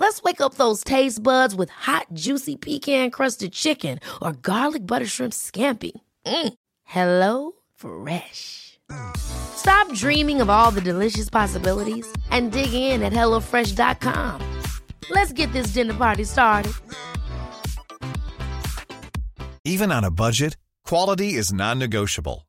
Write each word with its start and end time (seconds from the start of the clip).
Let's 0.00 0.22
wake 0.22 0.40
up 0.40 0.54
those 0.54 0.82
taste 0.82 1.22
buds 1.22 1.54
with 1.54 1.68
hot, 1.68 2.06
juicy 2.14 2.56
pecan 2.56 3.10
crusted 3.10 3.52
chicken 3.52 4.00
or 4.22 4.32
garlic 4.32 4.86
butter 4.86 5.04
shrimp 5.04 5.34
scampi. 5.34 5.92
Mm. 6.24 6.54
Hello 6.84 7.52
Fresh. 7.76 8.78
Stop 9.18 9.92
dreaming 9.92 10.40
of 10.40 10.48
all 10.48 10.70
the 10.70 10.80
delicious 10.80 11.28
possibilities 11.28 12.10
and 12.30 12.50
dig 12.50 12.72
in 12.72 13.02
at 13.02 13.12
HelloFresh.com. 13.12 14.40
Let's 15.10 15.34
get 15.34 15.52
this 15.52 15.74
dinner 15.74 15.94
party 15.94 16.24
started. 16.24 16.72
Even 19.66 19.92
on 19.92 20.02
a 20.04 20.10
budget, 20.10 20.56
quality 20.86 21.34
is 21.34 21.52
non-negotiable. 21.52 22.48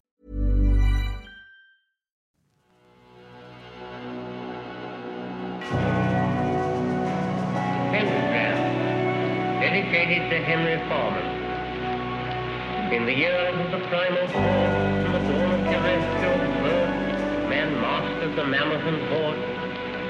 Dedicated 9.91 10.29
to 10.29 10.39
Henry 10.39 10.79
Foreman. 10.87 11.27
In 12.93 13.05
the 13.05 13.13
years 13.13 13.59
of 13.59 13.71
the 13.71 13.87
primal 13.89 14.25
force 14.27 14.39
and 14.39 15.13
the 15.13 15.19
dawn 15.19 15.51
of 15.51 15.61
terrestrial 15.67 16.37
birth, 16.63 17.49
man 17.51 17.75
mastered 17.75 18.35
the 18.37 18.45
mammoth 18.45 18.87
and 18.87 19.01
horse, 19.11 19.43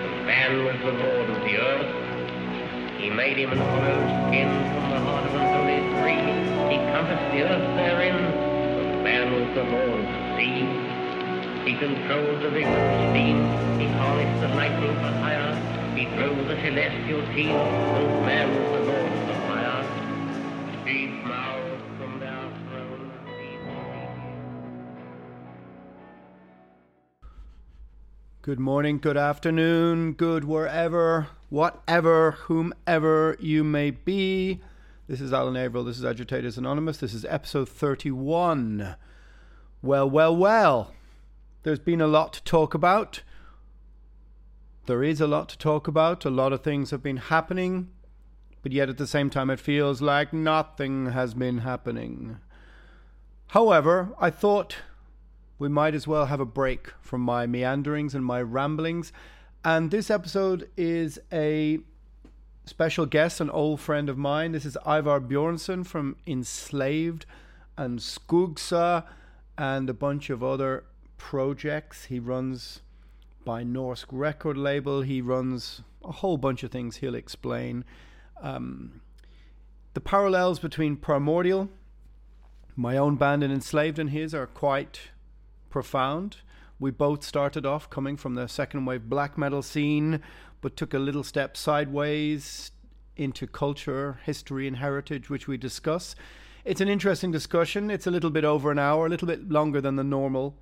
and 0.05 0.25
man 0.27 0.65
was 0.65 0.77
the 0.85 0.93
lord 1.01 1.29
of 1.31 1.41
the 1.41 1.57
earth. 1.57 3.01
He 3.01 3.09
made 3.09 3.37
him 3.37 3.53
an 3.53 3.57
hollow 3.57 3.97
skin 4.29 4.53
from 4.69 4.85
the 4.91 4.99
heart 5.01 5.25
of 5.25 5.33
an 5.33 5.49
holy 5.49 5.81
tree. 5.97 6.29
He 6.69 6.77
compassed 6.93 7.33
the 7.33 7.41
earth 7.41 7.65
therein, 7.81 8.17
and 8.21 9.03
man 9.03 9.33
was 9.33 9.49
the 9.57 9.63
lord 9.65 9.97
of 9.97 10.05
the 10.05 10.21
sea. 10.37 10.61
He 11.65 11.73
controlled 11.73 12.43
the 12.43 12.51
vigorous 12.53 13.09
steam. 13.09 13.49
He 13.81 13.87
harnessed 13.97 14.41
the 14.41 14.49
lightning 14.53 14.93
for 15.01 15.09
hire. 15.25 15.57
He 15.97 16.05
drove 16.05 16.37
the 16.45 16.55
celestial 16.61 17.25
team. 17.33 17.57
And 17.57 18.25
man 18.29 18.47
was 18.53 18.77
the 18.77 18.85
lord 18.85 19.30
Good 28.43 28.59
morning, 28.59 28.97
good 28.97 29.17
afternoon, 29.17 30.13
good 30.13 30.45
wherever, 30.45 31.27
whatever, 31.49 32.31
whomever 32.31 33.37
you 33.39 33.63
may 33.63 33.91
be. 33.91 34.61
This 35.07 35.21
is 35.21 35.31
Alan 35.31 35.55
Averill. 35.55 35.83
This 35.83 35.99
is 35.99 36.05
Agitators 36.05 36.57
Anonymous. 36.57 36.97
This 36.97 37.13
is 37.13 37.23
episode 37.25 37.69
31. 37.69 38.95
Well, 39.83 40.09
well, 40.09 40.35
well. 40.35 40.91
There's 41.61 41.77
been 41.77 42.01
a 42.01 42.07
lot 42.07 42.33
to 42.33 42.43
talk 42.43 42.73
about. 42.73 43.21
There 44.87 45.03
is 45.03 45.21
a 45.21 45.27
lot 45.27 45.47
to 45.49 45.57
talk 45.59 45.87
about. 45.87 46.25
A 46.25 46.31
lot 46.31 46.51
of 46.51 46.63
things 46.63 46.89
have 46.89 47.03
been 47.03 47.17
happening, 47.17 47.91
but 48.63 48.71
yet 48.71 48.89
at 48.89 48.97
the 48.97 49.05
same 49.05 49.29
time, 49.29 49.51
it 49.51 49.59
feels 49.59 50.01
like 50.01 50.33
nothing 50.33 51.11
has 51.11 51.35
been 51.35 51.59
happening. 51.59 52.39
However, 53.49 54.15
I 54.19 54.31
thought 54.31 54.77
we 55.61 55.69
might 55.69 55.93
as 55.93 56.07
well 56.07 56.25
have 56.25 56.39
a 56.39 56.45
break 56.45 56.91
from 57.01 57.21
my 57.21 57.45
meanderings 57.45 58.15
and 58.15 58.25
my 58.25 58.41
ramblings. 58.41 59.13
And 59.63 59.91
this 59.91 60.09
episode 60.09 60.67
is 60.75 61.19
a 61.31 61.77
special 62.65 63.05
guest, 63.05 63.39
an 63.39 63.51
old 63.51 63.79
friend 63.79 64.09
of 64.09 64.17
mine. 64.17 64.53
This 64.53 64.65
is 64.65 64.75
Ivar 64.87 65.21
Bjørnson 65.21 65.85
from 65.85 66.15
Enslaved 66.25 67.27
and 67.77 67.99
Skuggsjá 67.99 69.03
and 69.55 69.87
a 69.87 69.93
bunch 69.93 70.31
of 70.31 70.43
other 70.43 70.83
projects. 71.19 72.05
He 72.05 72.19
runs 72.19 72.81
By 73.45 73.61
Norse 73.61 74.07
record 74.11 74.57
label. 74.57 75.03
He 75.03 75.21
runs 75.21 75.83
a 76.03 76.11
whole 76.11 76.37
bunch 76.37 76.63
of 76.63 76.71
things 76.71 76.97
he'll 76.97 77.13
explain. 77.13 77.85
Um, 78.41 79.01
the 79.93 80.01
parallels 80.01 80.57
between 80.57 80.95
Primordial, 80.95 81.69
my 82.75 82.97
own 82.97 83.15
band, 83.15 83.43
and 83.43 83.53
Enslaved 83.53 83.99
and 83.99 84.09
his 84.09 84.33
are 84.33 84.47
quite 84.47 85.11
profound. 85.71 86.37
We 86.79 86.91
both 86.91 87.23
started 87.23 87.65
off 87.65 87.89
coming 87.89 88.17
from 88.17 88.35
the 88.35 88.47
second 88.47 88.85
wave 88.85 89.09
black 89.09 89.37
metal 89.37 89.61
scene, 89.61 90.21
but 90.61 90.75
took 90.75 90.93
a 90.93 90.99
little 90.99 91.23
step 91.23 91.57
sideways 91.57 92.71
into 93.15 93.47
culture, 93.47 94.19
history, 94.23 94.67
and 94.67 94.77
heritage, 94.77 95.29
which 95.29 95.47
we 95.47 95.57
discuss. 95.57 96.15
It's 96.63 96.81
an 96.81 96.87
interesting 96.87 97.31
discussion. 97.31 97.89
It's 97.89 98.07
a 98.07 98.11
little 98.11 98.29
bit 98.29 98.45
over 98.45 98.71
an 98.71 98.79
hour, 98.79 99.05
a 99.05 99.09
little 99.09 99.27
bit 99.27 99.49
longer 99.49 99.81
than 99.81 99.95
the 99.95 100.03
normal 100.03 100.55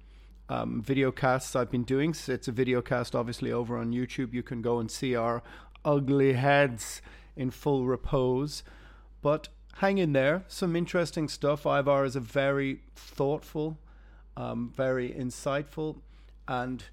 um, 0.47 0.81
video 0.81 1.12
casts 1.12 1.56
I've 1.56 1.72
been 1.72 1.84
doing. 1.84 2.14
So 2.14 2.34
it's 2.34 2.47
a 2.47 2.53
video 2.53 2.81
cast, 2.81 3.16
obviously, 3.16 3.52
over 3.52 3.78
on 3.78 3.91
YouTube. 3.91 4.34
You 4.34 4.44
can 4.44 4.62
go 4.62 4.80
and 4.80 4.90
see 4.90 5.16
our 5.16 5.44
ugly 5.84 6.34
heads 6.34 7.02
in 7.36 7.52
full 7.52 7.86
repose. 7.86 8.64
But 9.22 9.50
hang 9.76 9.97
in 9.97 10.14
there. 10.14 10.44
Some 10.47 10.76
interesting 10.76 11.28
stuff. 11.28 11.66
Ivar 11.66 12.06
is 12.06 12.16
a 12.16 12.22
very 12.22 12.81
thoughtful, 12.96 13.78
um, 14.39 14.72
very 14.73 15.09
insightful, 15.11 15.97
and 16.47 16.85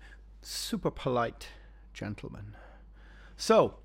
super 0.42 0.90
polite 0.90 1.48
gentleman. 1.94 2.56
So, 3.36 3.76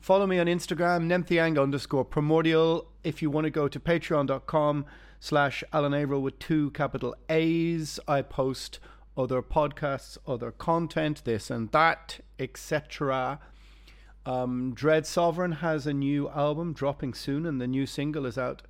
follow 0.00 0.26
me 0.26 0.38
on 0.38 0.46
Instagram, 0.46 1.06
nemtheanga 1.06 1.62
underscore 1.62 2.06
primordial. 2.06 2.88
If 3.04 3.20
you 3.20 3.30
want 3.30 3.44
to 3.44 3.50
go 3.50 3.68
to 3.68 3.78
patreon.com 3.78 4.86
slash 5.20 5.62
Alan 5.72 5.92
Averill 5.92 6.22
with 6.22 6.38
two 6.38 6.70
capital 6.70 7.14
A's, 7.28 8.00
I 8.08 8.22
post 8.22 8.78
other 9.16 9.42
podcasts, 9.42 10.16
other 10.26 10.50
content, 10.50 11.22
this 11.24 11.50
and 11.50 11.70
that, 11.72 12.20
etc. 12.38 13.40
Um, 14.24 14.72
Dread 14.74 15.06
Sovereign 15.06 15.52
has 15.52 15.86
a 15.86 15.92
new 15.92 16.30
album 16.30 16.72
dropping 16.72 17.12
soon, 17.12 17.44
and 17.44 17.60
the 17.60 17.66
new 17.66 17.84
single 17.86 18.24
is 18.24 18.38
out 18.38 18.62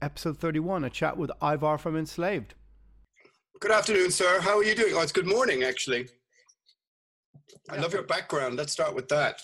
episode 0.00 0.38
31 0.38 0.84
a 0.84 0.90
chat 0.90 1.18
with 1.18 1.30
Ivar 1.42 1.76
from 1.76 1.98
Enslaved. 1.98 2.54
Good 3.60 3.70
afternoon, 3.70 4.10
sir. 4.10 4.40
How 4.40 4.56
are 4.56 4.64
you 4.64 4.74
doing? 4.74 4.94
Oh, 4.96 5.02
it's 5.02 5.12
good 5.12 5.26
morning, 5.26 5.62
actually. 5.62 6.08
I 7.68 7.76
love 7.76 7.92
your 7.92 8.04
background. 8.04 8.56
Let's 8.56 8.72
start 8.72 8.94
with 8.94 9.08
that. 9.08 9.42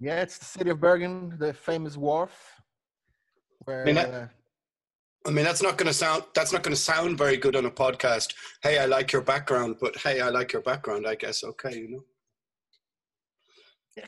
Yeah, 0.00 0.20
it's 0.22 0.38
the 0.38 0.46
city 0.46 0.70
of 0.70 0.80
Bergen, 0.80 1.36
the 1.38 1.52
famous 1.54 1.96
wharf, 1.96 2.32
where 3.66 3.82
I 3.82 3.84
mean, 3.84 3.98
I- 3.98 4.04
uh, 4.04 4.26
I 5.26 5.30
mean, 5.30 5.44
that's 5.44 5.62
not 5.62 5.76
going 5.76 5.86
to 5.86 5.92
sound 5.92 6.24
that's 6.34 6.52
not 6.52 6.62
going 6.62 6.74
to 6.74 6.80
sound 6.80 7.18
very 7.18 7.36
good 7.36 7.54
on 7.54 7.66
a 7.66 7.70
podcast. 7.70 8.32
Hey, 8.62 8.78
I 8.78 8.86
like 8.86 9.12
your 9.12 9.22
background, 9.22 9.76
but 9.80 9.96
hey, 9.98 10.20
I 10.20 10.30
like 10.30 10.52
your 10.52 10.62
background. 10.62 11.06
I 11.06 11.14
guess 11.14 11.44
okay, 11.44 11.76
you 11.76 11.88
know. 11.90 12.04
Yeah. 13.96 14.06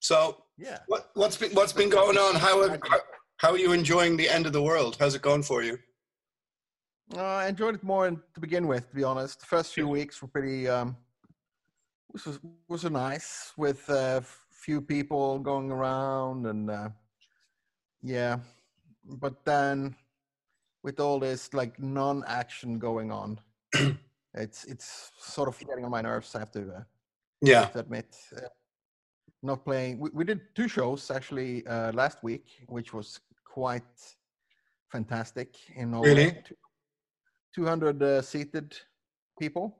So 0.00 0.42
Yeah. 0.56 0.78
what 0.88 1.10
what's 1.14 1.36
been 1.36 1.52
what's 1.52 1.72
been 1.72 1.88
going 1.88 2.18
on? 2.18 2.34
How, 2.34 2.68
how 2.68 3.00
how 3.36 3.50
are 3.52 3.58
you 3.58 3.72
enjoying 3.72 4.16
the 4.16 4.28
end 4.28 4.46
of 4.46 4.52
the 4.52 4.62
world? 4.62 4.96
How's 4.98 5.14
it 5.14 5.22
going 5.22 5.44
for 5.44 5.62
you? 5.62 5.78
Uh, 7.16 7.22
I 7.22 7.48
enjoyed 7.48 7.76
it 7.76 7.82
more 7.82 8.06
in, 8.06 8.20
to 8.34 8.40
begin 8.40 8.66
with, 8.66 8.90
to 8.90 8.94
be 8.96 9.04
honest. 9.04 9.40
The 9.40 9.46
first 9.46 9.72
few 9.72 9.88
weeks 9.88 10.20
were 10.20 10.28
pretty, 10.28 10.68
um, 10.68 10.96
was 12.12 12.26
was, 12.26 12.40
was 12.68 12.84
nice 12.84 13.52
with 13.56 13.88
a 13.88 14.22
few 14.50 14.82
people 14.82 15.38
going 15.38 15.70
around 15.70 16.46
and 16.46 16.68
uh, 16.68 16.88
yeah, 18.02 18.38
but 19.04 19.44
then 19.44 19.94
with 20.88 21.00
all 21.00 21.18
this 21.20 21.52
like 21.52 21.78
non-action 21.78 22.78
going 22.78 23.12
on, 23.12 23.38
it's 24.44 24.64
it's 24.64 25.10
sort 25.18 25.48
of 25.48 25.58
getting 25.68 25.84
on 25.84 25.90
my 25.90 26.00
nerves. 26.00 26.34
I 26.34 26.38
have 26.38 26.50
to, 26.52 26.62
uh, 26.78 26.84
Yeah. 27.42 27.66
to 27.72 27.78
admit. 27.80 28.16
Uh, 28.34 28.48
not 29.42 29.64
playing. 29.64 30.00
We, 30.02 30.08
we 30.18 30.24
did 30.24 30.40
two 30.56 30.68
shows 30.68 31.10
actually 31.10 31.52
uh, 31.66 31.92
last 31.92 32.18
week, 32.22 32.46
which 32.68 32.92
was 32.94 33.20
quite 33.54 33.94
fantastic. 34.90 35.48
In 35.76 35.94
all 35.94 36.02
Really? 36.02 36.30
200 37.54 38.02
uh, 38.02 38.22
seated 38.22 38.68
people. 39.38 39.76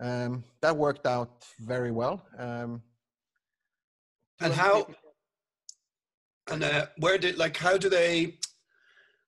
Um, 0.00 0.44
that 0.60 0.76
worked 0.76 1.06
out 1.06 1.46
very 1.60 1.90
well. 2.00 2.16
Um, 2.38 2.82
And 4.40 4.52
how 4.52 4.74
people- 4.84 4.94
and 6.52 6.62
uh, 6.64 6.86
where 6.98 7.18
did 7.18 7.38
like 7.44 7.56
how 7.66 7.76
do 7.78 7.88
they 7.88 8.38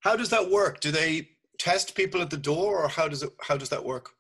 how 0.05 0.15
does 0.17 0.29
that 0.29 0.51
work? 0.51 0.81
Do 0.81 0.91
they 0.91 1.31
test 1.59 1.95
people 1.95 2.21
at 2.21 2.31
the 2.31 2.37
door 2.37 2.85
or 2.85 2.89
how 2.89 3.09
does 3.09 3.23
it 3.23 3.31
how 3.41 3.57
does 3.57 3.71
that 3.71 3.85
work? 3.85 4.11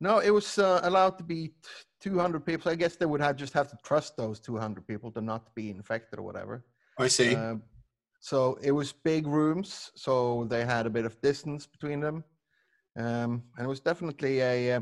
No, 0.00 0.18
it 0.18 0.30
was 0.30 0.58
uh, 0.58 0.80
allowed 0.82 1.16
to 1.18 1.24
be 1.24 1.54
200 2.00 2.44
people. 2.44 2.70
I 2.70 2.74
guess 2.74 2.96
they 2.96 3.06
would 3.06 3.22
have 3.22 3.36
just 3.36 3.54
have 3.54 3.68
to 3.68 3.78
trust 3.82 4.16
those 4.18 4.38
200 4.40 4.86
people 4.86 5.10
to 5.12 5.22
not 5.22 5.54
be 5.54 5.70
infected 5.70 6.18
or 6.18 6.22
whatever. 6.22 6.66
I 6.98 7.08
see. 7.08 7.34
Um, 7.34 7.62
so 8.20 8.58
it 8.62 8.72
was 8.72 8.92
big 8.92 9.26
rooms, 9.26 9.92
so 9.94 10.46
they 10.50 10.66
had 10.66 10.84
a 10.86 10.90
bit 10.90 11.06
of 11.06 11.18
distance 11.22 11.66
between 11.66 12.00
them, 12.00 12.24
um, 12.98 13.42
and 13.56 13.64
it 13.64 13.68
was 13.68 13.80
definitely 13.80 14.40
a 14.40 14.76
uh, 14.76 14.80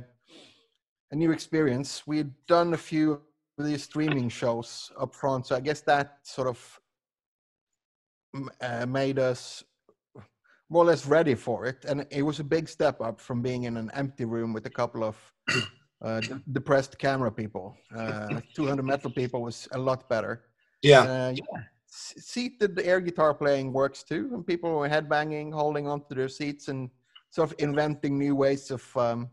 a 1.13 1.17
new 1.17 1.31
experience. 1.31 2.07
We'd 2.07 2.33
done 2.49 2.75
a 2.75 2.79
few 2.79 3.21
of 3.59 3.65
these 3.67 3.85
streaming 3.85 4.29
shows 4.29 4.91
up 4.99 5.15
front, 5.15 5.47
so 5.47 5.55
I 5.55 5.61
guess 5.61 5.83
that 5.83 6.19
sort 6.23 6.49
of 6.49 6.81
uh, 8.61 8.87
made 8.87 9.19
us 9.19 9.63
more 10.69 10.83
or 10.83 10.87
less 10.87 11.07
ready 11.07 11.35
for 11.35 11.67
it, 11.67 11.85
and 11.85 12.07
it 12.11 12.23
was 12.23 12.41
a 12.41 12.45
big 12.45 12.69
step 12.69 13.01
up 13.01 13.21
from 13.21 13.43
being 13.43 13.65
in 13.65 13.77
an 13.77 13.91
empty 13.95 14.25
room 14.25 14.53
with 14.53 14.67
a 14.67 14.71
couple 14.71 15.05
of 15.05 15.17
uh, 16.03 16.21
de- 16.21 16.43
depressed 16.53 16.99
camera 16.99 17.31
people. 17.31 17.77
Uh, 17.97 18.41
200 18.55 18.83
metal 18.83 19.11
people 19.11 19.43
was 19.43 19.69
a 19.73 19.79
lot 19.79 20.09
better. 20.09 20.45
yeah. 20.83 21.01
Uh, 21.01 21.35
yeah. 21.35 21.61
Seated 21.97 22.77
air 22.81 23.01
guitar 23.01 23.33
playing 23.33 23.73
works 23.73 24.03
too, 24.03 24.29
and 24.33 24.45
people 24.45 24.69
were 24.75 24.89
headbanging, 24.89 25.53
holding 25.53 25.87
onto 25.87 26.13
their 26.13 26.29
seats, 26.29 26.67
and 26.67 26.91
sort 27.31 27.53
of 27.53 27.57
inventing 27.61 28.19
new 28.19 28.35
ways 28.35 28.73
of 28.73 28.97
um, 28.97 29.29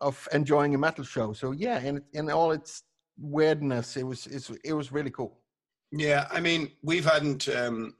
of 0.00 0.28
enjoying 0.32 0.74
a 0.74 0.78
metal 0.78 1.04
show. 1.04 1.32
So 1.32 1.52
yeah, 1.52 1.78
in 1.78 2.02
in 2.14 2.30
all 2.32 2.50
its 2.50 2.82
weirdness, 3.16 3.96
it 3.96 4.02
was 4.02 4.26
it's, 4.26 4.50
it 4.64 4.72
was 4.72 4.90
really 4.90 5.10
cool. 5.10 5.38
Yeah, 5.92 6.26
I 6.32 6.40
mean, 6.40 6.72
we've 6.82 7.04
hadn't. 7.04 7.48
Um, 7.48 7.94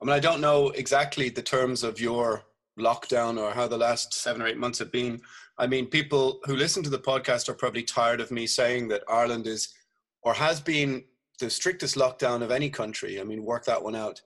I 0.00 0.06
mean, 0.06 0.14
I 0.14 0.20
don't 0.20 0.40
know 0.40 0.70
exactly 0.70 1.28
the 1.28 1.42
terms 1.42 1.82
of 1.82 2.00
your 2.00 2.44
lockdown 2.78 3.38
or 3.38 3.52
how 3.52 3.68
the 3.68 3.76
last 3.76 4.14
seven 4.14 4.40
or 4.40 4.46
eight 4.46 4.56
months 4.56 4.78
have 4.78 4.90
been. 4.90 5.20
I 5.58 5.66
mean, 5.66 5.86
people 5.86 6.40
who 6.44 6.56
listen 6.56 6.82
to 6.84 6.90
the 6.90 6.98
podcast 6.98 7.48
are 7.48 7.54
probably 7.54 7.82
tired 7.82 8.20
of 8.20 8.30
me 8.30 8.46
saying 8.46 8.88
that 8.88 9.02
Ireland 9.08 9.46
is 9.46 9.74
or 10.22 10.32
has 10.34 10.60
been 10.60 11.04
the 11.38 11.50
strictest 11.50 11.96
lockdown 11.96 12.42
of 12.42 12.50
any 12.50 12.70
country. 12.70 13.20
I 13.20 13.24
mean, 13.24 13.44
work 13.44 13.64
that 13.64 13.82
one 13.82 13.96
out. 13.96 14.20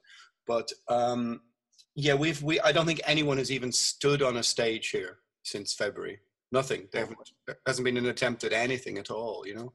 But 0.46 0.70
um, 0.88 1.40
yeah, 1.94 2.14
we've 2.14 2.42
we. 2.42 2.60
I 2.60 2.72
don't 2.72 2.86
think 2.86 3.00
anyone 3.06 3.38
has 3.38 3.50
even 3.50 3.72
stood 3.72 4.22
on 4.22 4.36
a 4.36 4.42
stage 4.42 4.90
here 4.90 5.18
since 5.42 5.74
February. 5.74 6.20
Nothing. 6.52 6.88
There 6.92 7.08
there 7.46 7.56
hasn't 7.66 7.84
been 7.84 7.96
an 7.96 8.06
attempt 8.06 8.44
at 8.44 8.52
anything 8.52 8.98
at 8.98 9.10
all. 9.10 9.44
You 9.46 9.54
know. 9.54 9.72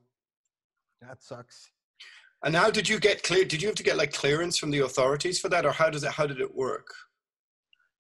That 1.02 1.24
sucks. 1.24 1.72
And 2.44 2.56
how 2.56 2.72
did 2.72 2.88
you 2.88 3.00
get 3.00 3.24
clear? 3.24 3.44
Did 3.44 3.62
you 3.62 3.68
have 3.68 3.76
to 3.76 3.84
get 3.84 3.98
like 3.98 4.14
clearance 4.14 4.58
from 4.58 4.72
the 4.72 4.80
authorities 4.80 5.40
for 5.40 5.50
that, 5.50 5.66
or 5.66 5.72
how 5.72 5.90
does 5.90 6.04
it? 6.04 6.12
How 6.12 6.26
did 6.26 6.40
it 6.40 6.56
work? 6.56 6.88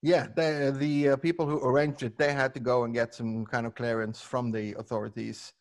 Yeah, 0.01 0.27
the 0.36 0.74
the 0.77 1.09
uh, 1.09 1.15
people 1.18 1.45
who 1.45 1.59
arranged 1.59 2.03
it, 2.03 2.18
they 2.18 2.31
had 2.31 2.53
to 2.53 2.59
go 2.59 2.86
and 2.86 2.94
get 2.94 3.13
some 3.13 3.45
kind 3.45 3.65
of 3.65 3.75
clearance 3.75 4.21
from 4.21 4.51
the 4.51 4.75
authorities, 4.80 5.51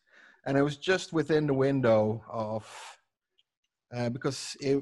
and 0.45 0.57
it 0.57 0.61
was 0.61 0.77
just 0.77 1.11
within 1.11 1.45
the 1.45 1.53
window 1.53 2.23
of 2.29 2.65
uh, 3.93 4.09
because 4.09 4.55
it, 4.61 4.81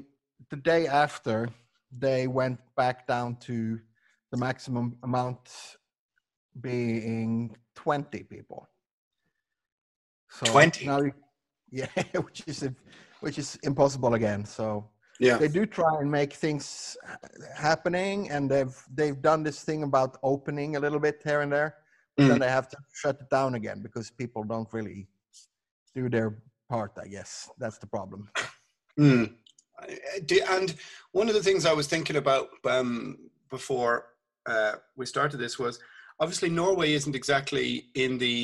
the 0.50 0.56
day 0.56 0.86
after 0.86 1.48
they 1.90 2.28
went 2.28 2.60
back 2.76 3.06
down 3.06 3.36
to 3.36 3.80
the 4.30 4.36
maximum 4.36 4.96
amount 5.02 5.76
being 6.60 7.56
20 7.74 8.24
people. 8.24 8.68
So 10.30 10.46
20? 10.52 10.86
Now, 10.86 11.00
yeah, 11.70 11.86
which 12.14 12.44
is 12.46 12.68
which 13.20 13.38
is 13.38 13.56
impossible 13.62 14.14
again. 14.14 14.44
So 14.44 14.88
Yeah. 15.20 15.36
they 15.38 15.48
do 15.48 15.66
try 15.66 15.92
and 16.00 16.10
make 16.10 16.32
things 16.32 16.96
happening 17.54 18.30
and 18.30 18.48
they've 18.50 18.76
they've 18.94 19.20
done 19.30 19.42
this 19.42 19.64
thing 19.64 19.82
about 19.82 20.16
opening 20.22 20.76
a 20.76 20.80
little 20.80 21.00
bit 21.00 21.20
here 21.24 21.40
and 21.40 21.52
there 21.52 21.70
but 22.16 22.24
Mm. 22.24 22.28
then 22.28 22.38
they 22.40 22.48
have 22.58 22.68
to 22.68 22.76
shut 22.92 23.16
it 23.20 23.28
down 23.30 23.54
again 23.54 23.82
because 23.82 24.10
people 24.22 24.42
don't 24.44 24.72
really 24.72 25.08
do 25.94 26.08
their 26.08 26.30
part 26.68 26.92
i 27.04 27.08
guess 27.16 27.50
that's 27.58 27.78
the 27.78 27.86
problem 27.86 28.22
Mm. 28.98 29.26
I- 29.78 30.00
I 30.14 30.18
di- 30.30 30.46
And 30.56 30.74
one 31.12 31.28
of 31.30 31.34
the 31.34 31.42
things 31.42 31.64
I 31.64 31.72
was 31.80 31.86
thinking 31.88 32.16
about 32.16 32.48
um, 32.64 33.30
before 33.56 33.94
uh, 34.52 34.74
we 34.96 35.06
started 35.06 35.36
this 35.38 35.56
was 35.58 35.78
obviously 36.22 36.48
Norway 36.50 36.92
isn't 36.98 37.14
exactly 37.14 37.68
in 37.94 38.18
the, 38.18 38.36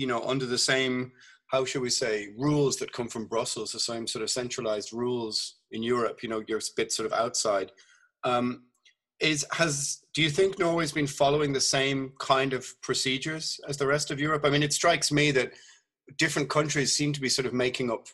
you 0.00 0.06
know, 0.06 0.20
under 0.32 0.46
the 0.46 0.58
same, 0.72 1.12
how 1.48 1.64
should 1.64 1.82
we 1.82 1.90
say, 1.90 2.30
rules 2.36 2.76
that 2.76 2.92
come 2.92 3.08
from 3.08 3.26
Brussels, 3.26 3.72
the 3.72 3.80
same 3.80 4.06
sort 4.06 4.22
of 4.22 4.30
centralized 4.30 4.92
rules 4.92 5.56
in 5.70 5.82
Europe. 5.82 6.22
You 6.22 6.28
know, 6.28 6.42
you're 6.46 6.58
a 6.58 6.76
bit 6.76 6.92
sort 6.92 7.06
of 7.06 7.12
outside. 7.12 7.72
Um, 8.24 8.64
is 9.20 9.46
has 9.52 10.02
do 10.12 10.22
you 10.22 10.28
think 10.28 10.58
Norway's 10.58 10.92
been 10.92 11.06
following 11.06 11.52
the 11.52 11.60
same 11.60 12.12
kind 12.18 12.52
of 12.52 12.66
procedures 12.82 13.58
as 13.68 13.76
the 13.76 13.86
rest 13.86 14.10
of 14.10 14.20
Europe? 14.20 14.44
I 14.44 14.50
mean, 14.50 14.62
it 14.62 14.72
strikes 14.72 15.10
me 15.10 15.30
that 15.32 15.52
different 16.18 16.50
countries 16.50 16.94
seem 16.94 17.12
to 17.12 17.20
be 17.20 17.28
sort 17.28 17.46
of 17.46 17.54
making 17.54 17.90
up 17.90 18.08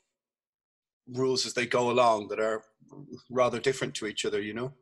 rules 1.08 1.44
as 1.44 1.54
they 1.54 1.66
go 1.66 1.90
along 1.90 2.28
that 2.28 2.38
are 2.38 2.62
rather 3.30 3.58
different 3.58 3.94
to 3.94 4.06
each 4.06 4.24
other, 4.24 4.40
you 4.40 4.54
know? 4.54 4.72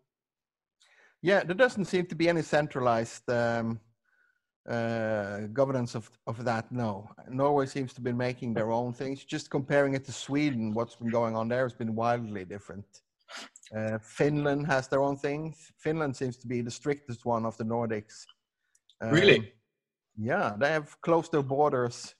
yeah 1.22 1.42
there 1.42 1.54
doesn't 1.54 1.84
seem 1.84 2.06
to 2.06 2.14
be 2.14 2.28
any 2.28 2.42
centralized 2.42 3.28
um, 3.30 3.80
uh, 4.68 5.46
governance 5.52 5.94
of, 5.94 6.10
of 6.26 6.44
that 6.44 6.70
no 6.70 7.08
norway 7.28 7.66
seems 7.66 7.92
to 7.94 8.00
be 8.00 8.12
making 8.12 8.52
their 8.54 8.70
own 8.70 8.92
things 8.92 9.24
just 9.24 9.50
comparing 9.50 9.94
it 9.94 10.04
to 10.04 10.12
sweden 10.12 10.74
what's 10.74 10.96
been 10.96 11.10
going 11.10 11.34
on 11.34 11.48
there 11.48 11.62
has 11.64 11.72
been 11.72 11.94
wildly 11.94 12.44
different 12.44 12.84
uh, 13.76 13.98
finland 13.98 14.66
has 14.66 14.86
their 14.88 15.02
own 15.02 15.16
thing 15.16 15.54
finland 15.78 16.14
seems 16.14 16.36
to 16.36 16.46
be 16.46 16.60
the 16.60 16.70
strictest 16.70 17.24
one 17.24 17.46
of 17.46 17.56
the 17.56 17.64
nordics 17.64 18.26
Really? 19.02 19.38
Um, 19.38 19.46
Yeah, 20.16 20.56
they 20.58 20.72
have 20.72 21.00
closed 21.00 21.32
their 21.32 21.42
borders. 21.42 22.14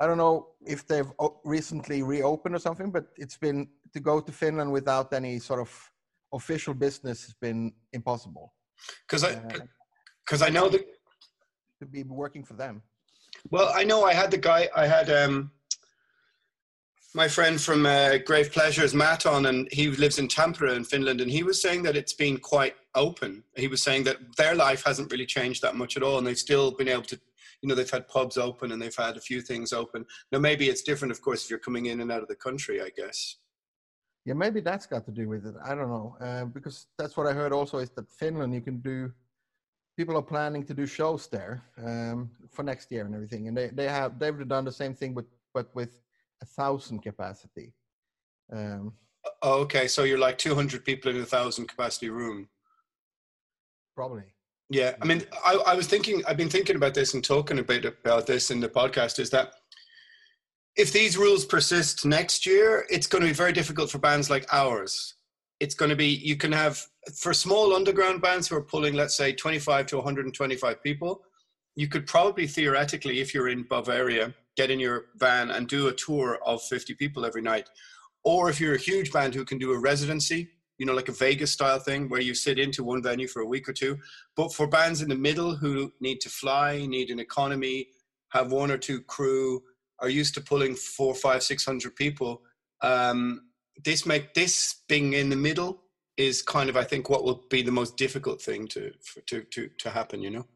I 0.00 0.06
don't 0.06 0.18
know 0.18 0.48
if 0.66 0.86
they've 0.86 1.10
o- 1.18 1.40
recently 1.44 2.02
reopened 2.02 2.54
or 2.54 2.58
something, 2.58 2.90
but 2.92 3.04
it's 3.16 3.38
been 3.38 3.68
to 3.94 4.00
go 4.00 4.20
to 4.20 4.32
Finland 4.32 4.70
without 4.72 5.12
any 5.12 5.38
sort 5.38 5.60
of 5.60 5.70
official 6.32 6.74
business 6.74 7.24
has 7.24 7.34
been 7.40 7.72
impossible 7.92 8.52
Because 9.06 9.24
I, 9.24 9.30
Uh, 9.34 9.66
because 10.24 10.42
I 10.42 10.50
know 10.50 10.68
that. 10.68 10.84
To 11.82 11.86
be 11.86 12.02
working 12.04 12.44
for 12.44 12.54
them. 12.54 12.82
Well, 13.50 13.70
I 13.74 13.84
know 13.84 14.04
I 14.04 14.14
had 14.14 14.30
the 14.30 14.38
guy. 14.38 14.68
I 14.74 14.86
had 14.86 15.10
um, 15.10 15.50
my 17.14 17.28
friend 17.28 17.60
from 17.60 17.84
uh, 17.84 18.18
Grave 18.24 18.52
Pleasures, 18.52 18.94
Matt, 18.94 19.26
on, 19.26 19.46
and 19.46 19.68
he 19.72 19.88
lives 19.90 20.18
in 20.18 20.28
Tampere 20.28 20.74
in 20.76 20.84
Finland, 20.84 21.20
and 21.20 21.30
he 21.30 21.42
was 21.42 21.60
saying 21.60 21.82
that 21.82 21.96
it's 21.96 22.14
been 22.14 22.38
quite 22.38 22.76
open. 22.94 23.42
He 23.56 23.68
was 23.68 23.82
saying 23.82 24.04
that 24.04 24.18
their 24.36 24.54
life 24.54 24.82
hasn't 24.84 25.10
really 25.10 25.26
changed 25.26 25.62
that 25.62 25.76
much 25.76 25.96
at 25.96 26.02
all, 26.02 26.18
and 26.18 26.26
they've 26.26 26.38
still 26.38 26.70
been 26.70 26.88
able 26.88 27.02
to. 27.04 27.20
You 27.60 27.68
know, 27.68 27.76
they've 27.76 27.88
had 27.88 28.08
pubs 28.08 28.38
open 28.38 28.72
and 28.72 28.82
they've 28.82 28.96
had 28.96 29.16
a 29.16 29.20
few 29.20 29.40
things 29.40 29.72
open. 29.72 30.04
Now, 30.32 30.40
maybe 30.40 30.68
it's 30.68 30.82
different, 30.82 31.12
of 31.12 31.22
course, 31.22 31.44
if 31.44 31.50
you're 31.50 31.60
coming 31.60 31.86
in 31.86 32.00
and 32.00 32.10
out 32.10 32.20
of 32.20 32.26
the 32.26 32.34
country. 32.34 32.82
I 32.82 32.90
guess. 32.96 33.36
Yeah, 34.24 34.34
maybe 34.34 34.60
that's 34.60 34.86
got 34.86 35.04
to 35.04 35.12
do 35.12 35.28
with 35.28 35.46
it. 35.46 35.54
I 35.64 35.76
don't 35.76 35.88
know 35.88 36.16
uh, 36.20 36.44
because 36.46 36.86
that's 36.98 37.16
what 37.16 37.28
I 37.28 37.32
heard. 37.32 37.52
Also, 37.52 37.78
is 37.78 37.90
that 37.90 38.10
Finland 38.10 38.52
you 38.52 38.60
can 38.60 38.78
do. 38.80 39.12
People 40.02 40.16
are 40.16 40.22
planning 40.34 40.64
to 40.64 40.74
do 40.74 40.84
shows 40.84 41.28
there 41.28 41.62
um, 41.78 42.28
for 42.50 42.64
next 42.64 42.90
year 42.90 43.04
and 43.06 43.14
everything, 43.14 43.46
and 43.46 43.56
they 43.56 43.68
they 43.68 43.86
have 43.86 44.18
they've 44.18 44.48
done 44.48 44.64
the 44.64 44.72
same 44.82 44.94
thing, 44.94 45.14
but 45.14 45.26
but 45.54 45.66
with 45.76 45.92
a 46.42 46.46
thousand 46.46 46.98
capacity. 47.02 47.72
Um, 48.52 48.94
Oh, 49.42 49.60
okay, 49.60 49.86
so 49.86 50.02
you're 50.02 50.18
like 50.18 50.38
200 50.38 50.84
people 50.84 51.10
in 51.12 51.20
a 51.20 51.24
thousand 51.24 51.68
capacity 51.68 52.10
room. 52.10 52.48
probably. 53.94 54.24
Yeah, 54.70 54.96
I 55.00 55.04
mean, 55.04 55.22
I, 55.44 55.54
I 55.66 55.74
was 55.74 55.86
thinking, 55.86 56.24
I've 56.26 56.36
been 56.36 56.48
thinking 56.48 56.76
about 56.76 56.94
this 56.94 57.14
and 57.14 57.22
talking 57.22 57.60
a 57.60 57.62
bit 57.62 57.84
about 57.84 58.26
this 58.26 58.50
in 58.50 58.58
the 58.58 58.68
podcast. 58.68 59.20
Is 59.20 59.30
that 59.30 59.54
if 60.74 60.92
these 60.92 61.16
rules 61.16 61.44
persist 61.44 62.04
next 62.04 62.44
year, 62.44 62.86
it's 62.90 63.06
going 63.06 63.22
to 63.22 63.28
be 63.28 63.34
very 63.34 63.52
difficult 63.52 63.88
for 63.88 63.98
bands 63.98 64.30
like 64.30 64.46
ours. 64.52 65.14
It's 65.60 65.76
going 65.76 65.90
to 65.90 65.96
be 65.96 66.08
you 66.08 66.36
can 66.36 66.50
have 66.50 66.84
for 67.14 67.34
small 67.34 67.74
underground 67.74 68.22
bands 68.22 68.48
who 68.48 68.56
are 68.56 68.62
pulling, 68.62 68.94
let's 68.94 69.16
say, 69.16 69.32
25 69.32 69.86
to 69.86 69.96
125 69.96 70.82
people. 70.82 71.22
You 71.74 71.88
could 71.88 72.06
probably 72.06 72.46
theoretically, 72.46 73.20
if 73.20 73.34
you're 73.34 73.48
in 73.48 73.64
Bavaria, 73.68 74.34
get 74.56 74.70
in 74.70 74.78
your 74.78 75.06
van 75.16 75.50
and 75.50 75.66
do 75.66 75.88
a 75.88 75.92
tour 75.92 76.38
of 76.44 76.62
50 76.62 76.94
people 76.94 77.24
every 77.24 77.42
night. 77.42 77.68
Or 78.24 78.50
if 78.50 78.60
you're 78.60 78.74
a 78.74 78.78
huge 78.78 79.10
band 79.12 79.34
who 79.34 79.44
can 79.44 79.58
do 79.58 79.72
a 79.72 79.78
residency, 79.78 80.50
you 80.78 80.86
know, 80.86 80.94
like 80.94 81.08
a 81.08 81.12
Vegas 81.12 81.50
style 81.50 81.78
thing 81.78 82.08
where 82.08 82.20
you 82.20 82.34
sit 82.34 82.58
into 82.58 82.84
one 82.84 83.02
venue 83.02 83.28
for 83.28 83.42
a 83.42 83.46
week 83.46 83.68
or 83.68 83.72
two. 83.72 83.98
But 84.36 84.52
for 84.52 84.66
bands 84.66 85.02
in 85.02 85.08
the 85.08 85.16
middle 85.16 85.54
who 85.54 85.92
need 86.00 86.20
to 86.20 86.28
fly, 86.28 86.86
need 86.86 87.10
an 87.10 87.20
economy, 87.20 87.88
have 88.30 88.52
one 88.52 88.70
or 88.70 88.78
two 88.78 89.00
crew, 89.02 89.62
are 90.00 90.08
used 90.08 90.34
to 90.34 90.40
pulling 90.40 90.74
four, 90.74 91.14
five, 91.14 91.42
six 91.42 91.64
hundred 91.64 91.94
people. 91.96 92.42
Um, 92.80 93.42
this 93.84 94.06
make 94.06 94.34
this 94.34 94.82
being 94.88 95.12
in 95.12 95.28
the 95.28 95.36
middle 95.36 95.82
is 96.16 96.42
kind 96.42 96.68
of, 96.68 96.76
I 96.76 96.84
think, 96.84 97.08
what 97.08 97.24
will 97.24 97.44
be 97.48 97.62
the 97.62 97.72
most 97.72 97.96
difficult 97.96 98.40
thing 98.40 98.66
to 98.68 98.92
to 99.26 99.42
to 99.42 99.68
to 99.78 99.90
happen. 99.90 100.22
You 100.22 100.30
know. 100.30 100.46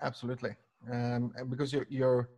Absolutely, 0.00 0.56
um, 0.90 1.32
because 1.48 1.72
you're 1.72 1.86
you're 1.88 2.28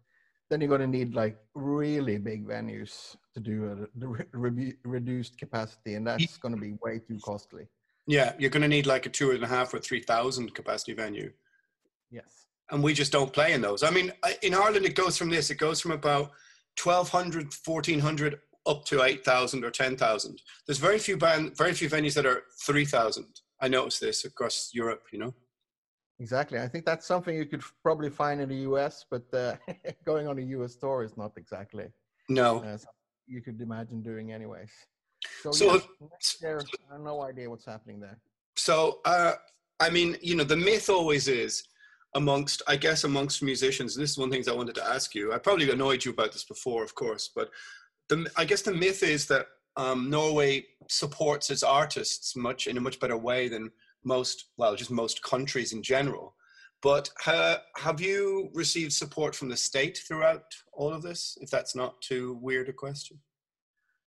then 0.50 0.60
you're 0.60 0.68
going 0.68 0.80
to 0.80 0.86
need 0.86 1.14
like 1.14 1.36
really 1.54 2.18
big 2.18 2.46
venues 2.46 3.16
to 3.34 3.40
do 3.40 3.88
a 3.88 4.36
re- 4.36 4.76
reduced 4.84 5.38
capacity, 5.38 5.94
and 5.94 6.06
that's 6.06 6.36
going 6.36 6.54
to 6.54 6.60
be 6.60 6.76
way 6.82 6.98
too 6.98 7.18
costly. 7.24 7.66
Yeah, 8.06 8.34
you're 8.38 8.50
going 8.50 8.62
to 8.62 8.68
need 8.68 8.86
like 8.86 9.06
a 9.06 9.08
two 9.08 9.30
and 9.30 9.42
a 9.42 9.46
half 9.46 9.72
or 9.72 9.78
three 9.78 10.02
thousand 10.02 10.54
capacity 10.54 10.92
venue. 10.92 11.32
Yes, 12.10 12.46
and 12.70 12.82
we 12.82 12.92
just 12.92 13.12
don't 13.12 13.32
play 13.32 13.52
in 13.52 13.60
those. 13.60 13.82
I 13.82 13.90
mean, 13.90 14.12
in 14.42 14.54
Ireland, 14.54 14.84
it 14.84 14.94
goes 14.94 15.16
from 15.16 15.30
this. 15.30 15.50
It 15.50 15.56
goes 15.56 15.80
from 15.80 15.92
about 15.92 16.32
1,200, 16.82 17.52
1,400 17.64 18.40
up 18.66 18.84
to 18.86 19.02
8,000 19.02 19.64
or 19.64 19.70
10,000. 19.70 20.42
There's 20.66 20.78
very 20.78 20.98
few 20.98 21.16
band, 21.16 21.56
very 21.56 21.72
few 21.72 21.88
venues 21.88 22.14
that 22.14 22.26
are 22.26 22.42
3,000. 22.62 23.26
I 23.60 23.68
noticed 23.68 24.00
this 24.00 24.24
across 24.24 24.70
Europe, 24.72 25.02
you 25.12 25.18
know. 25.18 25.34
Exactly. 26.20 26.58
I 26.58 26.68
think 26.68 26.84
that's 26.84 27.06
something 27.06 27.34
you 27.34 27.46
could 27.46 27.62
probably 27.82 28.10
find 28.10 28.40
in 28.40 28.48
the 28.48 28.68
US, 28.70 29.04
but 29.10 29.22
uh, 29.34 29.56
going 30.04 30.26
on 30.28 30.38
a 30.38 30.42
US 30.42 30.76
tour 30.76 31.02
is 31.02 31.16
not 31.16 31.32
exactly. 31.36 31.86
No. 32.28 32.60
Uh, 32.60 32.78
you 33.26 33.42
could 33.42 33.60
imagine 33.60 34.02
doing 34.02 34.32
anyways. 34.32 34.70
So, 35.42 35.50
so 35.50 35.82
yes, 36.00 36.36
year, 36.40 36.60
I 36.90 36.94
have 36.94 37.02
no 37.02 37.22
idea 37.22 37.48
what's 37.48 37.64
happening 37.64 38.00
there. 38.00 38.18
So, 38.56 39.00
uh, 39.04 39.32
I 39.80 39.90
mean, 39.90 40.16
you 40.20 40.36
know, 40.36 40.44
the 40.44 40.56
myth 40.56 40.88
always 40.88 41.28
is 41.28 41.64
amongst, 42.14 42.62
I 42.68 42.76
guess, 42.76 43.04
amongst 43.04 43.42
musicians. 43.42 43.96
this 43.96 44.10
is 44.10 44.18
one 44.18 44.28
of 44.28 44.30
the 44.30 44.36
things 44.36 44.48
I 44.48 44.52
wanted 44.52 44.76
to 44.76 44.86
ask 44.86 45.14
you. 45.14 45.32
I 45.32 45.38
probably 45.38 45.70
annoyed 45.70 46.04
you 46.04 46.12
about 46.12 46.32
this 46.32 46.44
before, 46.44 46.84
of 46.84 46.94
course, 46.94 47.30
but 47.34 47.50
the, 48.08 48.30
I 48.36 48.44
guess 48.44 48.62
the 48.62 48.72
myth 48.72 49.02
is 49.02 49.26
that 49.26 49.46
um, 49.76 50.10
Norway 50.10 50.64
supports 50.88 51.50
its 51.50 51.62
artists 51.62 52.36
much 52.36 52.66
in 52.66 52.76
a 52.76 52.80
much 52.80 53.00
better 53.00 53.16
way 53.16 53.48
than 53.48 53.70
most, 54.04 54.50
well, 54.56 54.76
just 54.76 54.90
most 54.90 55.22
countries 55.22 55.72
in 55.72 55.82
general. 55.82 56.34
But 56.82 57.08
have 57.24 58.00
you 58.00 58.50
received 58.52 58.92
support 58.92 59.34
from 59.34 59.48
the 59.48 59.56
state 59.56 59.98
throughout 60.06 60.44
all 60.74 60.92
of 60.92 61.02
this? 61.02 61.38
If 61.40 61.48
that's 61.48 61.74
not 61.74 62.00
too 62.02 62.38
weird 62.42 62.68
a 62.68 62.74
question. 62.74 63.18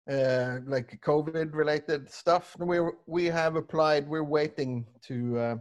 Uh, 0.09 0.57
like 0.65 0.99
COVID 1.05 1.53
related 1.53 2.09
stuff. 2.11 2.55
We 2.59 2.79
we 3.05 3.25
have 3.27 3.55
applied. 3.55 4.09
We're 4.09 4.23
waiting 4.23 4.85
to 5.07 5.39
uh, 5.39 5.55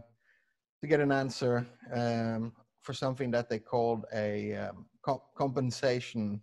to 0.81 0.87
get 0.87 0.99
an 0.99 1.11
answer 1.13 1.65
um, 1.95 2.51
for 2.81 2.93
something 2.93 3.31
that 3.31 3.47
they 3.47 3.59
called 3.59 4.05
a 4.13 4.53
um, 4.55 4.85
co- 5.05 5.23
compensation 5.37 6.41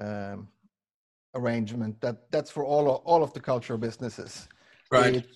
um, 0.00 0.48
arrangement. 1.34 2.00
That 2.00 2.30
that's 2.30 2.50
for 2.50 2.64
all 2.64 2.94
of, 2.94 3.02
all 3.04 3.22
of 3.22 3.32
the 3.32 3.40
cultural 3.40 3.78
businesses 3.78 4.48
right 4.90 5.26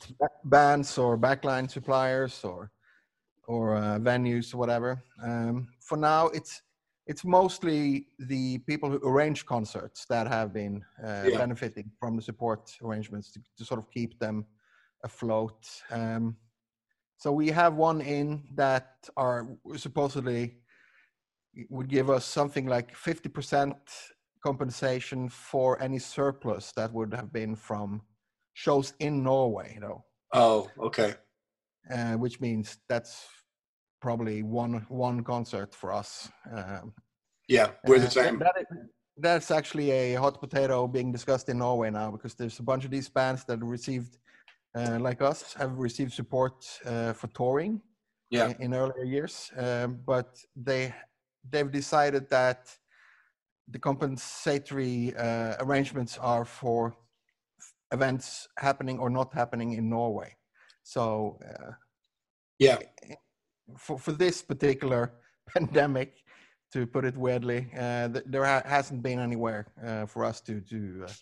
bands 0.45 0.99
or 0.99 1.19
backline 1.19 1.71
suppliers 1.71 2.45
or 2.45 2.71
or 3.47 3.77
uh, 3.77 3.99
venues 3.99 4.55
or 4.55 4.59
whatever 4.59 5.03
um, 5.23 5.69
for 5.81 5.97
now 5.97 6.27
it's 6.29 6.63
it's 7.07 7.25
mostly 7.25 8.07
the 8.19 8.59
people 8.59 8.91
who 8.91 9.01
arrange 9.09 9.47
concerts 9.47 10.05
that 10.07 10.27
have 10.29 10.53
been 10.53 10.85
uh, 11.03 11.25
yeah. 11.27 11.39
benefiting 11.39 11.91
from 11.99 12.17
the 12.17 12.23
support 12.23 12.71
arrangements 12.83 13.33
to, 13.33 13.41
to 13.57 13.65
sort 13.65 13.81
of 13.81 13.91
keep 13.91 14.19
them 14.19 14.45
afloat 15.05 15.67
um, 15.91 16.37
so 17.17 17.33
we 17.33 17.49
have 17.49 17.75
one 17.75 18.01
in 18.01 18.43
that 18.55 19.09
are 19.17 19.49
supposedly 19.77 20.59
would 21.71 21.89
give 21.89 22.09
us 22.09 22.25
something 22.25 22.67
like 22.67 22.95
50% 22.95 23.75
compensation 24.43 25.29
for 25.29 25.81
any 25.83 25.99
surplus 25.99 26.73
that 26.73 26.93
would 26.93 27.13
have 27.15 27.33
been 27.33 27.55
from 27.57 28.03
shows 28.55 28.95
in 28.99 29.23
Norway, 29.23 29.79
though. 29.81 30.05
Oh, 30.33 30.69
okay. 30.79 31.15
Uh, 31.91 32.15
which 32.15 32.41
means 32.41 32.79
that's 32.89 33.27
probably 34.01 34.43
one 34.43 34.87
one 34.89 35.25
concert 35.25 35.75
for 35.75 35.93
us. 35.93 36.31
Um, 36.53 36.93
yeah, 37.49 37.71
we're 37.87 37.99
the 37.99 38.11
same. 38.11 38.39
That 38.39 38.55
that's 39.17 39.51
actually 39.51 39.91
a 39.91 40.15
hot 40.15 40.41
potato 40.41 40.87
being 40.87 41.11
discussed 41.13 41.49
in 41.49 41.59
Norway 41.59 41.91
now 41.91 42.11
because 42.11 42.35
there's 42.35 42.59
a 42.59 42.63
bunch 42.63 42.85
of 42.85 42.91
these 42.91 43.09
bands 43.09 43.45
that 43.45 43.63
received, 43.63 44.19
uh, 44.77 44.99
like 45.01 45.23
us, 45.23 45.55
have 45.55 45.79
received 45.79 46.13
support 46.13 46.65
uh, 46.85 47.13
for 47.13 47.29
touring. 47.29 47.81
Yeah. 48.31 48.49
In, 48.49 48.65
in 48.65 48.75
earlier 48.75 49.05
years, 49.05 49.51
um, 49.57 50.01
but 50.07 50.37
they 50.55 50.95
they've 51.51 51.71
decided 51.71 52.29
that 52.29 52.69
the 53.71 53.79
compensatory 53.79 55.15
uh, 55.17 55.57
arrangements 55.61 56.19
are 56.19 56.45
for 56.45 56.97
events 57.93 58.49
happening 58.59 58.99
or 58.99 59.11
not 59.11 59.33
happening 59.33 59.73
in 59.75 59.89
Norway. 59.89 60.35
So, 60.83 61.39
uh, 61.47 61.73
yeah, 62.59 62.79
for 63.77 63.99
for 63.99 64.13
this 64.13 64.43
particular 64.43 65.13
pandemic, 65.55 66.15
to 66.73 66.87
put 66.87 67.05
it 67.05 67.17
weirdly, 67.17 67.71
uh, 67.79 68.09
there 68.27 68.45
ha- 68.45 68.63
hasn't 68.65 69.03
been 69.03 69.19
anywhere 69.19 69.67
uh, 69.85 70.07
for 70.07 70.25
us 70.25 70.41
to 70.43 70.61
to 70.63 71.05
uh, 71.07 71.13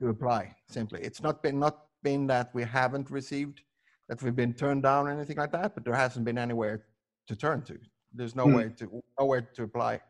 to 0.00 0.08
apply. 0.08 0.54
Simply, 0.68 1.00
it's 1.00 1.22
not 1.22 1.42
been 1.42 1.58
not 1.58 1.86
been 2.02 2.26
that 2.26 2.54
we 2.54 2.64
haven't 2.64 3.10
received, 3.10 3.62
that 4.08 4.22
we've 4.22 4.36
been 4.36 4.52
turned 4.52 4.82
down 4.82 5.06
or 5.06 5.10
anything 5.10 5.36
like 5.36 5.52
that, 5.52 5.74
but 5.74 5.84
there 5.84 5.94
hasn't 5.94 6.24
been 6.24 6.38
anywhere 6.38 6.84
to 7.28 7.36
turn 7.36 7.62
to. 7.62 7.78
There's 8.12 8.36
no 8.36 8.44
hmm. 8.44 8.54
way 8.54 8.68
to 8.78 9.02
nowhere 9.18 9.42
to 9.54 9.62
apply. 9.62 10.00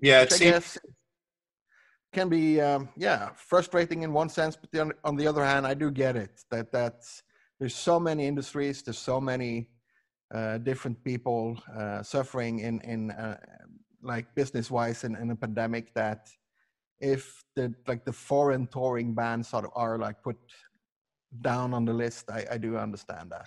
Yeah, 0.00 0.22
it 0.22 0.32
seems 0.32 0.78
can 2.12 2.28
be 2.28 2.60
um, 2.60 2.88
yeah 2.96 3.30
frustrating 3.36 4.02
in 4.02 4.12
one 4.12 4.28
sense 4.28 4.56
but 4.56 4.80
on, 4.80 4.92
on 5.04 5.16
the 5.16 5.26
other 5.26 5.44
hand 5.44 5.66
i 5.66 5.74
do 5.74 5.90
get 5.90 6.16
it 6.16 6.44
that 6.50 6.70
that's 6.70 7.22
there's 7.58 7.74
so 7.74 7.98
many 7.98 8.26
industries 8.26 8.82
there's 8.82 8.98
so 8.98 9.20
many 9.20 9.68
uh, 10.34 10.58
different 10.58 11.02
people 11.04 11.58
uh, 11.76 12.02
suffering 12.02 12.60
in 12.60 12.80
in 12.80 13.10
uh, 13.12 13.36
like 14.02 14.34
business 14.34 14.70
wise 14.70 15.04
in, 15.04 15.14
in 15.16 15.30
a 15.30 15.36
pandemic 15.36 15.94
that 15.94 16.28
if 17.00 17.44
the 17.56 17.74
like 17.86 18.04
the 18.04 18.12
foreign 18.12 18.66
touring 18.66 19.14
bands 19.14 19.52
are, 19.54 19.70
are 19.74 19.98
like 19.98 20.22
put 20.22 20.36
down 21.40 21.72
on 21.72 21.84
the 21.84 21.92
list 21.92 22.30
I, 22.30 22.44
I 22.52 22.58
do 22.58 22.76
understand 22.76 23.30
that. 23.30 23.46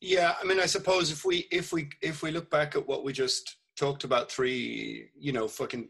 Yeah 0.00 0.34
i 0.40 0.44
mean 0.46 0.60
i 0.60 0.66
suppose 0.66 1.10
if 1.10 1.24
we 1.24 1.46
if 1.50 1.72
we 1.72 1.90
if 2.00 2.22
we 2.22 2.30
look 2.30 2.50
back 2.50 2.76
at 2.76 2.86
what 2.86 3.04
we 3.04 3.12
just 3.12 3.56
talked 3.76 4.04
about 4.04 4.30
three 4.30 5.10
you 5.18 5.32
know 5.32 5.46
fucking 5.46 5.88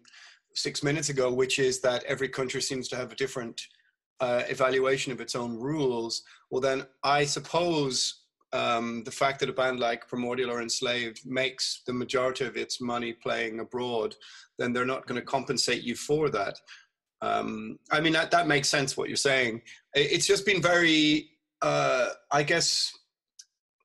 six 0.59 0.83
minutes 0.83 1.09
ago, 1.09 1.33
which 1.33 1.59
is 1.59 1.81
that 1.81 2.05
every 2.05 2.29
country 2.29 2.61
seems 2.61 2.89
to 2.89 2.97
have 2.97 3.13
a 3.13 3.17
different 3.17 3.61
uh, 4.21 4.43
evaluation 4.49 5.13
of 5.13 5.21
its 5.21 5.35
own 5.35 5.57
rules. 5.59 6.23
Well, 6.51 6.61
then 6.61 6.87
I 7.03 7.25
suppose 7.25 8.23
um, 8.53 9.05
the 9.05 9.11
fact 9.11 9.41
that 9.41 9.49
a 9.49 9.53
band 9.53 9.79
like 9.79 10.09
Primordial 10.09 10.51
or 10.51 10.63
Enslaved 10.63 11.21
makes 11.25 11.83
the 11.87 11.93
majority 11.93 12.45
of 12.45 12.57
its 12.57 12.81
money 12.81 13.13
playing 13.13 13.61
abroad, 13.61 14.15
then 14.59 14.73
they're 14.73 14.85
not 14.85 15.07
going 15.07 15.21
to 15.21 15.27
compensate 15.27 15.83
you 15.83 15.95
for 15.95 16.31
that. 16.31 16.59
Um, 17.21 17.79
I 17.91 18.01
mean, 18.01 18.13
that, 18.13 18.31
that 18.31 18.47
makes 18.47 18.69
sense 18.69 18.97
what 18.97 19.09
you're 19.09 19.17
saying. 19.17 19.63
It's 19.95 20.27
just 20.27 20.47
been 20.47 20.63
very, 20.63 21.31
uh, 21.63 22.11
I 22.31 22.43
guess, 22.43 22.97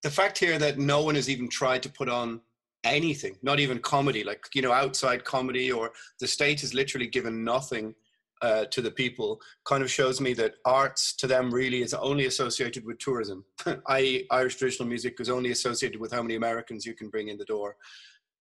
the 0.03 0.11
fact 0.11 0.37
here 0.37 0.57
that 0.59 0.77
no 0.77 1.03
one 1.03 1.15
has 1.15 1.29
even 1.29 1.49
tried 1.49 1.83
to 1.83 1.89
put 1.89 2.09
on 2.09 2.41
anything, 2.83 3.37
not 3.41 3.59
even 3.59 3.79
comedy, 3.79 4.23
like, 4.23 4.45
you 4.53 4.61
know, 4.61 4.71
outside 4.71 5.23
comedy 5.23 5.71
or 5.71 5.91
the 6.19 6.27
state 6.27 6.61
has 6.61 6.73
literally 6.73 7.07
given 7.07 7.43
nothing 7.43 7.95
uh, 8.43 8.65
to 8.65 8.81
the 8.81 8.91
people 8.91 9.39
kind 9.65 9.81
of 9.81 9.89
shows 9.89 10.19
me 10.19 10.33
that 10.33 10.55
arts 10.65 11.15
to 11.15 11.27
them 11.27 11.49
really 11.49 11.81
is 11.81 11.93
only 11.93 12.25
associated 12.25 12.85
with 12.85 12.99
tourism, 12.99 13.45
i.e., 13.87 14.27
Irish 14.31 14.57
traditional 14.57 14.87
music 14.87 15.15
is 15.19 15.29
only 15.29 15.51
associated 15.51 15.99
with 15.99 16.11
how 16.11 16.21
many 16.21 16.35
Americans 16.35 16.85
you 16.85 16.93
can 16.93 17.09
bring 17.09 17.29
in 17.29 17.37
the 17.37 17.45
door, 17.45 17.77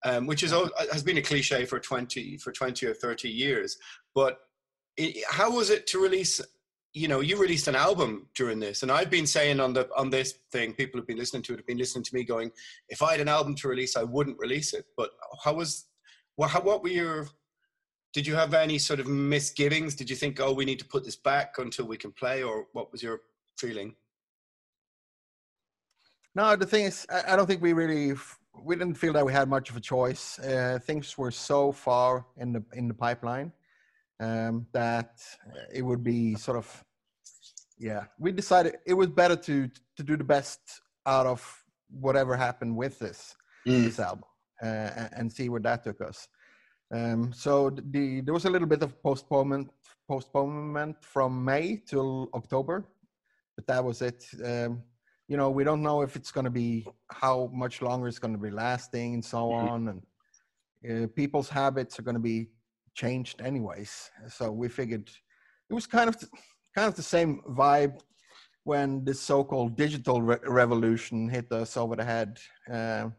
um, 0.05 0.27
which 0.27 0.43
is 0.43 0.53
has 0.91 1.05
been 1.05 1.19
a 1.19 1.23
cliche 1.23 1.65
for 1.65 1.79
twenty 1.79 2.37
for 2.37 2.51
twenty 2.51 2.87
or 2.87 2.95
thirty 2.95 3.29
years. 3.29 3.79
But 4.13 4.39
it, 4.97 5.25
how 5.31 5.53
was 5.53 5.71
it 5.71 5.87
to 5.89 6.03
release 6.03 6.41
you 6.95 7.09
know, 7.09 7.21
you 7.21 7.39
released 7.39 7.69
an 7.69 7.75
album 7.75 8.27
during 8.35 8.61
this, 8.61 8.83
and 8.83 8.93
I've 8.93 9.09
been 9.09 9.27
saying 9.27 9.61
on 9.61 9.73
the 9.73 9.89
on 9.97 10.11
this 10.11 10.35
thing, 10.51 10.75
people 10.75 11.01
have 11.01 11.07
been 11.07 11.17
listening 11.17 11.43
to 11.45 11.55
it, 11.55 11.59
have 11.59 11.67
been 11.67 11.79
listening 11.79 12.05
to 12.05 12.15
me, 12.15 12.23
going, 12.23 12.51
if 12.89 13.03
I 13.03 13.13
had 13.13 13.21
an 13.21 13.29
album 13.29 13.55
to 13.57 13.69
release, 13.69 13.97
I 13.97 14.03
wouldn't 14.03 14.39
release 14.39 14.75
it. 14.75 14.85
But 14.97 15.11
how 15.43 15.55
was, 15.55 15.87
what, 16.37 16.51
how, 16.51 16.61
what 16.61 16.83
were 16.83 16.91
your, 16.91 17.29
did 18.13 18.27
you 18.27 18.35
have 18.35 18.53
any 18.53 18.79
sort 18.79 19.01
of 19.01 19.07
misgivings? 19.07 19.95
Did 19.95 20.11
you 20.11 20.17
think, 20.17 20.39
oh, 20.39 20.53
we 20.53 20.67
need 20.67 20.79
to 20.81 20.85
put 20.85 21.03
this 21.03 21.17
back 21.17 21.55
until 21.59 21.87
we 21.87 21.97
can 21.97 22.13
play, 22.13 22.43
or 22.43 22.67
what 22.73 22.93
was 22.93 23.03
your 23.03 23.23
feeling? 23.57 23.95
No, 26.35 26.57
the 26.57 26.67
thing 26.67 26.85
is, 26.85 27.07
I 27.11 27.37
don't 27.37 27.47
think 27.47 27.63
we 27.63 27.73
really 27.73 28.15
we 28.63 28.77
didn't 28.77 28.95
feel 28.97 29.15
that 29.15 29.25
we 29.25 29.33
had 29.33 29.49
much 29.49 29.71
of 29.71 29.77
a 29.77 29.81
choice. 29.81 30.39
Uh, 30.39 30.79
things 30.83 31.17
were 31.17 31.31
so 31.31 31.73
far 31.73 32.27
in 32.37 32.53
the 32.53 32.63
in 32.75 32.87
the 32.87 32.95
pipeline 32.95 33.51
um, 34.23 34.67
that 34.73 35.21
it 35.75 35.83
would 35.83 36.03
be 36.03 36.35
sort 36.37 36.57
of 36.57 36.85
yeah. 37.79 38.05
We 38.19 38.31
decided 38.33 38.77
it 38.87 38.95
was 38.95 39.09
better 39.09 39.37
to 39.37 39.69
to 39.97 40.03
do 40.03 40.17
the 40.17 40.25
best 40.25 40.61
out 41.07 41.27
of 41.27 41.41
whatever 41.91 42.37
happened 42.37 42.77
with 42.77 42.99
this 42.99 43.35
mm. 43.67 43.85
this 43.85 43.99
album 43.99 44.25
uh, 44.63 45.09
and 45.17 45.33
see 45.33 45.49
where 45.49 45.61
that 45.61 45.83
took 45.85 46.01
us. 46.01 46.29
Um, 46.95 47.33
so 47.33 47.71
the 47.71 48.21
there 48.21 48.35
was 48.35 48.45
a 48.45 48.51
little 48.51 48.69
bit 48.69 48.83
of 48.83 49.03
postponement 49.03 49.71
postponement 50.09 50.97
from 51.01 51.45
May 51.45 51.83
till 51.87 52.29
October, 52.35 52.85
but 53.57 53.67
that 53.67 53.85
was 53.85 54.03
it. 54.03 54.25
Um, 54.45 54.83
you 55.29 55.37
know, 55.37 55.51
we 55.51 55.65
don't 55.65 55.83
know 55.83 56.03
if 56.03 56.15
it's 56.15 56.31
going 56.31 56.45
to 56.45 56.51
be 56.51 56.87
how 57.11 57.51
much 57.53 57.81
longer 57.81 58.07
it's 58.07 58.19
going 58.19 58.35
to 58.35 58.41
be 58.41 58.51
lasting 58.51 59.15
and 59.15 59.25
so 59.25 59.39
mm-hmm. 59.39 59.69
on, 59.69 59.89
and 59.89 61.05
uh, 61.05 61.07
people's 61.17 61.49
habits 61.49 61.99
are 61.99 62.03
going 62.03 62.21
to 62.23 62.29
be 62.35 62.49
changed 62.95 63.41
anyways. 63.41 64.11
So 64.29 64.51
we 64.53 64.69
figured 64.69 65.11
it 65.71 65.75
was 65.75 65.87
kind 65.87 66.09
of 66.09 66.17
kind 66.75 66.89
of 66.89 66.95
the 66.95 67.03
same 67.03 67.43
vibe 67.49 68.01
when 68.65 69.05
this 69.05 69.21
so-called 69.21 69.77
digital 69.77 70.23
re- 70.23 70.39
revolution 70.47 71.29
hit 71.29 71.51
us 71.53 71.77
over 71.77 71.97
the 71.97 72.05
head. 72.05 72.39
Uh, 72.73 73.11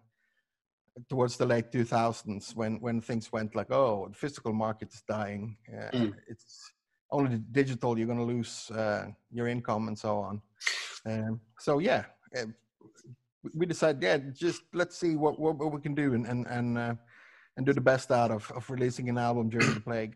towards 1.10 1.38
the 1.38 1.46
late 1.46 1.72
2000s 1.72 2.56
when 2.56 2.80
when 2.80 3.02
things 3.02 3.32
went 3.32 3.56
like 3.56 3.72
oh 3.72 4.08
the 4.10 4.16
physical 4.16 4.54
market 4.54 4.94
is 4.94 5.02
dying 5.08 5.58
uh, 5.76 5.90
mm. 5.92 6.14
it's 6.28 6.72
only 7.12 7.38
digital 7.52 7.98
you're 7.98 8.08
going 8.08 8.20
to 8.20 8.24
lose 8.24 8.70
uh, 8.72 9.08
your 9.32 9.48
income 9.48 9.88
and 9.88 9.98
so 9.98 10.20
on 10.20 10.42
um, 11.06 11.42
so 11.60 11.80
yeah 11.80 12.04
uh, 12.38 12.46
we 13.56 13.66
decided 13.66 14.02
yeah 14.04 14.18
just 14.34 14.62
let's 14.74 14.98
see 14.98 15.16
what 15.16 15.40
what, 15.40 15.58
what 15.58 15.74
we 15.74 15.82
can 15.82 15.96
do 15.96 16.14
and 16.14 16.28
and 16.28 16.46
and, 16.48 16.78
uh, 16.78 16.94
and 17.58 17.66
do 17.66 17.74
the 17.74 17.82
best 17.82 18.12
out 18.12 18.32
of, 18.32 18.52
of 18.56 18.70
releasing 18.70 19.10
an 19.10 19.18
album 19.18 19.50
during 19.50 19.74
the 19.74 19.80
plague 19.80 20.16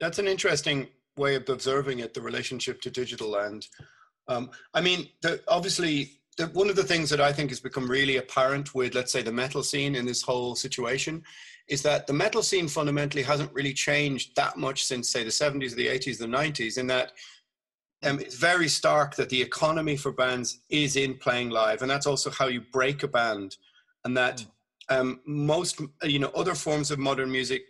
that's 0.00 0.18
an 0.18 0.26
interesting 0.26 0.88
way 1.16 1.34
of 1.34 1.48
observing 1.48 1.98
it 1.98 2.14
the 2.14 2.20
relationship 2.20 2.80
to 2.80 2.90
digital 2.90 3.34
and 3.36 3.68
um, 4.28 4.50
i 4.74 4.80
mean 4.80 5.08
the, 5.22 5.40
obviously 5.48 6.20
the, 6.40 6.46
one 6.48 6.70
of 6.70 6.76
the 6.76 6.84
things 6.84 7.10
that 7.10 7.20
I 7.20 7.32
think 7.32 7.50
has 7.50 7.60
become 7.60 7.88
really 7.88 8.16
apparent 8.16 8.74
with, 8.74 8.94
let's 8.94 9.12
say, 9.12 9.22
the 9.22 9.32
metal 9.32 9.62
scene 9.62 9.94
in 9.94 10.06
this 10.06 10.22
whole 10.22 10.54
situation 10.54 11.22
is 11.68 11.82
that 11.82 12.06
the 12.06 12.12
metal 12.12 12.42
scene 12.42 12.66
fundamentally 12.66 13.22
hasn't 13.22 13.52
really 13.52 13.74
changed 13.74 14.34
that 14.36 14.56
much 14.56 14.84
since, 14.84 15.08
say, 15.08 15.22
the 15.22 15.30
70s, 15.30 15.74
the 15.74 15.86
80s, 15.86 16.18
the 16.18 16.26
90s, 16.26 16.78
in 16.78 16.86
that 16.88 17.12
um, 18.02 18.18
it's 18.18 18.36
very 18.36 18.68
stark 18.68 19.14
that 19.16 19.28
the 19.28 19.42
economy 19.42 19.96
for 19.96 20.12
bands 20.12 20.60
is 20.70 20.96
in 20.96 21.14
playing 21.14 21.50
live. 21.50 21.82
And 21.82 21.90
that's 21.90 22.06
also 22.06 22.30
how 22.30 22.46
you 22.46 22.62
break 22.72 23.02
a 23.02 23.08
band. 23.08 23.56
And 24.04 24.16
that 24.16 24.40
hmm. 24.40 24.48
Um, 24.90 25.20
most, 25.24 25.80
you 26.02 26.18
know, 26.18 26.30
other 26.34 26.54
forms 26.54 26.90
of 26.90 26.98
modern 26.98 27.30
music 27.30 27.62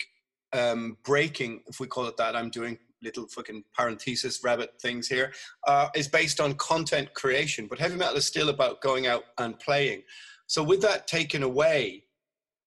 um, 0.53 0.97
breaking, 1.05 1.63
if 1.69 1.79
we 1.79 1.87
call 1.87 2.07
it 2.07 2.17
that, 2.17 2.35
I'm 2.35 2.51
doing 2.51 2.79
little 3.03 3.27
fucking 3.29 3.65
parenthesis 3.75 4.43
rabbit 4.43 4.75
things 4.81 5.09
here, 5.09 5.33
uh, 5.67 5.89
is 5.95 6.09
based 6.09 6.41
on 6.41 6.55
content 6.55 7.13
creation. 7.15 7.67
But 7.67 7.79
heavy 7.79 7.97
metal 7.97 8.17
is 8.17 8.27
still 8.27 8.49
about 8.49 8.81
going 8.81 9.07
out 9.07 9.25
and 9.39 9.59
playing. 9.59 10.03
So 10.47 10.63
with 10.63 10.83
that 10.83 11.07
taken 11.07 11.43
away, 11.43 12.05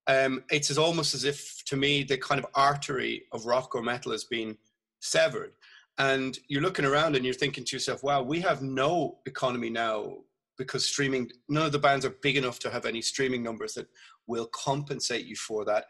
um, 0.07 0.43
it's 0.51 0.69
as 0.69 0.77
almost 0.77 1.13
as 1.13 1.23
if 1.23 1.63
to 1.65 1.75
me 1.75 2.03
the 2.03 2.17
kind 2.17 2.39
of 2.39 2.47
artery 2.55 3.23
of 3.31 3.45
rock 3.45 3.75
or 3.75 3.81
metal 3.81 4.11
has 4.11 4.23
been 4.23 4.57
severed. 4.99 5.53
And 5.97 6.39
you're 6.47 6.61
looking 6.61 6.85
around 6.85 7.15
and 7.15 7.23
you're 7.23 7.33
thinking 7.33 7.63
to 7.65 7.75
yourself, 7.75 8.03
wow, 8.03 8.23
we 8.23 8.39
have 8.41 8.61
no 8.61 9.19
economy 9.25 9.69
now 9.69 10.17
because 10.57 10.85
streaming, 10.85 11.31
none 11.49 11.65
of 11.65 11.71
the 11.71 11.79
bands 11.79 12.05
are 12.05 12.15
big 12.21 12.37
enough 12.37 12.59
to 12.59 12.69
have 12.69 12.85
any 12.85 13.01
streaming 13.01 13.43
numbers 13.43 13.73
that 13.73 13.87
will 14.27 14.47
compensate 14.53 15.25
you 15.25 15.35
for 15.35 15.65
that. 15.65 15.85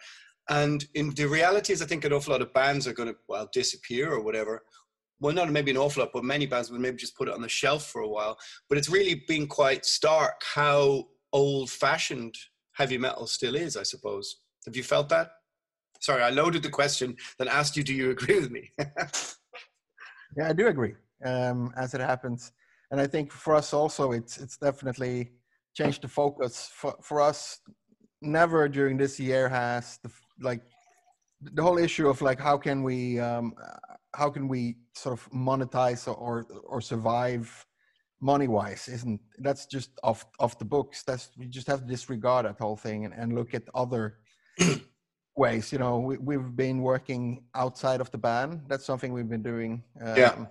And 0.49 0.85
in 0.93 1.11
the 1.11 1.25
reality 1.25 1.73
is, 1.73 1.81
I 1.81 1.85
think 1.85 2.03
an 2.03 2.13
awful 2.13 2.33
lot 2.33 2.41
of 2.41 2.53
bands 2.53 2.87
are 2.87 2.93
going 2.93 3.09
to 3.09 3.15
well 3.27 3.49
disappear 3.53 4.11
or 4.11 4.21
whatever. 4.21 4.63
Well, 5.19 5.33
not 5.33 5.51
maybe 5.51 5.71
an 5.71 5.77
awful 5.77 6.03
lot, 6.03 6.11
but 6.13 6.25
many 6.25 6.45
bands 6.45 6.69
would 6.69 6.81
maybe 6.81 6.97
just 6.97 7.15
put 7.15 7.29
it 7.29 7.33
on 7.33 7.41
the 7.41 7.47
shelf 7.47 7.85
for 7.87 8.01
a 8.01 8.09
while. 8.09 8.37
But 8.67 8.77
it's 8.77 8.89
really 8.89 9.23
been 9.27 9.47
quite 9.47 9.85
stark 9.85 10.41
how 10.53 11.05
old-fashioned 11.31 12.35
heavy 12.73 12.97
metal 12.97 13.27
still 13.27 13.55
is. 13.55 13.77
I 13.77 13.83
suppose. 13.83 14.37
Have 14.65 14.75
you 14.75 14.83
felt 14.83 15.09
that? 15.09 15.31
Sorry, 16.01 16.21
I 16.21 16.29
loaded 16.29 16.63
the 16.63 16.69
question, 16.69 17.15
then 17.39 17.47
asked 17.47 17.77
you, 17.77 17.83
"Do 17.83 17.93
you 17.93 18.11
agree 18.11 18.39
with 18.39 18.51
me?" 18.51 18.71
yeah, 20.37 20.49
I 20.49 20.53
do 20.53 20.67
agree. 20.67 20.95
Um, 21.23 21.71
as 21.77 21.93
it 21.93 22.01
happens, 22.01 22.51
and 22.91 22.99
I 22.99 23.07
think 23.07 23.31
for 23.31 23.55
us 23.55 23.73
also, 23.73 24.11
it's 24.11 24.37
it's 24.37 24.57
definitely 24.57 25.31
changed 25.73 26.01
the 26.01 26.09
focus 26.09 26.69
for 26.73 26.97
for 27.01 27.21
us 27.21 27.59
never 28.23 28.67
during 28.67 28.97
this 28.97 29.19
year 29.19 29.49
has 29.49 29.99
the 30.03 30.11
like 30.39 30.61
the 31.41 31.61
whole 31.61 31.77
issue 31.77 32.07
of 32.07 32.21
like 32.21 32.39
how 32.39 32.57
can 32.57 32.83
we 32.83 33.19
um, 33.19 33.53
how 34.15 34.29
can 34.29 34.47
we 34.47 34.75
sort 34.93 35.13
of 35.13 35.29
monetize 35.31 36.07
or 36.07 36.45
or 36.65 36.81
survive 36.81 37.65
money 38.21 38.47
wise 38.47 38.87
isn't 38.87 39.19
that's 39.39 39.65
just 39.65 39.91
off 40.03 40.25
off 40.39 40.57
the 40.57 40.65
books. 40.65 41.03
That's 41.03 41.29
we 41.37 41.45
just 41.47 41.67
have 41.67 41.81
to 41.81 41.85
disregard 41.85 42.45
that 42.45 42.57
whole 42.59 42.77
thing 42.77 43.05
and, 43.05 43.13
and 43.13 43.33
look 43.33 43.53
at 43.53 43.63
other 43.75 44.19
ways 45.35 45.71
you 45.71 45.79
know? 45.79 45.99
We, 45.99 46.17
we've 46.17 46.55
been 46.55 46.81
working 46.81 47.43
outside 47.53 47.99
of 48.01 48.09
the 48.11 48.17
band 48.17 48.61
that's 48.67 48.85
something 48.85 49.11
we've 49.11 49.29
been 49.29 49.43
doing 49.43 49.83
um, 50.01 50.15
yeah. 50.15 50.45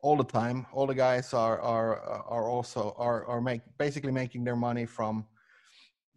all 0.00 0.16
the 0.16 0.24
time. 0.24 0.66
All 0.72 0.86
the 0.86 0.94
guys 0.94 1.32
are 1.32 1.60
are 1.60 2.00
are 2.36 2.48
also 2.48 2.94
are 2.98 3.24
are 3.26 3.40
make 3.40 3.62
basically 3.78 4.12
making 4.12 4.42
their 4.44 4.56
money 4.56 4.86
from 4.86 5.24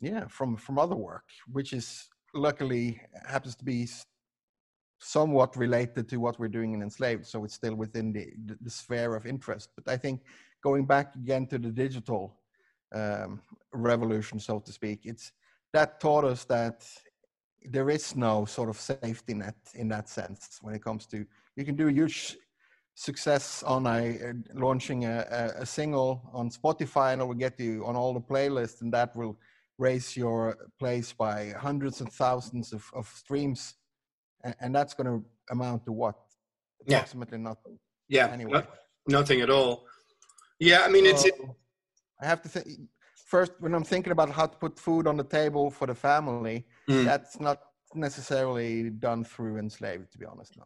yeah 0.05 0.25
from 0.27 0.55
from 0.55 0.77
other 0.77 0.95
work 0.95 1.25
which 1.51 1.73
is 1.73 2.07
luckily 2.33 3.01
happens 3.27 3.55
to 3.55 3.65
be 3.65 3.87
somewhat 4.99 5.55
related 5.57 6.07
to 6.09 6.17
what 6.17 6.39
we're 6.39 6.55
doing 6.57 6.73
in 6.73 6.81
enslaved 6.81 7.25
so 7.25 7.43
it's 7.43 7.55
still 7.55 7.75
within 7.75 8.13
the, 8.13 8.25
the, 8.61 8.69
sphere 8.69 9.15
of 9.15 9.25
interest. 9.25 9.69
But 9.75 9.91
i 9.91 9.97
think 9.97 10.21
going 10.63 10.85
back 10.85 11.15
again 11.15 11.47
to 11.47 11.57
the 11.57 11.69
digital 11.69 12.23
um, 12.93 13.41
revolution 13.73 14.39
so 14.39 14.59
to 14.59 14.71
speak 14.71 14.99
it's 15.05 15.31
that 15.73 15.99
taught 15.99 16.23
us 16.23 16.45
that 16.45 16.87
there 17.75 17.89
is 17.89 18.15
no 18.15 18.45
sort 18.45 18.69
of 18.69 18.77
safety 18.79 19.33
net 19.33 19.57
in 19.73 19.87
that 19.89 20.07
sense 20.07 20.59
when 20.61 20.73
it 20.75 20.83
comes 20.83 21.05
to 21.07 21.25
you 21.55 21.65
can 21.65 21.75
do 21.75 21.87
a 21.87 21.91
huge 21.91 22.37
success 22.95 23.63
on 23.63 23.85
a, 23.87 24.17
uh, 24.29 24.33
launching 24.53 25.03
a, 25.05 25.25
a, 25.29 25.61
a 25.63 25.65
single 25.65 26.21
on 26.31 26.49
spotify 26.49 27.11
and 27.11 27.21
it 27.21 27.25
will 27.25 27.33
get 27.47 27.59
you 27.59 27.85
on 27.85 27.95
all 27.95 28.13
the 28.13 28.21
playlists 28.33 28.81
and 28.81 28.93
that 28.93 29.13
will 29.15 29.37
raise 29.77 30.15
your 30.15 30.57
place 30.79 31.13
by 31.13 31.53
hundreds 31.57 32.01
and 32.01 32.11
thousands 32.11 32.73
of, 32.73 32.83
of 32.93 33.07
streams 33.07 33.75
and, 34.43 34.55
and 34.61 34.75
that's 34.75 34.93
going 34.93 35.07
to 35.07 35.25
amount 35.51 35.85
to 35.85 35.91
what? 35.91 36.15
Approximately 36.81 37.37
yeah. 37.37 37.43
nothing. 37.43 37.79
Yeah 38.07 38.31
anyway. 38.31 38.63
no, 39.07 39.19
nothing 39.19 39.41
at 39.41 39.49
all. 39.49 39.85
Yeah 40.59 40.83
i 40.85 40.89
mean 40.89 41.05
so, 41.05 41.11
it's 41.11 41.39
i 42.21 42.25
have 42.25 42.41
to 42.41 42.49
think 42.49 42.67
first 43.25 43.51
when 43.59 43.73
i'm 43.75 43.83
thinking 43.83 44.11
about 44.11 44.29
how 44.29 44.45
to 44.45 44.57
put 44.57 44.79
food 44.79 45.05
on 45.05 45.17
the 45.17 45.23
table 45.23 45.69
for 45.69 45.85
the 45.85 45.95
family 45.95 46.65
mm. 46.89 47.03
that's 47.03 47.39
not 47.39 47.59
necessarily 47.93 48.89
done 48.89 49.23
through 49.23 49.57
enslaved 49.57 50.11
to 50.11 50.17
be 50.17 50.25
honest 50.25 50.57
no. 50.57 50.65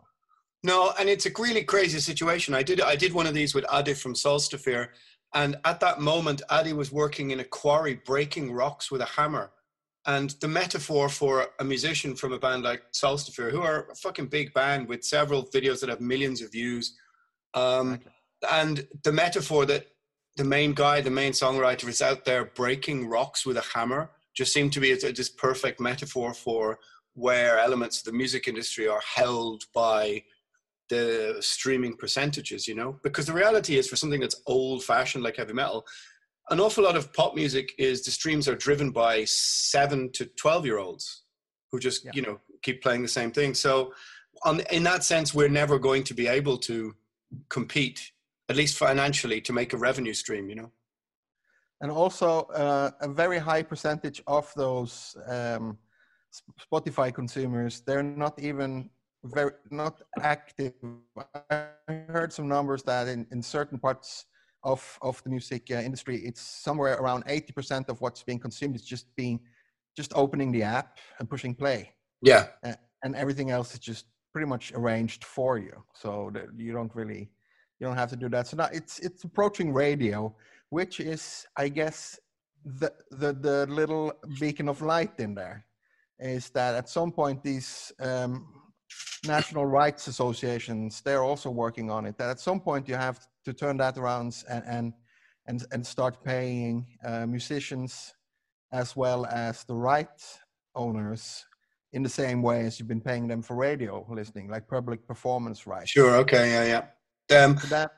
No 0.62 0.91
and 1.00 1.08
it's 1.08 1.26
a 1.26 1.32
really 1.39 1.63
crazy 1.63 2.00
situation. 2.00 2.54
I 2.54 2.63
did 2.63 2.82
i 2.82 2.95
did 2.95 3.13
one 3.13 3.28
of 3.28 3.34
these 3.34 3.56
with 3.56 3.65
Addi 3.65 3.95
from 3.95 4.13
solstafir 4.13 4.89
and 5.34 5.58
at 5.65 5.80
that 5.82 6.00
moment, 6.00 6.42
Addi 6.50 6.74
was 6.74 6.92
working 6.92 7.32
in 7.32 7.39
a 7.39 7.44
quarry, 7.44 7.96
breaking 8.06 8.52
rocks 8.52 8.89
with 8.89 9.02
a 9.02 9.06
hammer. 9.06 9.52
And 10.06 10.32
the 10.42 10.48
metaphor 10.48 11.10
for 11.10 11.48
a 11.60 11.63
musician 11.63 12.15
from 12.15 12.34
a 12.34 12.39
band 12.39 12.63
like 12.63 12.82
Solstafir, 12.94 13.52
who 13.52 13.62
are 13.62 13.89
a 13.92 13.96
fucking 13.96 14.28
big 14.28 14.54
band 14.54 14.88
with 14.88 15.04
several 15.04 15.46
videos 15.46 15.82
that 15.82 15.89
have 15.89 16.02
millions 16.02 16.42
of 16.42 16.52
views, 16.52 16.98
um, 17.54 18.00
and 18.50 18.88
the 19.04 19.12
metaphor 19.12 19.65
that 19.65 19.88
the 20.38 20.44
main 20.44 20.74
guy, 20.74 21.02
the 21.02 21.10
main 21.10 21.34
songwriter, 21.34 21.88
is 21.88 22.02
out 22.02 22.26
there 22.26 22.46
breaking 22.46 23.08
rocks 23.08 23.46
with 23.46 23.58
a 23.58 23.65
hammer, 23.74 24.10
just 24.34 24.54
seemed 24.54 24.72
to 24.74 24.80
be 24.80 24.94
this 24.94 25.30
perfect 25.30 25.80
metaphor 25.80 26.34
for 26.34 26.80
where 27.13 27.60
elements 27.60 28.00
of 28.00 28.06
the 28.06 28.13
music 28.13 28.48
industry 28.48 28.88
are 28.88 29.02
held 29.15 29.63
by 29.74 30.24
the 30.89 31.38
streaming 31.39 31.95
percentages, 31.95 32.67
you 32.67 32.75
know? 32.75 32.99
Because 33.04 33.25
the 33.25 33.34
reality 33.34 33.78
is 33.78 33.88
for 33.88 33.95
something 33.95 34.19
that's 34.19 34.41
old 34.45 34.84
fashioned 34.84 35.23
like 35.23 35.38
heavy 35.38 35.54
metal, 35.54 35.86
an 36.49 36.60
awful 36.60 36.84
lot 36.84 36.95
of 36.95 37.13
pop 37.13 37.36
music 37.36 37.73
is 37.78 38.04
the 38.04 38.12
streams 38.12 38.47
are 38.47 38.56
driven 38.56 38.91
by 38.91 39.23
seven 39.25 40.12
to 40.13 40.25
12 40.25 40.65
year 40.65 40.80
olds 40.80 41.23
who 41.71 41.80
just, 41.80 42.06
yeah. 42.06 42.12
you 42.13 42.21
know, 42.21 42.39
keep 42.63 42.82
playing 42.82 43.04
the 43.04 43.08
same 43.08 43.32
thing. 43.32 43.54
So, 43.54 43.93
on, 44.43 44.62
in 44.71 44.84
that 44.84 45.04
sense, 45.04 45.34
we're 45.34 45.49
never 45.49 45.78
going 45.78 46.04
to 46.06 46.13
be 46.13 46.28
able 46.28 46.58
to 46.60 46.95
compete 47.49 48.12
at 48.49 48.56
least 48.56 48.78
financially, 48.78 49.39
to 49.41 49.54
make 49.54 49.73
a 49.73 49.78
revenue 49.78 50.13
stream. 50.13 50.49
You 50.49 50.56
know. 50.56 50.71
And 51.82 51.91
also, 51.91 52.41
uh, 52.54 52.91
a 52.99 53.08
very 53.08 53.38
high 53.38 53.63
percentage 53.63 54.21
of 54.28 54.52
those 54.56 55.15
um, 55.28 55.78
Spotify 56.60 57.13
consumers, 57.13 57.82
they're 57.82 58.04
not 58.04 58.38
even 58.39 58.89
very 59.23 59.51
not 59.69 60.01
active. 60.21 60.73
I 61.49 61.67
heard 62.08 62.32
some 62.32 62.47
numbers 62.47 62.84
that 62.84 63.08
in, 63.08 63.27
in 63.32 63.41
certain 63.41 63.79
parts 63.79 64.25
of 64.63 64.97
of 65.01 65.21
the 65.23 65.29
music 65.29 65.67
uh, 65.71 65.75
industry, 65.75 66.17
it's 66.17 66.41
somewhere 66.41 66.95
around 66.95 67.25
80% 67.25 67.89
of 67.89 67.99
what's 68.01 68.23
being 68.23 68.39
consumed 68.39 68.75
is 68.75 68.84
just 68.84 69.13
being 69.15 69.39
just 69.95 70.12
opening 70.15 70.51
the 70.51 70.63
app 70.63 70.97
and 71.19 71.29
pushing 71.29 71.55
play. 71.55 71.93
Yeah. 72.21 72.47
Uh, 72.63 72.73
and 73.03 73.15
everything 73.15 73.51
else 73.51 73.73
is 73.73 73.79
just 73.79 74.05
pretty 74.34 74.47
much 74.47 74.71
arranged 74.73 75.23
for 75.23 75.58
you, 75.58 75.84
so 75.93 76.29
that 76.34 76.47
you 76.58 76.73
don't 76.73 76.93
really 76.95 77.29
you 77.79 77.88
don't 77.88 77.97
have 77.97 78.10
to 78.10 78.15
do 78.15 78.29
that. 78.29 78.47
So 78.47 78.58
now 78.58 78.69
it's 78.71 78.99
it's 78.99 79.23
approaching 79.23 79.73
radio, 79.73 80.36
which 80.69 80.99
is 80.99 81.45
I 81.58 81.69
guess 81.69 82.19
the 82.65 82.91
the 83.12 83.34
the 83.34 83.65
little 83.67 84.13
beacon 84.39 84.69
of 84.69 84.82
light 84.82 85.19
in 85.19 85.34
there 85.34 85.65
is 86.19 86.49
that 86.49 86.75
at 86.75 86.89
some 86.89 87.12
point 87.12 87.41
these 87.41 87.93
um, 88.01 88.45
national 89.25 89.65
rights 89.65 90.08
associations 90.08 91.01
they're 91.01 91.23
also 91.23 91.49
working 91.49 91.89
on 91.89 92.05
it 92.05 92.17
that 92.17 92.29
at 92.29 92.39
some 92.39 92.60
point 92.60 92.88
you 92.88 92.95
have 92.95 93.27
to 93.43 93.53
turn 93.53 93.77
that 93.77 93.97
around 93.97 94.43
and 94.49 94.63
and 94.67 94.93
and, 95.47 95.65
and 95.71 95.86
start 95.86 96.23
paying 96.23 96.86
uh, 97.03 97.25
musicians 97.25 98.13
as 98.71 98.95
well 98.95 99.25
as 99.25 99.63
the 99.63 99.73
right 99.73 100.21
owners 100.75 101.45
in 101.93 102.03
the 102.03 102.10
same 102.10 102.43
way 102.43 102.65
as 102.65 102.79
you've 102.79 102.88
been 102.88 103.01
paying 103.01 103.27
them 103.27 103.41
for 103.41 103.55
radio 103.55 104.05
listening 104.10 104.47
like 104.47 104.67
public 104.67 105.05
performance 105.08 105.65
rights 105.65 105.89
Sure. 105.89 106.15
Okay. 106.17 106.51
Yeah. 106.51 106.86
Yeah. 107.32 107.43
Um, 107.43 107.58
so 107.58 107.67
that 107.67 107.91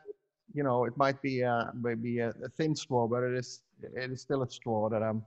you 0.53 0.63
know 0.63 0.86
it 0.86 0.95
might 0.95 1.21
be 1.21 1.43
uh, 1.43 1.65
maybe 1.73 2.19
a, 2.19 2.29
a 2.29 2.49
thin 2.57 2.75
straw 2.75 3.07
but 3.07 3.23
it 3.23 3.34
is 3.34 3.62
it 3.81 4.12
is 4.12 4.21
still 4.21 4.43
a 4.43 4.49
straw 4.49 4.89
that 4.89 5.03
i'm 5.03 5.23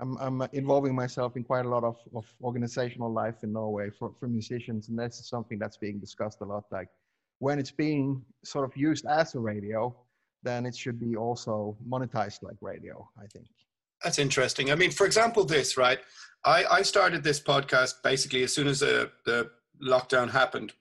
I'm, 0.00 0.16
I'm 0.18 0.48
involving 0.52 0.94
myself 0.94 1.36
in 1.36 1.44
quite 1.44 1.66
a 1.66 1.68
lot 1.68 1.84
of, 1.84 1.96
of 2.14 2.24
organizational 2.42 3.12
life 3.12 3.36
in 3.42 3.52
Norway 3.52 3.90
for, 3.90 4.12
for 4.18 4.26
musicians, 4.26 4.88
and 4.88 4.98
that's 4.98 5.28
something 5.28 5.58
that's 5.58 5.76
being 5.76 5.98
discussed 6.00 6.40
a 6.40 6.44
lot. 6.44 6.64
Like 6.70 6.88
when 7.38 7.58
it's 7.58 7.70
being 7.70 8.22
sort 8.44 8.64
of 8.64 8.76
used 8.76 9.06
as 9.06 9.34
a 9.34 9.40
radio, 9.40 9.94
then 10.42 10.66
it 10.66 10.76
should 10.76 10.98
be 10.98 11.16
also 11.16 11.76
monetized 11.88 12.42
like 12.42 12.56
radio, 12.60 13.08
I 13.18 13.26
think. 13.26 13.46
That's 14.02 14.18
interesting. 14.18 14.70
I 14.70 14.74
mean, 14.74 14.90
for 14.90 15.06
example, 15.06 15.44
this, 15.44 15.76
right? 15.76 15.98
I, 16.44 16.64
I 16.70 16.82
started 16.82 17.22
this 17.22 17.40
podcast 17.40 18.02
basically 18.02 18.42
as 18.42 18.52
soon 18.52 18.66
as 18.66 18.80
the, 18.80 19.10
the 19.24 19.50
lockdown 19.82 20.30
happened. 20.30 20.72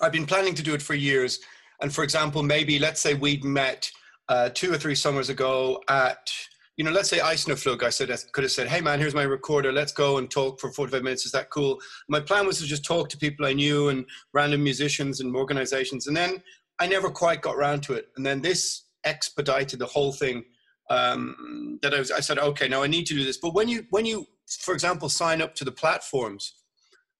I've 0.00 0.12
been 0.12 0.26
planning 0.26 0.54
to 0.54 0.62
do 0.62 0.74
it 0.74 0.82
for 0.82 0.94
years. 0.94 1.40
And 1.80 1.94
for 1.94 2.04
example, 2.04 2.42
maybe 2.42 2.78
let's 2.78 3.00
say 3.00 3.14
we'd 3.14 3.44
met 3.44 3.90
uh, 4.28 4.50
two 4.50 4.72
or 4.72 4.78
three 4.78 4.94
summers 4.94 5.28
ago 5.28 5.82
at 5.88 6.30
you 6.76 6.84
know, 6.84 6.90
let's 6.90 7.08
say 7.08 7.18
Eistnaflug, 7.18 7.82
I 7.84 7.90
said, 7.90 8.10
I 8.10 8.16
could 8.32 8.44
have 8.44 8.50
said, 8.50 8.66
hey 8.66 8.80
man, 8.80 8.98
here's 8.98 9.14
my 9.14 9.22
recorder. 9.22 9.70
Let's 9.70 9.92
go 9.92 10.18
and 10.18 10.28
talk 10.28 10.60
for 10.60 10.72
45 10.72 11.02
minutes. 11.02 11.24
Is 11.24 11.32
that 11.32 11.50
cool? 11.50 11.80
My 12.08 12.20
plan 12.20 12.46
was 12.46 12.58
to 12.58 12.64
just 12.64 12.84
talk 12.84 13.08
to 13.10 13.16
people 13.16 13.46
I 13.46 13.52
knew 13.52 13.90
and 13.90 14.04
random 14.32 14.64
musicians 14.64 15.20
and 15.20 15.34
organizations. 15.36 16.08
And 16.08 16.16
then 16.16 16.42
I 16.80 16.88
never 16.88 17.10
quite 17.10 17.42
got 17.42 17.54
around 17.54 17.84
to 17.84 17.94
it. 17.94 18.08
And 18.16 18.26
then 18.26 18.42
this 18.42 18.84
expedited 19.04 19.78
the 19.78 19.86
whole 19.86 20.12
thing. 20.12 20.44
Um, 20.90 21.78
that 21.80 21.94
I 21.94 21.98
was, 21.98 22.10
I 22.10 22.20
said, 22.20 22.38
okay, 22.38 22.68
now 22.68 22.82
I 22.82 22.88
need 22.88 23.06
to 23.06 23.14
do 23.14 23.24
this. 23.24 23.38
But 23.38 23.54
when 23.54 23.68
you, 23.68 23.86
when 23.90 24.04
you, 24.04 24.26
for 24.60 24.74
example, 24.74 25.08
sign 25.08 25.40
up 25.40 25.54
to 25.54 25.64
the 25.64 25.72
platforms 25.72 26.56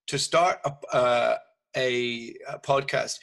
to 0.07 0.19
start 0.19 0.59
a, 0.65 0.95
uh, 0.95 1.37
a, 1.75 2.33
a, 2.47 2.59
podcast. 2.59 3.19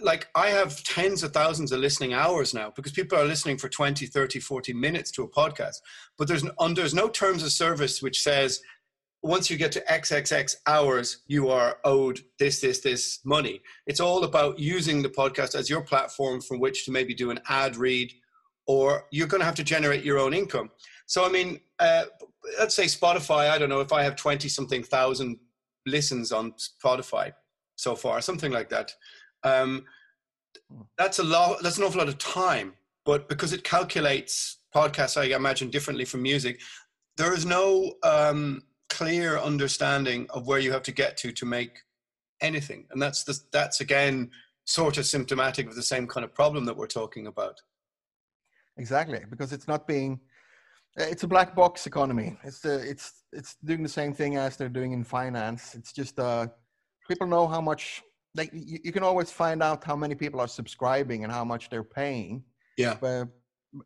Like 0.00 0.28
i 0.34 0.48
have 0.48 0.82
tens 0.84 1.22
of 1.22 1.32
thousands 1.32 1.72
of 1.72 1.80
listening 1.80 2.12
hours 2.12 2.54
now 2.54 2.72
because 2.74 2.92
people 2.92 3.18
are 3.18 3.24
listening 3.24 3.58
for 3.58 3.68
20 3.68 4.06
30 4.06 4.40
40 4.40 4.72
minutes 4.72 5.10
to 5.12 5.22
a 5.22 5.28
podcast. 5.28 5.76
But 6.18 6.28
there's, 6.28 6.44
um, 6.58 6.74
there's 6.74 6.94
no 6.94 7.08
terms 7.08 7.42
of 7.42 7.52
service 7.52 8.02
which 8.02 8.22
says 8.22 8.60
once 9.22 9.48
you 9.50 9.56
get 9.56 9.72
to 9.72 9.80
xxx 9.90 10.54
hours 10.66 11.22
you 11.26 11.48
are 11.48 11.78
owed 11.84 12.20
this 12.38 12.60
this 12.60 12.80
this 12.80 13.20
money. 13.24 13.60
It's 13.86 14.00
all 14.00 14.24
about 14.24 14.58
using 14.58 15.02
the 15.02 15.08
podcast 15.08 15.54
as 15.54 15.70
your 15.70 15.82
platform 15.82 16.40
from 16.40 16.60
which 16.60 16.84
to 16.84 16.92
maybe 16.92 17.14
do 17.14 17.30
an 17.30 17.40
ad 17.48 17.76
read 17.76 18.12
or 18.66 19.04
you're 19.10 19.26
going 19.26 19.40
to 19.40 19.46
have 19.46 19.54
to 19.54 19.64
generate 19.64 20.04
your 20.04 20.18
own 20.18 20.34
income. 20.34 20.70
So 21.06 21.24
i 21.24 21.28
mean 21.28 21.60
uh, 21.78 22.04
let's 22.58 22.74
say 22.74 22.84
spotify 22.84 23.50
i 23.50 23.58
don't 23.58 23.68
know 23.68 23.80
if 23.80 23.92
i 23.92 24.02
have 24.02 24.16
20 24.16 24.48
something 24.48 24.82
thousand 24.82 25.38
listens 25.86 26.32
on 26.32 26.52
spotify 26.52 27.32
so 27.76 27.94
far, 27.94 28.20
something 28.20 28.52
like 28.52 28.68
that. 28.70 28.92
Um, 29.42 29.84
that's 30.96 31.18
a 31.18 31.24
lot. 31.24 31.62
That's 31.62 31.78
an 31.78 31.84
awful 31.84 31.98
lot 31.98 32.08
of 32.08 32.18
time. 32.18 32.74
But 33.04 33.28
because 33.28 33.52
it 33.52 33.64
calculates 33.64 34.58
podcasts, 34.74 35.20
I 35.20 35.34
imagine 35.36 35.70
differently 35.70 36.04
from 36.04 36.22
music, 36.22 36.60
there 37.16 37.34
is 37.34 37.44
no 37.44 37.94
um, 38.02 38.62
clear 38.88 39.38
understanding 39.38 40.26
of 40.30 40.46
where 40.46 40.58
you 40.58 40.72
have 40.72 40.82
to 40.84 40.92
get 40.92 41.16
to 41.18 41.32
to 41.32 41.46
make 41.46 41.78
anything, 42.40 42.86
and 42.90 43.00
that's 43.00 43.24
the, 43.24 43.38
that's 43.52 43.80
again 43.80 44.30
sort 44.64 44.96
of 44.96 45.06
symptomatic 45.06 45.68
of 45.68 45.74
the 45.74 45.82
same 45.82 46.06
kind 46.06 46.24
of 46.24 46.34
problem 46.34 46.64
that 46.64 46.76
we're 46.76 46.86
talking 46.86 47.26
about. 47.26 47.60
Exactly, 48.76 49.22
because 49.28 49.52
it's 49.52 49.68
not 49.68 49.86
being 49.86 50.18
it's 50.96 51.24
a 51.24 51.28
black 51.28 51.54
box 51.54 51.86
economy. 51.86 52.36
It's 52.44 52.60
the 52.60 52.76
it's 52.88 53.24
it's 53.32 53.56
doing 53.64 53.82
the 53.82 53.88
same 53.88 54.12
thing 54.12 54.36
as 54.36 54.56
they're 54.56 54.68
doing 54.68 54.92
in 54.92 55.04
finance. 55.04 55.74
It's 55.74 55.92
just 55.92 56.18
uh 56.18 56.46
people 57.08 57.26
know 57.26 57.46
how 57.46 57.60
much 57.60 58.02
like 58.34 58.50
you, 58.52 58.78
you, 58.84 58.92
can 58.92 59.02
always 59.02 59.30
find 59.30 59.62
out 59.62 59.84
how 59.84 59.96
many 59.96 60.14
people 60.14 60.40
are 60.40 60.48
subscribing 60.48 61.22
and 61.24 61.32
how 61.32 61.44
much 61.44 61.70
they're 61.70 61.84
paying. 61.84 62.42
Yeah. 62.76 62.96
But 63.00 63.28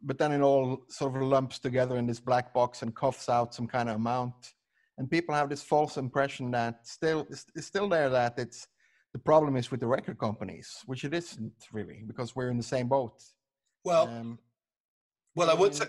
but 0.03 0.19
then 0.19 0.33
it 0.33 0.41
all 0.43 0.85
sort 0.89 1.17
of 1.17 1.23
lumps 1.23 1.59
together 1.59 1.97
in 1.97 2.07
this 2.07 2.21
black 2.21 2.53
box 2.53 2.83
and 2.83 2.95
coughs 2.95 3.29
out 3.29 3.55
some 3.55 3.67
kind 3.67 3.89
of 3.89 3.97
amount. 3.97 4.55
And 4.99 5.11
people 5.11 5.35
have 5.35 5.49
this 5.49 5.63
false 5.63 5.97
impression 5.97 6.51
that 6.53 6.87
still 6.87 7.27
it's 7.31 7.47
still 7.67 7.89
there 7.89 8.11
that 8.11 8.39
it's 8.39 8.67
the 9.13 9.19
problem 9.19 9.57
is 9.57 9.71
with 9.71 9.81
the 9.81 9.87
record 9.87 10.19
companies 10.19 10.83
which 10.87 11.05
it 11.05 11.15
isn't 11.15 11.53
really 11.73 12.03
because 12.07 12.37
we're 12.37 12.51
in 12.51 12.57
the 12.57 12.63
same 12.63 12.89
boat. 12.89 13.23
Well 13.85 14.09
um, 14.09 14.39
well 15.35 15.51
i 15.51 15.55
would 15.55 15.75
say 15.75 15.87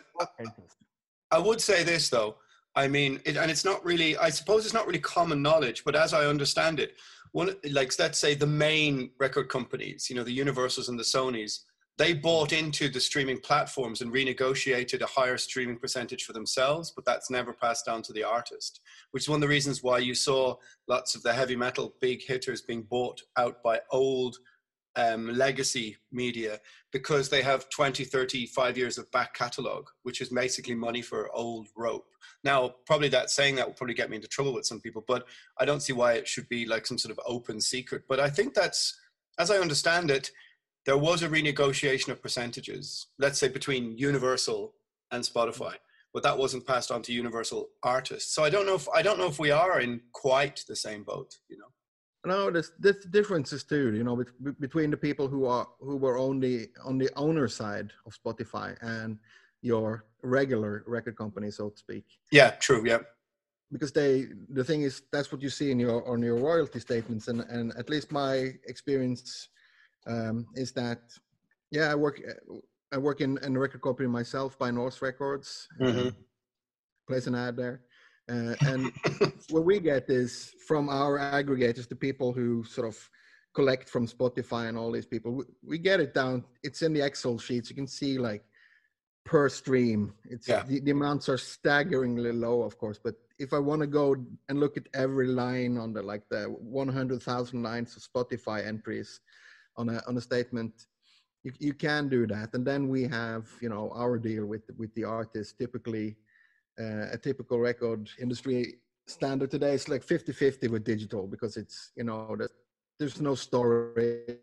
i 1.32 1.40
would 1.40 1.62
say 1.62 1.84
this 1.84 2.10
though. 2.10 2.36
I 2.76 2.88
mean, 2.88 3.20
it, 3.26 3.36
and 3.36 3.50
it's 3.50 3.66
not 3.66 3.84
really, 3.84 4.16
I 4.18 4.30
suppose 4.30 4.64
it's 4.64 4.74
not 4.74 4.86
really 4.86 5.00
common 5.00 5.42
knowledge, 5.42 5.84
but 5.84 5.96
as 5.96 6.14
I 6.14 6.28
understand 6.28 6.80
it, 6.80 6.94
one, 7.32 7.56
like 7.72 7.98
let's 8.00 8.20
say 8.20 8.34
the 8.34 8.48
main 8.48 9.12
record 9.20 9.50
companies, 9.50 10.10
you 10.10 10.16
know, 10.16 10.24
the 10.24 10.32
Universals 10.32 10.90
and 10.90 11.00
the 11.00 11.04
Sonys, 11.04 11.60
they 11.98 12.14
bought 12.14 12.54
into 12.54 12.88
the 12.88 13.00
streaming 13.00 13.40
platforms 13.40 14.00
and 14.00 14.14
renegotiated 14.14 15.02
a 15.02 15.06
higher 15.06 15.38
streaming 15.38 15.78
percentage 15.78 16.24
for 16.24 16.32
themselves, 16.32 16.92
but 16.96 17.04
that's 17.04 17.30
never 17.30 17.52
passed 17.52 17.86
down 17.86 18.02
to 18.04 18.14
the 18.14 18.24
artist, 18.24 18.80
which 19.12 19.24
is 19.24 19.30
one 19.30 19.36
of 19.38 19.42
the 19.42 19.48
reasons 19.50 19.84
why 19.84 19.98
you 19.98 20.16
saw 20.16 20.56
lots 20.88 21.14
of 21.14 21.24
the 21.24 21.34
heavy 21.34 21.58
metal 21.58 21.96
big 22.00 22.24
hitters 22.24 22.62
being 22.62 22.84
bought 22.84 23.22
out 23.36 23.62
by 23.62 23.82
old 23.92 24.38
um, 24.96 25.34
legacy 25.36 25.98
media 26.12 26.60
because 26.92 27.30
they 27.30 27.42
have 27.42 27.70
20, 27.70 28.04
35 28.04 28.78
years 28.78 28.98
of 28.98 29.12
back 29.12 29.34
catalog, 29.34 29.88
which 30.04 30.22
is 30.22 30.30
basically 30.30 30.76
money 30.76 31.02
for 31.02 31.30
old 31.34 31.68
rope. 31.76 32.08
Now, 32.44 32.76
probably 32.86 33.10
that 33.10 33.30
saying 33.30 33.56
that 33.56 33.68
will 33.68 33.74
probably 33.74 33.94
get 33.94 34.10
me 34.10 34.16
into 34.16 34.28
trouble 34.28 34.54
with 34.54 34.66
some 34.66 34.82
people, 34.82 35.04
but 35.08 35.26
I 35.60 35.66
don't 35.66 35.82
see 35.82 35.94
why 35.94 36.14
it 36.14 36.28
should 36.28 36.50
be 36.50 36.66
like 36.66 36.88
some 36.88 36.98
sort 36.98 37.12
of 37.12 37.20
open 37.26 37.62
secret. 37.62 38.04
But 38.08 38.20
I 38.20 38.30
think 38.30 38.54
that's, 38.54 39.00
as 39.38 39.52
I 39.52 39.58
understand 39.58 40.10
it, 40.10 40.32
there 40.86 40.98
was 40.98 41.22
a 41.22 41.30
renegotiation 41.30 42.10
of 42.10 42.22
percentages, 42.22 43.08
let's 43.20 43.40
say 43.40 43.48
between 43.48 43.98
Universal 43.98 44.74
and 45.12 45.24
Spotify, 45.24 45.74
but 46.14 46.24
that 46.24 46.38
wasn't 46.38 46.66
passed 46.66 46.92
on 46.92 47.02
to 47.04 47.14
Universal 47.14 47.70
artists. 47.84 48.34
So 48.34 48.44
I 48.44 48.50
don't 48.50 48.66
know 48.66 48.76
if 48.76 48.88
I 48.90 49.02
don't 49.02 49.20
know 49.20 49.28
if 49.28 49.40
we 49.40 49.52
are 49.52 49.80
in 49.82 50.02
quite 50.14 50.64
the 50.68 50.76
same 50.76 51.04
boat, 51.04 51.38
you 51.48 51.58
know. 51.58 51.68
No, 52.26 52.52
there's, 52.52 52.74
there's 52.80 53.06
differences 53.06 53.64
too. 53.64 53.94
You 53.96 54.04
know, 54.04 54.24
between 54.60 54.92
the 54.92 54.98
people 54.98 55.28
who 55.28 55.46
are 55.46 55.68
who 55.80 55.96
were 55.96 56.18
on 56.18 56.40
the 56.40 56.70
on 56.84 56.98
the 56.98 57.10
owner 57.16 57.48
side 57.48 57.92
of 58.06 58.14
Spotify 58.14 58.76
and 58.82 59.18
your 59.62 60.06
regular 60.22 60.84
record 60.86 61.16
company, 61.18 61.50
so 61.52 61.70
to 61.70 61.78
speak. 61.78 62.06
Yeah, 62.32 62.52
true. 62.52 62.84
Yeah, 62.86 63.00
because 63.72 63.94
they 63.94 64.28
the 64.50 64.64
thing 64.66 64.82
is 64.82 65.04
that's 65.14 65.32
what 65.32 65.42
you 65.42 65.50
see 65.50 65.72
in 65.72 65.80
your 65.80 66.06
on 66.10 66.22
your 66.22 66.36
royalty 66.36 66.80
statements, 66.80 67.30
and 67.30 67.42
and 67.42 67.72
at 67.78 67.90
least 67.90 68.12
my 68.12 68.54
experience 68.68 69.48
um, 70.06 70.46
is 70.56 70.74
that 70.74 71.00
yeah, 71.72 71.90
I 71.90 71.96
work 71.96 72.22
I 72.92 72.98
work 72.98 73.22
in, 73.22 73.38
in 73.44 73.56
a 73.56 73.60
record 73.60 73.82
company 73.82 74.10
myself 74.10 74.60
By 74.60 74.72
Norse 74.72 75.02
Records. 75.02 75.70
Mm-hmm. 75.80 76.10
Place 77.08 77.28
an 77.28 77.36
ad 77.36 77.56
there 77.56 77.82
uh, 78.30 78.56
and 78.62 78.92
what 79.50 79.66
we 79.66 79.80
get 79.80 80.10
is 80.10 80.54
from 80.68 80.90
our 80.90 81.18
aggregators, 81.18 81.88
the 81.88 81.96
people 81.96 82.32
who 82.32 82.64
sort 82.64 82.88
of 82.88 83.10
collect 83.54 83.90
from 83.90 84.08
Spotify 84.08 84.70
and 84.70 84.78
all 84.78 84.92
these 84.92 85.06
people, 85.06 85.32
we, 85.32 85.44
we 85.64 85.78
get 85.78 86.00
it 86.00 86.14
down. 86.14 86.44
It's 86.64 86.82
in 86.82 86.94
the 86.94 87.02
Excel 87.02 87.40
sheets. 87.40 87.70
You 87.70 87.76
can 87.76 87.88
see 87.88 88.18
like 88.18 88.44
per 89.26 89.50
stream. 89.50 90.14
It's 90.26 90.48
yeah. 90.48 90.64
the, 90.64 90.80
the 90.80 90.92
amounts 90.92 91.28
are 91.30 91.38
staggeringly 91.38 92.32
low, 92.32 92.62
of 92.62 92.78
course. 92.78 93.00
But 93.04 93.16
if 93.40 93.54
I 93.54 93.60
want 93.60 93.82
to 93.82 93.88
go 93.88 94.16
and 94.48 94.60
look 94.60 94.78
at 94.78 94.88
every 94.94 95.28
line 95.28 95.78
on 95.78 95.94
the 95.94 96.02
like 96.02 96.24
the 96.30 96.44
100,000 96.44 97.64
lines 97.64 97.96
of 97.96 98.04
Spotify 98.04 98.66
entries 98.66 99.20
on 99.76 99.90
a 99.90 100.02
on 100.08 100.18
a 100.18 100.22
statement, 100.22 100.74
you, 101.44 101.52
you 101.60 101.74
can 101.74 102.10
do 102.10 102.28
that 102.28 102.54
and 102.54 102.66
then 102.66 102.90
we 102.90 103.04
have 103.04 103.48
you 103.62 103.70
know 103.70 103.92
our 103.96 104.18
deal 104.18 104.46
with 104.46 104.64
with 104.78 104.94
the 104.96 105.06
artist 105.06 105.58
typically 105.58 106.18
a 106.80 107.18
typical 107.18 107.60
record 107.60 108.10
industry 108.20 108.76
standard 109.08 109.52
today. 109.52 109.74
Is 109.74 109.90
like 109.90 110.04
50 110.04 110.32
50 110.32 110.68
with 110.68 110.84
digital 110.84 111.28
because 111.28 111.58
it's 111.58 111.92
you 111.96 112.04
know 112.04 112.36
that 112.38 112.52
there's 112.98 113.22
no 113.22 113.36
storage. 113.36 114.38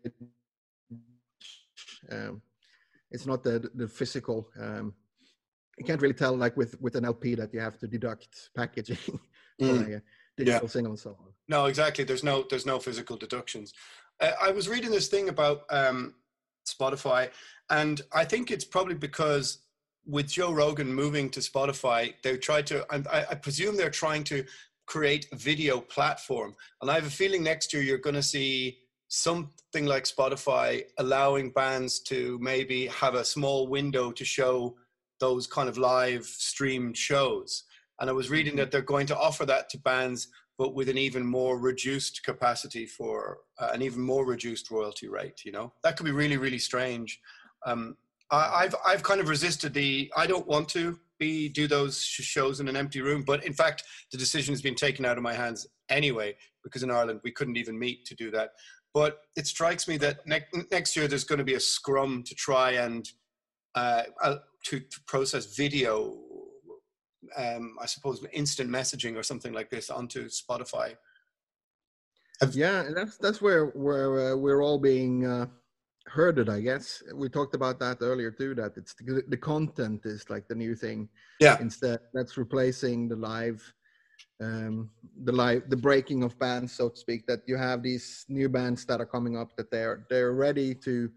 Um, 2.11 2.41
it's 3.11 3.25
not 3.25 3.43
the 3.43 3.69
the 3.75 3.87
physical 3.87 4.49
um, 4.59 4.93
you 5.77 5.85
can't 5.85 6.01
really 6.01 6.13
tell 6.13 6.35
like 6.35 6.57
with 6.57 6.79
with 6.81 6.95
an 6.95 7.05
lp 7.05 7.35
that 7.35 7.53
you 7.53 7.59
have 7.59 7.77
to 7.77 7.87
deduct 7.87 8.49
packaging 8.55 8.97
mm. 9.61 9.77
like 9.77 10.03
digital 10.35 10.61
yeah. 10.63 10.67
single 10.67 10.91
and 10.91 10.99
so 10.99 11.11
on. 11.11 11.33
No 11.47 11.65
exactly. 11.65 12.03
There's 12.03 12.23
no 12.23 12.45
there's 12.49 12.65
no 12.65 12.79
physical 12.79 13.17
deductions. 13.17 13.73
Uh, 14.19 14.31
i 14.41 14.51
was 14.51 14.67
reading 14.67 14.91
this 14.91 15.07
thing 15.07 15.29
about 15.29 15.61
um, 15.69 16.15
spotify 16.67 17.29
and 17.69 18.01
i 18.11 18.25
think 18.25 18.49
it's 18.49 18.65
probably 18.65 18.95
because 18.95 19.59
with 20.07 20.29
Joe 20.29 20.51
Rogan 20.53 20.93
moving 20.93 21.29
to 21.31 21.41
Spotify, 21.41 22.13
they 22.23 22.37
tried 22.37 22.65
to, 22.67 22.85
I, 22.89 23.25
I, 23.31 23.35
presume 23.35 23.75
they're 23.75 23.89
trying 23.89 24.23
to 24.25 24.45
create 24.85 25.27
a 25.33 25.35
video 25.35 25.81
platform. 25.81 26.55
And 26.81 26.89
I 26.89 26.95
have 26.95 27.05
a 27.05 27.11
feeling 27.11 27.43
next 27.43 27.73
year 27.73 27.83
you're 27.83 27.97
going 27.97 28.15
to 28.15 28.23
see 28.23 28.79
something 29.09 29.85
like 29.85 30.05
Spotify 30.05 30.83
allowing 30.97 31.51
bands 31.51 31.99
to 31.99 32.39
maybe 32.41 32.87
have 32.87 33.15
a 33.15 33.25
small 33.25 33.67
window 33.67 34.11
to 34.11 34.25
show 34.25 34.75
those 35.19 35.45
kind 35.45 35.67
of 35.67 35.77
live 35.77 36.25
streamed 36.25 36.97
shows. 36.97 37.63
And 37.99 38.09
I 38.09 38.13
was 38.13 38.29
reading 38.29 38.53
mm-hmm. 38.53 38.59
that 38.59 38.71
they're 38.71 38.81
going 38.81 39.07
to 39.07 39.17
offer 39.17 39.45
that 39.45 39.69
to 39.71 39.79
bands, 39.79 40.29
but 40.57 40.73
with 40.73 40.89
an 40.89 40.97
even 40.97 41.25
more 41.25 41.59
reduced 41.59 42.23
capacity 42.23 42.85
for 42.85 43.39
uh, 43.59 43.69
an 43.73 43.81
even 43.81 44.01
more 44.01 44.25
reduced 44.25 44.71
royalty 44.71 45.07
rate. 45.07 45.41
You 45.43 45.51
know, 45.51 45.73
that 45.83 45.97
could 45.97 46.05
be 46.05 46.11
really, 46.11 46.37
really 46.37 46.59
strange. 46.59 47.19
Um, 47.65 47.97
I've 48.31 48.75
I've 48.85 49.03
kind 49.03 49.21
of 49.21 49.29
resisted 49.29 49.73
the. 49.73 50.11
I 50.15 50.27
don't 50.27 50.47
want 50.47 50.67
to 50.69 50.99
be 51.19 51.49
do 51.49 51.67
those 51.67 52.01
shows 52.03 52.59
in 52.59 52.67
an 52.67 52.75
empty 52.75 53.01
room, 53.01 53.23
but 53.25 53.43
in 53.45 53.53
fact, 53.53 53.83
the 54.11 54.17
decision 54.17 54.53
has 54.53 54.61
been 54.61 54.75
taken 54.75 55.05
out 55.05 55.17
of 55.17 55.23
my 55.23 55.33
hands 55.33 55.67
anyway 55.89 56.35
because 56.63 56.83
in 56.83 56.91
Ireland 56.91 57.21
we 57.23 57.31
couldn't 57.31 57.57
even 57.57 57.79
meet 57.79 58.05
to 58.05 58.15
do 58.15 58.29
that. 58.31 58.51
But 58.93 59.21
it 59.35 59.47
strikes 59.47 59.87
me 59.87 59.97
that 59.97 60.25
ne- 60.25 60.65
next 60.71 60.95
year 60.95 61.07
there's 61.07 61.23
going 61.23 61.39
to 61.39 61.45
be 61.45 61.53
a 61.53 61.59
scrum 61.59 62.23
to 62.23 62.35
try 62.35 62.71
and 62.71 63.09
uh, 63.75 64.03
uh, 64.21 64.37
to, 64.65 64.79
to, 64.79 64.99
process 65.05 65.55
video. 65.55 66.17
Um, 67.35 67.75
I 67.81 67.85
suppose 67.85 68.25
instant 68.33 68.69
messaging 68.69 69.15
or 69.15 69.23
something 69.23 69.53
like 69.53 69.69
this 69.69 69.89
onto 69.89 70.29
Spotify. 70.29 70.95
Have, 72.41 72.55
yeah, 72.55 72.89
that's 72.95 73.17
that's 73.17 73.41
where 73.41 73.67
where 73.67 74.33
uh, 74.33 74.35
we're 74.35 74.61
all 74.61 74.79
being 74.79 75.25
uh, 75.25 75.47
heard 76.07 76.39
it 76.39 76.49
i 76.49 76.59
guess. 76.59 77.03
We 77.13 77.29
talked 77.29 77.55
about 77.55 77.79
that 77.79 77.97
earlier 78.01 78.31
too 78.31 78.55
that 78.55 78.77
it's 78.77 78.93
the, 78.93 79.23
the 79.27 79.37
content 79.37 80.01
is 80.05 80.29
like 80.29 80.47
the 80.47 80.55
new 80.55 80.75
thing. 80.75 81.09
Yeah. 81.39 81.57
Instead 81.59 81.99
that's 82.13 82.37
replacing 82.37 83.09
the 83.09 83.15
live 83.15 83.61
um 84.41 84.89
the 85.23 85.31
live 85.31 85.63
the 85.69 85.77
breaking 85.77 86.23
of 86.23 86.37
bands 86.37 86.71
so 86.71 86.89
to 86.89 86.97
speak 86.97 87.25
that 87.25 87.41
you 87.47 87.57
have 87.57 87.81
these 87.81 88.25
new 88.29 88.47
bands 88.47 88.85
that 88.85 89.01
are 89.01 89.05
coming 89.05 89.35
up 89.35 89.55
that 89.57 89.71
they're 89.71 90.05
they're 90.09 90.33
ready 90.33 90.75
to 90.75 91.09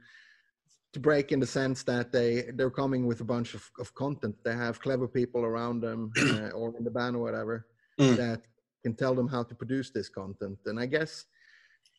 to 0.92 1.00
break 1.00 1.30
in 1.30 1.38
the 1.38 1.46
sense 1.46 1.82
that 1.84 2.10
they 2.12 2.50
they're 2.54 2.70
coming 2.70 3.06
with 3.06 3.20
a 3.20 3.24
bunch 3.24 3.54
of, 3.54 3.64
of 3.78 3.94
content. 3.94 4.34
They 4.44 4.54
have 4.54 4.80
clever 4.80 5.06
people 5.06 5.44
around 5.44 5.80
them 5.80 6.12
uh, 6.18 6.50
or 6.50 6.74
in 6.76 6.84
the 6.84 6.90
band 6.90 7.16
or 7.16 7.20
whatever 7.20 7.66
mm. 7.98 8.16
that 8.16 8.42
can 8.82 8.94
tell 8.94 9.14
them 9.14 9.28
how 9.28 9.42
to 9.44 9.54
produce 9.54 9.90
this 9.90 10.08
content. 10.08 10.58
And 10.66 10.80
i 10.80 10.86
guess 10.86 11.26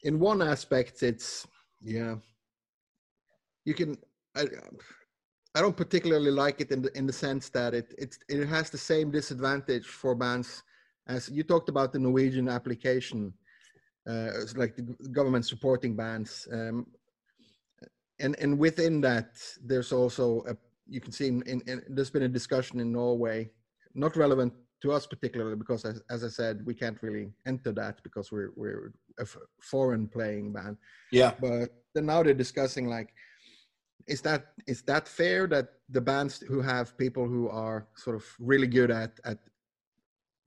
in 0.04 0.20
one 0.20 0.42
aspect 0.42 1.04
it's 1.04 1.48
yeah 1.82 2.16
you 3.66 3.74
can 3.74 3.98
I, 4.36 4.46
I 5.56 5.62
don't 5.62 5.76
particularly 5.76 6.32
like 6.32 6.62
it 6.62 6.72
in 6.72 6.82
the 6.82 6.98
in 6.98 7.06
the 7.06 7.14
sense 7.14 7.50
that 7.50 7.74
it 7.74 7.94
it 7.98 8.18
it 8.30 8.46
has 8.48 8.70
the 8.70 8.78
same 8.78 9.12
disadvantage 9.12 9.86
for 9.86 10.16
bands 10.16 10.64
as 11.08 11.30
you 11.30 11.44
talked 11.44 11.70
about 11.70 11.94
the 11.94 12.00
Norwegian 12.00 12.48
application, 12.48 13.34
uh, 14.08 14.30
it's 14.42 14.56
like 14.58 14.76
the 14.76 14.84
government 15.10 15.46
supporting 15.46 15.96
bands, 15.96 16.48
um, 16.52 16.86
and 18.20 18.36
and 18.40 18.58
within 18.58 19.02
that 19.02 19.32
there's 19.64 19.92
also 19.92 20.44
a 20.48 20.56
you 20.88 21.00
can 21.00 21.12
see 21.12 21.28
in, 21.28 21.42
in, 21.44 21.62
in, 21.68 21.82
there's 21.90 22.10
been 22.10 22.24
a 22.24 22.28
discussion 22.28 22.80
in 22.80 22.92
Norway, 22.92 23.50
not 23.94 24.16
relevant 24.16 24.54
to 24.82 24.92
us 24.92 25.06
particularly 25.06 25.56
because 25.56 25.86
as, 25.86 26.02
as 26.10 26.24
I 26.24 26.28
said 26.28 26.66
we 26.66 26.74
can't 26.74 27.02
really 27.04 27.32
enter 27.46 27.72
that 27.74 28.02
because 28.04 28.32
we're 28.32 28.52
we're 28.56 28.92
a 29.20 29.26
foreign 29.60 30.08
playing 30.08 30.54
band. 30.54 30.78
Yeah. 31.12 31.34
But 31.40 31.70
then 31.94 32.08
now 32.08 32.24
they're 32.24 32.34
discussing 32.34 32.88
like 32.88 33.14
is 34.08 34.22
that 34.22 34.54
is 34.68 34.82
that 34.84 35.08
fair 35.08 35.48
that 35.48 35.70
the 35.90 36.02
bands 36.02 36.40
who 36.40 36.62
have 36.62 36.98
people 36.98 37.28
who 37.28 37.50
are 37.50 37.88
sort 37.96 38.16
of 38.16 38.26
really 38.40 38.68
good 38.68 38.92
at 38.92 39.20
at 39.26 39.40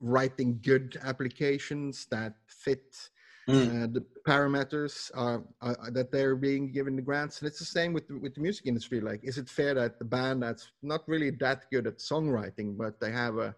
writing 0.01 0.59
good 0.62 0.99
applications 1.03 2.07
that 2.11 2.35
fit 2.47 3.09
mm. 3.49 3.85
uh, 3.85 3.87
the 3.87 4.05
parameters 4.27 5.11
are, 5.14 5.43
are, 5.61 5.90
that 5.90 6.11
they're 6.11 6.37
being 6.37 6.71
given 6.71 6.97
the 6.97 7.03
grants 7.03 7.40
and 7.40 7.49
it's 7.49 7.59
the 7.59 7.64
same 7.64 7.93
with 7.93 8.11
with 8.21 8.35
the 8.35 8.40
music 8.40 8.67
industry 8.67 9.01
like 9.01 9.21
is 9.23 9.38
it 9.38 9.49
fair 9.49 9.75
that 9.75 9.99
the 9.99 10.05
band 10.05 10.43
that's 10.43 10.71
not 10.83 11.03
really 11.07 11.31
that 11.31 11.71
good 11.71 11.87
at 11.87 11.99
songwriting 11.99 12.77
but 12.77 13.01
they 13.01 13.11
have 13.11 13.38
a 13.38 13.55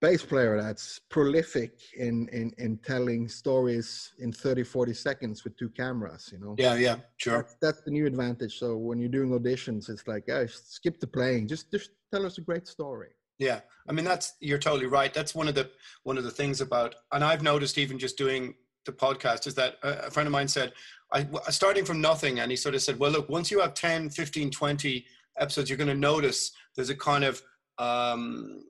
bass 0.00 0.24
player 0.24 0.60
that's 0.60 0.98
prolific 1.10 1.72
in, 1.96 2.26
in 2.28 2.52
in 2.58 2.78
telling 2.78 3.28
stories 3.28 4.12
in 4.18 4.32
30 4.32 4.64
40 4.64 4.94
seconds 4.94 5.44
with 5.44 5.56
two 5.56 5.68
cameras 5.70 6.30
you 6.32 6.38
know? 6.38 6.54
Yeah 6.58 6.74
yeah 6.74 6.96
sure. 7.18 7.38
That's, 7.38 7.56
that's 7.60 7.80
the 7.82 7.90
new 7.90 8.06
advantage. 8.06 8.58
So 8.58 8.76
when 8.76 8.98
you're 8.98 9.10
doing 9.10 9.30
auditions 9.30 9.88
it's 9.90 10.06
like 10.08 10.26
guys 10.26 10.62
skip 10.66 11.00
the 11.00 11.06
playing. 11.06 11.48
Just 11.48 11.70
just 11.70 11.90
tell 12.12 12.24
us 12.24 12.38
a 12.38 12.40
great 12.40 12.66
story. 12.66 13.10
Yeah. 13.38 13.60
I 13.88 13.92
mean 13.92 14.04
that's 14.04 14.34
you're 14.40 14.58
totally 14.58 14.86
right. 14.86 15.12
That's 15.12 15.34
one 15.34 15.48
of 15.48 15.54
the 15.54 15.70
one 16.04 16.18
of 16.18 16.24
the 16.24 16.30
things 16.30 16.60
about 16.60 16.94
and 17.12 17.22
i've 17.22 17.42
noticed 17.42 17.78
even 17.78 17.98
just 17.98 18.16
doing 18.16 18.54
the 18.86 18.92
podcast 18.92 19.46
is 19.46 19.54
that 19.54 19.76
a 19.82 20.10
friend 20.10 20.26
of 20.26 20.32
mine 20.32 20.48
said 20.48 20.72
i 21.12 21.26
starting 21.50 21.84
from 21.84 22.00
nothing 22.00 22.40
and 22.40 22.50
he 22.50 22.56
sort 22.56 22.74
of 22.74 22.82
said 22.82 22.98
well 22.98 23.10
look 23.10 23.28
once 23.28 23.50
you 23.50 23.60
have 23.60 23.74
10 23.74 24.10
15 24.10 24.50
20 24.50 25.04
episodes 25.38 25.68
you're 25.68 25.76
going 25.76 25.88
to 25.88 25.94
notice 25.94 26.52
there's 26.74 26.90
a 26.90 26.96
kind 26.96 27.24
of 27.24 27.42
um, 27.78 28.62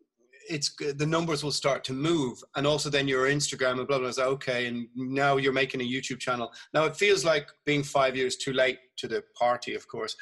it's 0.48 0.74
the 0.76 1.06
numbers 1.06 1.44
will 1.44 1.52
start 1.52 1.84
to 1.84 1.92
move 1.92 2.42
and 2.56 2.66
also 2.66 2.88
then 2.90 3.08
your 3.08 3.26
instagram 3.26 3.78
and 3.78 3.88
blah 3.88 3.98
blah 3.98 4.12
blah 4.12 4.24
okay 4.24 4.66
and 4.66 4.88
now 4.94 5.36
you're 5.36 5.52
making 5.52 5.80
a 5.80 5.84
youtube 5.84 6.18
channel. 6.18 6.52
Now 6.72 6.84
it 6.84 6.96
feels 6.96 7.24
like 7.24 7.48
being 7.64 7.82
five 7.82 8.16
years 8.16 8.36
too 8.36 8.52
late 8.52 8.78
to 8.98 9.08
the 9.08 9.22
party 9.38 9.74
of 9.74 9.86
course 9.88 10.16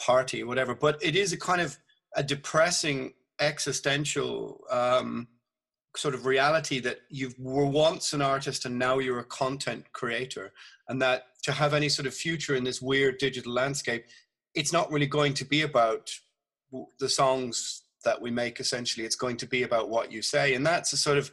party 0.00 0.42
whatever 0.42 0.74
but 0.74 1.02
it 1.02 1.16
is 1.16 1.32
a 1.32 1.38
kind 1.38 1.60
of 1.60 1.76
a 2.16 2.22
depressing 2.22 3.12
existential 3.40 4.64
um, 4.70 5.28
sort 5.96 6.14
of 6.14 6.26
reality 6.26 6.80
that 6.80 7.00
you 7.10 7.32
were 7.38 7.66
once 7.66 8.12
an 8.12 8.22
artist 8.22 8.64
and 8.64 8.78
now 8.78 8.98
you're 8.98 9.18
a 9.18 9.24
content 9.24 9.84
creator 9.92 10.52
and 10.88 11.00
that 11.02 11.24
to 11.42 11.52
have 11.52 11.74
any 11.74 11.88
sort 11.88 12.06
of 12.06 12.14
future 12.14 12.54
in 12.54 12.64
this 12.64 12.80
weird 12.80 13.18
digital 13.18 13.52
landscape 13.52 14.04
it's 14.54 14.72
not 14.72 14.90
really 14.90 15.06
going 15.06 15.34
to 15.34 15.44
be 15.44 15.62
about 15.62 16.10
the 16.98 17.08
songs 17.08 17.81
that 18.04 18.20
we 18.20 18.30
make 18.30 18.60
essentially 18.60 19.06
it's 19.06 19.16
going 19.16 19.36
to 19.38 19.46
be 19.46 19.62
about 19.62 19.90
what 19.90 20.12
you 20.12 20.22
say. 20.22 20.54
And 20.54 20.66
that's 20.66 20.92
a 20.92 20.96
sort 20.96 21.18
of 21.18 21.30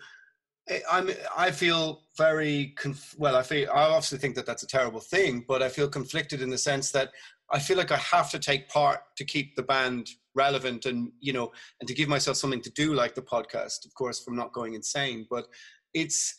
i'm 0.91 1.09
i 1.35 1.49
feel 1.49 2.03
very 2.15 2.75
conf- 2.77 3.15
well 3.17 3.35
i 3.35 3.41
feel 3.41 3.67
i 3.71 3.85
obviously 3.85 4.19
think 4.19 4.35
that 4.35 4.45
that's 4.45 4.61
a 4.61 4.67
terrible 4.67 4.99
thing 4.99 5.43
but 5.47 5.63
i 5.63 5.67
feel 5.69 5.89
conflicted 5.89 6.43
in 6.43 6.49
the 6.51 6.57
sense 6.59 6.91
that 6.91 7.09
i 7.51 7.57
feel 7.57 7.75
like 7.75 7.91
i 7.91 7.97
have 7.97 8.29
to 8.29 8.37
take 8.37 8.69
part 8.69 8.99
to 9.17 9.25
keep 9.25 9.55
the 9.55 9.63
band 9.63 10.07
relevant 10.35 10.85
and 10.85 11.11
you 11.19 11.33
know 11.33 11.51
and 11.79 11.87
to 11.87 11.93
give 11.93 12.09
myself 12.09 12.37
something 12.37 12.61
to 12.61 12.71
do 12.71 12.93
like 12.93 13.13
the 13.15 13.21
podcast 13.21 13.85
of 13.85 13.93
course 13.93 14.23
from 14.23 14.35
not 14.35 14.53
going 14.53 14.73
insane. 14.73 15.27
But 15.29 15.45
it's 15.93 16.35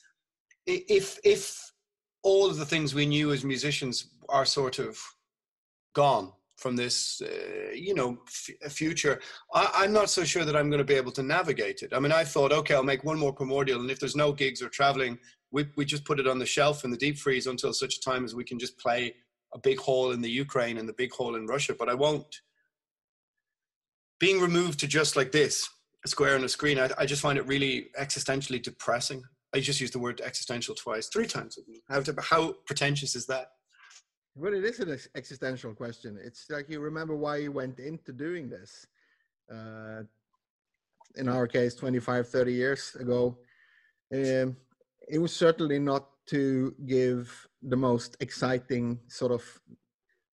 if 0.66 1.18
if 1.24 1.72
all 2.22 2.46
of 2.50 2.56
the 2.56 2.70
things 2.72 2.94
we 2.94 3.06
knew 3.06 3.32
as 3.32 3.44
musicians 3.44 3.96
are 4.28 4.44
sort 4.44 4.78
of 4.78 4.98
gone 5.94 6.32
from 6.60 6.76
this, 6.76 7.22
uh, 7.22 7.70
you 7.74 7.94
know, 7.94 8.18
f- 8.26 8.72
future. 8.72 9.18
I, 9.54 9.84
am 9.84 9.92
not 9.92 10.10
so 10.10 10.24
sure 10.24 10.44
that 10.44 10.54
I'm 10.54 10.68
going 10.68 10.78
to 10.78 10.84
be 10.84 10.94
able 10.94 11.12
to 11.12 11.22
navigate 11.22 11.82
it. 11.82 11.94
I 11.94 11.98
mean, 11.98 12.12
I 12.12 12.22
thought, 12.22 12.52
okay, 12.52 12.74
I'll 12.74 12.82
make 12.82 13.02
one 13.02 13.18
more 13.18 13.32
primordial, 13.32 13.80
and 13.80 13.90
if 13.90 13.98
there's 13.98 14.14
no 14.14 14.30
gigs 14.30 14.60
or 14.62 14.68
traveling, 14.68 15.18
we 15.50 15.66
we 15.76 15.84
just 15.84 16.04
put 16.04 16.20
it 16.20 16.28
on 16.28 16.38
the 16.38 16.46
shelf 16.46 16.84
in 16.84 16.90
the 16.90 16.96
deep 16.96 17.18
freeze 17.18 17.46
until 17.46 17.72
such 17.72 17.96
a 17.96 18.00
time 18.00 18.24
as 18.24 18.34
we 18.34 18.44
can 18.44 18.58
just 18.58 18.78
play 18.78 19.14
a 19.54 19.58
big 19.58 19.78
hole 19.78 20.12
in 20.12 20.20
the 20.20 20.30
Ukraine 20.30 20.78
and 20.78 20.88
the 20.88 20.92
big 20.92 21.12
hole 21.12 21.34
in 21.34 21.46
Russia. 21.46 21.74
But 21.76 21.88
I 21.88 21.94
won't. 21.94 22.42
Being 24.20 24.38
removed 24.38 24.78
to 24.80 24.86
just 24.86 25.16
like 25.16 25.32
this, 25.32 25.66
a 26.04 26.08
square 26.08 26.36
on 26.36 26.44
a 26.44 26.48
screen, 26.48 26.78
I, 26.78 26.90
I 26.98 27.06
just 27.06 27.22
find 27.22 27.38
it 27.38 27.46
really 27.46 27.86
existentially 27.98 28.62
depressing. 28.62 29.22
I 29.54 29.60
just 29.60 29.80
used 29.80 29.94
the 29.94 29.98
word 29.98 30.20
existential 30.20 30.74
twice, 30.74 31.08
three 31.08 31.26
times. 31.26 31.58
How, 31.88 32.02
how 32.20 32.54
pretentious 32.66 33.16
is 33.16 33.26
that? 33.26 33.46
But 34.40 34.54
it 34.54 34.64
is 34.64 34.80
an 34.80 34.98
existential 35.14 35.74
question. 35.74 36.18
It's 36.22 36.48
like 36.48 36.70
you 36.70 36.80
remember 36.80 37.14
why 37.14 37.36
you 37.36 37.52
went 37.52 37.78
into 37.78 38.12
doing 38.12 38.48
this. 38.48 38.86
Uh, 39.52 40.02
in 41.16 41.28
our 41.28 41.46
case, 41.46 41.74
25, 41.74 42.28
30 42.28 42.52
years 42.52 42.96
ago, 42.98 43.36
um, 44.14 44.56
it 45.08 45.18
was 45.18 45.34
certainly 45.34 45.78
not 45.78 46.08
to 46.28 46.74
give 46.86 47.46
the 47.62 47.76
most 47.76 48.16
exciting 48.20 48.98
sort 49.08 49.32
of 49.32 49.42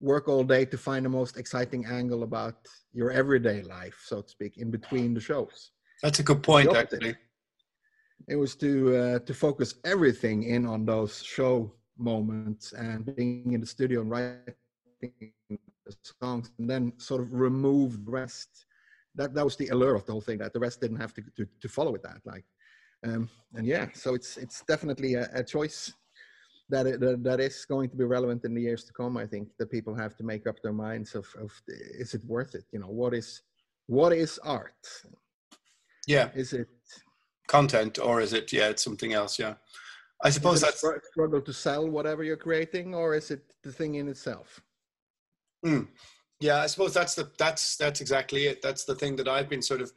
work 0.01 0.29
all 0.29 0.45
day 0.45 0.65
to 0.67 0.77
find 0.77 1.07
the 1.07 1.09
most 1.09 1.39
exciting 1.39 1.87
angle 1.87 2.25
about 2.25 2.57
your 2.93 3.11
everyday 3.11 3.63
life, 3.63 4.03
so 4.05 4.21
to 4.21 4.29
speak, 4.29 4.59
in 4.59 4.71
between 4.71 5.15
the 5.15 5.21
shows. 5.21 5.71
That's 6.03 6.19
a 6.19 6.25
good 6.25 6.43
point, 6.43 6.75
actually. 6.75 7.17
It 8.29 8.37
was 8.37 8.55
to 8.57 8.97
uh, 8.97 9.19
to 9.21 9.35
focus 9.35 9.75
everything 9.85 10.45
in 10.45 10.67
on 10.67 10.85
those 10.85 11.23
show 11.23 11.73
moments 11.99 12.73
and 12.73 13.15
being 13.17 13.53
in 13.53 13.61
the 13.61 13.67
studio 13.67 14.01
and 14.01 14.11
writing 14.11 14.55
songs, 16.21 16.51
and 16.59 16.69
then 16.69 16.93
sort 16.99 17.21
of 17.21 17.33
remove 17.33 18.05
the 18.05 18.11
rest. 18.11 18.67
That 19.15 19.35
that 19.35 19.45
was 19.45 19.57
the 19.57 19.69
allure 19.69 19.95
of 19.95 20.05
the 20.07 20.13
whole 20.13 20.21
thing. 20.21 20.39
That 20.39 20.53
the 20.53 20.61
rest 20.61 20.81
didn't 20.81 21.01
have 21.01 21.15
to 21.15 21.23
to, 21.37 21.47
to 21.61 21.69
follow 21.69 21.93
with 21.93 22.03
that. 22.03 22.21
Like, 22.25 22.45
um, 23.05 23.29
and 23.55 23.67
yeah, 23.67 23.89
so 23.95 24.15
it's 24.15 24.37
it's 24.37 24.63
definitely 24.67 25.15
a, 25.15 25.29
a 25.35 25.45
choice 25.45 25.93
that, 26.71 26.87
it, 26.87 27.01
that 27.01 27.23
that 27.23 27.41
is 27.41 27.65
going 27.65 27.91
to 27.91 27.97
be 27.97 28.05
relevant 28.05 28.45
in 28.45 28.55
the 28.55 28.61
years 28.61 28.85
to 28.85 28.93
come. 28.93 29.17
I 29.17 29.27
think 29.27 29.49
that 29.59 29.71
people 29.71 29.95
have 29.95 30.17
to 30.17 30.25
make 30.25 30.47
up 30.47 30.57
their 30.63 30.73
minds 30.73 31.15
of, 31.15 31.27
of 31.39 31.53
is 31.69 32.15
it 32.15 32.25
worth 32.25 32.55
it? 32.55 32.65
You 32.73 32.81
know, 32.81 32.89
what 32.89 33.15
is 33.15 33.43
what 33.87 34.13
is 34.13 34.39
art? 34.39 34.87
Yeah, 36.07 36.31
is 36.35 36.53
it 36.53 36.69
content 37.47 37.99
or 37.99 38.21
is 38.21 38.33
it 38.33 38.53
yeah, 38.53 38.69
it's 38.69 38.83
something 38.83 39.13
else? 39.13 39.39
Yeah, 39.39 39.55
I 40.23 40.31
suppose 40.31 40.61
that's 40.61 40.83
a 40.83 41.01
struggle 41.11 41.41
to 41.41 41.53
sell 41.53 41.89
whatever 41.89 42.25
you're 42.25 42.37
creating, 42.37 42.95
or 42.95 43.15
is 43.15 43.31
it 43.31 43.55
the 43.63 43.73
thing 43.73 43.97
in 43.97 44.09
itself? 44.09 44.61
Mm. 45.65 45.89
Yeah, 46.41 46.59
I 46.59 46.67
suppose 46.67 46.95
that's 46.95 47.15
the 47.15 47.31
that's 47.39 47.77
that's 47.77 48.01
exactly 48.01 48.47
it. 48.47 48.63
That's 48.63 48.85
the 48.85 48.95
thing 48.95 49.17
that 49.17 49.29
I've 49.29 49.49
been 49.49 49.63
sort 49.63 49.81
of 49.81 49.93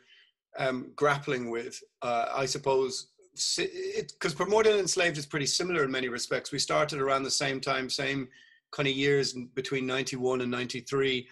um, 0.58 0.92
grappling 0.96 1.50
with. 1.50 1.82
Uh, 2.02 2.26
I 2.36 2.46
suppose 2.46 3.08
because 3.56 4.34
primordial 4.34 4.80
enslaved 4.80 5.18
is 5.18 5.26
pretty 5.26 5.46
similar 5.46 5.84
in 5.84 5.92
many 5.92 6.10
respects. 6.10 6.52
We 6.52 6.60
started 6.60 7.00
around 7.00 7.24
the 7.24 7.32
same 7.32 7.62
time, 7.62 7.90
same 7.90 8.28
kind 8.72 8.88
of 8.88 8.96
years 8.96 9.34
between 9.54 9.86
91 9.86 10.42
and 10.42 10.52
93. 10.52 11.28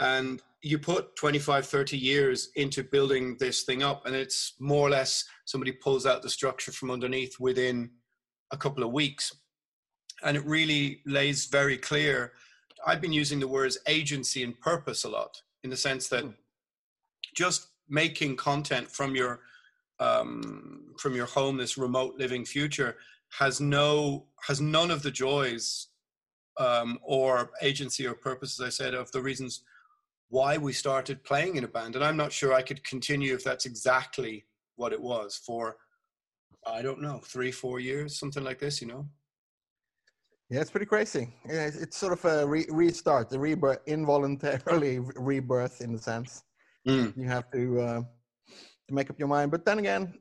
And 0.00 0.42
you 0.62 0.78
put 0.78 1.16
25, 1.16 1.66
30 1.66 1.96
years 1.96 2.50
into 2.56 2.82
building 2.82 3.36
this 3.38 3.62
thing 3.62 3.82
up, 3.82 4.06
and 4.06 4.14
it's 4.14 4.54
more 4.58 4.86
or 4.86 4.90
less 4.90 5.24
somebody 5.44 5.72
pulls 5.72 6.06
out 6.06 6.22
the 6.22 6.30
structure 6.30 6.72
from 6.72 6.90
underneath 6.90 7.38
within 7.40 7.90
a 8.50 8.56
couple 8.56 8.82
of 8.82 8.92
weeks. 8.92 9.34
And 10.22 10.36
it 10.36 10.44
really 10.44 11.00
lays 11.06 11.46
very 11.46 11.78
clear. 11.78 12.32
I've 12.86 13.00
been 13.00 13.12
using 13.12 13.40
the 13.40 13.48
words 13.48 13.78
agency 13.86 14.42
and 14.42 14.58
purpose 14.60 15.04
a 15.04 15.08
lot 15.08 15.40
in 15.64 15.70
the 15.70 15.76
sense 15.76 16.08
that 16.08 16.24
hmm. 16.24 16.30
just 17.34 17.68
making 17.88 18.36
content 18.36 18.88
from 18.88 19.14
your 19.14 19.40
um, 20.00 20.94
from 20.98 21.16
your 21.16 21.26
home, 21.26 21.56
this 21.56 21.76
remote 21.76 22.14
living 22.16 22.44
future, 22.44 22.96
has 23.30 23.60
no 23.60 24.26
has 24.46 24.60
none 24.60 24.90
of 24.90 25.02
the 25.02 25.10
joys 25.10 25.88
um, 26.58 26.98
or 27.02 27.50
agency 27.62 28.06
or 28.06 28.14
purpose, 28.14 28.60
as 28.60 28.66
I 28.66 28.70
said, 28.70 28.94
of 28.94 29.10
the 29.12 29.22
reasons 29.22 29.62
why 30.28 30.58
we 30.58 30.72
started 30.72 31.24
playing 31.24 31.56
in 31.56 31.64
a 31.64 31.68
band. 31.68 31.94
And 31.94 32.04
I'm 32.04 32.16
not 32.16 32.32
sure 32.32 32.52
I 32.52 32.62
could 32.62 32.84
continue 32.84 33.34
if 33.34 33.42
that's 33.42 33.66
exactly 33.66 34.44
what 34.76 34.92
it 34.92 35.00
was 35.00 35.36
for. 35.36 35.76
I 36.66 36.82
don't 36.82 37.00
know, 37.00 37.20
three, 37.24 37.52
four 37.52 37.80
years, 37.80 38.18
something 38.18 38.44
like 38.44 38.58
this. 38.58 38.80
You 38.80 38.88
know. 38.88 39.08
Yeah, 40.50 40.60
it's 40.60 40.70
pretty 40.70 40.86
crazy. 40.86 41.34
It's 41.44 41.96
sort 41.96 42.14
of 42.14 42.24
a 42.24 42.46
re- 42.46 42.66
restart, 42.70 43.28
the 43.28 43.38
rebirth, 43.38 43.80
involuntarily 43.86 44.98
rebirth 45.16 45.82
in 45.82 45.94
a 45.94 45.98
sense. 45.98 46.42
Mm. 46.86 47.14
You 47.16 47.28
have 47.28 47.50
to. 47.50 47.80
Uh, 47.80 48.02
to 48.88 48.94
make 48.94 49.10
up 49.10 49.18
your 49.18 49.28
mind. 49.28 49.50
But 49.50 49.64
then 49.64 49.78
again, 49.78 50.14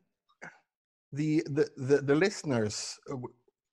the 1.12 1.43
the 1.50 1.67
the, 1.78 2.02
the 2.02 2.15
listeners, 2.15 3.00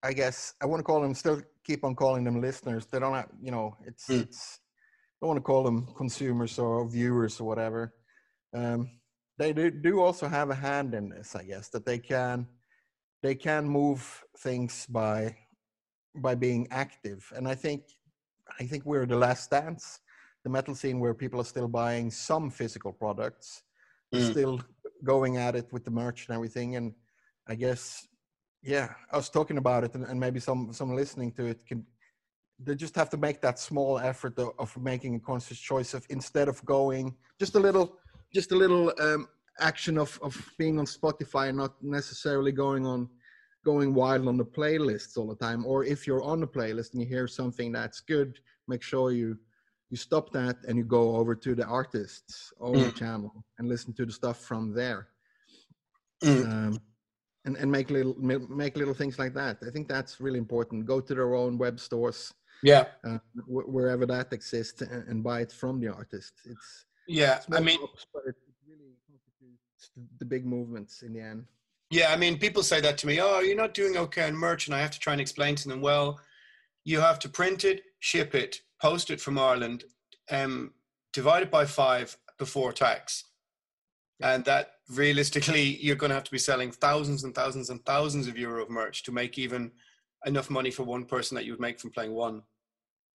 I 0.02 0.12
guess 0.12 0.54
I 0.62 0.66
want 0.66 0.80
to 0.80 0.84
call 0.84 1.02
them. 1.02 1.14
Still 1.14 1.42
keep 1.64 1.84
on 1.84 1.94
calling 1.94 2.24
them 2.24 2.40
listeners. 2.40 2.86
They 2.86 3.00
don't 3.00 3.14
have, 3.14 3.28
you 3.42 3.50
know, 3.50 3.76
it's 3.86 4.06
mm. 4.06 4.22
it's. 4.22 4.60
I 4.60 5.26
don't 5.26 5.28
want 5.28 5.38
to 5.38 5.42
call 5.42 5.62
them 5.62 5.88
consumers 5.96 6.58
or 6.58 6.88
viewers 6.88 7.40
or 7.40 7.44
whatever. 7.44 7.94
Um, 8.54 8.90
they 9.38 9.52
do, 9.52 9.70
do 9.70 10.00
also 10.00 10.28
have 10.28 10.50
a 10.50 10.54
hand 10.54 10.94
in 10.94 11.08
this, 11.08 11.34
I 11.34 11.44
guess, 11.44 11.68
that 11.70 11.84
they 11.84 11.98
can 11.98 12.46
they 13.22 13.34
can 13.34 13.66
move 13.66 14.24
things 14.38 14.86
by 14.86 15.36
by 16.14 16.34
being 16.34 16.68
active. 16.70 17.32
And 17.34 17.48
I 17.48 17.54
think 17.54 17.82
I 18.60 18.64
think 18.64 18.84
we're 18.84 19.06
the 19.06 19.16
last 19.16 19.50
dance, 19.50 20.00
the 20.44 20.50
metal 20.50 20.74
scene 20.74 21.00
where 21.00 21.14
people 21.14 21.40
are 21.40 21.44
still 21.54 21.68
buying 21.68 22.10
some 22.10 22.50
physical 22.50 22.92
products, 22.92 23.62
mm. 24.14 24.30
still 24.30 24.60
going 25.02 25.36
at 25.36 25.56
it 25.56 25.72
with 25.72 25.84
the 25.84 25.90
merch 25.90 26.28
and 26.28 26.34
everything. 26.34 26.76
And 26.76 26.94
I 27.48 27.54
guess, 27.54 28.06
yeah, 28.62 28.94
I 29.10 29.16
was 29.16 29.28
talking 29.30 29.58
about 29.58 29.84
it, 29.84 29.94
and, 29.94 30.04
and 30.04 30.20
maybe 30.20 30.40
some 30.40 30.72
some 30.72 30.94
listening 30.94 31.32
to 31.32 31.46
it 31.46 31.66
can 31.66 31.84
they 32.60 32.74
just 32.76 32.94
have 32.94 33.10
to 33.10 33.16
make 33.16 33.40
that 33.40 33.58
small 33.58 33.98
effort 33.98 34.38
of, 34.38 34.52
of, 34.60 34.76
making 34.80 35.16
a 35.16 35.18
conscious 35.18 35.58
choice 35.58 35.92
of 35.92 36.06
instead 36.08 36.46
of 36.48 36.64
going 36.64 37.12
just 37.40 37.56
a 37.56 37.58
little 37.58 37.98
just 38.34 38.52
a 38.52 38.56
little 38.56 38.92
um, 39.00 39.28
action 39.60 39.98
of 39.98 40.18
of 40.22 40.34
being 40.58 40.78
on 40.78 40.86
spotify 40.86 41.48
and 41.48 41.58
not 41.58 41.74
necessarily 41.82 42.52
going 42.52 42.84
on 42.86 43.08
going 43.64 43.94
wild 43.94 44.28
on 44.28 44.36
the 44.36 44.44
playlists 44.44 45.16
all 45.16 45.26
the 45.26 45.36
time. 45.36 45.64
Or 45.64 45.84
if 45.84 46.06
you're 46.06 46.22
on 46.22 46.40
the 46.40 46.46
playlist 46.46 46.92
and 46.92 47.00
you 47.00 47.08
hear 47.08 47.26
something 47.26 47.72
that's 47.72 48.00
good 48.00 48.38
make 48.68 48.82
sure 48.82 49.12
you 49.12 49.38
you 49.90 49.96
stop 49.96 50.32
that 50.32 50.56
and 50.66 50.76
you 50.76 50.84
go 50.84 51.16
over 51.16 51.34
to 51.34 51.54
the 51.54 51.64
artist's 51.64 52.52
own 52.60 52.76
mm. 52.76 52.94
channel 52.94 53.44
and 53.58 53.68
listen 53.68 53.92
to 53.94 54.04
the 54.04 54.12
stuff 54.12 54.40
from 54.40 54.74
there. 54.74 55.08
Mm. 56.22 56.44
um, 56.46 56.78
and, 57.46 57.56
and 57.56 57.70
make 57.70 57.90
little 57.90 58.16
make 58.18 58.76
little 58.76 58.94
things 58.94 59.18
like 59.18 59.34
that. 59.34 59.58
I 59.66 59.70
think 59.70 59.86
that's 59.86 60.20
really 60.20 60.38
important. 60.38 60.86
Go 60.86 61.00
to 61.00 61.14
their 61.14 61.34
own 61.34 61.58
web 61.58 61.78
stores 61.78 62.32
yeah. 62.62 62.86
uh, 63.04 63.18
wh- 63.46 63.68
wherever 63.68 64.06
that 64.06 64.32
exists 64.32 64.80
and, 64.80 65.06
and, 65.08 65.22
buy 65.22 65.42
it 65.42 65.52
from 65.52 65.78
the 65.78 65.88
artist. 65.88 66.32
It's 66.46 66.86
yeah 67.08 67.40
i 67.52 67.60
mean 67.60 67.78
but 68.12 68.22
it 68.26 68.34
really 68.66 68.94
constitutes 69.08 69.90
the 70.18 70.24
big 70.24 70.44
movements 70.46 71.02
in 71.02 71.12
the 71.12 71.20
end 71.20 71.44
yeah 71.90 72.12
i 72.12 72.16
mean 72.16 72.38
people 72.38 72.62
say 72.62 72.80
that 72.80 72.98
to 72.98 73.06
me 73.06 73.20
oh 73.20 73.40
you're 73.40 73.56
not 73.56 73.74
doing 73.74 73.96
okay 73.96 74.26
on 74.26 74.34
merch 74.34 74.66
and 74.66 74.74
i 74.74 74.80
have 74.80 74.90
to 74.90 74.98
try 74.98 75.12
and 75.12 75.20
explain 75.20 75.54
to 75.54 75.68
them 75.68 75.80
well 75.80 76.18
you 76.84 77.00
have 77.00 77.18
to 77.18 77.28
print 77.28 77.64
it 77.64 77.82
ship 78.00 78.34
it 78.34 78.60
post 78.84 79.10
it 79.10 79.18
from 79.18 79.38
Ireland, 79.38 79.84
um, 80.30 80.74
divide 81.14 81.42
it 81.42 81.50
by 81.50 81.64
five 81.64 82.18
before 82.38 82.70
tax. 82.70 83.24
And 84.22 84.44
that 84.44 84.72
realistically, 84.90 85.62
you're 85.82 85.96
going 85.96 86.10
to 86.10 86.14
have 86.14 86.24
to 86.24 86.30
be 86.30 86.38
selling 86.38 86.70
thousands 86.70 87.24
and 87.24 87.34
thousands 87.34 87.70
and 87.70 87.82
thousands 87.86 88.26
of 88.28 88.36
euro 88.36 88.62
of 88.62 88.68
merch 88.68 89.02
to 89.04 89.12
make 89.12 89.38
even 89.38 89.72
enough 90.26 90.50
money 90.50 90.70
for 90.70 90.82
one 90.82 91.06
person 91.06 91.34
that 91.34 91.46
you 91.46 91.52
would 91.52 91.60
make 91.60 91.80
from 91.80 91.92
playing 91.92 92.12
one 92.12 92.42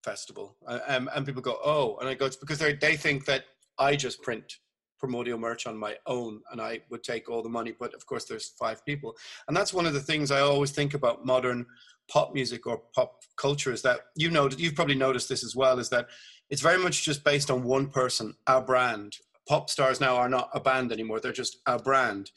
festival. 0.03 0.55
Um, 0.65 1.07
and 1.13 1.23
people 1.23 1.43
go, 1.43 1.59
oh, 1.63 1.97
and 1.99 2.09
I 2.09 2.15
go, 2.15 2.25
it's 2.25 2.35
because 2.35 2.57
they 2.57 2.73
they 2.73 2.97
think 2.97 3.25
that 3.25 3.43
I 3.79 3.95
just 3.95 4.21
print 4.21 4.53
primordial 4.99 5.39
merch 5.39 5.65
on 5.65 5.77
my 5.77 5.95
own 6.05 6.41
and 6.51 6.61
I 6.61 6.81
would 6.89 7.03
take 7.03 7.29
all 7.29 7.41
the 7.41 7.49
money. 7.49 7.73
But 7.79 7.93
of 7.93 8.05
course, 8.05 8.25
there's 8.25 8.49
five 8.59 8.85
people. 8.85 9.15
And 9.47 9.55
that's 9.55 9.73
one 9.73 9.85
of 9.85 9.93
the 9.93 10.01
things 10.01 10.29
I 10.29 10.41
always 10.41 10.71
think 10.71 10.93
about 10.93 11.25
modern 11.25 11.65
pop 12.09 12.33
music 12.33 12.67
or 12.67 12.81
pop 12.93 13.21
culture 13.37 13.71
is 13.71 13.81
that 13.83 14.01
you 14.15 14.29
know 14.29 14.49
you've 14.57 14.75
probably 14.75 14.95
noticed 14.95 15.29
this 15.29 15.43
as 15.43 15.55
well 15.55 15.79
is 15.79 15.89
that 15.89 16.07
it's 16.49 16.61
very 16.61 16.81
much 16.81 17.05
just 17.05 17.23
based 17.23 17.51
on 17.51 17.63
one 17.63 17.87
person 17.87 18.33
our 18.47 18.61
brand 18.61 19.15
pop 19.47 19.69
stars 19.69 20.01
now 20.01 20.15
are 20.15 20.27
not 20.27 20.49
a 20.53 20.59
band 20.59 20.91
anymore 20.91 21.19
they're 21.19 21.31
just 21.31 21.59
a 21.67 21.77
brand 21.77 22.31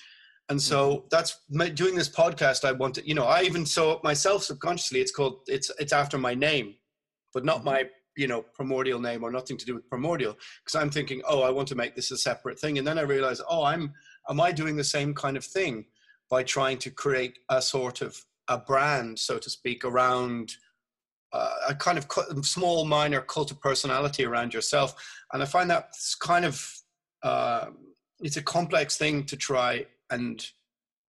and 0.50 0.61
so 0.61 0.96
mm-hmm. 0.96 1.07
that's 1.11 1.40
doing 1.74 1.94
this 1.94 2.09
podcast 2.09 2.64
i 2.64 2.72
wanted 2.72 3.07
you 3.07 3.14
know 3.14 3.24
i 3.24 3.42
even 3.42 3.64
saw 3.64 3.92
it 3.92 4.05
myself 4.05 4.42
subconsciously 4.42 5.00
it's 5.00 5.12
called 5.12 5.40
it's 5.46 5.70
it's 5.78 5.92
after 5.92 6.18
my 6.18 6.35
name 6.35 6.74
but 7.33 7.44
not 7.44 7.57
mm-hmm. 7.59 7.66
my 7.66 7.85
you 8.16 8.27
know 8.27 8.42
primordial 8.42 9.01
name 9.01 9.25
or 9.25 9.31
nothing 9.31 9.57
to 9.57 9.64
do 9.64 9.75
with 9.75 9.88
primordial 9.88 10.37
because 10.64 10.81
i'm 10.81 10.90
thinking 10.90 11.22
oh 11.27 11.42
i 11.42 11.51
want 11.51 11.66
to 11.68 11.75
make 11.75 11.94
this 11.94 12.11
a 12.11 12.16
separate 12.16 12.59
thing 12.59 12.79
and 12.79 12.87
then 12.87 12.98
i 12.98 13.03
realize 13.03 13.40
oh 13.48 13.64
i'm 13.64 13.92
am 14.29 14.40
i 14.40 14.53
doing 14.53 14.77
the 14.77 14.85
same 14.85 15.14
kind 15.14 15.37
of 15.37 15.44
thing 15.44 15.85
by 16.33 16.42
trying 16.42 16.79
to 16.79 16.90
create 16.90 17.38
a 17.51 17.61
sort 17.61 18.01
of 18.01 18.18
a 18.48 18.59
brand, 18.59 19.18
so 19.18 19.38
to 19.38 19.51
speak, 19.51 19.85
around 19.85 20.53
uh, 21.33 21.57
a 21.68 21.75
kind 21.75 21.98
of 21.98 22.07
small, 22.44 22.85
minor 22.85 23.20
cult 23.20 23.51
of 23.51 23.61
personality 23.61 24.25
around 24.25 24.53
yourself. 24.55 24.94
And 25.33 25.42
I 25.42 25.46
find 25.46 25.70
that 25.70 25.90
kind 26.20 26.44
of 26.44 26.66
uh, 27.22 27.66
it's 28.20 28.37
a 28.37 28.42
complex 28.42 28.96
thing 28.96 29.25
to 29.25 29.37
try 29.37 29.87
and 30.10 30.44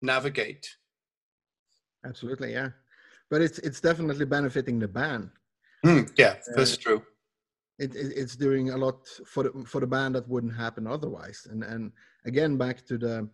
navigate. 0.03 0.67
Absolutely, 2.05 2.53
yeah, 2.53 2.71
but 3.31 3.41
it's 3.43 3.59
it's 3.59 3.81
definitely 3.81 4.25
benefiting 4.25 4.79
the 4.79 4.89
band. 4.89 5.31
Mm, 5.85 6.11
yeah, 6.17 6.37
that's 6.55 6.75
uh, 6.75 6.81
true. 6.81 7.03
It, 7.79 7.95
it, 7.95 8.13
it's 8.15 8.37
doing 8.37 8.71
a 8.71 8.77
lot 8.77 9.07
for 9.27 9.45
the, 9.45 9.65
for 9.67 9.81
the 9.81 9.87
band 9.87 10.15
that 10.15 10.29
wouldn't 10.29 10.55
happen 10.55 10.87
otherwise. 10.87 11.47
And 11.51 11.65
and 11.65 11.93
again, 12.27 12.57
back 12.57 12.85
to 12.87 12.99
the 12.99 13.29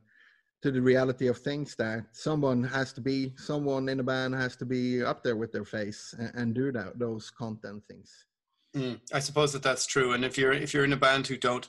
to 0.63 0.71
the 0.71 0.81
reality 0.81 1.29
of 1.29 1.39
things 1.39 1.77
that 1.77 2.05
someone 2.13 2.65
has 2.65 2.93
to 2.93 3.01
be 3.01 3.33
someone 3.37 3.89
in 3.89 4.01
a 4.01 4.03
band 4.03 4.35
has 4.35 4.57
to 4.57 4.65
be 4.65 5.03
up 5.03 5.23
there 5.23 5.37
with 5.37 5.53
their 5.53 5.65
face 5.65 6.15
and, 6.19 6.33
and 6.35 6.55
do 6.55 6.73
that 6.73 6.99
those 6.99 7.31
content 7.31 7.83
things 7.87 8.27
mm, 8.75 8.99
i 9.13 9.19
suppose 9.19 9.53
that 9.53 9.63
that's 9.63 9.87
true 9.87 10.13
and 10.13 10.25
if 10.25 10.37
you're 10.39 10.53
if 10.53 10.73
you're 10.73 10.85
in 10.85 10.93
a 10.93 10.97
band 10.97 11.27
who 11.27 11.37
don't 11.37 11.69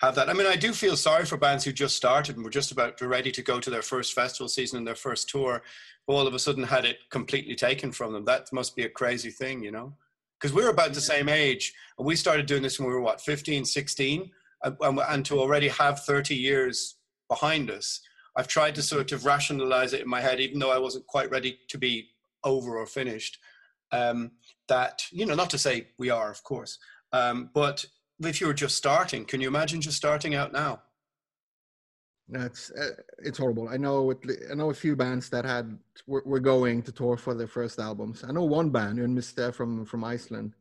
have 0.00 0.14
that 0.14 0.30
i 0.30 0.32
mean 0.32 0.46
i 0.46 0.56
do 0.56 0.72
feel 0.72 0.96
sorry 0.96 1.26
for 1.26 1.36
bands 1.36 1.64
who 1.64 1.72
just 1.72 1.96
started 1.96 2.36
and 2.36 2.44
were 2.44 2.50
just 2.50 2.72
about 2.72 2.98
ready 3.00 3.30
to 3.30 3.42
go 3.42 3.60
to 3.60 3.68
their 3.68 3.82
first 3.82 4.14
festival 4.14 4.48
season 4.48 4.78
and 4.78 4.86
their 4.86 4.94
first 4.94 5.28
tour 5.28 5.62
all 6.06 6.26
of 6.26 6.32
a 6.32 6.38
sudden 6.38 6.64
had 6.64 6.84
it 6.84 6.98
completely 7.10 7.54
taken 7.54 7.92
from 7.92 8.12
them 8.12 8.24
that 8.24 8.50
must 8.52 8.74
be 8.74 8.84
a 8.84 8.88
crazy 8.88 9.30
thing 9.30 9.62
you 9.62 9.70
know 9.70 9.92
because 10.40 10.54
we 10.54 10.62
were 10.62 10.70
about 10.70 10.94
the 10.94 11.00
same 11.00 11.28
age 11.28 11.74
and 11.98 12.06
we 12.06 12.16
started 12.16 12.46
doing 12.46 12.62
this 12.62 12.78
when 12.78 12.88
we 12.88 12.94
were 12.94 13.00
what 13.00 13.20
15 13.20 13.64
16 13.64 14.30
and, 14.62 15.00
and 15.08 15.24
to 15.26 15.38
already 15.38 15.68
have 15.68 16.00
30 16.00 16.34
years 16.34 16.96
behind 17.28 17.70
us 17.70 18.00
i've 18.36 18.48
tried 18.48 18.74
to 18.74 18.82
sort 18.82 19.12
of 19.12 19.24
rationalize 19.24 19.92
it 19.92 20.00
in 20.00 20.08
my 20.08 20.20
head 20.20 20.40
even 20.40 20.58
though 20.58 20.72
i 20.72 20.78
wasn't 20.78 21.06
quite 21.06 21.30
ready 21.30 21.58
to 21.68 21.78
be 21.78 22.08
over 22.44 22.78
or 22.78 22.86
finished 22.86 23.38
um, 23.92 24.30
that 24.68 25.02
you 25.10 25.26
know 25.26 25.34
not 25.34 25.50
to 25.50 25.58
say 25.58 25.88
we 25.98 26.10
are 26.10 26.30
of 26.30 26.42
course 26.42 26.78
um, 27.12 27.50
but 27.54 27.84
if 28.20 28.40
you 28.40 28.46
were 28.46 28.54
just 28.54 28.76
starting 28.76 29.24
can 29.24 29.40
you 29.40 29.48
imagine 29.48 29.80
just 29.80 29.96
starting 29.96 30.34
out 30.34 30.52
now 30.52 30.80
that's 32.30 32.70
uh, 32.72 32.90
it's 33.18 33.38
horrible. 33.38 33.68
I 33.68 33.76
know 33.76 34.10
it, 34.10 34.18
I 34.50 34.54
know 34.54 34.70
a 34.70 34.74
few 34.74 34.96
bands 34.96 35.28
that 35.30 35.44
had 35.44 35.78
were, 36.06 36.22
were, 36.24 36.40
going 36.40 36.82
to 36.82 36.92
tour 36.92 37.16
for 37.16 37.34
their 37.34 37.46
first 37.46 37.78
albums. 37.78 38.24
I 38.26 38.32
know 38.32 38.44
one 38.44 38.70
band, 38.70 38.98
Mr. 38.98 39.54
from 39.54 39.84
from 39.84 40.04
Iceland, 40.04 40.54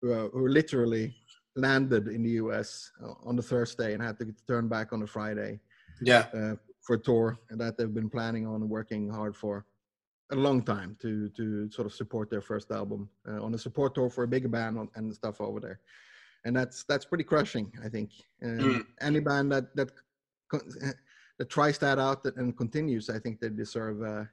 who, 0.00 0.12
uh, 0.12 0.28
who 0.28 0.48
literally 0.48 1.14
landed 1.56 2.08
in 2.08 2.22
the 2.22 2.30
US 2.42 2.90
uh, 3.02 3.14
on 3.24 3.36
the 3.36 3.42
Thursday 3.42 3.94
and 3.94 4.02
had 4.02 4.18
to 4.18 4.34
turn 4.46 4.68
back 4.68 4.92
on 4.92 5.00
the 5.00 5.06
Friday. 5.06 5.60
Yeah. 6.00 6.26
Uh, 6.32 6.54
for 6.88 6.94
a 6.94 6.98
tour 6.98 7.38
that 7.50 7.76
they've 7.76 7.92
been 7.92 8.08
planning 8.08 8.46
on 8.46 8.66
working 8.66 9.10
hard 9.10 9.36
for 9.36 9.66
a 10.32 10.36
long 10.36 10.62
time 10.62 10.96
to 11.00 11.28
to 11.30 11.70
sort 11.70 11.86
of 11.86 11.92
support 11.92 12.30
their 12.30 12.40
first 12.40 12.70
album 12.70 13.08
uh, 13.28 13.42
on 13.44 13.54
a 13.54 13.58
support 13.58 13.94
tour 13.94 14.08
for 14.08 14.24
a 14.24 14.28
bigger 14.28 14.48
band 14.48 14.88
and 14.94 15.14
stuff 15.14 15.40
over 15.40 15.60
there 15.60 15.80
and 16.44 16.56
that's 16.56 16.84
that's 16.84 17.04
pretty 17.04 17.24
crushing 17.24 17.70
i 17.84 17.88
think 17.88 18.10
mm. 18.42 18.84
any 19.00 19.20
band 19.20 19.50
that 19.52 19.74
that 19.76 19.90
that 21.38 21.48
tries 21.48 21.78
that 21.78 21.98
out 21.98 22.24
and 22.36 22.56
continues, 22.56 23.08
I 23.08 23.18
think 23.18 23.40
they 23.40 23.48
deserve 23.48 24.02
uh, 24.02 24.24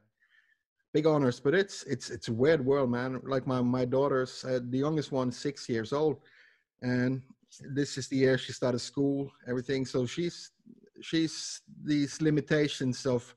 big 0.93 1.05
honors. 1.05 1.39
But 1.39 1.53
it's 1.53 1.83
it's 1.83 2.09
it's 2.09 2.27
a 2.27 2.33
weird 2.33 2.65
world, 2.65 2.89
man. 2.89 3.21
Like 3.23 3.47
my 3.47 3.61
my 3.61 3.85
daughter's 3.85 4.43
uh, 4.43 4.59
the 4.69 4.79
youngest 4.79 5.11
one, 5.11 5.31
six 5.31 5.69
years 5.69 5.93
old, 5.93 6.17
and 6.81 7.21
this 7.73 7.97
is 7.97 8.07
the 8.07 8.17
year 8.17 8.37
she 8.37 8.53
started 8.53 8.79
school, 8.79 9.31
everything. 9.47 9.85
So 9.85 10.05
she's 10.05 10.51
she's 11.01 11.61
these 11.83 12.21
limitations 12.21 13.05
of 13.05 13.35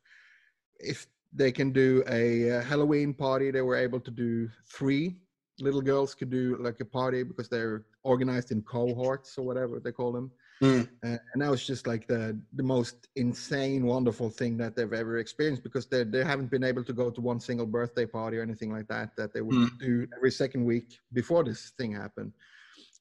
if 0.81 1.07
they 1.33 1.53
can 1.53 1.73
do 1.73 2.03
a, 2.09 2.49
a 2.49 2.63
Halloween 2.63 3.13
party, 3.13 3.51
they 3.51 3.61
were 3.61 3.77
able 3.77 4.01
to 4.01 4.11
do 4.11 4.49
three. 4.67 5.21
Little 5.61 5.83
girls 5.83 6.15
could 6.15 6.31
do 6.31 6.57
like 6.61 6.81
a 6.81 6.85
party 6.85 7.23
because 7.23 7.49
they're 7.49 7.85
organized 8.03 8.51
in 8.51 8.63
cohorts 8.63 9.37
or 9.37 9.45
whatever 9.45 9.79
they 9.81 9.93
call 9.93 10.13
them 10.13 10.31
Mm. 10.63 10.89
Uh, 11.05 11.17
and 11.33 11.43
that 11.43 11.51
was 11.51 11.65
just 11.65 11.87
like 11.87 12.09
the 12.09 12.39
the 12.55 12.63
most 12.63 13.09
insane, 13.15 13.85
wonderful 13.87 14.29
thing 14.29 14.57
that 14.57 14.75
they've 14.75 14.93
ever 14.93 15.19
experienced 15.19 15.63
because 15.63 15.87
they 15.87 16.03
they 16.03 16.25
haven't 16.25 16.51
been 16.51 16.65
able 16.65 16.83
to 16.85 16.93
go 16.93 17.11
to 17.11 17.21
one 17.21 17.39
single 17.39 17.67
birthday 17.67 18.07
party 18.07 18.39
or 18.39 18.43
anything 18.43 18.73
like 18.73 18.89
that 18.89 19.15
that 19.17 19.33
they 19.33 19.41
would 19.41 19.55
mm. 19.55 19.79
do 19.79 20.07
every 20.17 20.33
second 20.33 20.65
week 20.65 20.99
before 21.13 21.45
this 21.45 21.73
thing 21.79 21.93
happened. 21.93 22.33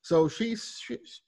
So 0.01 0.27
she's 0.27 0.79
she's 0.83 1.21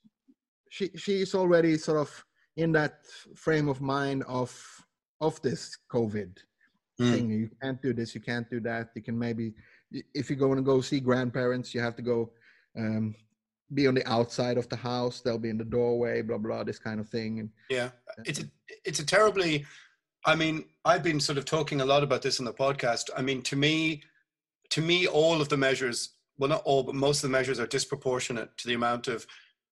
she 0.70 0.90
she's 0.96 1.34
already 1.34 1.78
sort 1.78 2.00
of 2.00 2.26
in 2.58 2.72
that 2.74 3.06
frame 3.36 3.68
of 3.68 3.82
mind 3.82 4.24
of 4.28 4.52
of 5.22 5.42
this 5.42 5.78
COVID 5.92 6.38
mm. 7.02 7.12
thing. 7.12 7.32
You 7.32 7.50
can't 7.62 7.82
do 7.82 7.92
this, 7.92 8.14
you 8.14 8.22
can't 8.22 8.50
do 8.50 8.60
that. 8.62 8.90
You 8.96 9.02
can 9.02 9.18
maybe 9.18 9.54
if 10.14 10.30
you're 10.30 10.38
going 10.38 10.58
to 10.58 10.64
go 10.64 10.82
see 10.82 11.00
grandparents, 11.00 11.74
you 11.74 11.82
have 11.82 11.96
to 11.96 12.04
go 12.04 12.32
um, 12.78 13.16
be 13.74 13.88
on 13.88 13.94
the 13.96 14.08
outside 14.10 14.58
of 14.58 14.68
the 14.70 14.76
house 14.76 15.22
they'll 15.22 15.38
be 15.38 15.50
in 15.50 15.58
the 15.58 15.64
doorway 15.64 16.22
blah 16.22 16.38
blah 16.38 16.64
this 16.64 16.80
kind 16.80 17.00
of 17.00 17.08
thing. 17.08 17.40
And 17.40 17.50
yeah. 17.70 17.90
It's 18.26 18.40
a 18.40 18.44
it's 18.86 19.00
a 19.00 19.06
terribly 19.06 19.66
i 20.26 20.36
mean 20.36 20.66
i've 20.86 21.04
been 21.04 21.20
sort 21.20 21.38
of 21.38 21.46
talking 21.46 21.82
a 21.82 21.86
lot 21.86 22.04
about 22.04 22.22
this 22.22 22.40
on 22.40 22.46
the 22.46 22.54
podcast. 22.54 23.10
I 23.16 23.22
mean 23.22 23.42
to 23.44 23.56
me 23.56 24.04
to 24.72 24.82
me 24.82 25.08
all 25.08 25.42
of 25.42 25.50
the 25.50 25.58
measures 25.58 26.16
well 26.38 26.50
not 26.50 26.64
all 26.66 26.84
but 26.84 26.96
most 26.96 27.24
of 27.24 27.30
the 27.30 27.38
measures 27.38 27.60
are 27.60 27.68
disproportionate 27.68 28.56
to 28.58 28.68
the 28.68 28.74
amount 28.74 29.08
of 29.08 29.26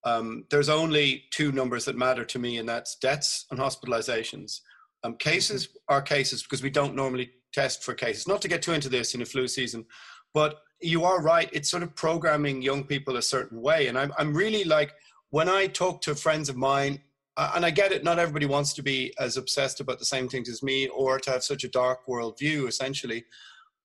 um, 0.03 0.45
there's 0.49 0.69
only 0.69 1.25
two 1.31 1.51
numbers 1.51 1.83
that 1.85 1.97
matter 1.97 2.23
to 2.23 2.39
me 2.39 2.59
and 2.59 2.69
that's 2.69 2.95
deaths 2.95 3.45
and 3.51 3.59
hospitalizations. 3.59 4.61
Um, 5.03 5.15
cases 5.15 5.67
mm-hmm. 5.67 5.95
are 5.95 6.01
cases 6.01 6.43
because 6.43 6.63
we 6.63 6.69
don't 6.69 6.95
normally 6.95 7.31
test 7.51 7.83
for 7.83 7.93
cases. 7.93 8.27
Not 8.27 8.41
to 8.43 8.47
get 8.47 8.61
too 8.61 8.73
into 8.73 8.89
this 8.89 9.15
in 9.15 9.21
a 9.21 9.25
flu 9.25 9.47
season 9.47 9.85
but 10.33 10.61
you 10.81 11.03
are 11.03 11.21
right. 11.21 11.49
It's 11.53 11.69
sort 11.69 11.83
of 11.83 11.95
programming 11.95 12.61
young 12.61 12.83
people 12.83 13.17
a 13.17 13.21
certain 13.21 13.61
way. 13.61 13.87
And 13.87 13.97
I'm, 13.97 14.13
I'm 14.17 14.33
really 14.33 14.63
like, 14.63 14.93
when 15.29 15.49
I 15.49 15.67
talk 15.67 16.01
to 16.01 16.15
friends 16.15 16.49
of 16.49 16.55
mine, 16.55 17.01
uh, 17.35 17.51
and 17.55 17.65
I 17.65 17.69
get 17.69 17.91
it, 17.91 18.03
not 18.03 18.17
everybody 18.17 18.45
wants 18.45 18.73
to 18.73 18.81
be 18.81 19.13
as 19.19 19.37
obsessed 19.37 19.79
about 19.79 19.99
the 19.99 20.05
same 20.05 20.27
things 20.27 20.49
as 20.49 20.63
me 20.63 20.87
or 20.87 21.19
to 21.19 21.31
have 21.31 21.43
such 21.43 21.63
a 21.63 21.67
dark 21.67 22.05
worldview, 22.07 22.67
essentially. 22.67 23.25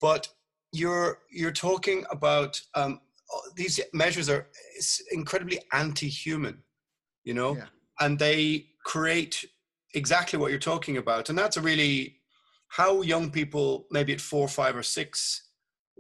But 0.01 0.29
you're 0.73 1.19
you're 1.31 1.53
talking 1.53 2.05
about 2.11 2.61
um, 2.75 3.01
these 3.55 3.79
measures 3.93 4.31
are 4.31 4.49
incredibly 5.11 5.61
anti-human, 5.73 6.63
you 7.25 7.35
know, 7.35 7.57
yeah. 7.57 7.67
and 8.01 8.19
they 8.19 8.67
create 8.85 9.45
exactly 9.95 10.39
what 10.39 10.51
you're 10.51 10.59
talking 10.59 10.97
about, 10.97 11.29
and 11.29 11.39
that's 11.39 11.59
a 11.59 11.61
really 11.61 12.17
how 12.69 13.03
young 13.03 13.31
people, 13.31 13.87
maybe 13.91 14.15
at 14.15 14.21
four, 14.21 14.49
five, 14.49 14.75
or 14.75 14.83
six, 14.83 15.51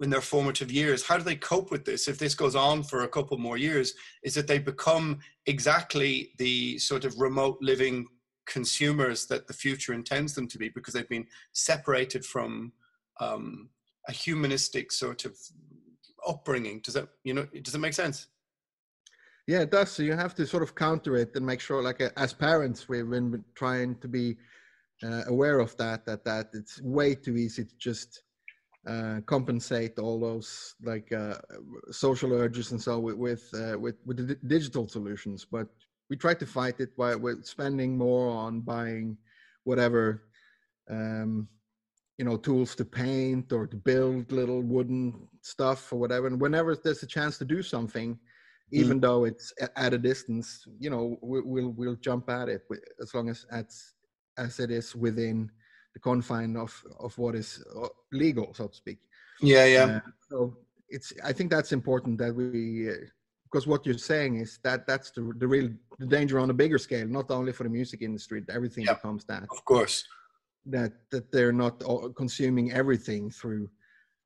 in 0.03 0.11
their 0.11 0.21
formative 0.21 0.71
years 0.71 1.03
how 1.03 1.17
do 1.17 1.25
they 1.25 1.37
cope 1.37 1.71
with 1.71 1.85
this? 1.85 2.09
If 2.09 2.19
this 2.19 2.35
goes 2.35 2.55
on 2.55 2.83
for 2.83 3.03
a 3.03 3.09
couple 3.09 3.39
more 3.39 3.57
years 3.57 3.95
is 4.23 4.35
that 4.35 4.47
they 4.47 4.59
become 4.59 5.21
exactly 5.47 6.33
the 6.39 6.79
sort 6.79 7.05
of 7.05 7.21
remote 7.21 7.59
living 7.61 8.07
consumers 8.47 9.27
that 9.27 9.47
the 9.47 9.55
future 9.55 9.93
intends 9.93 10.35
them 10.35 10.49
to 10.49 10.59
be 10.59 10.69
because 10.69 10.95
they've 10.95 11.09
been 11.09 11.27
separated 11.53 12.25
from 12.25 12.73
um, 13.21 13.69
a 14.09 14.13
humanistic 14.13 14.91
sort 14.91 15.25
of 15.25 15.37
upbringing. 16.27 16.81
Does 16.81 16.95
that 16.95 17.09
you 17.25 17.35
know 17.35 17.47
does 17.63 17.75
it 17.75 17.79
make 17.79 17.95
sense? 17.95 18.27
Yeah 19.47 19.61
it 19.61 19.71
does. 19.71 19.91
So 19.91 20.03
you 20.03 20.15
have 20.15 20.35
to 20.37 20.47
sort 20.47 20.63
of 20.63 20.75
counter 20.75 21.17
it 21.17 21.31
and 21.35 21.45
make 21.45 21.61
sure 21.61 21.83
like 21.83 22.01
uh, 22.01 22.11
as 22.17 22.33
parents 22.33 22.89
we've 22.89 23.09
been 23.09 23.45
trying 23.55 23.97
to 23.97 24.09
be 24.09 24.37
uh, 25.03 25.23
aware 25.27 25.59
of 25.59 25.77
that 25.77 26.07
that 26.07 26.25
that 26.25 26.49
it's 26.53 26.81
way 26.83 27.15
too 27.15 27.37
easy 27.37 27.65
to 27.65 27.77
just 27.79 28.23
uh, 28.87 29.21
compensate 29.27 29.99
all 29.99 30.19
those 30.19 30.75
like 30.83 31.13
uh, 31.13 31.35
social 31.91 32.33
urges 32.33 32.73
and 32.73 32.83
so 32.83 32.99
with 32.99 33.17
with, 33.17 33.49
uh, 33.55 33.79
with 33.79 33.97
with 34.05 34.17
the 34.17 34.35
digital 34.47 34.89
solutions. 34.89 35.47
But 35.51 35.69
we 36.11 36.17
try 36.17 36.35
to 36.35 36.47
fight 36.47 36.81
it 36.81 36.97
by 36.97 37.15
with 37.15 37.45
spending 37.47 37.97
more 37.97 38.31
on 38.31 38.61
buying 38.61 39.17
whatever 39.65 40.25
um, 40.91 41.49
you 42.19 42.25
know 42.25 42.37
tools 42.37 42.75
to 42.75 42.85
paint 42.85 43.53
or 43.53 43.67
to 43.67 43.77
build 43.77 44.33
little 44.33 44.63
wooden 44.63 45.29
stuff 45.43 45.93
or 45.93 46.01
whatever. 46.01 46.27
And 46.27 46.41
whenever 46.41 46.75
there's 46.75 47.03
a 47.03 47.07
chance 47.07 47.39
to 47.39 47.45
do 47.45 47.63
something, 47.63 48.19
even 48.73 48.99
mm. 48.99 49.03
though 49.03 49.25
it's 49.25 49.53
at 49.77 49.95
a 49.95 49.99
distance, 49.99 50.67
you 50.79 50.91
know, 50.91 51.19
we, 51.23 51.41
will 51.43 51.71
we'll 51.71 51.97
jump 51.97 52.29
at 52.31 52.49
it 52.49 52.63
as 53.01 53.15
long 53.15 53.29
as 53.29 53.47
as 53.53 53.95
as 54.39 54.59
it 54.59 54.71
is 54.71 54.97
within 54.97 55.51
the 55.95 56.01
confine 56.01 56.57
of 56.57 56.73
of 56.99 57.17
what 57.19 57.35
is 57.35 57.63
uh, 57.77 57.89
legal, 58.13 58.55
so 58.55 58.69
to 58.69 58.75
speak. 58.75 58.99
Yeah, 59.41 59.65
yeah. 59.65 59.85
Uh, 59.85 60.01
so 60.29 60.57
it's 60.89 61.13
I 61.25 61.33
think 61.33 61.51
that's 61.51 61.73
important 61.73 62.19
that 62.19 62.35
we 62.35 62.91
uh, 62.91 62.95
because 63.45 63.67
what 63.67 63.85
you're 63.85 63.99
saying 63.99 64.37
is 64.37 64.59
that 64.63 64.87
that's 64.87 65.11
the 65.11 65.33
the 65.39 65.47
real 65.47 65.71
the 65.99 66.07
danger 66.07 66.39
on 66.39 66.51
a 66.51 66.55
bigger 66.55 66.79
scale, 66.79 67.07
not 67.07 67.31
only 67.31 67.53
for 67.53 67.65
the 67.65 67.71
music 67.71 68.03
industry. 68.03 68.43
Everything 68.49 68.85
yeah, 68.85 68.95
becomes 68.95 69.25
that. 69.27 69.45
Of 69.51 69.65
course. 69.65 70.05
That 70.67 70.93
that 71.11 71.33
they're 71.33 71.53
not 71.53 71.83
consuming 72.15 72.73
everything 72.73 73.31
through 73.31 73.69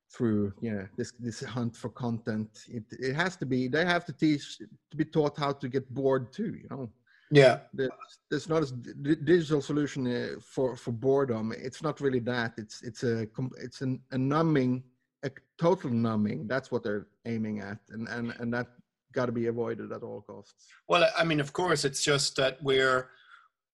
through 0.09 0.53
yeah 0.61 0.83
this 0.95 1.11
this 1.19 1.43
hunt 1.43 1.75
for 1.75 1.89
content 1.89 2.49
it 2.69 2.83
it 2.91 3.13
has 3.13 3.35
to 3.35 3.45
be 3.45 3.67
they 3.67 3.83
have 3.83 4.05
to 4.05 4.13
teach 4.13 4.57
to 4.57 4.95
be 4.95 5.03
taught 5.03 5.37
how 5.37 5.51
to 5.51 5.67
get 5.67 5.93
bored 5.93 6.31
too 6.31 6.55
you 6.61 6.67
know 6.69 6.89
yeah. 7.31 7.59
There's, 7.73 7.91
there's 8.29 8.49
not 8.49 8.63
a 8.63 8.71
digital 8.71 9.61
solution 9.61 10.07
uh, 10.07 10.39
for 10.41 10.75
for 10.75 10.91
boredom. 10.91 11.53
It's 11.55 11.81
not 11.81 12.01
really 12.01 12.19
that. 12.21 12.53
It's 12.57 12.81
it's 12.83 13.03
a 13.03 13.27
it's 13.57 13.81
an, 13.81 14.01
a 14.11 14.17
numbing 14.17 14.83
a 15.23 15.31
total 15.59 15.89
numbing. 15.89 16.47
That's 16.47 16.71
what 16.71 16.83
they're 16.83 17.07
aiming 17.25 17.59
at 17.59 17.79
and 17.89 18.07
and 18.07 18.33
and 18.39 18.53
that 18.53 18.67
got 19.13 19.25
to 19.25 19.31
be 19.31 19.47
avoided 19.47 19.91
at 19.91 20.03
all 20.03 20.21
costs. 20.21 20.67
Well 20.87 21.09
i 21.17 21.23
mean 21.23 21.39
of 21.39 21.51
course 21.53 21.85
it's 21.85 22.03
just 22.03 22.35
that 22.35 22.61
we're 22.61 23.09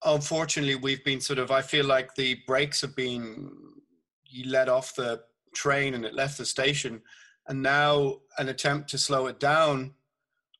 unfortunately 0.06 0.76
we've 0.76 1.04
been 1.04 1.20
sort 1.22 1.40
of 1.40 1.50
i 1.50 1.62
feel 1.62 1.86
like 1.86 2.14
the 2.16 2.38
brakes 2.46 2.82
have 2.82 2.96
been 2.96 3.50
you 4.34 4.50
let 4.50 4.68
off 4.68 4.96
the 4.96 5.22
train 5.54 5.94
and 5.94 6.04
it 6.04 6.14
left 6.14 6.38
the 6.38 6.46
station. 6.46 7.02
And 7.48 7.62
now 7.62 8.18
an 8.38 8.50
attempt 8.50 8.90
to 8.90 8.98
slow 8.98 9.28
it 9.28 9.40
down 9.40 9.94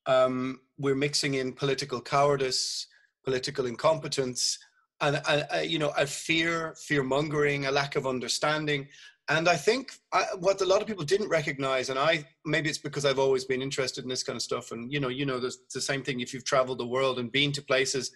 um, 0.06 0.60
we're 0.78 0.94
mixing 0.94 1.34
in 1.34 1.52
political 1.52 2.00
cowardice, 2.00 2.86
political 3.24 3.66
incompetence, 3.66 4.58
and, 5.00 5.20
and 5.28 5.70
you 5.70 5.78
know, 5.78 5.92
a 5.96 6.06
fear, 6.06 6.74
fear 6.78 7.02
mongering, 7.02 7.66
a 7.66 7.70
lack 7.70 7.96
of 7.96 8.06
understanding. 8.06 8.88
And 9.28 9.48
I 9.48 9.56
think 9.56 9.92
I, 10.12 10.24
what 10.38 10.60
a 10.60 10.66
lot 10.66 10.82
of 10.82 10.86
people 10.86 11.04
didn't 11.04 11.28
recognize, 11.28 11.88
and 11.88 11.98
I 11.98 12.26
maybe 12.44 12.68
it's 12.68 12.78
because 12.78 13.04
I've 13.04 13.18
always 13.18 13.44
been 13.44 13.62
interested 13.62 14.04
in 14.04 14.10
this 14.10 14.22
kind 14.22 14.36
of 14.36 14.42
stuff, 14.42 14.70
and 14.70 14.92
you 14.92 15.00
know, 15.00 15.08
you 15.08 15.24
know, 15.24 15.40
there's 15.40 15.58
the 15.72 15.80
same 15.80 16.02
thing 16.02 16.20
if 16.20 16.34
you've 16.34 16.44
traveled 16.44 16.78
the 16.78 16.86
world 16.86 17.18
and 17.18 17.32
been 17.32 17.52
to 17.52 17.62
places 17.62 18.12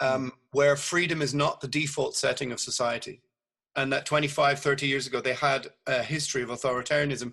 um, 0.00 0.32
where 0.52 0.76
freedom 0.76 1.22
is 1.22 1.34
not 1.34 1.60
the 1.60 1.68
default 1.68 2.14
setting 2.14 2.52
of 2.52 2.60
society, 2.60 3.20
and 3.74 3.92
that 3.92 4.06
25, 4.06 4.60
30 4.60 4.86
years 4.86 5.08
ago 5.08 5.20
they 5.20 5.34
had 5.34 5.68
a 5.88 6.02
history 6.02 6.42
of 6.42 6.50
authoritarianism 6.50 7.32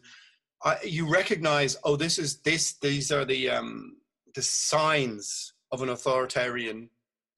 I, 0.64 0.78
you 0.84 1.10
recognize, 1.10 1.78
oh, 1.84 1.96
this 1.96 2.20
is 2.20 2.42
this. 2.42 2.74
These 2.74 3.12
are 3.12 3.26
the 3.26 3.50
um, 3.50 3.98
the 4.36 4.42
signs 4.42 5.54
of 5.72 5.82
an 5.82 5.90
authoritarian 5.90 6.90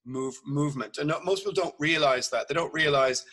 move 0.06 0.36
movement, 0.46 0.98
and 0.98 1.14
most 1.24 1.40
people 1.40 1.54
don't 1.54 1.76
realize 1.80 2.30
that. 2.30 2.48
They 2.48 2.54
don't 2.54 2.74
realize 2.74 3.26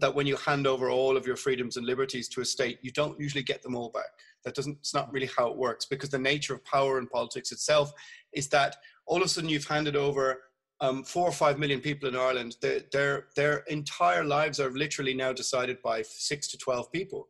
that 0.00 0.14
when 0.14 0.26
you 0.26 0.36
hand 0.36 0.66
over 0.66 0.90
all 0.90 1.16
of 1.16 1.26
your 1.26 1.36
freedoms 1.36 1.76
and 1.76 1.86
liberties 1.86 2.28
to 2.30 2.40
a 2.40 2.44
state, 2.44 2.78
you 2.82 2.90
don't 2.90 3.18
usually 3.20 3.42
get 3.42 3.62
them 3.62 3.76
all 3.76 3.90
back. 3.90 4.06
That 4.44 4.54
doesn't. 4.54 4.78
It's 4.78 4.94
not 4.94 5.12
really 5.12 5.30
how 5.36 5.48
it 5.48 5.56
works 5.56 5.86
because 5.86 6.10
the 6.10 6.18
nature 6.18 6.54
of 6.54 6.64
power 6.64 6.98
and 6.98 7.10
politics 7.10 7.52
itself 7.52 7.92
is 8.32 8.48
that 8.48 8.76
all 9.06 9.18
of 9.18 9.24
a 9.24 9.28
sudden 9.28 9.50
you've 9.50 9.66
handed 9.66 9.96
over 9.96 10.40
um, 10.80 11.04
four 11.04 11.26
or 11.28 11.32
five 11.32 11.58
million 11.58 11.80
people 11.80 12.08
in 12.08 12.16
Ireland. 12.16 12.56
Their, 12.60 12.80
their 12.92 13.26
their 13.36 13.58
entire 13.68 14.24
lives 14.24 14.60
are 14.60 14.70
literally 14.70 15.14
now 15.14 15.32
decided 15.32 15.80
by 15.82 16.02
six 16.02 16.48
to 16.48 16.58
twelve 16.58 16.90
people. 16.92 17.26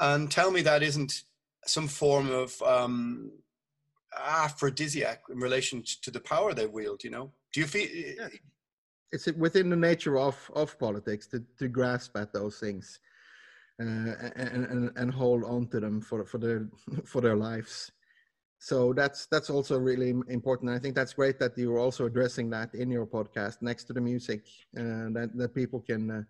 And 0.00 0.30
tell 0.30 0.50
me 0.50 0.62
that 0.62 0.82
isn't 0.82 1.22
some 1.66 1.88
form 1.88 2.30
of 2.30 2.60
um, 2.62 3.30
aphrodisiac 4.16 5.22
in 5.30 5.38
relation 5.38 5.82
to 6.02 6.10
the 6.10 6.20
power 6.20 6.54
they 6.54 6.66
wield. 6.66 7.04
You 7.04 7.10
know, 7.10 7.32
do 7.52 7.60
you 7.60 7.66
feel? 7.66 7.88
Yeah. 7.88 8.28
It's 9.12 9.26
within 9.32 9.70
the 9.70 9.76
nature 9.76 10.18
of 10.18 10.50
of 10.54 10.78
politics 10.78 11.26
to 11.28 11.44
to 11.58 11.68
grasp 11.68 12.16
at 12.16 12.32
those 12.32 12.58
things. 12.58 13.00
Uh, 13.80 14.12
and, 14.36 14.66
and 14.66 14.90
and 14.94 15.10
hold 15.10 15.42
on 15.44 15.66
to 15.68 15.80
them 15.80 16.02
for 16.02 16.24
for 16.26 16.36
their 16.36 16.68
for 17.06 17.22
their 17.22 17.36
lives 17.36 17.90
so 18.60 18.92
that's 18.92 19.26
that's 19.26 19.48
also 19.48 19.78
really 19.78 20.10
important 20.28 20.70
i 20.70 20.78
think 20.78 20.94
that's 20.94 21.14
great 21.14 21.38
that 21.38 21.56
you're 21.56 21.78
also 21.78 22.04
addressing 22.04 22.50
that 22.50 22.74
in 22.74 22.90
your 22.90 23.06
podcast 23.06 23.56
next 23.62 23.84
to 23.84 23.94
the 23.94 24.00
music 24.00 24.42
uh, 24.76 25.08
that, 25.16 25.30
that 25.34 25.54
people 25.54 25.80
can 25.80 26.10
uh, 26.10 26.22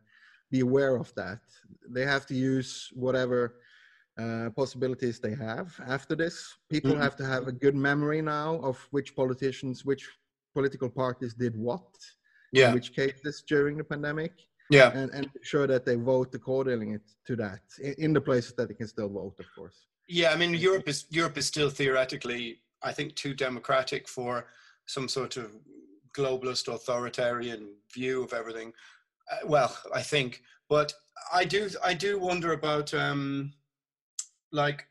be 0.49 0.61
aware 0.61 0.95
of 0.95 1.13
that 1.17 1.41
they 1.89 2.05
have 2.07 2.25
to 2.25 2.35
use 2.35 2.89
whatever 2.95 3.57
uh, 4.19 4.51
possibilities 4.57 5.21
they 5.21 5.35
have 5.35 5.75
after 5.87 6.15
this. 6.15 6.57
People 6.69 6.93
mm-hmm. 6.93 7.03
have 7.03 7.17
to 7.17 7.25
have 7.25 7.49
a 7.49 7.53
good 7.53 7.75
memory 7.75 8.23
now 8.23 8.57
of 8.63 8.77
which 8.91 9.15
politicians 9.15 9.85
which 9.85 10.09
political 10.55 10.89
parties 10.89 11.35
did 11.35 11.57
what 11.57 11.87
yeah. 12.53 12.69
in 12.69 12.75
which 12.75 12.93
cases 12.95 13.43
during 13.47 13.77
the 13.77 13.85
pandemic 13.85 14.33
yeah. 14.71 14.91
and 14.93 15.11
and 15.13 15.31
sure 15.43 15.67
that 15.67 15.85
they 15.85 15.97
vote 15.97 16.35
accordingly 16.35 16.99
to 17.27 17.37
that 17.37 17.61
in, 17.81 17.95
in 17.99 18.13
the 18.13 18.21
places 18.21 18.53
that 18.55 18.69
they 18.69 18.75
can 18.75 18.89
still 18.89 19.09
vote 19.09 19.35
of 19.39 19.47
course. 19.55 19.87
Yeah, 20.13 20.33
I 20.33 20.37
mean, 20.37 20.55
Europe 20.55 20.89
is 20.89 21.07
Europe 21.11 21.39
is 21.39 21.47
still 21.47 21.71
theoretically, 21.71 22.63
I 22.83 22.93
think, 22.93 23.15
too 23.15 23.33
democratic 23.33 24.09
for 24.09 24.47
some 24.87 25.09
sort 25.09 25.37
of 25.37 25.53
globalist 26.13 26.67
authoritarian 26.67 27.75
view 27.95 28.25
of 28.25 28.33
everything. 28.33 28.73
Uh, 29.31 29.47
well, 29.47 29.77
I 29.95 30.03
think, 30.03 30.43
but 30.69 30.93
I 31.33 31.45
do 31.45 31.71
I 31.85 31.95
do 31.95 32.19
wonder 32.19 32.53
about 32.53 32.93
um, 32.93 33.53
like 34.53 34.87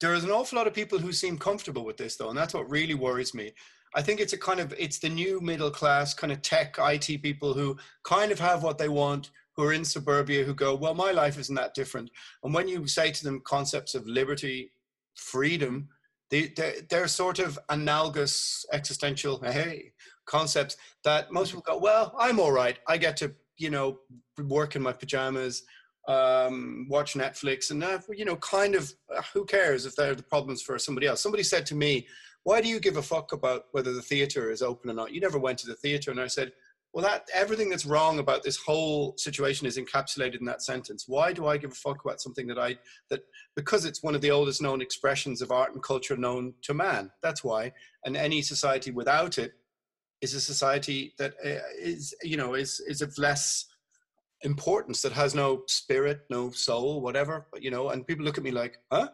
there 0.00 0.14
is 0.14 0.24
an 0.24 0.30
awful 0.30 0.56
lot 0.56 0.66
of 0.66 0.74
people 0.74 0.98
who 0.98 1.12
seem 1.12 1.38
comfortable 1.38 1.84
with 1.84 1.96
this 1.96 2.16
though, 2.16 2.28
and 2.28 2.38
that's 2.38 2.54
what 2.54 2.70
really 2.70 2.94
worries 2.94 3.34
me. 3.34 3.52
I 3.94 4.02
think 4.02 4.20
it's 4.20 4.32
a 4.32 4.38
kind 4.38 4.60
of 4.60 4.74
it's 4.76 4.98
the 4.98 5.08
new 5.08 5.40
middle 5.40 5.70
class 5.70 6.14
kind 6.14 6.32
of 6.32 6.42
tech 6.42 6.76
IT 6.78 7.22
people 7.22 7.54
who 7.54 7.76
kind 8.02 8.32
of 8.32 8.40
have 8.40 8.62
what 8.62 8.76
they 8.76 8.88
want, 8.88 9.30
who 9.56 9.62
are 9.62 9.72
in 9.72 9.84
suburbia 9.84 10.44
who 10.44 10.54
go, 10.54 10.74
well, 10.74 10.94
my 10.94 11.12
life 11.12 11.38
isn't 11.38 11.54
that 11.54 11.74
different. 11.74 12.10
And 12.42 12.52
when 12.52 12.68
you 12.68 12.86
say 12.86 13.12
to 13.12 13.24
them 13.24 13.40
concepts 13.44 13.94
of 13.94 14.06
liberty, 14.06 14.72
freedom, 15.14 15.88
they, 16.30 16.52
they're, 16.56 16.74
they're 16.90 17.08
sort 17.08 17.38
of 17.38 17.58
analogous 17.68 18.66
existential 18.72 19.40
hey 19.40 19.92
concepts 20.26 20.76
that 21.04 21.30
most 21.32 21.50
mm-hmm. 21.50 21.58
people 21.58 21.74
go, 21.74 21.82
well, 21.82 22.14
I'm 22.18 22.40
all 22.40 22.52
right. 22.52 22.78
I 22.88 22.96
get 22.96 23.16
to, 23.18 23.32
you 23.56 23.70
know, 23.70 23.98
work 24.48 24.74
in 24.74 24.82
my 24.82 24.92
pajamas, 24.92 25.62
um, 26.08 26.86
watch 26.88 27.14
Netflix, 27.14 27.70
and 27.70 27.82
uh, 27.82 27.98
you 28.12 28.24
know, 28.24 28.36
kind 28.36 28.74
of, 28.74 28.92
uh, 29.14 29.22
who 29.32 29.44
cares 29.44 29.86
if 29.86 29.96
they're 29.96 30.14
the 30.14 30.22
problems 30.22 30.62
for 30.62 30.78
somebody 30.78 31.06
else? 31.06 31.22
Somebody 31.22 31.42
said 31.42 31.66
to 31.66 31.74
me, 31.74 32.06
"Why 32.42 32.60
do 32.60 32.68
you 32.68 32.80
give 32.80 32.96
a 32.96 33.02
fuck 33.02 33.32
about 33.32 33.64
whether 33.72 33.92
the 33.92 34.02
theater 34.02 34.50
is 34.50 34.62
open 34.62 34.90
or 34.90 34.94
not? 34.94 35.12
You 35.12 35.20
never 35.20 35.38
went 35.38 35.58
to 35.60 35.66
the 35.66 35.74
theater." 35.74 36.10
And 36.10 36.20
I 36.20 36.26
said, 36.26 36.52
well 36.94 37.04
that 37.04 37.28
everything 37.34 37.68
that's 37.68 37.84
wrong 37.84 38.20
about 38.20 38.42
this 38.42 38.56
whole 38.56 39.14
situation 39.18 39.66
is 39.66 39.76
encapsulated 39.76 40.38
in 40.38 40.46
that 40.46 40.62
sentence 40.62 41.04
why 41.08 41.32
do 41.32 41.46
i 41.46 41.56
give 41.58 41.72
a 41.72 41.74
fuck 41.74 42.02
about 42.04 42.20
something 42.20 42.46
that 42.46 42.58
i 42.58 42.76
that 43.10 43.20
because 43.56 43.84
it's 43.84 44.02
one 44.02 44.14
of 44.14 44.20
the 44.20 44.30
oldest 44.30 44.62
known 44.62 44.80
expressions 44.80 45.42
of 45.42 45.50
art 45.50 45.74
and 45.74 45.82
culture 45.82 46.16
known 46.16 46.54
to 46.62 46.72
man 46.72 47.10
that's 47.22 47.44
why 47.44 47.70
and 48.04 48.16
any 48.16 48.40
society 48.40 48.90
without 48.92 49.38
it 49.38 49.52
is 50.22 50.34
a 50.34 50.40
society 50.40 51.12
that 51.18 51.34
uh, 51.44 51.60
is 51.78 52.14
you 52.22 52.36
know 52.36 52.54
is 52.54 52.80
is 52.86 53.02
of 53.02 53.12
less 53.18 53.66
importance 54.44 55.00
that 55.02 55.12
has 55.12 55.34
no 55.34 55.62
spirit 55.66 56.20
no 56.30 56.50
soul 56.50 57.00
whatever 57.00 57.46
you 57.58 57.70
know 57.70 57.90
and 57.90 58.06
people 58.06 58.24
look 58.24 58.38
at 58.38 58.44
me 58.44 58.50
like 58.50 58.78
huh? 58.92 59.08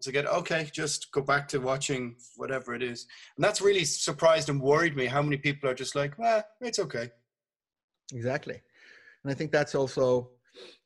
So 0.00 0.10
I 0.10 0.12
get 0.12 0.26
okay 0.26 0.70
just 0.72 1.10
go 1.10 1.20
back 1.20 1.48
to 1.48 1.58
watching 1.58 2.16
whatever 2.36 2.72
it 2.74 2.84
is. 2.84 3.06
And 3.36 3.44
that's 3.44 3.60
really 3.60 3.84
surprised 3.84 4.48
and 4.48 4.60
worried 4.60 4.96
me 4.96 5.06
how 5.06 5.22
many 5.22 5.36
people 5.36 5.68
are 5.68 5.74
just 5.74 5.96
like 5.96 6.16
well 6.18 6.44
it's 6.60 6.78
okay. 6.78 7.10
Exactly. 8.12 8.62
And 9.24 9.32
i 9.32 9.34
think 9.34 9.50
that's 9.52 9.74
also 9.74 10.30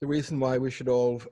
the 0.00 0.06
reason 0.06 0.40
why 0.40 0.58
we 0.58 0.70
should 0.70 0.88
all 0.88 1.22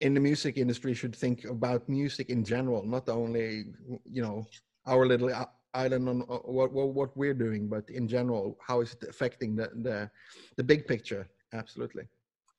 in 0.00 0.14
the 0.14 0.20
music 0.20 0.58
industry 0.58 0.94
should 0.94 1.14
think 1.16 1.44
about 1.44 1.88
music 1.88 2.28
in 2.28 2.44
general 2.44 2.84
not 2.84 3.08
only 3.08 3.64
you 4.04 4.22
know 4.22 4.44
our 4.86 5.06
little 5.06 5.30
island 5.74 6.08
on 6.08 6.22
uh, 6.22 6.36
what, 6.56 6.72
what, 6.72 6.88
what 6.94 7.16
we're 7.16 7.34
doing 7.34 7.68
but 7.68 7.88
in 7.90 8.06
general 8.06 8.56
how 8.66 8.80
is 8.80 8.92
it 8.94 9.08
affecting 9.08 9.56
the 9.56 9.70
the, 9.82 10.10
the 10.56 10.64
big 10.64 10.86
picture 10.86 11.28
absolutely 11.54 12.04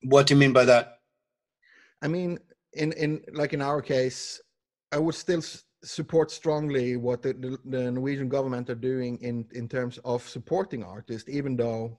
what 0.02 0.26
do 0.26 0.34
you 0.34 0.40
mean 0.40 0.54
by 0.54 0.66
that 0.66 1.00
i 2.02 2.08
mean 2.08 2.40
in 2.76 2.92
in 2.94 3.22
like 3.34 3.54
in 3.54 3.62
our 3.62 3.82
case, 3.82 4.42
I 4.92 5.00
would 5.00 5.16
still 5.16 5.42
support 5.84 6.32
strongly 6.32 6.98
what 6.98 7.22
the, 7.22 7.34
the, 7.34 7.58
the, 7.66 7.92
Norwegian 7.92 8.28
government 8.28 8.70
are 8.70 8.76
doing 8.76 9.18
in 9.22 9.46
in 9.54 9.68
terms 9.68 10.00
of 10.04 10.28
supporting 10.28 10.84
artists, 10.84 11.30
even 11.30 11.56
though 11.56 11.98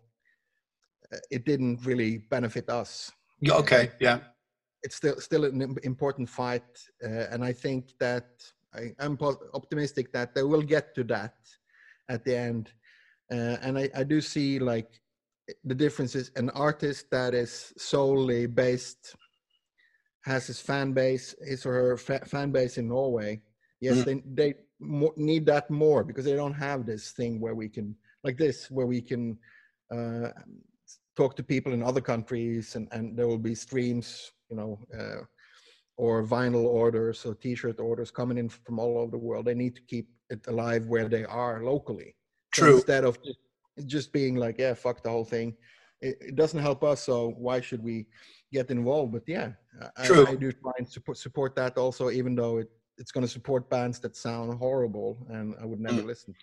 uh, 1.12 1.18
it 1.30 1.44
didn't 1.44 1.84
really 1.84 2.18
benefit 2.18 2.68
us. 2.68 3.12
yeah, 3.40 3.54
Okay, 3.54 3.90
yeah, 4.00 4.18
it's 4.82 4.96
still 4.96 5.20
still 5.20 5.44
an 5.44 5.76
important 5.82 6.28
fight, 6.28 6.70
uh, 7.04 7.26
and 7.32 7.44
I 7.44 7.52
think 7.52 7.92
that 7.98 8.28
I, 8.74 8.92
am 9.00 9.18
optimistic 9.54 10.12
that 10.12 10.34
they 10.34 10.42
will 10.42 10.62
get 10.62 10.94
to 10.94 11.04
that 11.04 11.36
at 12.08 12.24
the 12.24 12.36
end. 12.36 12.72
Uh, 13.32 13.56
and 13.62 13.76
I, 13.76 13.90
I 13.96 14.04
do 14.04 14.20
see 14.20 14.60
like 14.60 15.00
the 15.64 15.74
difference 15.74 16.14
is 16.14 16.30
An 16.36 16.50
artist 16.50 17.10
that 17.10 17.34
is 17.34 17.72
solely 17.76 18.46
based 18.46 19.14
has 20.24 20.48
his 20.48 20.60
fan 20.60 20.92
base, 20.92 21.36
his 21.46 21.64
or 21.64 21.72
her 21.72 21.96
fa- 21.96 22.24
fan 22.24 22.50
base 22.50 22.78
in 22.78 22.88
Norway. 22.88 23.40
Yes, 23.80 23.98
mm. 23.98 24.04
they 24.04 24.22
they 24.34 24.54
mo- 24.80 25.14
need 25.16 25.46
that 25.46 25.70
more 25.70 26.02
because 26.02 26.24
they 26.24 26.34
don't 26.34 26.54
have 26.54 26.84
this 26.84 27.12
thing 27.12 27.40
where 27.40 27.54
we 27.54 27.68
can 27.68 27.94
like 28.24 28.36
this 28.36 28.68
where 28.70 28.86
we 28.86 29.00
can 29.00 29.38
uh, 29.94 30.30
talk 31.16 31.36
to 31.36 31.44
people 31.44 31.72
in 31.72 31.82
other 31.82 32.00
countries 32.00 32.74
and 32.74 32.88
and 32.90 33.16
there 33.16 33.28
will 33.28 33.38
be 33.38 33.54
streams, 33.54 34.32
you 34.50 34.56
know. 34.56 34.78
Uh, 34.98 35.22
or 35.98 36.22
vinyl 36.22 36.66
orders 36.66 37.24
or 37.24 37.34
t-shirt 37.34 37.80
orders 37.80 38.10
coming 38.10 38.36
in 38.36 38.50
from 38.50 38.78
all 38.78 38.98
over 38.98 39.10
the 39.10 39.16
world 39.16 39.46
they 39.46 39.54
need 39.54 39.74
to 39.74 39.80
keep 39.88 40.10
it 40.28 40.46
alive 40.46 40.84
where 40.88 41.08
they 41.08 41.24
are 41.24 41.64
locally 41.64 42.14
True. 42.52 42.70
So 42.70 42.76
instead 42.76 43.04
of 43.04 43.18
just, 43.84 44.12
being 44.12 44.36
like 44.36 44.56
yeah 44.58 44.74
fuck 44.74 45.02
the 45.02 45.10
whole 45.10 45.24
thing 45.24 45.54
it, 46.00 46.16
it 46.20 46.36
doesn't 46.36 46.60
help 46.60 46.82
us 46.82 47.02
so 47.02 47.34
why 47.36 47.60
should 47.60 47.82
we 47.82 48.06
get 48.52 48.70
involved. 48.70 49.12
But 49.12 49.22
yeah, 49.26 49.52
True. 50.04 50.26
I, 50.26 50.30
I 50.30 50.34
do 50.34 50.52
try 50.52 50.72
and 50.78 50.88
support 50.88 51.18
support 51.18 51.56
that 51.56 51.76
also, 51.76 52.10
even 52.10 52.34
though 52.34 52.58
it, 52.58 52.70
it's 52.98 53.12
going 53.12 53.26
to 53.26 53.32
support 53.32 53.68
bands 53.68 53.98
that 54.00 54.16
sound 54.16 54.58
horrible, 54.58 55.26
and 55.30 55.54
I 55.60 55.66
would 55.66 55.80
never 55.80 56.02
mm. 56.02 56.06
listen. 56.06 56.34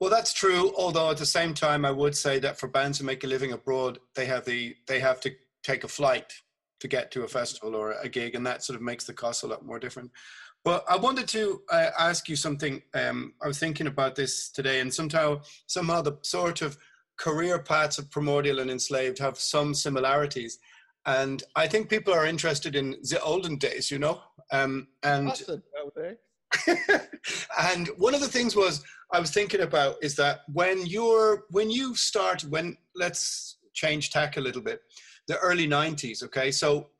Well, 0.00 0.10
that's 0.10 0.32
true. 0.32 0.72
Although 0.76 1.10
at 1.10 1.16
the 1.16 1.26
same 1.26 1.54
time, 1.54 1.84
I 1.84 1.92
would 1.92 2.16
say 2.16 2.40
that 2.40 2.58
for 2.58 2.66
bands 2.66 2.98
who 2.98 3.04
make 3.04 3.22
a 3.22 3.28
living 3.28 3.52
abroad, 3.52 3.98
they 4.16 4.26
have 4.26 4.44
the 4.44 4.74
they 4.86 5.00
have 5.00 5.20
to 5.20 5.30
take 5.62 5.84
a 5.84 5.88
flight 5.88 6.32
to 6.80 6.88
get 6.88 7.12
to 7.12 7.22
a 7.22 7.28
festival 7.28 7.76
or 7.76 7.92
a 7.92 8.08
gig, 8.08 8.34
and 8.34 8.44
that 8.46 8.64
sort 8.64 8.76
of 8.76 8.82
makes 8.82 9.04
the 9.04 9.12
cost 9.12 9.44
a 9.44 9.46
lot 9.46 9.64
more 9.64 9.78
different. 9.78 10.10
But 10.64 10.84
I 10.88 10.96
wanted 10.96 11.26
to 11.28 11.62
uh, 11.70 11.90
ask 11.98 12.28
you 12.28 12.36
something. 12.36 12.82
Um, 12.94 13.34
I 13.42 13.48
was 13.48 13.58
thinking 13.58 13.88
about 13.88 14.14
this 14.14 14.50
today, 14.50 14.80
and 14.80 14.92
somehow 14.92 15.42
somehow 15.66 16.02
the 16.02 16.18
sort 16.22 16.62
of 16.62 16.78
career 17.18 17.58
paths 17.58 17.98
of 17.98 18.10
primordial 18.10 18.60
and 18.60 18.70
enslaved 18.70 19.18
have 19.18 19.38
some 19.38 19.74
similarities 19.74 20.58
and 21.06 21.42
I 21.56 21.66
think 21.66 21.88
people 21.88 22.14
are 22.14 22.26
interested 22.26 22.76
in 22.76 22.96
the 23.02 23.20
olden 23.22 23.56
days, 23.56 23.90
you 23.90 23.98
know. 23.98 24.20
Um, 24.50 24.88
and 25.02 25.42
and 27.60 27.88
one 27.96 28.14
of 28.14 28.20
the 28.20 28.28
things 28.28 28.54
was 28.54 28.84
I 29.12 29.18
was 29.18 29.30
thinking 29.30 29.62
about 29.62 29.96
is 30.02 30.14
that 30.16 30.40
when 30.52 30.86
you're 30.86 31.44
when 31.50 31.70
you 31.70 31.94
start 31.96 32.42
when 32.42 32.76
let's 32.94 33.56
change 33.72 34.10
tack 34.10 34.36
a 34.36 34.40
little 34.40 34.62
bit, 34.62 34.82
the 35.28 35.38
early 35.38 35.66
'90s. 35.66 36.22
Okay, 36.22 36.50
so 36.50 36.90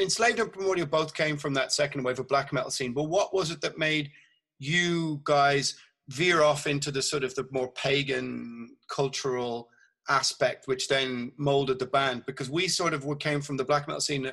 enslaved 0.00 0.38
and 0.40 0.52
primordial 0.52 0.86
both 0.86 1.14
came 1.14 1.36
from 1.36 1.54
that 1.54 1.72
second 1.72 2.02
wave 2.02 2.18
of 2.18 2.28
black 2.28 2.52
metal 2.52 2.70
scene. 2.70 2.92
But 2.92 3.04
what 3.04 3.34
was 3.34 3.50
it 3.50 3.60
that 3.60 3.78
made 3.78 4.10
you 4.58 5.20
guys 5.24 5.76
veer 6.08 6.42
off 6.42 6.66
into 6.66 6.90
the 6.90 7.02
sort 7.02 7.24
of 7.24 7.34
the 7.34 7.46
more 7.50 7.70
pagan 7.72 8.76
cultural 8.88 9.68
aspect 10.08 10.66
which 10.66 10.88
then 10.88 11.30
molded 11.38 11.78
the 11.78 11.86
band 11.86 12.24
because 12.26 12.50
we 12.50 12.66
sort 12.66 12.92
of 12.92 13.06
came 13.20 13.40
from 13.40 13.56
the 13.56 13.64
black 13.64 13.86
metal 13.86 14.00
scene 14.00 14.30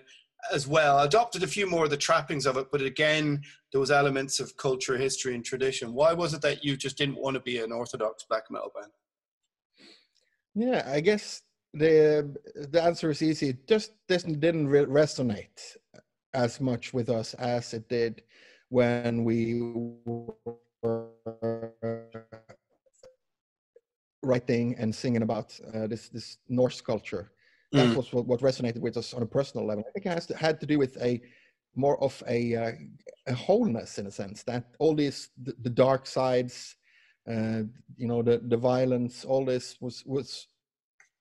as 0.52 0.68
well. 0.68 1.00
Adopted 1.00 1.44
a 1.44 1.48
few 1.48 1.68
more 1.68 1.84
of 1.84 1.90
the 1.90 1.98
trappings 1.98 2.46
of 2.46 2.58
it, 2.58 2.68
but 2.72 2.82
again, 2.82 3.42
those 3.74 3.92
elements 3.92 4.40
of 4.40 4.56
culture, 4.58 4.98
history, 4.98 5.36
and 5.36 5.46
tradition. 5.46 5.94
Why 5.94 6.14
was 6.14 6.34
it 6.34 6.42
that 6.42 6.64
you 6.64 6.78
just 6.78 6.98
didn't 6.98 7.22
want 7.22 7.36
to 7.36 7.42
be 7.42 7.60
an 7.60 7.72
orthodox 7.72 8.26
black 8.28 8.44
metal 8.50 8.72
band? 8.74 8.92
Yeah, 10.56 10.90
I 10.92 11.02
guess 11.02 11.42
the 11.74 12.36
the 12.72 12.82
answer 12.82 13.10
is 13.10 13.22
easy. 13.22 13.50
It 13.50 13.68
just 13.68 13.92
didn't 14.08 14.40
didn't 14.40 14.68
resonate 14.68 15.78
as 16.34 16.60
much 16.60 16.94
with 16.94 17.10
us 17.10 17.34
as 17.36 17.74
it 17.74 17.90
did 17.90 18.24
when 18.70 19.24
we 19.24 19.62
were 20.06 21.10
writing 24.24 24.76
and 24.78 24.94
singing 24.94 25.22
about 25.22 25.60
uh, 25.74 25.88
this 25.88 26.10
this 26.10 26.38
Norse 26.48 26.82
culture. 26.82 27.32
That 27.72 27.90
mm. 27.90 27.96
was 27.96 28.12
what, 28.12 28.26
what, 28.26 28.40
resonated 28.40 28.80
with 28.80 28.98
us 28.98 29.14
on 29.14 29.22
a 29.22 29.28
personal 29.28 29.68
level. 29.68 29.84
I 29.88 29.92
think 29.92 30.08
it 30.08 30.14
has 30.14 30.26
to, 30.28 30.36
had 30.36 30.60
to 30.60 30.66
do 30.66 30.80
with 30.80 30.98
a 30.98 31.22
more 31.76 32.02
of 32.02 32.24
a, 32.28 32.56
uh, 32.56 32.72
a 33.28 33.34
wholeness 33.34 34.00
in 34.00 34.08
a 34.08 34.12
sense 34.12 34.42
that 34.44 34.66
all 34.80 34.96
these 34.96 35.30
the, 35.44 35.54
the 35.62 35.70
dark 35.70 36.08
sides, 36.08 36.76
uh, 37.30 37.62
you 37.96 38.08
know, 38.08 38.24
the 38.24 38.42
the 38.48 38.58
violence, 38.58 39.24
all 39.24 39.46
this 39.46 39.78
was 39.80 40.04
was 40.08 40.48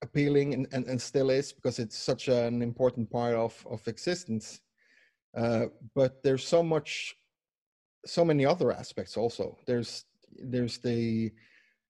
appealing 0.03 0.55
and, 0.55 0.69
and, 0.73 0.87
and 0.87 1.01
still 1.01 1.31
is 1.31 1.53
because 1.53 1.79
it's 1.79 1.97
such 1.97 2.29
an 2.29 2.63
important 2.63 3.11
part 3.11 3.35
of 3.35 3.67
of 3.71 3.87
existence. 3.89 4.61
Uh, 5.37 5.67
but 5.95 6.23
there's 6.23 6.47
so 6.47 6.63
much, 6.63 7.15
so 8.07 8.25
many 8.25 8.47
other 8.47 8.73
aspects 8.73 9.17
also. 9.17 9.57
There's 9.67 10.05
there's 10.43 10.79
the 10.79 11.33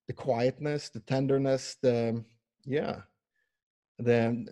the 0.06 0.12
quietness, 0.12 0.88
the 0.88 1.00
tenderness, 1.00 1.76
the 1.82 2.24
yeah, 2.64 3.02
the 3.98 4.46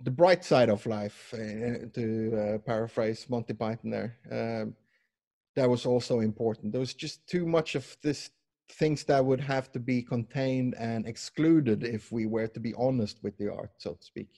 the 0.00 0.10
bright 0.10 0.44
side 0.44 0.70
of 0.70 0.86
life. 0.86 1.32
Uh, 1.32 1.86
to 1.92 2.36
uh, 2.36 2.58
paraphrase 2.58 3.26
Monty 3.28 3.54
Python, 3.54 3.90
there, 3.90 4.16
um, 4.30 4.74
that 5.56 5.68
was 5.68 5.86
also 5.86 6.20
important. 6.20 6.72
There 6.72 6.80
was 6.80 6.94
just 6.94 7.26
too 7.26 7.46
much 7.46 7.74
of 7.74 7.96
this 8.02 8.30
things 8.70 9.04
that 9.04 9.24
would 9.24 9.40
have 9.40 9.70
to 9.72 9.78
be 9.78 10.02
contained 10.02 10.74
and 10.78 11.06
excluded 11.06 11.84
if 11.84 12.10
we 12.10 12.26
were 12.26 12.48
to 12.48 12.60
be 12.60 12.74
honest 12.74 13.22
with 13.22 13.36
the 13.38 13.52
art, 13.52 13.70
so 13.78 13.94
to 13.94 14.04
speak. 14.04 14.28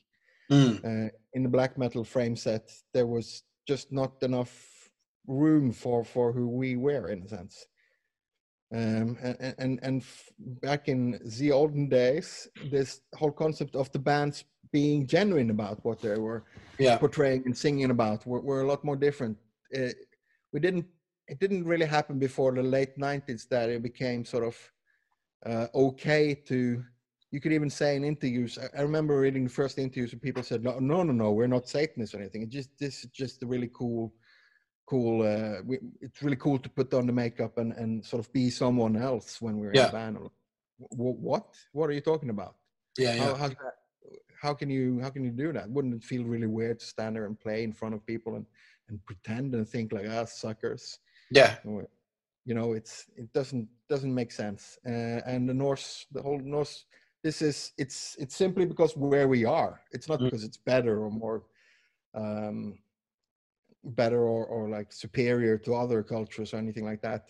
Mm. 0.51 0.85
Uh, 0.85 1.11
in 1.35 1.43
the 1.43 1.49
black 1.49 1.77
metal 1.79 2.05
frame 2.05 2.37
set, 2.37 2.71
there 2.93 3.07
was 3.07 3.43
just 3.67 3.93
not 3.93 4.23
enough 4.23 4.91
room 5.27 5.73
for 5.73 6.05
for 6.05 6.33
who 6.33 6.49
we 6.49 6.77
were 6.77 7.09
in 7.09 7.23
a 7.23 7.29
sense. 7.29 7.67
Um, 8.75 9.17
and 9.23 9.55
and, 9.59 9.81
and 9.83 10.05
back 10.39 10.89
in 10.89 11.21
the 11.39 11.53
olden 11.53 11.89
days, 11.89 12.49
this 12.71 13.01
whole 13.15 13.33
concept 13.33 13.77
of 13.77 13.91
the 13.93 13.99
bands 13.99 14.45
being 14.73 15.07
genuine 15.07 15.51
about 15.51 15.85
what 15.85 16.01
they 16.01 16.19
were 16.19 16.45
yeah. 16.79 16.99
portraying 16.99 17.43
and 17.47 17.57
singing 17.57 17.91
about 17.91 18.27
were, 18.27 18.41
were 18.41 18.63
a 18.63 18.67
lot 18.67 18.85
more 18.85 18.97
different. 18.97 19.37
Uh, 19.77 19.91
we 20.53 20.61
didn't. 20.61 20.87
It 21.29 21.41
didn't 21.41 21.65
really 21.65 21.87
happen 21.87 22.19
before 22.19 22.53
the 22.53 22.63
late 22.63 22.99
'90s 22.99 23.49
that 23.49 23.69
it 23.69 23.83
became 23.83 24.25
sort 24.25 24.45
of 24.45 24.73
uh, 25.45 25.67
okay 25.75 26.35
to. 26.47 26.85
You 27.33 27.41
could 27.41 27.53
even 27.53 27.69
say 27.69 27.97
in 27.97 28.05
interviews. 28.05 28.59
I, 28.59 28.79
I 28.79 28.83
remember 28.83 29.19
reading 29.19 29.45
the 29.45 29.51
first 29.51 29.79
interviews 29.79 30.13
where 30.13 30.21
people 30.21 30.43
said, 30.43 30.63
"No, 30.63 30.79
no, 30.79 31.03
no, 31.03 31.13
no, 31.13 31.33
we're 31.33 31.49
not 31.49 31.69
Satanists 31.69 32.15
or 32.15 32.19
anything. 32.19 32.43
It 32.43 32.51
just 32.51 32.71
this 32.79 33.05
is 33.05 33.11
just 33.11 33.43
a 33.43 33.47
really 33.47 33.71
cool." 33.73 34.13
cool 34.87 35.23
uh, 35.23 35.63
we, 35.65 35.79
it's 36.01 36.23
really 36.23 36.37
cool 36.37 36.59
to 36.59 36.69
put 36.69 36.95
on 36.95 37.07
the 37.07 37.13
makeup 37.13 37.59
and, 37.59 37.73
and 37.73 38.05
sort 38.05 38.25
of 38.25 38.33
be 38.33 38.49
someone 38.49 38.97
else 38.97 39.43
when 39.43 39.59
we're 39.59 39.75
yeah. 39.75 39.85
in 39.85 39.89
a 39.89 39.93
band 39.93 40.19
what 40.79 41.47
what 41.73 41.91
are 41.91 41.93
you 41.93 42.01
talking 42.01 42.31
about 42.31 42.55
yeah, 42.97 43.15
yeah. 43.15 43.37
How, 43.37 43.51
how, 44.41 44.55
can 44.55 44.71
you 44.71 45.01
how 45.01 45.11
can 45.11 45.25
you 45.25 45.31
do 45.31 45.53
that 45.53 45.69
wouldn't 45.69 45.95
it 45.95 46.05
feel 46.05 46.25
really 46.25 46.47
weird 46.47 46.79
to 46.81 46.87
stand 46.87 47.17
there 47.17 47.27
and 47.27 47.39
play 47.39 47.65
in 47.65 47.73
front 47.73 47.95
of 47.95 48.07
people 48.07 48.37
and 48.37 48.47
and 48.89 49.05
pretend 49.05 49.55
and 49.55 49.69
think 49.69 49.93
like 49.93 50.07
us 50.07 50.33
ah, 50.33 50.49
suckers 50.49 50.99
yeah 51.31 51.57
you 52.45 52.55
know 52.55 52.73
it's 52.73 53.07
it 53.17 53.33
doesn't 53.33 53.69
doesn't 53.89 54.15
make 54.15 54.33
sense 54.33 54.79
uh, 54.87 55.21
and 55.27 55.49
the 55.49 55.55
norse 55.55 56.07
the 56.13 56.23
whole 56.23 56.39
norse 56.39 56.85
this 57.23 57.43
is 57.43 57.73
it's 57.79 58.17
it's 58.19 58.37
simply 58.37 58.65
because 58.65 58.97
where 58.97 59.29
we 59.29 59.45
are 59.45 59.81
it's 59.93 60.09
not 60.09 60.21
mm. 60.21 60.25
because 60.25 60.45
it's 60.45 60.57
better 60.59 61.05
or 61.05 61.11
more 61.11 61.43
um 62.15 62.79
better 63.95 64.23
or, 64.23 64.47
or 64.47 64.69
like 64.69 64.93
superior 64.93 65.57
to 65.59 65.75
other 65.75 66.03
cultures 66.03 66.53
or 66.53 66.57
anything 66.57 66.85
like 66.85 67.03
that. 67.03 67.29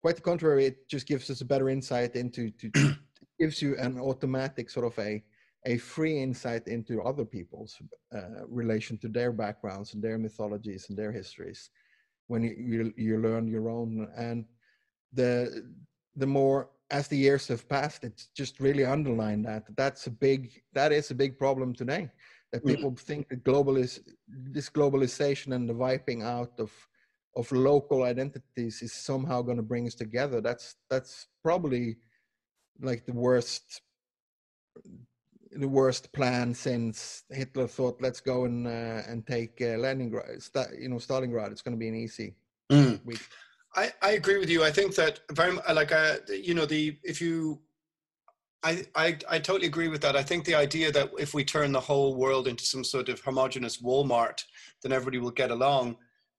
Quite 0.00 0.16
the 0.16 0.22
contrary, 0.22 0.66
it 0.66 0.88
just 0.88 1.06
gives 1.06 1.30
us 1.30 1.40
a 1.42 1.44
better 1.44 1.68
insight 1.68 2.16
into 2.16 2.50
to, 2.50 2.70
to 2.70 2.94
gives 3.38 3.60
you 3.60 3.76
an 3.78 3.98
automatic 3.98 4.70
sort 4.70 4.86
of 4.86 4.98
a 4.98 5.22
a 5.64 5.78
free 5.78 6.20
insight 6.20 6.66
into 6.66 7.00
other 7.02 7.24
people's 7.24 7.80
uh, 8.12 8.44
relation 8.48 8.98
to 8.98 9.06
their 9.06 9.30
backgrounds 9.30 9.94
and 9.94 10.02
their 10.02 10.18
mythologies 10.18 10.86
and 10.88 10.98
their 10.98 11.12
histories 11.12 11.70
when 12.32 12.42
you, 12.42 12.54
you, 12.56 12.94
you 12.96 13.18
learn 13.18 13.46
your 13.46 13.68
own 13.68 14.08
and 14.16 14.46
the 15.12 15.62
the 16.16 16.26
more 16.38 16.70
as 16.90 17.06
the 17.08 17.20
years 17.26 17.46
have 17.46 17.68
passed 17.68 18.04
it's 18.04 18.24
just 18.40 18.58
really 18.58 18.86
underlined 18.86 19.44
that 19.44 19.64
that's 19.76 20.06
a 20.06 20.10
big 20.26 20.40
that 20.72 20.90
is 20.92 21.10
a 21.10 21.20
big 21.22 21.38
problem 21.38 21.74
today 21.74 22.08
that 22.52 22.64
mm. 22.64 22.68
people 22.70 22.94
think 22.96 23.28
that 23.28 23.44
global 23.44 23.76
is 23.76 24.00
this 24.56 24.70
globalization 24.70 25.54
and 25.56 25.68
the 25.68 25.78
wiping 25.86 26.22
out 26.22 26.54
of 26.58 26.72
of 27.36 27.52
local 27.52 28.02
identities 28.04 28.80
is 28.80 28.94
somehow 28.94 29.42
going 29.42 29.60
to 29.62 29.70
bring 29.72 29.86
us 29.86 29.94
together 29.94 30.40
that's 30.40 30.76
that's 30.88 31.28
probably 31.42 31.96
like 32.80 33.04
the 33.04 33.18
worst 33.26 33.82
the 35.56 35.68
worst 35.68 36.12
plan 36.12 36.54
since 36.54 37.24
Hitler 37.30 37.66
thought 37.66 38.00
let's 38.00 38.20
go 38.20 38.44
and 38.44 38.66
uh, 38.66 39.02
and 39.06 39.26
take 39.26 39.60
uh, 39.60 39.76
Leningrad 39.78 40.26
you 40.78 40.88
know 40.88 40.96
Stalingrad 40.96 41.50
it's 41.52 41.62
going 41.62 41.76
to 41.76 41.80
be 41.80 41.88
an 41.88 41.94
easy 41.94 42.34
mm. 42.70 43.04
week 43.04 43.20
I, 43.74 43.92
I 44.02 44.10
agree 44.12 44.38
with 44.38 44.50
you. 44.50 44.62
I 44.64 44.70
think 44.70 44.94
that 44.96 45.20
very 45.32 45.56
like 45.72 45.92
uh, 45.92 46.16
you 46.28 46.54
know 46.54 46.66
the 46.66 46.98
if 47.02 47.20
you 47.20 47.60
I, 48.64 48.84
I, 48.94 49.18
I 49.28 49.38
totally 49.40 49.66
agree 49.66 49.88
with 49.88 50.02
that. 50.02 50.14
I 50.14 50.22
think 50.22 50.44
the 50.44 50.54
idea 50.54 50.92
that 50.92 51.10
if 51.18 51.34
we 51.34 51.44
turn 51.44 51.72
the 51.72 51.80
whole 51.80 52.14
world 52.14 52.46
into 52.46 52.64
some 52.64 52.84
sort 52.84 53.08
of 53.08 53.20
homogenous 53.20 53.82
Walmart, 53.82 54.44
then 54.82 54.92
everybody 54.92 55.18
will 55.18 55.32
get 55.32 55.50
along, 55.50 55.96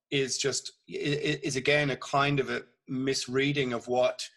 is 0.10 0.38
just 0.38 0.74
is 0.88 1.56
again 1.56 1.90
a 1.90 1.98
kind 1.98 2.40
of 2.40 2.50
a 2.50 2.64
misreading 2.88 3.74
of 3.74 3.88
what 3.88 4.28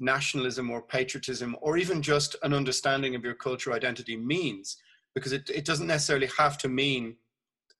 nationalism 0.00 0.70
or 0.70 0.82
patriotism 0.82 1.56
or 1.60 1.76
even 1.76 2.02
just 2.02 2.36
an 2.42 2.52
understanding 2.52 3.14
of 3.14 3.24
your 3.24 3.34
cultural 3.34 3.76
identity 3.76 4.16
means, 4.16 4.76
because 5.14 5.32
it, 5.32 5.48
it 5.50 5.64
doesn't 5.64 5.86
necessarily 5.86 6.28
have 6.38 6.58
to 6.58 6.68
mean 6.68 7.16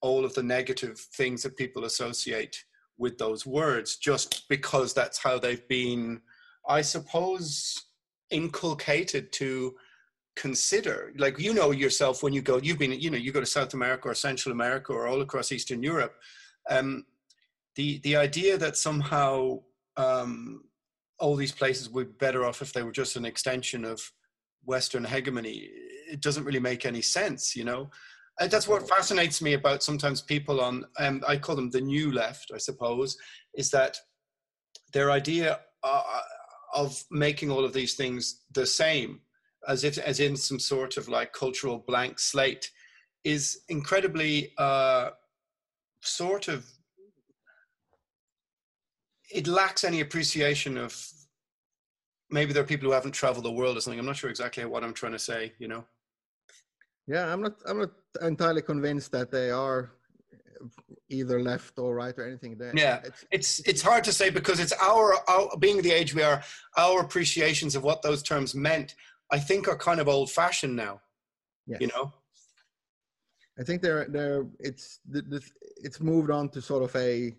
all 0.00 0.24
of 0.24 0.34
the 0.34 0.42
negative 0.42 0.98
things 0.98 1.42
that 1.42 1.56
people 1.56 1.84
associate 1.84 2.64
with 2.98 3.18
those 3.18 3.46
words, 3.46 3.96
just 3.96 4.48
because 4.48 4.92
that's 4.92 5.18
how 5.22 5.38
they've 5.38 5.66
been, 5.68 6.20
I 6.68 6.82
suppose 6.82 7.86
inculcated 8.30 9.32
to 9.32 9.74
consider. 10.36 11.12
Like 11.16 11.38
you 11.38 11.54
know 11.54 11.70
yourself 11.70 12.22
when 12.22 12.32
you 12.32 12.42
go 12.42 12.58
you've 12.58 12.78
been 12.78 12.92
you 12.92 13.10
know 13.10 13.18
you 13.18 13.32
go 13.32 13.40
to 13.40 13.46
south 13.46 13.74
america 13.74 14.08
or 14.08 14.14
central 14.14 14.52
america 14.52 14.92
or 14.92 15.06
all 15.06 15.20
across 15.20 15.52
eastern 15.52 15.82
europe 15.82 16.14
um, 16.70 17.04
the 17.74 17.98
the 18.04 18.16
idea 18.16 18.56
that 18.56 18.76
somehow 18.76 19.58
um, 19.96 20.64
all 21.20 21.36
these 21.36 21.52
places 21.52 21.90
would 21.90 22.18
be 22.18 22.26
better 22.26 22.44
off 22.44 22.62
if 22.62 22.72
they 22.72 22.82
were 22.82 22.92
just 22.92 23.16
an 23.16 23.24
extension 23.24 23.84
of 23.84 24.00
western 24.64 25.04
hegemony. 25.04 25.68
It 26.10 26.20
doesn't 26.20 26.44
really 26.44 26.60
make 26.60 26.84
any 26.84 27.02
sense 27.02 27.54
you 27.54 27.64
know? 27.64 27.90
Uh, 28.40 28.46
that's 28.46 28.66
what 28.66 28.88
fascinates 28.88 29.42
me 29.42 29.52
about 29.52 29.82
sometimes 29.82 30.22
people 30.22 30.60
on 30.60 30.84
um, 30.98 31.22
i 31.28 31.36
call 31.36 31.54
them 31.54 31.68
the 31.70 31.80
new 31.80 32.10
left 32.10 32.50
i 32.54 32.58
suppose 32.58 33.16
is 33.54 33.70
that 33.70 33.96
their 34.92 35.10
idea 35.10 35.60
uh, 35.82 36.02
of 36.74 37.02
making 37.10 37.50
all 37.50 37.64
of 37.64 37.72
these 37.72 37.94
things 37.94 38.42
the 38.54 38.64
same 38.64 39.20
as 39.68 39.84
if 39.84 39.98
as 39.98 40.20
in 40.20 40.36
some 40.36 40.58
sort 40.58 40.96
of 40.96 41.08
like 41.08 41.32
cultural 41.32 41.84
blank 41.86 42.18
slate 42.18 42.70
is 43.24 43.60
incredibly 43.68 44.52
uh, 44.56 45.10
sort 46.00 46.48
of 46.48 46.66
it 49.32 49.46
lacks 49.46 49.84
any 49.84 50.00
appreciation 50.00 50.76
of 50.76 51.06
maybe 52.30 52.52
there 52.52 52.62
are 52.62 52.66
people 52.66 52.86
who 52.86 52.94
haven't 52.94 53.12
traveled 53.12 53.44
the 53.44 53.50
world 53.50 53.76
or 53.76 53.80
something 53.80 53.98
i'm 53.98 54.06
not 54.06 54.16
sure 54.16 54.30
exactly 54.30 54.64
what 54.64 54.84
i'm 54.84 54.94
trying 54.94 55.12
to 55.12 55.18
say 55.18 55.52
you 55.58 55.68
know 55.68 55.84
yeah 57.06 57.32
i'm 57.32 57.42
not 57.42 57.54
i'm 57.66 57.78
not 57.78 57.90
entirely 58.22 58.62
convinced 58.62 59.10
that 59.12 59.30
they 59.30 59.50
are 59.50 59.92
either 61.08 61.42
left 61.42 61.78
or 61.78 61.94
right 61.94 62.16
or 62.16 62.26
anything 62.26 62.56
there. 62.56 62.72
Yeah, 62.74 63.00
it's 63.04 63.24
it's, 63.30 63.60
it's 63.60 63.82
hard 63.82 64.04
to 64.04 64.12
say 64.12 64.30
because 64.30 64.60
it's 64.60 64.72
our, 64.72 65.14
our 65.28 65.56
being 65.58 65.82
the 65.82 65.92
age 65.92 66.14
we 66.14 66.22
are, 66.22 66.42
our 66.76 67.00
appreciations 67.00 67.74
of 67.76 67.82
what 67.82 68.02
those 68.02 68.22
terms 68.22 68.54
meant, 68.54 68.94
I 69.30 69.38
think, 69.38 69.68
are 69.68 69.76
kind 69.76 70.00
of 70.00 70.08
old 70.08 70.30
fashioned 70.30 70.76
now. 70.76 71.00
Yes. 71.66 71.80
You 71.80 71.88
know. 71.88 72.12
I 73.58 73.62
think 73.62 73.82
they're 73.82 74.06
they're 74.08 74.46
it's 74.58 75.00
the, 75.08 75.22
the, 75.22 75.42
it's 75.76 76.00
moved 76.00 76.30
on 76.30 76.48
to 76.50 76.62
sort 76.62 76.82
of 76.82 76.94
a 76.96 77.34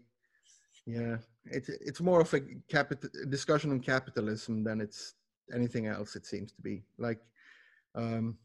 yeah 0.86 1.18
it's 1.46 1.70
it's 1.70 2.02
more 2.02 2.22
of 2.22 2.34
a 2.34 2.42
capital 2.70 3.10
discussion 3.30 3.72
on 3.72 3.80
capitalism 3.80 4.64
than 4.64 4.82
it's 4.82 5.16
anything 5.54 5.88
else. 5.88 6.16
It 6.16 6.26
seems 6.26 6.52
to 6.54 6.62
be 6.62 6.84
like 6.98 7.20
um, 7.96 8.38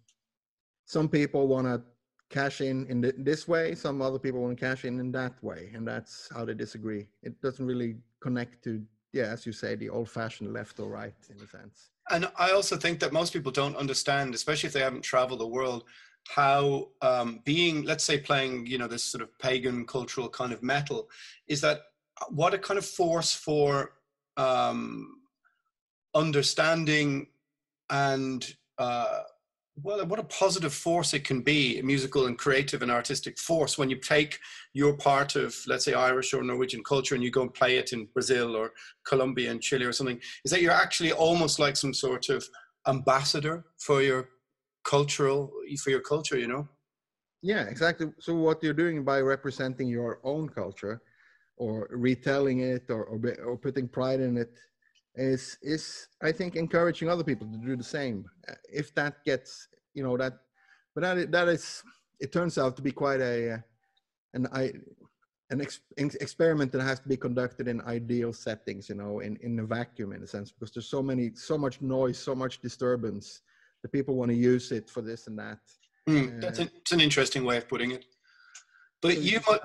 some 0.87 1.09
people 1.09 1.47
want 1.47 1.67
to 1.67 1.83
cash 2.31 2.61
in 2.61 2.87
in 2.87 3.13
this 3.19 3.47
way. 3.47 3.75
Some 3.75 4.03
other 4.03 4.19
people 4.19 4.43
want 4.43 4.59
to 4.59 4.65
cash 4.65 4.85
in 4.85 4.99
in 5.01 5.13
that 5.13 5.43
way, 5.43 5.71
and 5.75 5.87
that's 5.87 6.29
how 6.35 6.45
they 6.45 6.55
disagree. 6.55 7.09
It 7.23 7.41
doesn't 7.43 7.65
really 7.65 7.97
connect 8.21 8.65
to 8.65 8.83
yeah, 9.13 9.25
as 9.25 9.47
you 9.47 9.53
say, 9.53 9.75
the 9.75 9.89
old-fashioned 9.89 10.53
left 10.53 10.79
or 10.79 10.89
right 10.89 11.15
in 11.31 11.43
a 11.43 11.49
sense. 11.49 11.91
And 12.11 12.31
I 12.37 12.51
also 12.51 12.77
think 12.77 13.01
that 13.01 13.13
most 13.13 13.33
people 13.33 13.51
don't 13.51 13.77
understand, 13.77 14.35
especially 14.35 14.67
if 14.69 14.73
they 14.75 14.81
haven't 14.81 15.03
traveled 15.03 15.41
the 15.41 15.47
world, 15.47 15.85
how 16.29 16.89
um, 17.01 17.41
being, 17.45 17.85
let's 17.85 18.05
say, 18.05 18.19
playing, 18.19 18.67
you 18.67 18.79
know, 18.79 18.87
this 18.87 19.03
sort 19.03 19.23
of 19.23 19.37
pagan 19.39 19.87
cultural 19.87 20.29
kind 20.29 20.53
of 20.53 20.63
metal, 20.63 21.09
is 21.49 21.61
that 21.63 21.79
what 22.29 22.55
a 22.55 22.59
kind 22.59 22.79
of 22.79 22.87
force 22.87 23.33
for 23.33 23.93
um, 24.37 25.21
understanding 26.15 27.27
and 27.91 28.57
uh, 28.79 29.21
well, 29.83 30.05
what 30.07 30.19
a 30.19 30.25
positive 30.25 30.73
force 30.73 31.13
it 31.13 31.25
can 31.25 31.43
be, 31.43 31.79
a 31.79 31.83
musical 31.83 32.27
and 32.27 32.39
creative 32.39 32.81
and 32.81 32.91
artistic 32.91 33.39
force 33.39 33.77
when 33.77 33.91
you 33.91 33.97
take 33.97 34.39
your 34.73 34.97
part 34.97 35.37
of, 35.37 35.55
let's 35.67 35.85
say, 35.85 35.93
Irish 35.93 36.33
or 36.33 36.43
Norwegian 36.43 36.83
culture 36.83 37.15
and 37.15 37.23
you 37.23 37.31
go 37.31 37.43
and 37.43 37.53
play 37.53 37.77
it 37.77 37.93
in 37.93 38.07
Brazil 38.07 38.57
or 38.57 38.73
Colombia 39.07 39.51
and 39.51 39.61
Chile 39.61 39.85
or 39.85 39.93
something, 39.93 40.19
is 40.45 40.51
that 40.51 40.63
you're 40.63 40.73
actually 40.73 41.13
almost 41.13 41.59
like 41.59 41.77
some 41.77 41.93
sort 41.93 42.31
of 42.31 42.47
ambassador 42.87 43.67
for 43.79 44.01
your 44.01 44.31
cultural, 44.85 45.53
for 45.83 45.91
your 45.91 46.01
culture, 46.01 46.39
you 46.39 46.49
know? 46.49 46.67
Yeah, 47.43 47.65
exactly. 47.65 48.09
So 48.19 48.35
what 48.35 48.63
you're 48.63 48.73
doing 48.73 49.05
by 49.05 49.21
representing 49.21 49.89
your 49.89 50.21
own 50.25 50.49
culture 50.49 51.03
or 51.57 51.89
retelling 51.91 52.61
it 52.61 52.91
or, 52.91 53.05
or, 53.05 53.21
or 53.45 53.57
putting 53.57 53.89
pride 53.89 54.21
in 54.21 54.37
it 54.37 54.59
is 55.17 55.57
is 55.63 56.09
I 56.23 56.33
think 56.33 56.57
encouraging 56.57 57.09
other 57.09 57.25
people 57.25 57.47
to 57.47 57.59
do 57.59 57.77
the 57.77 57.85
same. 57.85 58.27
Uh, 58.49 58.55
if 58.73 58.95
that 58.95 59.25
gets 59.25 59.69
you 59.95 60.03
know 60.03 60.17
that, 60.17 60.35
but 60.95 61.03
that 61.03 61.33
that 61.33 61.49
is 61.49 61.83
it 62.21 62.33
turns 62.33 62.59
out 62.59 62.77
to 62.77 62.83
be 62.83 62.93
quite 62.93 63.21
a 63.21 63.55
uh, 63.55 63.59
an 64.35 64.47
I 64.53 64.73
an 65.51 65.61
ex, 65.61 65.81
experiment 65.97 66.73
that 66.73 66.83
has 66.83 66.99
to 67.01 67.09
be 67.09 67.17
conducted 67.17 67.69
in 67.69 67.81
ideal 67.83 68.33
settings, 68.33 68.89
you 68.89 68.95
know, 68.95 69.21
in 69.21 69.37
in 69.43 69.59
a 69.61 69.65
vacuum 69.65 70.13
in 70.13 70.23
a 70.23 70.27
sense, 70.27 70.51
because 70.53 70.73
there's 70.73 70.89
so 70.89 71.03
many 71.03 71.33
so 71.35 71.57
much 71.57 71.81
noise, 71.81 72.19
so 72.19 72.35
much 72.35 72.61
disturbance 72.61 73.41
that 73.83 73.93
people 73.93 74.17
want 74.17 74.31
to 74.31 74.37
use 74.37 74.73
it 74.73 74.91
for 74.91 75.03
this 75.03 75.27
and 75.29 75.39
that. 75.39 75.59
Mm, 76.09 76.41
that's 76.41 76.59
an, 76.59 76.71
it's 76.77 76.93
an 76.93 77.01
interesting 77.01 77.45
way 77.45 77.57
of 77.57 77.69
putting 77.69 77.93
it. 77.93 78.05
But 79.01 79.15
so 79.15 79.21
you 79.21 79.41
might 79.49 79.61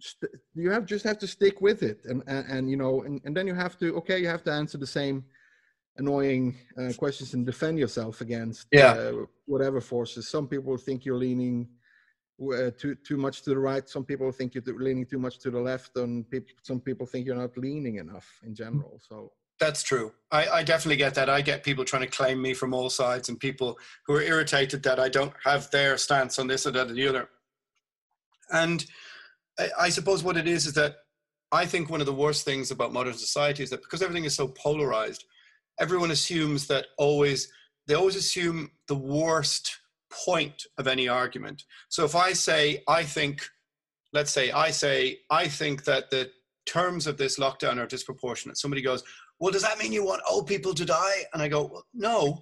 st- 0.00 0.32
you 0.54 0.70
have 0.70 0.86
just 0.86 1.04
have 1.04 1.18
to 1.18 1.26
stick 1.26 1.60
with 1.60 1.82
it 1.82 2.00
and 2.04 2.22
and, 2.26 2.46
and 2.50 2.70
you 2.70 2.76
know 2.76 3.02
and, 3.02 3.20
and 3.24 3.36
then 3.36 3.46
you 3.46 3.54
have 3.54 3.78
to 3.78 3.94
okay 3.96 4.18
you 4.18 4.28
have 4.28 4.42
to 4.42 4.52
answer 4.52 4.78
the 4.78 4.86
same 4.86 5.24
annoying 5.96 6.56
uh, 6.78 6.92
questions 6.96 7.34
and 7.34 7.44
defend 7.44 7.78
yourself 7.78 8.20
against 8.20 8.66
yeah. 8.72 8.92
uh, 8.92 9.12
whatever 9.46 9.80
forces 9.80 10.28
some 10.28 10.46
people 10.46 10.76
think 10.76 11.04
you're 11.04 11.16
leaning 11.16 11.68
uh, 12.54 12.70
too 12.78 12.94
too 13.06 13.16
much 13.16 13.42
to 13.42 13.50
the 13.50 13.58
right 13.58 13.88
some 13.88 14.04
people 14.04 14.30
think 14.32 14.54
you're 14.54 14.64
leaning 14.78 15.04
too 15.04 15.18
much 15.18 15.38
to 15.38 15.50
the 15.50 15.60
left 15.60 15.96
and 15.96 16.30
people 16.30 16.54
some 16.62 16.80
people 16.80 17.06
think 17.06 17.26
you're 17.26 17.36
not 17.36 17.56
leaning 17.58 17.96
enough 17.96 18.40
in 18.44 18.54
general 18.54 18.98
so 19.06 19.30
that's 19.60 19.82
true. 19.82 20.12
I, 20.32 20.48
I, 20.48 20.62
definitely 20.62 20.96
get 20.96 21.14
that. 21.14 21.28
I 21.28 21.42
get 21.42 21.62
people 21.62 21.84
trying 21.84 22.02
to 22.02 22.08
claim 22.08 22.40
me 22.40 22.54
from 22.54 22.72
all 22.72 22.88
sides 22.88 23.28
and 23.28 23.38
people 23.38 23.78
who 24.06 24.14
are 24.14 24.22
irritated 24.22 24.82
that 24.84 24.98
I 24.98 25.10
don't 25.10 25.34
have 25.44 25.70
their 25.70 25.98
stance 25.98 26.38
on 26.38 26.46
this 26.46 26.66
or 26.66 26.70
that 26.70 26.90
or 26.90 26.94
the 26.94 27.06
other. 27.06 27.28
And 28.50 28.84
I, 29.78 29.88
suppose 29.88 30.22
what 30.22 30.36
it 30.36 30.46
is 30.46 30.66
is 30.66 30.74
that 30.74 30.96
I 31.52 31.66
think 31.66 31.90
one 31.90 32.00
of 32.00 32.06
the 32.06 32.12
worst 32.12 32.44
things 32.44 32.70
about 32.70 32.92
modern 32.92 33.14
society 33.14 33.62
is 33.62 33.70
that 33.70 33.82
because 33.82 34.02
everything 34.02 34.24
is 34.24 34.34
so 34.34 34.48
polarized, 34.48 35.24
everyone 35.78 36.10
assumes 36.10 36.66
that 36.68 36.86
always 36.98 37.50
they 37.86 37.94
always 37.94 38.16
assume 38.16 38.70
the 38.86 38.94
worst 38.94 39.78
point 40.26 40.66
of 40.78 40.86
any 40.86 41.08
argument. 41.08 41.64
So 41.88 42.04
if 42.04 42.14
I 42.14 42.32
say 42.32 42.82
I 42.86 43.02
think, 43.02 43.48
let's 44.12 44.30
say 44.30 44.52
I 44.52 44.70
say 44.70 45.18
I 45.30 45.48
think 45.48 45.84
that 45.84 46.10
the 46.10 46.30
terms 46.66 47.06
of 47.06 47.16
this 47.16 47.38
lockdown 47.38 47.78
are 47.78 47.86
disproportionate. 47.86 48.58
Somebody 48.58 48.82
goes, 48.82 49.02
"Well, 49.40 49.50
does 49.50 49.62
that 49.62 49.78
mean 49.78 49.92
you 49.92 50.04
want 50.04 50.22
old 50.30 50.46
people 50.46 50.74
to 50.74 50.84
die?" 50.84 51.24
And 51.32 51.42
I 51.42 51.48
go, 51.48 51.64
well, 51.64 51.86
"No." 51.94 52.40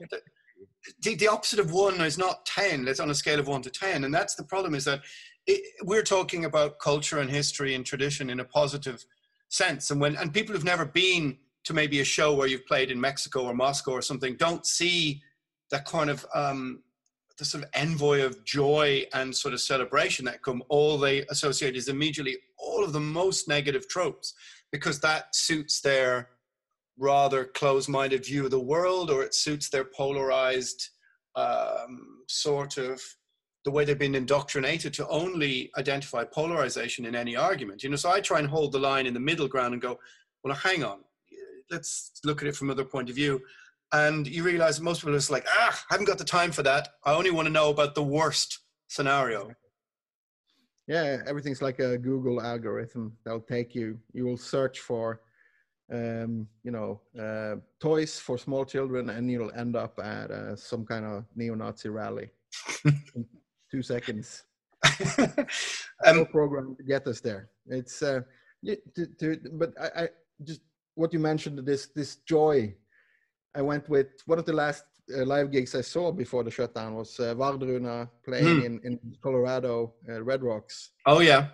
The, 1.02 1.14
the 1.14 1.28
opposite 1.28 1.58
of 1.58 1.72
one 1.72 2.00
is 2.00 2.18
not 2.18 2.46
10 2.46 2.88
it's 2.88 3.00
on 3.00 3.10
a 3.10 3.14
scale 3.14 3.38
of 3.38 3.46
1 3.46 3.62
to 3.62 3.70
10 3.70 4.04
and 4.04 4.14
that's 4.14 4.36
the 4.36 4.44
problem 4.44 4.74
is 4.74 4.84
that 4.86 5.02
it, 5.48 5.62
we're 5.82 6.02
talking 6.02 6.44
about 6.44 6.78
culture 6.78 7.18
and 7.18 7.30
history 7.30 7.74
and 7.74 7.84
tradition 7.84 8.30
in 8.30 8.38
a 8.38 8.44
positive 8.44 9.04
sense. 9.48 9.90
And 9.90 10.00
when 10.00 10.14
and 10.16 10.32
people 10.32 10.54
who've 10.54 10.64
never 10.64 10.84
been 10.84 11.38
to 11.64 11.74
maybe 11.74 12.00
a 12.00 12.04
show 12.04 12.34
where 12.34 12.46
you've 12.46 12.66
played 12.66 12.90
in 12.90 13.00
Mexico 13.00 13.44
or 13.44 13.54
Moscow 13.54 13.92
or 13.92 14.02
something 14.02 14.36
don't 14.36 14.64
see 14.64 15.22
that 15.70 15.84
kind 15.86 16.10
of 16.10 16.24
um, 16.34 16.82
the 17.38 17.44
sort 17.44 17.64
of 17.64 17.70
envoy 17.74 18.24
of 18.24 18.44
joy 18.44 19.04
and 19.14 19.34
sort 19.34 19.54
of 19.54 19.60
celebration 19.60 20.24
that 20.26 20.42
come. 20.42 20.62
All 20.68 20.98
they 20.98 21.24
associate 21.30 21.76
is 21.76 21.88
immediately 21.88 22.36
all 22.58 22.84
of 22.84 22.92
the 22.92 23.00
most 23.00 23.48
negative 23.48 23.88
tropes 23.88 24.34
because 24.70 25.00
that 25.00 25.34
suits 25.34 25.80
their 25.80 26.30
rather 26.98 27.44
closed-minded 27.44 28.24
view 28.24 28.44
of 28.44 28.50
the 28.50 28.60
world 28.60 29.10
or 29.10 29.22
it 29.22 29.34
suits 29.34 29.70
their 29.70 29.84
polarized 29.84 30.90
um, 31.36 32.24
sort 32.26 32.76
of 32.76 33.00
the 33.68 33.72
way 33.72 33.84
they've 33.84 33.98
been 33.98 34.14
indoctrinated 34.14 34.94
to 34.94 35.06
only 35.08 35.70
identify 35.76 36.24
polarization 36.24 37.04
in 37.04 37.14
any 37.14 37.36
argument. 37.36 37.84
You 37.84 37.90
know, 37.90 37.96
so 37.96 38.10
I 38.10 38.18
try 38.18 38.38
and 38.38 38.48
hold 38.48 38.72
the 38.72 38.78
line 38.78 39.04
in 39.04 39.12
the 39.12 39.20
middle 39.20 39.46
ground 39.46 39.74
and 39.74 39.82
go, 39.82 39.98
well, 40.42 40.54
hang 40.54 40.82
on, 40.82 41.00
let's 41.70 42.12
look 42.24 42.40
at 42.40 42.48
it 42.48 42.56
from 42.56 42.70
another 42.70 42.86
point 42.86 43.10
of 43.10 43.14
view. 43.14 43.42
And 43.92 44.26
you 44.26 44.42
realize 44.42 44.80
most 44.80 45.00
people 45.00 45.12
are 45.12 45.18
just 45.18 45.30
like, 45.30 45.44
ah, 45.46 45.84
I 45.90 45.92
haven't 45.92 46.06
got 46.06 46.16
the 46.16 46.24
time 46.24 46.50
for 46.50 46.62
that. 46.62 46.88
I 47.04 47.12
only 47.12 47.30
want 47.30 47.44
to 47.44 47.52
know 47.52 47.68
about 47.68 47.94
the 47.94 48.02
worst 48.02 48.60
scenario. 48.86 49.50
Yeah, 50.86 51.18
everything's 51.26 51.60
like 51.60 51.78
a 51.78 51.98
Google 51.98 52.40
algorithm. 52.40 53.18
They'll 53.26 53.38
take 53.38 53.74
you, 53.74 53.98
you 54.14 54.24
will 54.24 54.38
search 54.38 54.78
for, 54.80 55.20
um, 55.92 56.48
you 56.64 56.70
know, 56.70 57.02
uh, 57.20 57.56
toys 57.80 58.18
for 58.18 58.38
small 58.38 58.64
children, 58.64 59.10
and 59.10 59.30
you'll 59.30 59.52
end 59.52 59.76
up 59.76 59.98
at 60.02 60.30
uh, 60.30 60.56
some 60.56 60.86
kind 60.86 61.04
of 61.04 61.26
neo 61.36 61.54
Nazi 61.54 61.90
rally. 61.90 62.30
two 63.70 63.82
seconds. 63.82 64.44
um, 66.06 66.16
no 66.16 66.24
program 66.24 66.76
to 66.76 66.82
get 66.82 67.06
us 67.06 67.20
there. 67.20 67.50
It's 67.66 68.02
uh, 68.02 68.20
to, 68.94 69.06
to, 69.18 69.38
but 69.52 69.72
I, 69.80 70.02
I 70.02 70.08
just 70.44 70.60
what 70.94 71.12
you 71.12 71.18
mentioned 71.18 71.58
this 71.66 71.88
this 71.94 72.16
joy. 72.26 72.74
I 73.54 73.62
went 73.62 73.88
with 73.88 74.08
one 74.26 74.38
of 74.38 74.44
the 74.44 74.52
last 74.52 74.84
uh, 75.16 75.24
live 75.24 75.50
gigs 75.50 75.74
I 75.74 75.80
saw 75.80 76.12
before 76.12 76.44
the 76.44 76.50
shutdown 76.50 76.94
was 76.94 77.18
uh, 77.18 77.34
Wardruna 77.34 78.08
playing 78.24 78.60
mm. 78.60 78.64
in, 78.64 78.80
in 78.84 78.98
Colorado, 79.22 79.94
uh, 80.08 80.22
Red 80.22 80.42
Rocks. 80.42 80.90
Oh 81.06 81.20
yeah, 81.20 81.48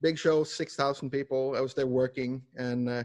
big 0.00 0.18
show, 0.18 0.44
six 0.44 0.76
thousand 0.76 1.10
people. 1.10 1.54
I 1.56 1.60
was 1.60 1.74
there 1.74 1.86
working, 1.86 2.42
and 2.56 2.88
uh, 2.88 3.02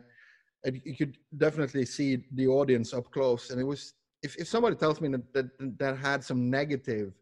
you 0.84 0.96
could 0.96 1.18
definitely 1.38 1.86
see 1.86 2.24
the 2.34 2.48
audience 2.48 2.94
up 2.94 3.12
close. 3.12 3.50
And 3.50 3.60
it 3.60 3.66
was 3.66 3.94
if, 4.24 4.36
if 4.38 4.48
somebody 4.48 4.76
tells 4.76 5.02
me 5.02 5.10
that, 5.10 5.34
that 5.34 5.78
that 5.80 5.98
had 5.98 6.24
some 6.24 6.50
negative 6.50 7.14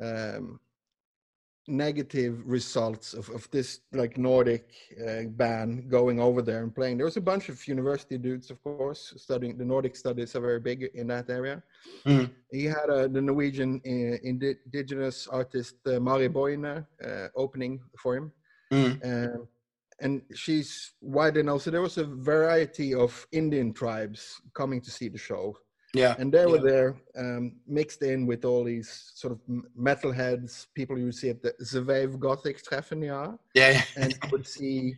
um, 0.00 0.60
negative 1.68 2.42
results 2.44 3.12
of, 3.14 3.28
of 3.30 3.50
this 3.50 3.80
like 3.92 4.16
Nordic 4.18 4.70
uh, 5.06 5.22
band 5.30 5.90
going 5.90 6.20
over 6.20 6.42
there 6.42 6.62
and 6.62 6.74
playing. 6.74 6.96
There 6.96 7.06
was 7.06 7.16
a 7.16 7.20
bunch 7.20 7.48
of 7.48 7.66
university 7.66 8.18
dudes, 8.18 8.50
of 8.50 8.62
course, 8.62 9.12
studying 9.16 9.58
the 9.58 9.64
Nordic 9.64 9.96
studies 9.96 10.36
are 10.36 10.40
very 10.40 10.60
big 10.60 10.90
in 10.94 11.08
that 11.08 11.28
area. 11.28 11.62
Mm. 12.06 12.30
He 12.52 12.64
had 12.64 12.88
uh, 12.88 13.08
the 13.08 13.20
Norwegian 13.20 13.80
uh, 13.84 14.18
indigenous 14.22 15.26
artist 15.26 15.76
uh, 15.86 15.98
Mari 15.98 16.28
Boine 16.28 16.64
uh, 17.04 17.28
opening 17.34 17.80
for 17.98 18.16
him. 18.16 18.32
Mm. 18.72 19.46
and 20.00 20.22
she's 20.34 20.92
widely 21.00 21.42
known. 21.42 21.58
So 21.60 21.70
there 21.70 21.80
was 21.80 21.98
a 21.98 22.04
variety 22.04 22.92
of 22.94 23.26
Indian 23.32 23.72
tribes 23.72 24.40
coming 24.54 24.80
to 24.82 24.90
see 24.90 25.08
the 25.08 25.18
show. 25.18 25.56
Yeah. 25.96 26.14
And 26.18 26.32
they 26.32 26.40
yeah. 26.40 26.46
were 26.46 26.58
there, 26.58 26.96
um, 27.16 27.56
mixed 27.66 28.02
in 28.02 28.26
with 28.26 28.44
all 28.44 28.64
these 28.64 29.12
sort 29.14 29.32
of 29.32 29.40
metalheads, 29.78 30.66
people 30.74 30.98
you 30.98 31.10
see 31.12 31.30
at 31.30 31.42
the 31.42 31.84
Wave-Gotik-Treffen, 31.86 33.02
yeah. 33.02 33.32
Yeah. 33.54 33.82
and 33.96 34.12
you 34.12 34.28
would 34.30 34.46
see 34.46 34.94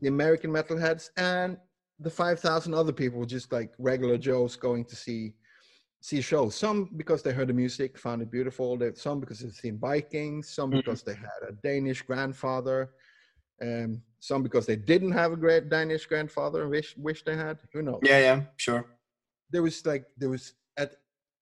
the 0.00 0.08
American 0.08 0.50
metalheads 0.50 1.10
and 1.16 1.58
the 2.00 2.10
5,000 2.10 2.74
other 2.74 2.92
people, 2.92 3.24
just 3.24 3.52
like 3.52 3.72
regular 3.78 4.16
Joes 4.16 4.56
going 4.56 4.84
to 4.86 4.96
see 4.96 5.34
see 6.00 6.20
shows. 6.20 6.54
Some 6.54 6.90
because 6.96 7.24
they 7.24 7.32
heard 7.32 7.48
the 7.48 7.52
music, 7.52 7.98
found 7.98 8.22
it 8.22 8.30
beautiful. 8.30 8.78
Some 8.94 9.18
because 9.18 9.40
they've 9.40 9.50
seen 9.50 9.78
Vikings. 9.80 10.48
Some 10.48 10.70
mm-hmm. 10.70 10.78
because 10.78 11.02
they 11.02 11.14
had 11.14 11.48
a 11.48 11.52
Danish 11.60 12.02
grandfather. 12.02 12.90
Um, 13.60 14.00
some 14.20 14.44
because 14.44 14.64
they 14.64 14.76
didn't 14.76 15.10
have 15.10 15.32
a 15.32 15.36
great 15.36 15.68
Danish 15.68 16.06
grandfather 16.06 16.62
and 16.62 16.70
wish 16.70 16.96
wish 16.96 17.24
they 17.24 17.34
had. 17.34 17.58
Who 17.72 17.82
knows? 17.82 17.98
Yeah, 18.04 18.20
yeah, 18.20 18.42
sure 18.58 18.86
there 19.50 19.62
was 19.62 19.84
like 19.86 20.06
there 20.16 20.30
was 20.30 20.54
at 20.76 20.96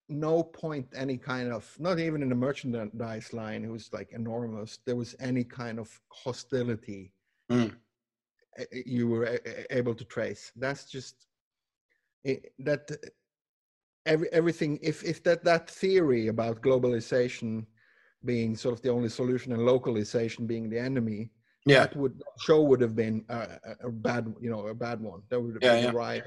no 0.08 0.42
point 0.42 0.86
any 0.94 1.16
kind 1.16 1.52
of 1.52 1.64
not 1.78 1.98
even 1.98 2.22
in 2.22 2.28
the 2.28 2.34
merchandise 2.34 3.32
line 3.32 3.64
it 3.64 3.70
was 3.70 3.90
like 3.92 4.12
enormous 4.12 4.78
there 4.86 4.96
was 4.96 5.16
any 5.18 5.42
kind 5.42 5.78
of 5.80 6.00
hostility 6.12 7.12
mm. 7.50 7.74
you 8.86 9.08
were 9.08 9.38
able 9.70 9.94
to 9.94 10.04
trace 10.04 10.52
that's 10.56 10.84
just 10.84 11.26
it, 12.24 12.52
that 12.58 12.88
every 14.06 14.28
everything 14.32 14.78
if 14.82 15.02
if 15.04 15.22
that 15.24 15.42
that 15.44 15.68
theory 15.68 16.28
about 16.28 16.62
globalization 16.62 17.66
being 18.24 18.56
sort 18.56 18.74
of 18.74 18.82
the 18.82 18.90
only 18.90 19.08
solution 19.08 19.52
and 19.52 19.64
localization 19.64 20.46
being 20.46 20.68
the 20.68 20.78
enemy, 20.78 21.30
Yeah. 21.64 21.86
that 21.86 21.96
would 21.96 22.20
show 22.40 22.62
would 22.62 22.80
have 22.80 22.96
been 22.96 23.24
a, 23.28 23.58
a- 23.80 23.90
bad, 23.90 24.34
you 24.40 24.50
know, 24.50 24.66
a 24.66 24.74
bad 24.74 25.00
one. 25.00 25.22
That 25.30 25.40
would 25.40 25.54
have 25.54 25.62
Yeah, 25.62 25.74
been 25.74 25.84
yeah. 25.84 26.00
right. 26.06 26.24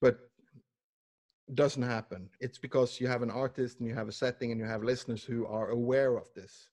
But 0.00 0.16
doesn't 1.54 1.82
happen. 1.82 2.28
It's 2.40 2.58
because 2.58 3.00
you 3.00 3.08
have 3.08 3.22
an 3.22 3.30
artist 3.30 3.80
and 3.80 3.88
you 3.88 3.94
have 3.94 4.08
a 4.08 4.12
setting 4.12 4.50
and 4.50 4.60
you 4.60 4.66
have 4.66 4.82
listeners 4.82 5.24
who 5.24 5.46
are 5.46 5.70
aware 5.70 6.16
of 6.16 6.32
this. 6.34 6.68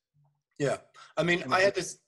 Yeah, 0.59 0.77
I 1.17 1.23
mean, 1.23 1.43
I 1.51 1.61
had 1.61 1.75
this, 1.75 1.99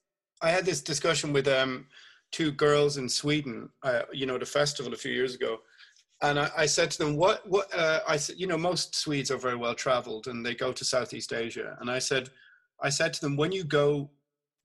I 0.41 0.49
had 0.49 0.65
this 0.65 0.81
discussion 0.81 1.33
with 1.33 1.47
um 1.47 1.87
two 2.31 2.51
girls 2.51 2.97
in 2.97 3.09
Sweden, 3.09 3.69
uh, 3.83 4.03
you 4.13 4.25
know, 4.25 4.37
the 4.37 4.45
festival 4.45 4.93
a 4.93 4.97
few 4.97 5.11
years 5.11 5.35
ago, 5.35 5.59
and 6.21 6.39
I, 6.39 6.51
I 6.57 6.65
said 6.65 6.91
to 6.91 6.97
them, 6.97 7.15
"What, 7.15 7.47
what?" 7.47 7.73
Uh, 7.73 7.99
I 8.07 8.17
said, 8.17 8.35
"You 8.37 8.47
know, 8.47 8.57
most 8.57 8.95
Swedes 8.95 9.31
are 9.31 9.37
very 9.37 9.55
well 9.55 9.75
traveled, 9.75 10.27
and 10.27 10.45
they 10.45 10.55
go 10.55 10.71
to 10.71 10.85
Southeast 10.85 11.33
Asia." 11.33 11.77
And 11.79 11.89
I 11.89 11.99
said, 11.99 12.29
I 12.81 12.89
said 12.89 13.13
to 13.13 13.21
them, 13.21 13.35
when 13.35 13.51
you 13.51 13.63
go 13.63 14.09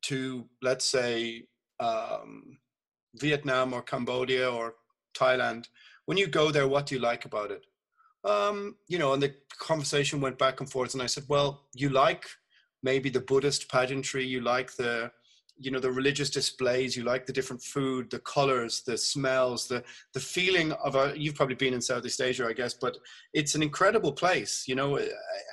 to, 0.02 0.48
let's 0.62 0.84
say, 0.84 1.46
um, 1.80 2.58
Vietnam 3.16 3.72
or 3.72 3.82
Cambodia 3.82 4.50
or 4.50 4.74
Thailand, 5.16 5.66
when 6.06 6.18
you 6.18 6.26
go 6.26 6.50
there, 6.50 6.68
what 6.68 6.86
do 6.86 6.94
you 6.94 7.00
like 7.00 7.24
about 7.24 7.50
it? 7.50 7.64
Um, 8.24 8.76
you 8.88 8.98
know, 8.98 9.12
and 9.12 9.22
the 9.22 9.34
conversation 9.58 10.20
went 10.20 10.38
back 10.38 10.60
and 10.60 10.70
forth, 10.70 10.94
and 10.94 11.02
I 11.02 11.06
said, 11.06 11.24
well, 11.28 11.66
you 11.74 11.90
like 11.90 12.26
maybe 12.82 13.10
the 13.10 13.20
Buddhist 13.20 13.70
pageantry, 13.70 14.24
you 14.24 14.40
like 14.40 14.74
the, 14.76 15.10
you 15.56 15.70
know, 15.70 15.78
the 15.78 15.92
religious 15.92 16.30
displays, 16.30 16.96
you 16.96 17.04
like 17.04 17.26
the 17.26 17.32
different 17.32 17.62
food, 17.62 18.10
the 18.10 18.18
colors, 18.20 18.82
the 18.86 18.96
smells, 18.96 19.68
the 19.68 19.84
the 20.12 20.20
feeling 20.20 20.72
of 20.72 20.96
a. 20.96 21.12
You've 21.16 21.36
probably 21.36 21.54
been 21.54 21.74
in 21.74 21.80
Southeast 21.80 22.20
Asia, 22.20 22.46
I 22.46 22.54
guess, 22.54 22.74
but 22.74 22.96
it's 23.34 23.54
an 23.54 23.62
incredible 23.62 24.12
place, 24.12 24.64
you 24.66 24.74
know. 24.74 24.98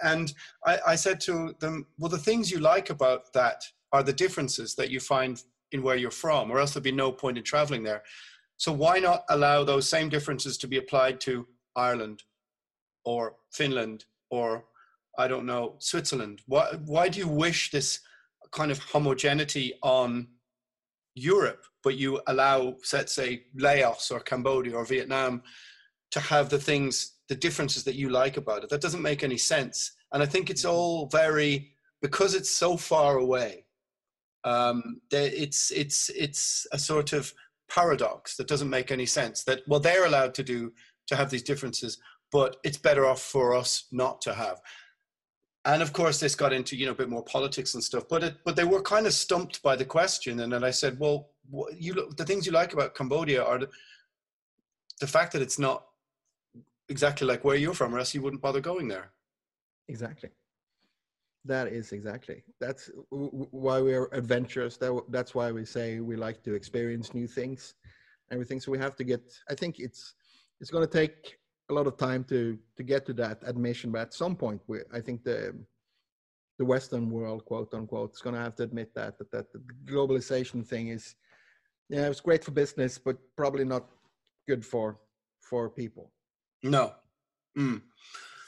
And 0.04 0.34
I, 0.66 0.80
I 0.88 0.96
said 0.96 1.20
to 1.22 1.56
them, 1.60 1.86
well, 2.00 2.10
the 2.10 2.18
things 2.18 2.50
you 2.50 2.60
like 2.60 2.90
about 2.90 3.32
that 3.34 3.64
are 3.92 4.04
the 4.04 4.14
differences 4.14 4.76
that 4.76 4.90
you 4.90 5.00
find 5.00 5.44
in 5.72 5.84
where 5.84 5.98
you're 5.98 6.12
from, 6.12 6.52
or 6.52 6.60
else 6.60 6.74
there'd 6.74 6.84
be 6.84 6.92
no 6.92 7.12
point 7.12 7.38
in 7.38 7.44
traveling 7.44 7.84
there. 7.84 8.04
So 8.58 8.72
why 8.72 9.00
not 9.00 9.24
allow 9.30 9.64
those 9.64 9.90
same 9.90 10.10
differences 10.10 10.58
to 10.60 10.68
be 10.68 10.78
applied 10.78 11.20
to 11.22 11.48
Ireland 11.76 12.24
or 13.06 13.36
Finland 13.52 14.06
or 14.30 14.66
I 15.18 15.28
don't 15.28 15.46
know 15.46 15.76
Switzerland? 15.80 16.42
Why 16.48 16.78
why 16.86 17.10
do 17.10 17.20
you 17.20 17.28
wish 17.28 17.72
this 17.72 18.00
kind 18.52 18.72
of 18.72 18.80
homogeneity 18.80 19.74
on 19.82 20.28
Europe, 21.16 21.64
but 21.84 21.98
you 21.98 22.22
allow, 22.28 22.76
let's 22.94 23.14
say, 23.14 23.44
Laos 23.56 24.12
or 24.12 24.20
Cambodia 24.20 24.76
or 24.76 24.86
Vietnam 24.86 25.42
to 26.12 26.20
have 26.20 26.50
the 26.50 26.60
things, 26.60 27.18
the 27.30 27.36
differences 27.36 27.84
that 27.84 27.96
you 27.96 28.10
like 28.10 28.38
about 28.38 28.64
it? 28.64 28.70
That 28.70 28.82
doesn't 28.82 29.02
make 29.02 29.24
any 29.24 29.38
sense. 29.38 29.92
And 30.14 30.22
I 30.22 30.26
think 30.26 30.50
it's 30.50 30.66
all 30.66 31.08
very 31.08 31.74
because 32.02 32.34
it's 32.34 32.50
so 32.50 32.78
far 32.78 33.18
away. 33.18 33.66
Um, 34.44 35.02
it's 35.12 35.72
it's 35.72 36.10
it's 36.10 36.66
a 36.72 36.80
sort 36.80 37.14
of 37.14 37.32
paradox 37.70 38.36
that 38.38 38.48
doesn't 38.48 38.70
make 38.70 38.92
any 38.92 39.06
sense. 39.06 39.44
That 39.44 39.62
well, 39.68 39.80
they're 39.80 40.06
allowed 40.06 40.34
to 40.36 40.44
do 40.44 40.74
to 41.08 41.16
have 41.16 41.30
these 41.30 41.44
differences, 41.44 42.00
but 42.32 42.58
it's 42.64 42.78
better 42.78 43.06
off 43.06 43.22
for 43.22 43.54
us 43.56 43.86
not 43.92 44.22
to 44.22 44.34
have. 44.34 44.62
And 45.66 45.82
of 45.82 45.94
course, 45.94 46.20
this 46.20 46.34
got 46.34 46.54
into 46.54 46.76
you 46.76 46.86
know 46.86 46.94
a 46.94 46.96
bit 46.96 47.10
more 47.10 47.24
politics 47.24 47.76
and 47.76 47.84
stuff. 47.84 48.06
But 48.10 48.24
it, 48.24 48.38
but 48.44 48.56
they 48.56 48.64
were 48.64 48.82
kind 48.82 49.06
of 49.06 49.14
stumped 49.14 49.62
by 49.62 49.76
the 49.76 49.86
question, 49.86 50.40
and 50.40 50.52
then 50.52 50.64
I 50.64 50.72
said, 50.72 51.00
well, 51.00 51.30
you 51.78 52.10
the 52.18 52.26
things 52.26 52.46
you 52.46 52.52
like 52.52 52.74
about 52.74 52.96
Cambodia 52.96 53.44
are 53.44 53.60
the, 53.60 53.70
the 55.00 55.08
fact 55.08 55.34
that 55.34 55.42
it's 55.42 55.60
not 55.60 55.86
exactly 56.90 57.28
like 57.28 57.44
where 57.44 57.56
you're 57.56 57.76
from, 57.76 57.94
or 57.94 58.00
else 58.00 58.16
you 58.16 58.22
wouldn't 58.22 58.42
bother 58.42 58.62
going 58.62 58.88
there. 58.88 59.12
Exactly. 59.88 60.30
That 61.46 61.68
is 61.68 61.92
exactly. 61.92 62.44
That's 62.60 62.90
why 63.10 63.82
we're 63.82 64.10
adventurous. 64.12 64.78
That, 64.78 65.00
that's 65.10 65.34
why 65.34 65.52
we 65.52 65.66
say 65.66 66.00
we 66.00 66.16
like 66.16 66.44
to 66.44 66.54
experience 66.54 67.14
new 67.14 67.28
things, 67.28 67.74
everything. 68.32 68.60
So 68.60 68.72
we 68.72 68.78
have 68.78 68.96
to 68.98 69.04
get. 69.04 69.22
I 69.50 69.56
think 69.56 69.80
it's 69.80 70.14
it's 70.60 70.70
going 70.70 70.88
to 70.88 70.92
take 70.92 71.38
a 71.70 71.74
lot 71.74 71.88
of 71.88 71.98
time 71.98 72.24
to 72.26 72.58
to 72.78 72.84
get 72.84 73.06
to 73.06 73.14
that 73.14 73.40
admission, 73.46 73.92
but 73.92 74.02
at 74.02 74.14
some 74.14 74.36
point, 74.36 74.62
we 74.68 74.80
I 74.94 75.00
think 75.02 75.24
the 75.24 75.56
the 76.60 76.66
Western 76.66 77.10
world, 77.10 77.46
quote 77.46 77.74
unquote, 77.74 78.14
is 78.14 78.22
going 78.22 78.36
to 78.36 78.42
have 78.42 78.56
to 78.56 78.64
admit 78.64 78.94
that 78.96 79.18
that 79.18 79.32
that 79.32 79.52
the 79.52 79.62
globalization 79.86 80.66
thing 80.66 80.90
is, 80.90 81.16
yeah, 81.90 82.08
it's 82.08 82.22
great 82.22 82.44
for 82.44 82.52
business, 82.52 82.98
but 82.98 83.18
probably 83.36 83.66
not 83.66 83.86
good 84.48 84.66
for 84.66 85.00
for 85.40 85.70
people. 85.70 86.12
No. 86.64 86.94
Mm. 87.58 87.82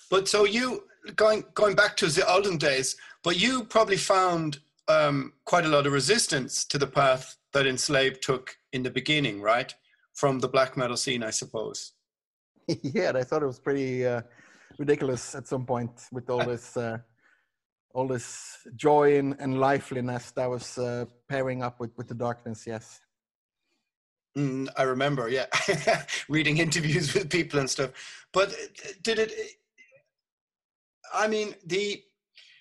But 0.10 0.28
so 0.28 0.46
you 0.46 0.84
going 1.16 1.44
going 1.54 1.76
back 1.76 1.98
to 1.98 2.08
the 2.08 2.28
olden 2.28 2.58
days, 2.58 2.96
but 3.24 3.40
you 3.40 3.64
probably 3.64 3.98
found 3.98 4.60
um, 4.88 5.34
quite 5.46 5.66
a 5.66 5.70
lot 5.70 5.88
of 5.88 5.94
resistance 5.94 6.66
to 6.66 6.78
the 6.78 6.88
path 6.88 7.38
that 7.54 7.68
enslaved 7.68 8.22
took 8.22 8.56
in 8.74 8.84
the 8.84 8.90
beginning, 8.90 9.42
right? 9.42 9.74
From 10.14 10.40
the 10.40 10.48
black 10.48 10.78
metal 10.78 10.98
scene, 10.98 11.24
I 11.24 11.32
suppose. 11.32 11.94
yeah, 12.82 13.12
I 13.16 13.24
thought 13.24 13.44
it 13.44 13.48
was 13.48 13.60
pretty 13.60 14.06
uh, 14.06 14.22
ridiculous 14.78 15.36
at 15.36 15.48
some 15.48 15.66
point 15.66 15.92
with 16.12 16.30
all 16.30 16.44
this, 16.44 16.78
uh, 16.78 16.98
all 17.94 18.08
this 18.08 18.58
joy 18.76 19.18
and, 19.18 19.36
and 19.40 19.60
liveliness 19.60 20.32
that 20.32 20.50
was 20.50 20.78
uh, 20.78 21.06
pairing 21.28 21.64
up 21.64 21.80
with, 21.80 21.92
with 21.98 22.08
the 22.08 22.16
darkness. 22.16 22.66
Yes. 22.66 23.02
Mm, 24.38 24.68
I 24.76 24.84
remember, 24.84 25.30
yeah, 25.30 25.46
reading 26.30 26.58
interviews 26.58 27.14
with 27.14 27.30
people 27.30 27.60
and 27.60 27.70
stuff. 27.70 27.92
But 28.32 28.50
uh, 28.50 28.90
did 29.04 29.20
it? 29.20 29.32
I 31.14 31.28
mean, 31.28 31.54
the 31.66 32.02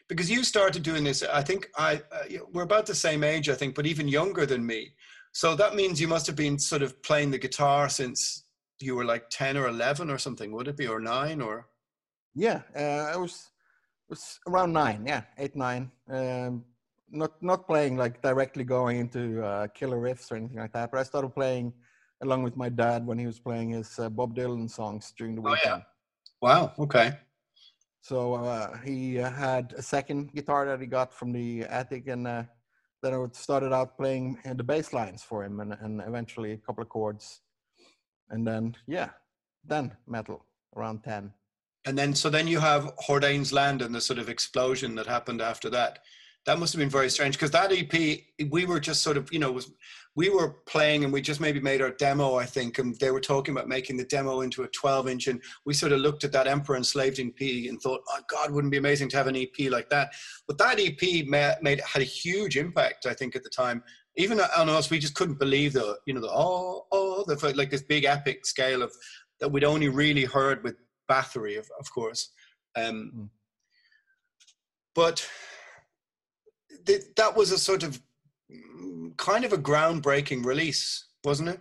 because 0.08 0.30
you 0.30 0.44
started 0.44 0.82
doing 0.82 1.04
this. 1.04 1.22
I 1.22 1.42
think 1.42 1.70
I 1.76 2.02
uh, 2.12 2.44
we're 2.52 2.62
about 2.62 2.84
the 2.84 2.94
same 2.94 3.24
age, 3.24 3.48
I 3.48 3.54
think, 3.54 3.74
but 3.74 3.86
even 3.86 4.06
younger 4.06 4.44
than 4.44 4.66
me. 4.66 4.92
So 5.32 5.56
that 5.56 5.74
means 5.74 5.98
you 5.98 6.08
must 6.08 6.26
have 6.26 6.36
been 6.36 6.58
sort 6.58 6.82
of 6.82 7.02
playing 7.02 7.30
the 7.30 7.38
guitar 7.38 7.88
since 7.88 8.44
you 8.82 8.96
were 8.96 9.04
like 9.04 9.30
ten 9.30 9.56
or 9.56 9.68
eleven 9.68 10.10
or 10.10 10.18
something. 10.18 10.52
Would 10.52 10.68
it 10.68 10.76
be 10.76 10.86
or 10.86 11.00
nine 11.00 11.40
or? 11.40 11.68
Yeah, 12.34 12.62
uh, 12.76 13.12
I 13.14 13.16
was 13.16 13.50
was 14.08 14.40
around 14.48 14.72
nine. 14.72 15.04
Yeah, 15.06 15.22
eight 15.38 15.56
nine. 15.56 15.90
Um, 16.10 16.64
not 17.10 17.42
not 17.42 17.66
playing 17.66 17.96
like 17.96 18.22
directly 18.22 18.64
going 18.64 18.98
into 18.98 19.42
uh, 19.44 19.66
killer 19.68 19.98
riffs 19.98 20.30
or 20.32 20.36
anything 20.36 20.58
like 20.58 20.72
that, 20.72 20.90
but 20.90 20.98
I 21.00 21.02
started 21.02 21.34
playing 21.34 21.72
along 22.22 22.42
with 22.42 22.56
my 22.56 22.68
dad 22.68 23.06
when 23.06 23.18
he 23.18 23.26
was 23.26 23.40
playing 23.40 23.70
his 23.70 23.98
uh, 23.98 24.08
Bob 24.08 24.34
Dylan 24.34 24.70
songs 24.70 25.12
during 25.18 25.34
the 25.34 25.42
Oh, 25.42 25.48
yeah. 25.48 25.54
weekend. 25.54 25.82
Wow. 26.40 26.72
Okay. 26.78 27.12
So 28.00 28.34
uh, 28.34 28.78
he 28.78 29.20
uh, 29.20 29.30
had 29.30 29.74
a 29.76 29.82
second 29.82 30.32
guitar 30.32 30.66
that 30.66 30.80
he 30.80 30.86
got 30.86 31.12
from 31.12 31.32
the 31.32 31.62
attic, 31.64 32.08
and 32.08 32.26
uh, 32.26 32.42
then 33.02 33.14
I 33.14 33.26
started 33.32 33.72
out 33.72 33.96
playing 33.96 34.38
uh, 34.44 34.54
the 34.54 34.64
bass 34.64 34.92
lines 34.92 35.22
for 35.22 35.44
him, 35.44 35.60
and, 35.60 35.72
and 35.80 36.00
eventually 36.06 36.52
a 36.52 36.58
couple 36.58 36.82
of 36.82 36.88
chords, 36.88 37.40
and 38.32 38.46
then 38.46 38.76
yeah, 38.88 39.10
then 39.64 39.92
metal 40.06 40.44
around 40.76 41.04
ten. 41.04 41.32
And 41.84 41.98
then, 41.98 42.14
so 42.14 42.30
then 42.30 42.46
you 42.46 42.60
have 42.60 42.92
Hordanes 42.98 43.52
Land 43.52 43.82
and 43.82 43.94
the 43.94 44.00
sort 44.00 44.18
of 44.18 44.28
explosion 44.28 44.94
that 44.96 45.06
happened 45.06 45.40
after 45.40 45.68
that. 45.70 46.00
That 46.46 46.58
must 46.58 46.72
have 46.72 46.80
been 46.80 46.90
very 46.90 47.10
strange 47.10 47.36
because 47.36 47.52
that 47.52 47.72
EP, 47.72 48.20
we 48.50 48.66
were 48.66 48.80
just 48.80 49.02
sort 49.02 49.16
of, 49.16 49.32
you 49.32 49.38
know, 49.38 49.52
was 49.52 49.72
we 50.14 50.28
were 50.28 50.56
playing 50.66 51.04
and 51.04 51.12
we 51.12 51.22
just 51.22 51.40
maybe 51.40 51.60
made 51.60 51.80
our 51.80 51.92
demo, 51.92 52.34
I 52.34 52.44
think, 52.44 52.78
and 52.78 52.98
they 52.98 53.10
were 53.10 53.20
talking 53.20 53.54
about 53.54 53.68
making 53.68 53.96
the 53.96 54.04
demo 54.04 54.42
into 54.42 54.62
a 54.64 54.68
12 54.68 55.08
inch. 55.08 55.26
And 55.28 55.40
we 55.64 55.72
sort 55.72 55.92
of 55.92 56.00
looked 56.00 56.24
at 56.24 56.32
that 56.32 56.46
Emperor 56.46 56.76
Enslaved 56.76 57.20
EP 57.20 57.40
and 57.40 57.80
thought, 57.80 58.00
oh 58.08 58.20
God, 58.28 58.50
wouldn't 58.50 58.72
be 58.72 58.78
amazing 58.78 59.08
to 59.10 59.16
have 59.16 59.28
an 59.28 59.36
EP 59.36 59.70
like 59.70 59.88
that. 59.90 60.12
But 60.46 60.58
that 60.58 60.78
EP 60.78 61.26
made, 61.26 61.54
made 61.62 61.80
had 61.80 62.02
a 62.02 62.06
huge 62.06 62.56
impact, 62.56 63.06
I 63.06 63.14
think, 63.14 63.36
at 63.36 63.42
the 63.42 63.50
time. 63.50 63.82
Even 64.16 64.40
on 64.40 64.68
us, 64.68 64.90
we 64.90 64.98
just 64.98 65.14
couldn't 65.14 65.38
believe 65.38 65.72
the, 65.72 65.98
you 66.06 66.12
know, 66.12 66.20
the 66.20 66.30
oh, 66.30 66.86
oh, 66.92 67.24
the 67.26 67.54
like 67.56 67.70
this 67.70 67.82
big 67.82 68.04
epic 68.04 68.44
scale 68.44 68.82
of 68.82 68.92
that 69.40 69.50
we'd 69.50 69.64
only 69.64 69.88
really 69.88 70.24
heard 70.24 70.62
with 70.62 70.76
Bathory, 71.10 71.58
of, 71.58 71.68
of 71.78 71.90
course. 71.92 72.30
Um, 72.76 73.12
Mm. 73.14 73.28
But 74.94 75.26
th- 76.84 77.14
that 77.16 77.34
was 77.34 77.50
a 77.50 77.58
sort 77.58 77.82
of 77.82 78.00
kind 79.16 79.44
of 79.44 79.52
a 79.52 79.58
groundbreaking 79.58 80.44
release, 80.44 81.06
wasn't 81.24 81.48
it? 81.48 81.60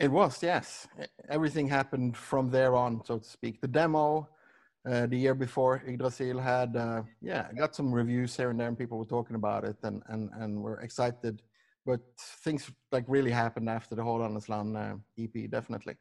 It 0.00 0.10
was 0.10 0.42
yes. 0.42 0.86
Everything 1.28 1.68
happened 1.68 2.16
from 2.16 2.50
there 2.50 2.74
on, 2.74 3.04
so 3.04 3.18
to 3.18 3.28
speak. 3.28 3.60
The 3.60 3.68
demo 3.68 4.28
uh, 4.88 5.06
the 5.06 5.16
year 5.16 5.34
before 5.34 5.82
Yggdrasil 5.86 6.38
had 6.38 6.76
uh, 6.76 7.02
yeah 7.20 7.52
got 7.52 7.74
some 7.74 7.92
reviews 7.92 8.36
here 8.36 8.50
and 8.50 8.58
there, 8.60 8.68
and 8.68 8.78
people 8.78 8.98
were 8.98 9.04
talking 9.04 9.36
about 9.36 9.64
it, 9.64 9.76
and 9.82 10.02
and 10.06 10.30
and 10.38 10.62
were 10.62 10.80
excited. 10.80 11.42
But 11.88 12.00
things 12.44 12.70
like 12.92 13.06
really 13.08 13.30
happened 13.30 13.70
after 13.70 13.94
the 13.94 14.02
whole 14.02 14.18
Hordanes 14.18 14.48
Land 14.50 14.76
uh, 14.76 14.96
EP, 15.18 15.50
definitely. 15.50 15.96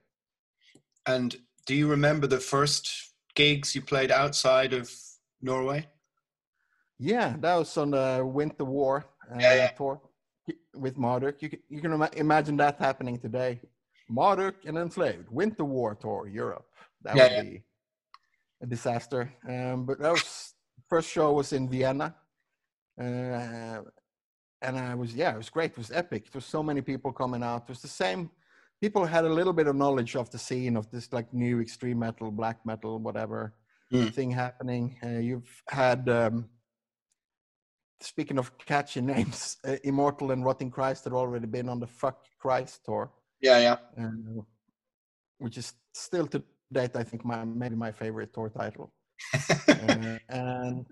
And 1.06 1.34
do 1.66 1.74
you 1.74 1.88
remember 1.88 2.28
the 2.28 2.42
first 2.42 3.14
gigs 3.36 3.74
you 3.74 3.82
played 3.82 4.12
outside 4.12 4.74
of 4.74 4.92
Norway? 5.42 5.88
Yeah, 7.00 7.36
that 7.40 7.56
was 7.56 7.78
on 7.78 7.92
the 7.92 8.22
Winter 8.26 8.66
War 8.66 9.06
uh, 9.34 9.40
Yeah, 9.40 9.56
yeah. 9.56 9.72
tour 9.78 10.02
with 10.76 10.98
Marduk. 10.98 11.42
You 11.42 11.50
can, 11.50 11.60
you 11.70 11.80
can 11.82 11.94
ima- 11.94 12.12
imagine 12.18 12.58
that 12.58 12.78
happening 12.80 13.18
today. 13.18 13.62
Marduk 14.10 14.56
and 14.66 14.78
Enslaved, 14.78 15.30
Winter 15.32 15.64
War 15.64 15.96
tour, 15.96 16.28
Europe. 16.28 16.68
That 17.04 17.16
Yeah, 17.16 17.30
would 17.38 17.44
be 17.52 17.64
a 18.62 18.66
disaster. 18.66 19.34
Um, 19.48 19.86
but 19.86 20.00
that 20.00 20.12
was 20.12 20.54
first 20.90 21.10
show 21.10 21.32
was 21.32 21.54
in 21.54 21.70
Vienna, 21.70 22.14
Uh, 23.00 23.82
and 24.62 24.78
I 24.78 24.96
was, 24.96 25.14
yeah, 25.14 25.34
it 25.34 25.38
was 25.38 25.50
great. 25.50 25.72
It 25.72 25.78
was 25.78 25.92
epic. 25.92 26.26
There 26.32 26.40
was 26.40 26.46
so 26.46 26.64
many 26.64 26.82
people 26.82 27.12
coming 27.12 27.44
out. 27.44 27.64
It 27.64 27.70
was 27.70 27.82
the 27.82 27.88
same. 27.88 28.30
People 28.82 29.06
had 29.06 29.26
a 29.26 29.30
little 29.30 29.54
bit 29.54 29.68
of 29.68 29.76
knowledge 29.76 30.16
of 30.16 30.30
the 30.30 30.38
scene 30.38 30.76
of 30.78 30.90
this 30.92 31.12
like 31.14 31.34
new 31.34 31.60
extreme 31.62 32.00
metal, 32.00 32.32
black 32.32 32.66
metal, 32.66 33.00
whatever 33.00 33.54
Mm. 33.92 34.14
thing 34.14 34.32
happening. 34.32 34.98
Uh, 35.02 35.20
you've 35.20 35.64
had, 35.70 36.10
um, 36.10 36.50
speaking 38.02 38.38
of 38.38 38.58
catchy 38.58 39.02
names, 39.14 39.58
uh, 39.66 39.78
Immortal 39.84 40.32
and 40.32 40.44
Rotting 40.44 40.70
Christ 40.72 41.06
had 41.06 41.14
already 41.14 41.48
been 41.48 41.70
on 41.70 41.80
the 41.80 41.88
Fuck 41.88 42.26
Christ 42.38 42.84
tour, 42.84 43.12
Yeah, 43.40 43.60
yeah. 43.60 43.78
uh, 44.04 44.42
which 45.38 45.58
is 45.58 45.74
still 45.94 46.28
to 46.28 46.44
date, 46.72 46.96
I 46.96 47.04
think, 47.04 47.24
my 47.24 47.46
maybe 47.46 47.76
my 47.76 47.92
favorite 47.94 48.34
tour 48.34 48.50
title. 48.50 48.92
uh, 49.70 50.18
and 50.30 50.86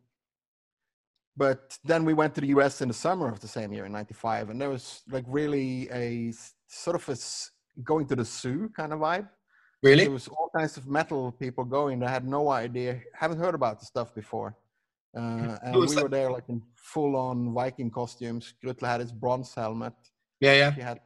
but 1.38 1.78
then 1.84 2.06
we 2.06 2.14
went 2.14 2.34
to 2.36 2.42
the 2.42 2.48
US 2.48 2.82
in 2.82 2.88
the 2.88 2.94
summer 2.94 3.28
of 3.28 3.40
the 3.40 3.48
same 3.48 3.74
year 3.74 3.86
in 3.86 3.92
95 3.92 4.50
and 4.50 4.62
there 4.62 4.70
was 4.70 5.02
like 5.10 5.26
really 5.28 5.90
a 5.92 6.34
sort 6.68 6.96
of 6.96 7.08
a 7.10 7.18
going 7.84 8.06
to 8.08 8.16
the 8.16 8.24
zoo 8.26 8.70
kind 8.76 8.94
of 8.94 9.00
vibe 9.00 9.28
really? 9.84 10.04
there 10.04 10.12
was 10.12 10.28
all 10.28 10.50
kinds 10.56 10.78
of 10.78 10.88
metal 10.88 11.32
people 11.32 11.64
going 11.64 12.00
that 12.00 12.10
had 12.10 12.26
no 12.26 12.50
idea 12.50 13.00
haven't 13.14 13.40
heard 13.40 13.56
about 13.56 13.80
the 13.80 13.86
stuff 13.86 14.14
before 14.16 14.56
uh, 15.18 15.58
and 15.64 15.76
we 15.76 15.88
that? 15.94 16.04
were 16.04 16.10
there 16.10 16.32
like 16.32 16.48
in 16.50 16.62
full 16.76 17.16
on 17.16 17.54
viking 17.54 17.92
costumes 17.92 18.54
Grutle 18.64 18.88
had 18.88 19.02
his 19.02 19.12
bronze 19.12 19.54
helmet 19.54 19.94
Yeah, 20.40 20.54
yeah. 20.54 20.72
he 20.72 20.82
had 20.82 21.00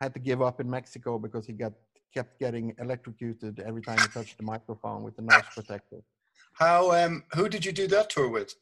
had 0.00 0.14
to 0.14 0.20
give 0.20 0.40
up 0.42 0.60
in 0.60 0.68
mexico 0.68 1.18
because 1.18 1.46
he 1.46 1.52
got 1.52 1.72
kept 2.12 2.38
getting 2.38 2.74
electrocuted 2.78 3.60
every 3.60 3.82
time 3.82 3.98
he 3.98 4.06
touched 4.08 4.36
the 4.38 4.44
microphone 4.44 5.02
with 5.02 5.16
the 5.16 5.22
nose 5.22 5.42
protector 5.52 6.00
How? 6.52 6.92
Um, 6.92 7.24
who 7.34 7.48
did 7.48 7.64
you 7.64 7.72
do 7.72 7.86
that 7.88 8.10
tour 8.10 8.28
with? 8.28 8.54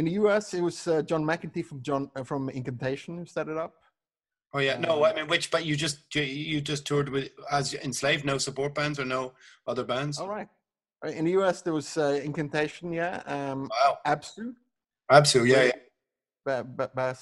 In 0.00 0.06
the 0.06 0.12
US, 0.12 0.54
it 0.54 0.62
was 0.62 0.88
uh, 0.88 1.02
John 1.02 1.22
McEntee 1.22 1.62
from 1.66 1.82
John 1.82 2.10
uh, 2.16 2.24
from 2.24 2.48
Incantation 2.48 3.18
who 3.18 3.26
set 3.26 3.48
it 3.48 3.58
up. 3.58 3.74
Oh 4.54 4.58
yeah, 4.58 4.78
no, 4.78 5.04
I 5.04 5.12
mean 5.14 5.26
which? 5.28 5.50
But 5.50 5.66
you 5.66 5.76
just 5.76 6.14
you- 6.14 6.62
just 6.62 6.86
toured 6.86 7.10
with 7.10 7.28
as 7.50 7.74
enslaved, 7.74 8.24
no 8.24 8.38
support 8.38 8.74
bands 8.74 8.98
or 8.98 9.04
no 9.04 9.34
other 9.66 9.84
bands. 9.84 10.18
All 10.18 10.26
right. 10.36 10.48
Uh, 11.04 11.10
In 11.10 11.26
the 11.26 11.32
US, 11.42 11.60
there 11.60 11.74
was 11.74 11.98
uh, 11.98 12.18
Incantation, 12.24 12.94
yeah. 12.94 13.22
Um, 13.26 13.68
Wow, 13.68 13.98
Absu, 14.06 14.54
absolutely, 15.10 15.52
yeah, 15.52 15.64
yeah, 15.64 15.72
ba- 16.46 16.64
ba- 16.64 16.90
Bass 16.94 17.20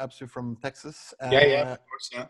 Absu 0.00 0.26
from 0.26 0.56
Texas. 0.62 1.12
yeah, 1.20 1.46
yeah, 1.46 1.62
uh, 1.68 1.72
of 1.72 1.86
course, 1.90 2.08
yeah. 2.10 2.26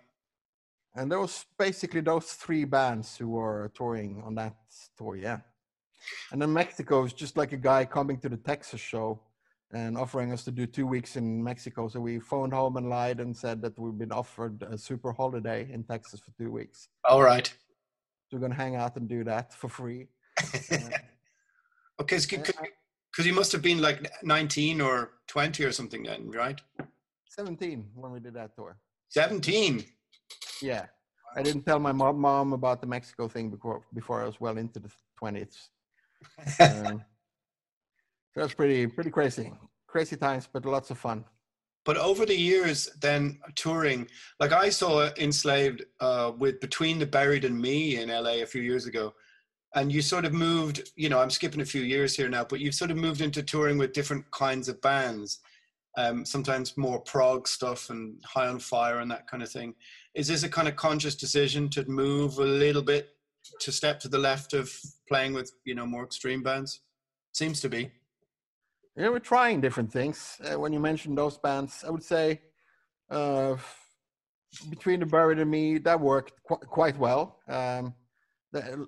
And 0.96 1.08
there 1.10 1.20
was 1.20 1.46
basically 1.56 2.00
those 2.00 2.32
three 2.32 2.64
bands 2.64 3.16
who 3.16 3.28
were 3.28 3.70
touring 3.74 4.22
on 4.26 4.34
that 4.34 4.56
tour, 4.98 5.14
yeah. 5.14 5.38
And 6.32 6.42
then 6.42 6.52
Mexico 6.52 7.02
was 7.02 7.12
just 7.12 7.36
like 7.36 7.52
a 7.52 7.62
guy 7.70 7.84
coming 7.84 8.18
to 8.22 8.28
the 8.28 8.36
Texas 8.38 8.80
show 8.80 9.20
and 9.72 9.96
offering 9.98 10.32
us 10.32 10.44
to 10.44 10.50
do 10.50 10.66
two 10.66 10.86
weeks 10.86 11.16
in 11.16 11.42
Mexico. 11.42 11.88
So 11.88 12.00
we 12.00 12.20
phoned 12.20 12.52
home 12.52 12.76
and 12.76 12.88
lied 12.88 13.20
and 13.20 13.36
said 13.36 13.60
that 13.62 13.78
we've 13.78 13.98
been 13.98 14.12
offered 14.12 14.62
a 14.62 14.78
super 14.78 15.12
holiday 15.12 15.68
in 15.72 15.84
Texas 15.84 16.20
for 16.20 16.30
two 16.38 16.50
weeks. 16.50 16.88
All 17.04 17.22
right. 17.22 17.46
So 18.28 18.36
we're 18.36 18.40
gonna 18.40 18.54
hang 18.54 18.76
out 18.76 18.96
and 18.96 19.08
do 19.08 19.24
that 19.24 19.54
for 19.54 19.68
free. 19.68 20.08
Uh, 21.96 22.02
okay, 22.02 22.18
because 22.18 23.24
you 23.24 23.32
must 23.32 23.52
have 23.52 23.62
been 23.62 23.80
like 23.80 24.10
19 24.24 24.80
or 24.80 25.12
20 25.28 25.64
or 25.64 25.70
something 25.70 26.02
then, 26.02 26.28
right? 26.32 26.60
17 27.28 27.86
when 27.94 28.10
we 28.10 28.18
did 28.18 28.34
that 28.34 28.56
tour. 28.56 28.76
17. 29.10 29.84
Yeah. 30.60 30.86
I 31.36 31.42
didn't 31.42 31.64
tell 31.64 31.78
my 31.78 31.92
mom, 31.92 32.20
mom 32.20 32.52
about 32.52 32.80
the 32.80 32.86
Mexico 32.86 33.28
thing 33.28 33.50
before 33.50 33.82
before 33.92 34.22
I 34.22 34.26
was 34.26 34.40
well 34.40 34.58
into 34.58 34.80
the 34.80 34.90
20s. 35.22 35.68
Um, 36.60 37.04
that's 38.34 38.54
pretty 38.54 38.86
pretty 38.86 39.10
crazy. 39.10 39.52
Crazy 39.86 40.16
times, 40.16 40.48
but 40.52 40.64
lots 40.64 40.90
of 40.90 40.98
fun. 40.98 41.24
But 41.84 41.98
over 41.98 42.24
the 42.24 42.36
years, 42.36 42.88
then 43.00 43.38
touring, 43.56 44.08
like 44.40 44.52
I 44.52 44.70
saw 44.70 45.10
Enslaved 45.18 45.84
uh, 46.00 46.32
with 46.36 46.60
Between 46.60 46.98
the 46.98 47.06
Buried 47.06 47.44
and 47.44 47.60
Me 47.60 47.98
in 48.00 48.08
LA 48.08 48.42
a 48.42 48.46
few 48.46 48.62
years 48.62 48.86
ago. 48.86 49.12
And 49.74 49.92
you 49.92 50.00
sort 50.00 50.24
of 50.24 50.32
moved, 50.32 50.92
you 50.96 51.08
know, 51.08 51.18
I'm 51.18 51.30
skipping 51.30 51.60
a 51.60 51.66
few 51.66 51.82
years 51.82 52.16
here 52.16 52.28
now, 52.28 52.44
but 52.44 52.60
you've 52.60 52.76
sort 52.76 52.90
of 52.90 52.96
moved 52.96 53.20
into 53.20 53.42
touring 53.42 53.76
with 53.76 53.92
different 53.92 54.24
kinds 54.30 54.68
of 54.68 54.80
bands, 54.80 55.40
um, 55.98 56.24
sometimes 56.24 56.76
more 56.76 57.00
prog 57.00 57.46
stuff 57.48 57.90
and 57.90 58.22
High 58.24 58.46
on 58.46 58.60
Fire 58.60 59.00
and 59.00 59.10
that 59.10 59.26
kind 59.26 59.42
of 59.42 59.50
thing. 59.50 59.74
Is 60.14 60.28
this 60.28 60.44
a 60.44 60.48
kind 60.48 60.68
of 60.68 60.76
conscious 60.76 61.16
decision 61.16 61.68
to 61.70 61.84
move 61.90 62.38
a 62.38 62.44
little 62.44 62.82
bit 62.82 63.10
to 63.60 63.72
step 63.72 64.00
to 64.00 64.08
the 64.08 64.18
left 64.18 64.54
of 64.54 64.72
playing 65.08 65.34
with, 65.34 65.52
you 65.64 65.74
know, 65.74 65.86
more 65.86 66.04
extreme 66.04 66.42
bands? 66.42 66.80
Seems 67.32 67.60
to 67.60 67.68
be. 67.68 67.90
Yeah, 68.96 69.08
we're 69.08 69.18
trying 69.18 69.60
different 69.60 69.92
things. 69.92 70.40
Uh, 70.44 70.58
when 70.58 70.72
you 70.72 70.78
mentioned 70.78 71.18
those 71.18 71.36
bands, 71.36 71.82
I 71.84 71.90
would 71.90 72.02
say 72.04 72.40
uh, 73.10 73.56
between 74.70 75.00
the 75.00 75.06
Buried 75.06 75.40
and 75.40 75.50
Me, 75.50 75.78
that 75.78 76.00
worked 76.00 76.34
qu- 76.46 76.64
quite 76.68 76.96
well. 76.96 77.40
Um, 77.48 77.94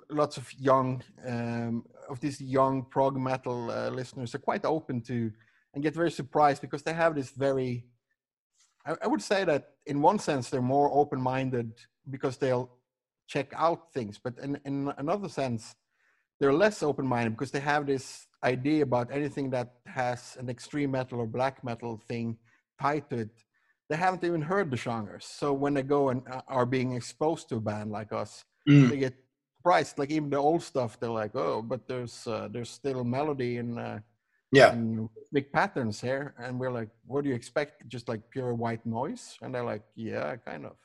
lots 0.09 0.37
of 0.37 0.53
young, 0.55 1.03
um, 1.27 1.85
of 2.09 2.21
these 2.21 2.41
young 2.41 2.85
prog 2.85 3.17
metal 3.17 3.69
uh, 3.69 3.91
listeners 3.91 4.33
are 4.33 4.39
quite 4.39 4.65
open 4.65 5.01
to 5.03 5.33
and 5.75 5.83
get 5.83 5.93
very 5.93 6.13
surprised 6.13 6.63
because 6.63 6.85
they 6.85 6.93
have 6.93 7.17
this 7.17 7.31
very. 7.31 7.87
I, 8.87 8.95
I 9.03 9.07
would 9.09 9.23
say 9.23 9.45
that 9.45 9.71
in 9.87 10.01
one 10.03 10.21
sense 10.21 10.51
they're 10.51 10.63
more 10.63 10.89
open-minded 10.93 11.73
because 12.11 12.37
they'll 12.37 12.71
check 13.27 13.53
out 13.57 13.93
things, 13.93 14.21
but 14.23 14.39
in, 14.41 14.61
in 14.65 14.93
another 14.99 15.29
sense 15.29 15.75
they're 16.41 16.53
less 16.53 16.83
open-minded 16.83 17.31
because 17.31 17.51
they 17.51 17.61
have 17.61 17.87
this 17.87 18.27
idea 18.45 18.83
about 18.83 19.11
anything 19.13 19.51
that 19.51 19.75
has 19.87 20.37
an 20.39 20.49
extreme 20.49 20.91
metal 20.93 21.21
or 21.21 21.27
black 21.27 21.65
metal 21.65 22.01
thing 22.09 22.37
tied 22.81 23.09
to 23.11 23.17
it. 23.21 23.45
They 23.89 23.97
haven't 23.97 24.25
even 24.25 24.43
heard 24.43 24.71
the 24.71 24.77
genres. 24.77 25.25
So 25.25 25.53
when 25.53 25.75
they 25.75 25.83
go 25.83 26.11
and 26.11 26.23
uh, 26.29 26.43
are 26.49 26.67
being 26.67 26.93
exposed 26.93 27.49
to 27.51 27.57
a 27.57 27.61
band 27.61 27.91
like 27.91 28.13
us 28.13 28.45
Mm. 28.69 28.91
they 28.91 28.97
get 28.99 29.15
surprised. 29.59 29.97
Like 29.99 30.11
even 30.11 30.29
the 30.31 30.39
old 30.39 30.63
stuff 30.63 30.99
they're 30.99 31.09
like 31.11 31.35
oh 31.37 31.63
but 31.63 31.87
there's 31.87 32.27
uh, 32.27 32.49
there's 32.51 32.71
still 32.71 33.05
melody 33.05 33.59
and, 33.59 33.79
uh, 33.79 33.99
Yeah. 34.53 34.73
and 34.73 35.09
big 35.33 35.53
patterns 35.53 36.01
here. 36.01 36.35
And 36.39 36.59
we're 36.61 36.73
like 36.73 36.91
what 37.07 37.23
do 37.23 37.29
you 37.31 37.37
expect? 37.37 37.87
Just 37.89 38.09
like 38.09 38.23
pure 38.31 38.55
white 38.55 38.85
noise? 38.85 39.39
And 39.43 39.55
they're 39.55 39.65
like 39.65 39.83
yeah 39.95 40.37
kind 40.37 40.67
of 40.67 40.77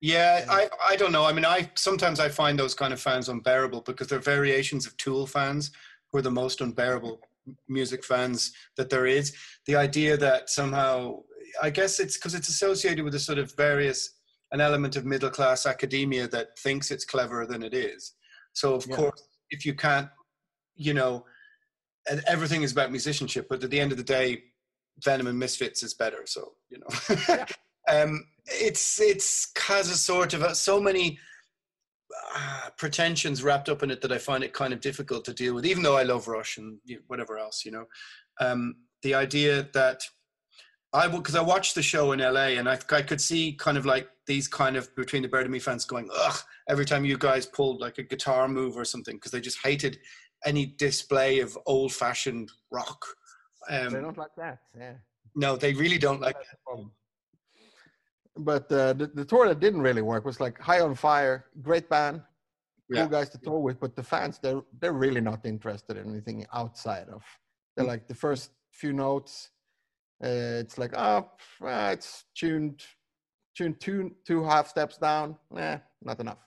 Yeah, 0.00 0.46
I, 0.48 0.68
I 0.82 0.96
don't 0.96 1.12
know. 1.12 1.24
I 1.26 1.32
mean, 1.32 1.44
I 1.44 1.70
sometimes 1.74 2.20
I 2.20 2.28
find 2.28 2.58
those 2.58 2.74
kind 2.74 2.92
of 2.92 3.00
fans 3.00 3.28
unbearable 3.28 3.82
because 3.82 4.08
they're 4.08 4.18
variations 4.18 4.86
of 4.86 4.96
Tool 4.96 5.26
fans 5.26 5.70
who 6.10 6.18
are 6.18 6.22
the 6.22 6.30
most 6.30 6.60
unbearable 6.62 7.20
music 7.68 8.04
fans 8.04 8.52
that 8.76 8.88
there 8.88 9.06
is. 9.06 9.34
The 9.66 9.76
idea 9.76 10.16
that 10.16 10.48
somehow, 10.48 11.20
I 11.62 11.70
guess 11.70 12.00
it's 12.00 12.16
because 12.16 12.34
it's 12.34 12.48
associated 12.48 13.04
with 13.04 13.14
a 13.14 13.20
sort 13.20 13.38
of 13.38 13.54
various 13.56 14.14
an 14.52 14.60
element 14.60 14.96
of 14.96 15.04
middle 15.04 15.30
class 15.30 15.64
academia 15.66 16.26
that 16.28 16.58
thinks 16.58 16.90
it's 16.90 17.04
cleverer 17.04 17.46
than 17.46 17.62
it 17.62 17.74
is. 17.74 18.14
So 18.52 18.74
of 18.74 18.86
Yeah. 18.88 18.96
course, 18.96 19.22
if 19.50 19.64
you 19.64 19.74
can't, 19.74 20.08
you 20.74 20.94
know, 20.94 21.24
and 22.08 22.22
everything 22.26 22.62
is 22.62 22.72
about 22.72 22.90
musicianship, 22.90 23.46
but 23.48 23.62
at 23.62 23.70
the 23.70 23.78
end 23.78 23.92
of 23.92 23.98
the 23.98 24.04
day, 24.04 24.42
Venom 25.04 25.28
and 25.28 25.38
Misfits 25.38 25.82
is 25.82 25.94
better. 25.94 26.22
So 26.26 26.54
you 26.70 26.78
know. 26.78 27.44
um, 27.88 28.24
it's 28.50 29.00
it's 29.00 29.50
has 29.66 29.88
a 29.88 29.96
sort 29.96 30.34
of 30.34 30.42
a, 30.42 30.54
so 30.54 30.80
many 30.80 31.18
uh, 32.34 32.68
pretensions 32.76 33.42
wrapped 33.42 33.68
up 33.68 33.82
in 33.82 33.90
it 33.90 34.00
that 34.00 34.12
I 34.12 34.18
find 34.18 34.44
it 34.44 34.52
kind 34.52 34.72
of 34.72 34.80
difficult 34.80 35.24
to 35.26 35.34
deal 35.34 35.54
with. 35.54 35.66
Even 35.66 35.82
though 35.82 35.96
I 35.96 36.02
love 36.02 36.28
Rush 36.28 36.58
and 36.58 36.78
whatever 37.06 37.38
else, 37.38 37.64
you 37.64 37.70
know, 37.70 37.86
um, 38.40 38.76
the 39.02 39.14
idea 39.14 39.68
that 39.74 40.02
I 40.92 41.06
would 41.06 41.18
because 41.18 41.36
I 41.36 41.42
watched 41.42 41.74
the 41.74 41.82
show 41.82 42.12
in 42.12 42.20
LA 42.20 42.58
and 42.58 42.68
I 42.68 42.78
I 42.90 43.02
could 43.02 43.20
see 43.20 43.52
kind 43.52 43.78
of 43.78 43.86
like 43.86 44.08
these 44.26 44.48
kind 44.48 44.76
of 44.76 44.94
between 44.96 45.22
the 45.22 45.28
Buried 45.28 45.46
and 45.46 45.52
Me 45.52 45.58
fans 45.58 45.84
going 45.84 46.08
ugh 46.12 46.38
every 46.68 46.84
time 46.84 47.04
you 47.04 47.18
guys 47.18 47.46
pulled 47.46 47.80
like 47.80 47.98
a 47.98 48.02
guitar 48.02 48.48
move 48.48 48.76
or 48.76 48.84
something 48.84 49.16
because 49.16 49.32
they 49.32 49.40
just 49.40 49.58
hated 49.64 49.98
any 50.44 50.66
display 50.78 51.40
of 51.40 51.56
old 51.66 51.92
fashioned 51.92 52.50
rock. 52.72 53.04
Um, 53.68 53.90
they 53.90 54.00
don't 54.00 54.18
like 54.18 54.34
that 54.36 54.58
yeah 54.76 54.94
no, 55.34 55.56
they 55.56 55.72
really 55.74 55.98
don't 55.98 56.20
like. 56.20 56.36
Problem. 56.66 56.92
But 58.36 58.70
uh, 58.72 58.92
the, 58.94 59.06
the 59.08 59.24
tour 59.24 59.48
that 59.48 59.60
didn't 59.60 59.82
really 59.82 60.02
work 60.02 60.24
was 60.24 60.40
like 60.40 60.58
High 60.60 60.80
on 60.80 60.94
Fire, 60.94 61.46
great 61.62 61.88
band, 61.88 62.22
cool 62.92 62.98
Yeah. 63.02 63.08
guys 63.08 63.28
to 63.30 63.38
tour 63.38 63.58
with, 63.58 63.80
but 63.80 63.96
the 63.96 64.02
fans 64.02 64.38
they're 64.42 64.62
they're 64.80 64.92
really 65.06 65.20
not 65.20 65.44
interested 65.44 65.96
in 65.96 66.08
anything 66.10 66.46
outside 66.52 67.08
of. 67.08 67.22
They're 67.76 67.84
Mm. 67.86 67.94
like 67.94 68.08
the 68.08 68.14
first 68.14 68.50
few 68.72 68.92
notes, 68.92 69.50
uh, 70.24 70.62
it's 70.62 70.78
like 70.78 70.92
oh, 70.96 71.28
uh, 71.62 71.90
it's 71.92 72.24
tuned, 72.36 72.82
tuned 73.56 73.80
two 73.80 74.14
two 74.24 74.44
half 74.44 74.68
steps 74.68 74.96
down. 74.98 75.36
Nah, 75.50 75.78
not 76.02 76.20
enough. 76.20 76.38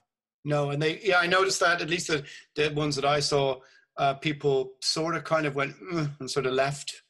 No, 0.44 0.70
and 0.70 0.80
they 0.82 1.00
yeah, 1.02 1.18
I 1.18 1.26
noticed 1.26 1.60
that 1.60 1.82
at 1.82 1.90
least 1.90 2.08
the, 2.08 2.24
the 2.56 2.68
ones 2.74 2.96
that 2.96 3.04
I 3.04 3.20
saw, 3.20 3.60
uh, 3.98 4.14
people 4.14 4.72
sort 4.80 5.14
of 5.16 5.24
kind 5.24 5.46
of 5.46 5.54
went 5.54 5.74
"Mm," 5.92 6.18
and 6.20 6.30
sort 6.30 6.46
of 6.46 6.54
left. 6.54 7.02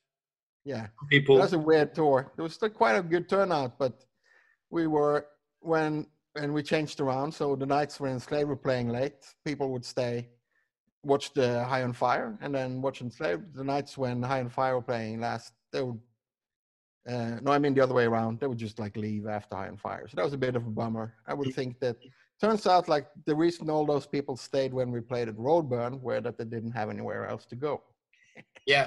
Yeah, 0.66 0.86
People, 1.10 1.36
That 1.36 1.42
was 1.42 1.52
a 1.52 1.58
weird 1.58 1.94
tour. 1.94 2.32
There 2.36 2.42
was 2.42 2.54
still 2.54 2.70
quite 2.70 2.96
a 2.96 3.02
good 3.02 3.28
turnout, 3.28 3.78
but 3.78 4.02
we 4.74 4.86
were 4.96 5.26
when 5.60 6.06
and 6.42 6.52
we 6.56 6.62
changed 6.62 6.98
around. 7.00 7.32
So 7.32 7.44
the 7.62 7.70
nights 7.78 8.00
when 8.00 8.18
Slave 8.18 8.48
were 8.48 8.62
playing 8.68 8.88
late, 8.88 9.20
people 9.48 9.68
would 9.72 9.84
stay, 9.84 10.28
watch 11.04 11.32
the 11.32 11.48
High 11.70 11.84
on 11.88 11.92
Fire, 11.92 12.36
and 12.42 12.52
then 12.56 12.82
watch 12.82 12.98
Slave. 13.18 13.40
The 13.54 13.62
nights 13.74 13.96
when 13.96 14.16
High 14.30 14.40
on 14.40 14.50
Fire 14.58 14.74
were 14.74 14.88
playing 14.92 15.20
last, 15.20 15.52
they 15.72 15.82
would 15.86 16.00
Uh, 17.14 17.36
no, 17.44 17.50
I 17.56 17.58
mean 17.62 17.74
the 17.74 17.84
other 17.86 17.98
way 18.00 18.06
around. 18.12 18.32
They 18.40 18.48
would 18.50 18.62
just 18.66 18.78
like 18.84 18.96
leave 19.06 19.26
after 19.38 19.54
High 19.56 19.68
on 19.68 19.76
Fire. 19.86 20.06
So 20.08 20.14
that 20.16 20.24
was 20.28 20.36
a 20.40 20.44
bit 20.46 20.56
of 20.56 20.64
a 20.66 20.74
bummer. 20.80 21.06
I 21.30 21.34
would 21.38 21.52
think 21.58 21.72
that 21.84 21.96
turns 22.40 22.66
out 22.66 22.88
like 22.94 23.06
the 23.28 23.36
reason 23.44 23.70
all 23.70 23.86
those 23.86 24.06
people 24.16 24.36
stayed 24.36 24.72
when 24.78 24.88
we 24.94 25.00
played 25.12 25.28
at 25.28 25.36
Roadburn 25.48 25.92
were 26.06 26.22
that 26.26 26.36
they 26.38 26.48
didn't 26.54 26.74
have 26.80 26.88
anywhere 26.96 27.22
else 27.32 27.44
to 27.52 27.56
go. 27.66 27.82
Yeah. 28.66 28.86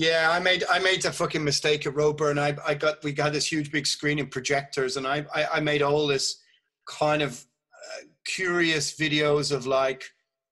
Yeah, 0.00 0.30
I 0.30 0.38
made 0.40 0.64
I 0.70 0.78
made 0.78 1.04
a 1.04 1.12
fucking 1.12 1.44
mistake 1.44 1.84
at 1.84 1.92
Roadburn. 1.92 2.38
I 2.38 2.56
I 2.66 2.72
got 2.72 3.04
we 3.04 3.12
got 3.12 3.34
this 3.34 3.52
huge 3.52 3.70
big 3.70 3.86
screen 3.86 4.18
and 4.18 4.30
projectors, 4.30 4.96
and 4.96 5.06
I 5.06 5.26
I, 5.34 5.46
I 5.56 5.60
made 5.60 5.82
all 5.82 6.06
this 6.06 6.40
kind 6.86 7.20
of 7.20 7.44
uh, 7.74 8.06
curious 8.24 8.96
videos 8.96 9.52
of 9.54 9.66
like 9.66 10.04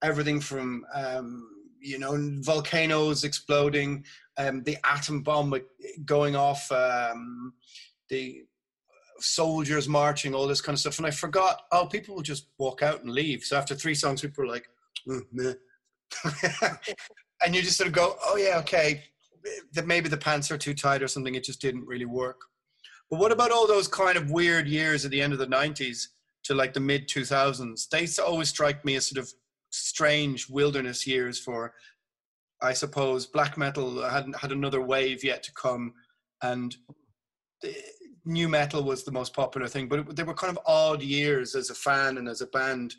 everything 0.05 0.39
from 0.39 0.85
um, 0.95 1.49
you 1.81 1.99
know 1.99 2.15
volcanoes 2.43 3.25
exploding, 3.25 4.05
um, 4.37 4.65
the 4.65 4.77
atom 4.85 5.23
bomb 5.23 5.55
going 6.05 6.37
off, 6.37 6.71
um, 6.71 7.55
the 8.11 8.45
soldiers 9.19 9.89
marching, 9.89 10.35
all 10.35 10.47
this 10.47 10.61
kind 10.61 10.75
of 10.75 10.81
stuff. 10.81 10.99
And 10.99 11.07
I 11.07 11.11
forgot, 11.11 11.63
oh, 11.73 11.87
people 11.87 12.15
will 12.15 12.23
just 12.23 12.49
walk 12.59 12.83
out 12.83 13.01
and 13.01 13.11
leave. 13.11 13.45
So 13.45 13.57
after 13.57 13.75
three 13.75 13.95
songs, 13.95 14.21
people 14.21 14.45
were 14.45 14.51
like, 14.51 14.69
mm, 15.09 15.57
and 17.43 17.55
you 17.55 17.63
just 17.63 17.79
sort 17.79 17.89
of 17.89 17.95
go, 17.95 18.15
oh 18.27 18.37
yeah, 18.37 18.59
okay, 18.59 19.05
that 19.73 19.87
maybe 19.87 20.09
the 20.09 20.17
pants 20.17 20.51
are 20.51 20.59
too 20.59 20.75
tight 20.75 21.03
or 21.03 21.09
something. 21.09 21.35
It 21.35 21.45
just 21.45 21.61
didn't 21.61 21.87
really 21.87 22.05
work. 22.05 22.41
But 23.11 23.21
what 23.21 23.33
about 23.33 23.53
all 23.53 23.67
those 23.67 23.89
kind 23.89 24.17
of 24.17 24.31
weird 24.31 24.69
years 24.69 25.05
at 25.05 25.11
the 25.11 25.21
end 25.21 25.33
of 25.33 25.39
the 25.39 25.47
90s 25.47 26.09
to 26.45 26.55
like 26.55 26.73
the 26.73 26.81
mid 26.81 27.09
2000s? 27.09 27.89
They 27.89 28.07
always 28.23 28.51
strike 28.51 28.85
me 28.85 28.97
as 28.97 29.07
sort 29.07 29.23
of 29.23 29.33
strange 29.71 30.49
wilderness 30.49 31.07
years 31.07 31.39
for, 31.39 31.75
I 32.63 32.73
suppose, 32.73 33.27
black 33.27 33.57
metal 33.57 34.03
hadn't 34.09 34.37
had 34.37 34.53
another 34.53 34.83
wave 34.83 35.25
yet 35.25 35.43
to 35.45 35.53
come, 35.53 35.95
and 36.43 36.77
nu 38.25 38.49
metal 38.49 38.83
was 38.83 39.05
the 39.05 39.13
most 39.13 39.35
popular 39.35 39.69
thing. 39.69 39.89
But 39.89 40.15
they 40.15 40.23
were 40.23 40.35
kind 40.35 40.57
of 40.57 40.63
odd 40.67 41.03
years 41.03 41.55
as 41.55 41.71
a 41.71 41.75
fan 41.75 42.19
and 42.19 42.29
as 42.29 42.41
a 42.41 42.47
band. 42.47 42.95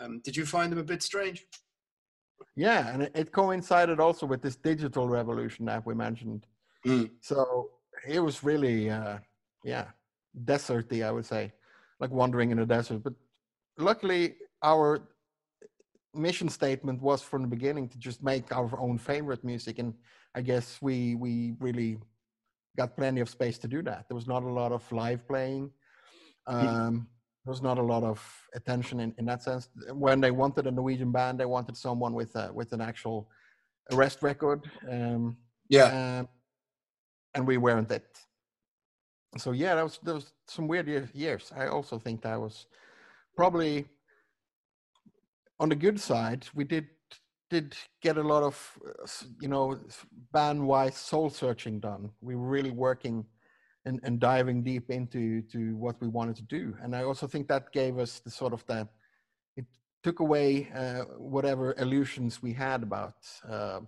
Um, 0.00 0.20
did 0.24 0.36
you 0.36 0.46
find 0.46 0.72
them 0.72 0.78
a 0.78 0.84
bit 0.84 1.02
strange? 1.02 1.44
Yeah, 2.56 2.88
and 2.92 3.02
it, 3.14 3.32
coincided 3.32 4.00
also 4.00 4.26
with 4.26 4.42
this 4.42 4.56
digital 4.56 5.08
revolution 5.08 5.64
that 5.66 5.84
we 5.86 5.94
mentioned. 5.94 6.46
Mm. 6.86 7.10
So 7.20 7.70
it 8.06 8.20
was 8.20 8.42
really, 8.42 8.90
uh, 8.90 9.18
yeah, 9.64 9.86
deserty, 10.44 11.04
I 11.04 11.10
would 11.10 11.26
say, 11.26 11.52
like 12.00 12.10
wandering 12.10 12.50
in 12.50 12.58
a 12.58 12.66
desert. 12.66 13.02
But 13.02 13.14
luckily, 13.78 14.36
our 14.62 15.00
mission 16.14 16.48
statement 16.48 17.00
was 17.00 17.22
from 17.22 17.42
the 17.42 17.48
beginning 17.48 17.88
to 17.88 17.98
just 17.98 18.22
make 18.22 18.52
our 18.52 18.78
own 18.78 18.98
favorite 18.98 19.44
music, 19.44 19.78
and 19.78 19.94
I 20.34 20.42
guess 20.42 20.78
we 20.80 21.14
we 21.14 21.54
really 21.58 21.98
got 22.76 22.96
plenty 22.96 23.20
of 23.20 23.28
space 23.28 23.58
to 23.58 23.68
do 23.68 23.82
that. 23.82 24.06
There 24.08 24.14
was 24.14 24.26
not 24.26 24.42
a 24.42 24.48
lot 24.48 24.72
of 24.72 24.90
live 24.92 25.26
playing. 25.28 25.70
Um, 26.46 27.06
there 27.44 27.50
was 27.50 27.62
not 27.62 27.78
a 27.78 27.82
lot 27.82 28.04
of 28.04 28.20
attention 28.54 29.00
in, 29.00 29.14
in 29.18 29.24
that 29.26 29.42
sense. 29.42 29.68
When 29.92 30.20
they 30.20 30.30
wanted 30.30 30.66
a 30.66 30.70
Norwegian 30.70 31.10
band, 31.10 31.40
they 31.40 31.44
wanted 31.44 31.76
someone 31.76 32.14
with 32.14 32.34
a, 32.36 32.52
with 32.52 32.72
an 32.72 32.80
actual 32.80 33.28
arrest 33.90 34.22
record. 34.22 34.70
Um, 34.88 35.36
yeah, 35.68 36.20
um, 36.20 36.28
and 37.34 37.46
we 37.46 37.56
weren't 37.56 37.90
it. 37.90 38.06
So 39.38 39.52
yeah, 39.52 39.74
that 39.74 39.82
was 39.82 39.98
there 40.02 40.14
was 40.14 40.32
some 40.46 40.68
weird 40.68 41.10
years. 41.14 41.52
I 41.56 41.66
also 41.66 41.98
think 41.98 42.22
that 42.22 42.40
was 42.40 42.66
probably 43.36 43.86
on 45.58 45.68
the 45.68 45.74
good 45.74 45.98
side. 45.98 46.46
We 46.54 46.64
did 46.64 46.86
did 47.50 47.74
get 48.02 48.18
a 48.18 48.22
lot 48.22 48.42
of 48.42 48.78
you 49.40 49.48
know 49.48 49.78
band 50.32 50.64
wise 50.66 50.96
soul 50.96 51.28
searching 51.28 51.80
done. 51.80 52.10
We 52.20 52.36
were 52.36 52.48
really 52.48 52.70
working 52.70 53.24
and, 53.84 54.00
and 54.02 54.20
diving 54.20 54.62
deep 54.62 54.90
into 54.90 55.42
to 55.42 55.76
what 55.76 56.00
we 56.00 56.08
wanted 56.08 56.36
to 56.36 56.42
do. 56.42 56.76
And 56.82 56.94
I 56.94 57.02
also 57.02 57.26
think 57.26 57.48
that 57.48 57.72
gave 57.72 57.98
us 57.98 58.20
the 58.20 58.30
sort 58.30 58.52
of 58.52 58.64
the 58.66 58.88
it 59.56 59.66
took 60.02 60.20
away 60.20 60.70
uh, 60.74 61.02
whatever 61.18 61.74
illusions 61.78 62.42
we 62.42 62.52
had 62.52 62.82
about 62.82 63.16
uh, 63.48 63.80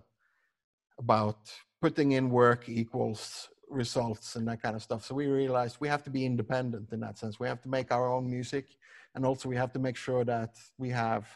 about 0.97 1.39
putting 1.81 2.13
in 2.13 2.29
work 2.29 2.69
equals 2.69 3.49
results 3.69 4.35
and 4.35 4.47
that 4.47 4.61
kind 4.61 4.75
of 4.75 4.81
stuff. 4.81 5.03
So 5.03 5.15
we 5.15 5.27
realized 5.27 5.77
we 5.79 5.87
have 5.87 6.03
to 6.03 6.09
be 6.09 6.25
independent 6.25 6.91
in 6.91 6.99
that 7.01 7.17
sense. 7.17 7.39
We 7.39 7.47
have 7.47 7.61
to 7.63 7.69
make 7.69 7.91
our 7.91 8.11
own 8.11 8.29
music, 8.29 8.65
and 9.13 9.25
also 9.25 9.49
we 9.49 9.55
have 9.55 9.73
to 9.73 9.79
make 9.79 9.97
sure 9.97 10.23
that 10.25 10.55
we 10.77 10.89
have 10.89 11.27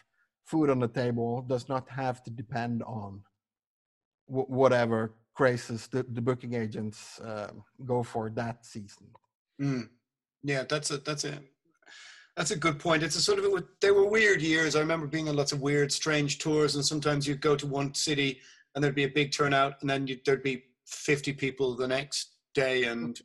food 0.46 0.70
on 0.70 0.80
the 0.80 0.88
table. 0.88 1.42
Does 1.42 1.70
not 1.70 1.90
have 1.90 2.24
to 2.24 2.30
depend 2.30 2.84
on 2.84 3.24
whatever 4.28 5.12
crazes 5.40 5.88
the, 5.88 6.04
the 6.10 6.22
booking 6.22 6.54
agents 6.54 7.18
uh, 7.22 7.52
go 7.86 8.04
for 8.04 8.30
that 8.30 8.66
season. 8.66 9.08
Mm. 9.62 9.88
Yeah, 10.44 10.64
that's 10.68 10.92
a 10.92 10.98
that's 10.98 11.24
a 11.24 11.40
that's 12.36 12.52
a 12.52 12.58
good 12.58 12.78
point. 12.78 13.04
It's 13.04 13.16
a 13.16 13.22
sort 13.22 13.40
of 13.40 13.46
it, 13.46 13.66
they 13.80 13.92
were 13.92 14.06
weird 14.06 14.42
years. 14.42 14.76
I 14.76 14.82
remember 14.82 15.08
being 15.08 15.30
on 15.30 15.38
lots 15.38 15.54
of 15.54 15.62
weird, 15.62 15.94
strange 15.94 16.40
tours, 16.40 16.76
and 16.76 16.84
sometimes 16.84 17.26
you'd 17.26 17.40
go 17.40 17.56
to 17.56 17.66
one 17.66 17.94
city 17.94 18.42
and 18.76 18.84
there'd 18.84 19.02
be 19.04 19.06
a 19.06 19.16
big 19.22 19.32
turnout, 19.32 19.76
and 19.80 19.90
then 19.90 20.02
there'd 20.26 20.44
be 20.44 20.64
fifty 20.86 21.32
people 21.32 21.74
the 21.74 21.88
next 21.88 22.34
day, 22.54 22.84
and 22.84 23.22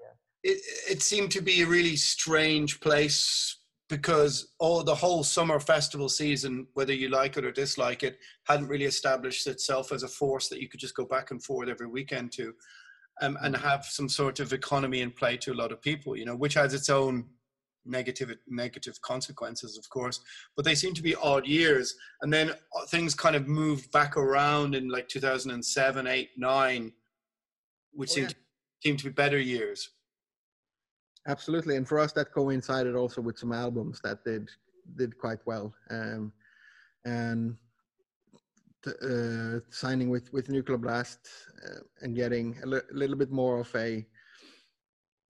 yeah. 0.00 0.52
it 0.52 0.58
it 0.88 1.02
seemed 1.02 1.32
to 1.32 1.42
be 1.42 1.62
a 1.62 1.66
really 1.66 1.96
strange 1.96 2.78
place 2.78 3.56
because 3.88 4.52
all 4.58 4.82
the 4.82 4.94
whole 4.94 5.24
summer 5.24 5.58
festival 5.58 6.08
season, 6.08 6.66
whether 6.74 6.92
you 6.92 7.08
like 7.08 7.36
it 7.36 7.44
or 7.44 7.50
dislike 7.50 8.02
it, 8.02 8.18
hadn't 8.44 8.68
really 8.68 8.84
established 8.84 9.46
itself 9.46 9.92
as 9.92 10.02
a 10.02 10.08
force 10.08 10.48
that 10.48 10.60
you 10.60 10.68
could 10.68 10.80
just 10.80 10.94
go 10.94 11.06
back 11.06 11.30
and 11.30 11.42
forth 11.42 11.68
every 11.68 11.86
weekend 11.86 12.30
to, 12.32 12.52
um, 13.22 13.38
and 13.42 13.54
mm. 13.54 13.60
have 13.60 13.84
some 13.86 14.08
sort 14.08 14.40
of 14.40 14.52
economy 14.52 15.00
in 15.00 15.10
play 15.10 15.36
to 15.38 15.52
a 15.52 15.54
lot 15.54 15.72
of 15.72 15.80
people. 15.80 16.16
You 16.16 16.26
know, 16.26 16.36
which 16.36 16.54
has 16.54 16.74
its 16.74 16.90
own 16.90 17.24
negative 17.86 18.34
negative 18.46 19.00
consequences, 19.00 19.78
of 19.78 19.88
course. 19.88 20.20
But 20.54 20.64
they 20.66 20.74
seem 20.74 20.92
to 20.94 21.02
be 21.02 21.14
odd 21.14 21.46
years, 21.46 21.94
and 22.20 22.32
then 22.32 22.50
uh, 22.50 22.86
things 22.88 23.14
kind 23.14 23.36
of 23.36 23.48
moved 23.48 23.90
back 23.90 24.16
around 24.18 24.74
in 24.74 24.88
like 24.88 25.08
2007, 25.08 26.06
8, 26.06 26.28
9, 26.36 26.92
which 27.92 28.10
oh, 28.10 28.14
seemed, 28.14 28.30
yeah. 28.30 28.36
seemed 28.82 28.98
to 28.98 29.06
be 29.06 29.10
better 29.12 29.38
years. 29.38 29.88
Absolutely, 31.28 31.76
and 31.76 31.86
for 31.86 31.98
us 31.98 32.12
that 32.12 32.32
coincided 32.32 32.94
also 32.96 33.20
with 33.20 33.38
some 33.38 33.52
albums 33.52 34.00
that 34.02 34.24
did 34.24 34.48
did 34.96 35.18
quite 35.18 35.38
well, 35.44 35.74
um, 35.90 36.32
and 37.04 37.56
uh, 38.86 39.60
signing 39.70 40.08
with 40.08 40.32
with 40.32 40.48
Nuclear 40.48 40.78
Blast 40.78 41.28
uh, 41.66 41.80
and 42.00 42.16
getting 42.16 42.56
a 42.62 42.66
li- 42.66 42.90
little 42.92 43.16
bit 43.16 43.30
more 43.30 43.60
of 43.60 43.74
a 43.74 44.06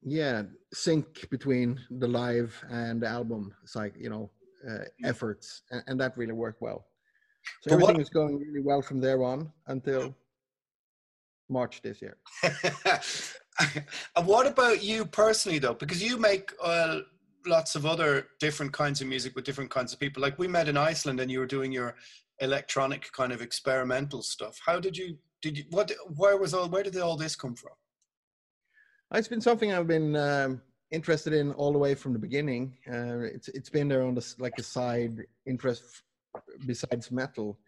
yeah 0.03 0.45
sync 0.73 1.29
between 1.31 1.81
the 1.91 2.07
live 2.07 2.55
and 2.71 3.03
the 3.03 3.09
album 3.09 3.53
it's 3.65 3.75
like 3.75 3.95
you 3.99 4.09
know 4.09 4.31
uh, 4.69 4.85
efforts. 5.05 5.63
And, 5.71 5.83
and, 5.87 6.01
that 6.01 6.17
really 6.17 6.33
worked 6.33 6.61
well. 6.61 6.87
So 7.63 7.71
but 7.71 7.73
everything 7.75 7.97
what, 7.97 8.03
is 8.03 8.11
going 8.11 8.39
really 8.39 8.61
well 8.61 8.83
from 8.83 9.01
there 9.01 9.23
on 9.23 9.53
until 9.67 10.15
march 11.49 11.81
this 11.81 12.03
year 12.03 12.19
what 14.25 14.47
about 14.47 14.83
you 14.83 15.05
personally, 15.05 15.59
though? 15.59 15.75
Because 15.75 16.03
you 16.03 16.19
make 16.19 16.53
uh, 16.63 17.01
lots 17.47 17.75
of 17.75 17.87
other 17.87 18.29
different 18.41 18.73
kinds 18.73 19.01
of 19.01 19.07
music 19.07 19.35
with 19.35 19.45
different 19.45 19.71
kinds 19.71 19.93
of 19.93 19.99
people. 19.99 20.23
Like 20.23 20.39
we 20.39 20.49
met 20.49 20.69
in 20.69 20.77
Iceland, 20.77 21.21
and 21.21 21.31
you 21.31 21.41
were 21.41 21.47
doing 21.47 21.73
your 21.73 21.97
electronic 22.41 23.11
kind 23.13 23.33
of 23.33 23.43
experimental 23.43 24.23
stuff. 24.23 24.61
How 24.65 24.79
did 24.79 24.97
you? 24.97 25.19
Did 25.43 25.59
you? 25.59 25.65
What? 25.71 25.93
Where 26.17 26.37
was 26.37 26.55
all? 26.55 26.69
Where 26.69 26.83
did 26.83 26.97
all 26.99 27.17
this 27.17 27.37
come 27.37 27.55
from? 27.55 27.73
It's 29.15 29.29
been 29.29 29.41
something 29.41 29.73
I've 29.73 29.87
been 29.87 30.17
um, 30.17 30.61
interested 30.91 31.33
in 31.33 31.53
all 31.53 31.73
the 31.73 31.79
way 31.79 31.95
from 31.95 32.13
the 32.13 32.19
beginning. 32.19 32.77
Uh, 32.87 33.21
it's 33.21 33.49
it's 33.49 33.71
been 33.71 33.89
there 33.89 34.03
on 34.03 34.15
the 34.15 34.35
like 34.39 34.55
a 34.59 34.63
side 34.63 35.25
interest 35.47 36.03
besides 36.67 37.11
metal 37.11 37.59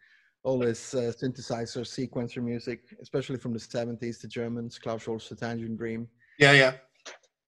all 0.42 0.58
this 0.58 0.94
uh, 0.94 1.12
synthesizer 1.20 1.84
sequencer 1.84 2.42
music, 2.42 2.80
especially 3.02 3.36
from 3.36 3.52
the 3.52 3.58
70s, 3.58 4.20
the 4.20 4.28
Germans, 4.28 4.78
Klaus 4.78 5.02
Schulze, 5.02 5.28
the 5.28 5.36
Tangerine 5.36 5.76
Dream. 5.76 6.08
Yeah, 6.38 6.52
yeah. 6.52 6.72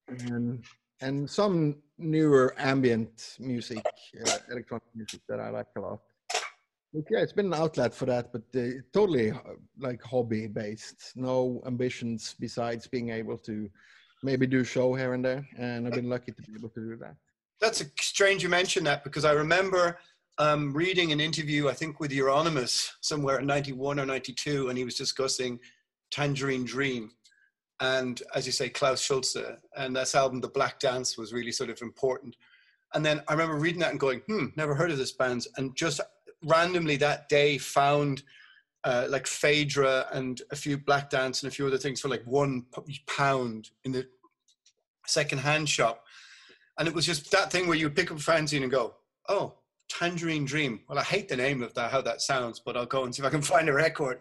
And, 0.09 0.65
and 1.01 1.29
some 1.29 1.77
newer 1.99 2.55
ambient 2.59 3.37
music, 3.41 3.85
uh, 4.27 4.37
electronic 4.51 4.85
music 4.95 5.21
that 5.29 5.41
I 5.41 5.49
like 5.51 5.69
a 5.77 5.81
lot. 5.81 6.01
But 6.93 7.05
yeah, 7.11 7.21
it's 7.21 7.33
been 7.33 7.47
an 7.47 7.55
outlet 7.55 7.95
for 7.95 8.05
that, 8.07 8.33
but 8.33 8.43
uh, 8.55 8.83
totally 8.93 9.31
uh, 9.31 9.39
like 9.79 10.03
hobby 10.03 10.47
based. 10.47 11.13
No 11.17 11.63
ambitions 11.67 12.35
besides 12.39 12.87
being 12.87 13.09
able 13.09 13.39
to 13.39 13.71
maybe 14.23 14.47
do 14.47 14.63
show 14.63 14.95
here 14.95 15.15
and 15.15 15.25
there. 15.25 15.47
And 15.57 15.87
I've 15.87 15.95
been 15.95 16.11
lucky 16.11 16.33
to 16.33 16.43
be 16.43 16.53
able 16.55 16.69
to 16.69 16.81
do 16.81 16.97
that. 16.97 17.17
That's 17.61 17.81
a 17.81 17.87
strange 17.99 18.43
you 18.43 18.51
mention 18.51 18.85
that 18.85 19.05
because 19.05 19.25
I 19.25 19.33
remember 19.33 19.99
um, 20.39 20.73
reading 20.73 21.13
an 21.13 21.21
interview, 21.21 21.69
I 21.69 21.75
think, 21.75 22.01
with 22.01 22.11
Euronymous 22.11 22.91
somewhere 23.01 23.39
in 23.39 23.47
91 23.47 24.01
or 24.01 24.07
92, 24.07 24.69
and 24.69 24.79
he 24.79 24.85
was 24.85 24.95
discussing 24.95 25.61
Tangerine 26.11 26.65
Dream. 26.65 27.13
And 27.81 28.23
as 28.35 28.47
you 28.47 28.53
say, 28.53 28.69
Klaus 28.69 29.01
Schulze, 29.01 29.37
and 29.77 29.97
this 29.97 30.15
album, 30.15 30.41
The 30.41 30.49
Black 30.49 30.79
Dance, 30.79 31.19
was 31.19 31.33
really 31.33 31.53
sort 31.53 31.71
of 31.71 31.83
important. 31.83 32.37
And 32.95 33.05
then 33.05 33.23
I 33.29 33.33
remember 33.33 33.57
reading 33.57 33.81
that 33.81 33.91
and 33.91 34.01
going, 34.01 34.21
hmm, 34.21 34.47
never 34.57 34.75
heard 34.75 34.91
of 34.91 34.99
this 34.99 35.13
band. 35.13 35.47
And 35.57 35.75
just 35.75 36.01
randomly 36.45 36.97
that 36.97 37.29
day 37.29 37.59
found 37.59 38.23
uh, 38.85 39.07
like 39.09 39.27
Phaedra 39.27 40.07
and 40.13 40.43
a 40.51 40.57
few 40.57 40.77
Black 40.77 41.11
Dance 41.11 41.43
and 41.43 41.51
a 41.51 41.55
few 41.55 41.67
other 41.67 41.79
things 41.79 42.01
for 42.01 42.09
like 42.09 42.25
one 42.25 42.67
pound 43.07 43.71
in 43.85 43.93
the 43.93 44.07
second-hand 45.07 45.69
shop, 45.69 46.05
and 46.79 46.89
it 46.89 46.95
was 46.95 47.07
just 47.07 47.31
that 47.31 47.53
thing 47.53 47.69
where 47.69 47.77
you 47.77 47.89
pick 47.91 48.11
up 48.11 48.19
a 48.19 48.21
fanzine 48.21 48.63
and 48.63 48.71
go, 48.71 48.95
"Oh, 49.29 49.55
Tangerine 49.99 50.45
Dream." 50.45 50.81
Well, 50.89 50.99
I 50.99 51.03
hate 51.03 51.29
the 51.29 51.37
name 51.37 51.63
of 51.63 51.75
that, 51.75 51.91
how 51.91 52.01
that 52.03 52.23
sounds, 52.23 52.61
but 52.61 52.77
I'll 52.77 52.87
go 52.87 53.05
and 53.05 53.15
see 53.15 53.23
if 53.23 53.27
I 53.27 53.31
can 53.31 53.43
find 53.55 53.69
a 53.69 53.73
record. 53.73 54.21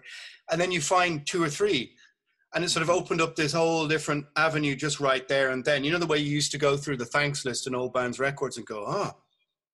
And 0.52 0.60
then 0.60 0.72
you 0.72 0.81
find 0.81 1.26
two 1.26 1.43
or 1.43 1.49
three, 1.49 1.95
and 2.53 2.64
it 2.64 2.69
sort 2.69 2.84
of 2.84 2.89
opened 2.89 3.22
up 3.22 3.35
this 3.35 3.53
whole 3.53 3.88
different 3.88 4.26
avenue 4.35 4.76
just 4.76 4.99
right 4.99 5.27
there 5.27 5.52
and 5.52 5.64
then. 5.64 5.84
You 5.84 5.91
know 5.91 5.99
the 5.99 6.07
way 6.07 6.18
you 6.18 6.31
used 6.31 6.52
to 6.52 6.57
go 6.57 6.77
through 6.77 6.98
the 6.98 7.06
thanks 7.06 7.45
list 7.45 7.68
in 7.68 7.76
old 7.76 7.93
bands 7.93 8.19
records 8.19 8.57
and 8.57 8.65
go, 8.65 8.84
"Oh, 8.88 9.11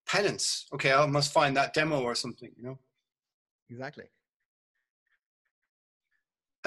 Penance. 0.06 0.68
Okay, 0.74 0.92
I 0.94 1.06
must 1.06 1.34
find 1.34 1.56
that 1.58 1.74
demo 1.74 2.02
or 2.02 2.16
something." 2.16 2.52
You 2.58 2.64
know. 2.64 2.80
Exactly. 3.70 4.06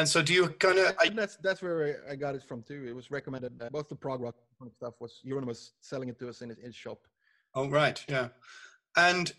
And 0.00 0.08
so, 0.08 0.22
do 0.22 0.32
you 0.32 0.48
kind 0.48 0.78
of? 0.78 0.96
That's 1.14 1.36
that's 1.36 1.62
where 1.62 2.02
I 2.10 2.16
got 2.16 2.34
it 2.34 2.42
from 2.42 2.62
too. 2.62 2.86
It 2.88 2.94
was 2.94 3.10
recommended. 3.10 3.52
Both 3.70 3.88
the 3.88 3.96
prog 3.96 4.20
rock 4.20 4.34
stuff 4.74 4.94
was 5.00 5.20
Euronymous 5.26 5.72
selling 5.80 6.08
it 6.08 6.18
to 6.20 6.28
us 6.28 6.42
in 6.42 6.48
his, 6.48 6.58
his 6.58 6.74
shop. 6.74 6.98
Oh 7.54 7.68
right, 7.68 8.02
yeah, 8.08 8.28
and 8.96 9.32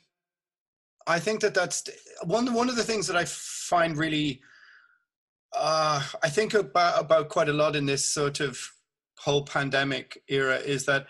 I 1.07 1.19
think 1.19 1.41
that 1.41 1.53
that's 1.53 1.83
one 2.23 2.53
one 2.53 2.69
of 2.69 2.75
the 2.75 2.83
things 2.83 3.07
that 3.07 3.15
I 3.15 3.25
find 3.25 3.97
really. 3.97 4.41
Uh, 5.53 6.01
I 6.23 6.29
think 6.29 6.53
about 6.53 7.01
about 7.01 7.29
quite 7.29 7.49
a 7.49 7.53
lot 7.53 7.75
in 7.75 7.85
this 7.85 8.05
sort 8.05 8.39
of 8.39 8.57
whole 9.17 9.43
pandemic 9.43 10.21
era 10.27 10.57
is 10.57 10.85
that 10.85 11.07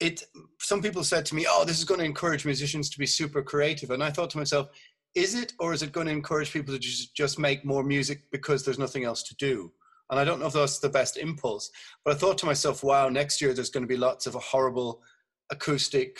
it. 0.00 0.24
Some 0.58 0.82
people 0.82 1.04
said 1.04 1.24
to 1.26 1.34
me, 1.34 1.46
"Oh, 1.48 1.64
this 1.64 1.78
is 1.78 1.84
going 1.84 2.00
to 2.00 2.06
encourage 2.06 2.44
musicians 2.44 2.90
to 2.90 2.98
be 2.98 3.06
super 3.06 3.42
creative," 3.42 3.90
and 3.90 4.02
I 4.02 4.10
thought 4.10 4.30
to 4.30 4.38
myself, 4.38 4.68
is 5.14 5.34
it 5.34 5.52
or 5.60 5.72
is 5.72 5.82
it 5.82 5.92
going 5.92 6.06
to 6.06 6.12
encourage 6.12 6.52
people 6.52 6.74
to 6.74 6.80
just, 6.80 7.14
just 7.14 7.38
make 7.38 7.64
more 7.64 7.84
music 7.84 8.22
because 8.32 8.64
there's 8.64 8.78
nothing 8.78 9.04
else 9.04 9.22
to 9.22 9.34
do 9.36 9.72
and 10.10 10.18
i 10.18 10.24
don't 10.24 10.40
know 10.40 10.46
if 10.46 10.52
that's 10.52 10.78
the 10.78 10.88
best 10.88 11.16
impulse 11.16 11.70
but 12.04 12.14
i 12.14 12.18
thought 12.18 12.38
to 12.38 12.46
myself 12.46 12.82
wow 12.82 13.08
next 13.08 13.40
year 13.40 13.54
there's 13.54 13.70
going 13.70 13.82
to 13.82 13.88
be 13.88 13.96
lots 13.96 14.26
of 14.26 14.34
a 14.34 14.40
horrible 14.40 15.02
acoustic 15.50 16.18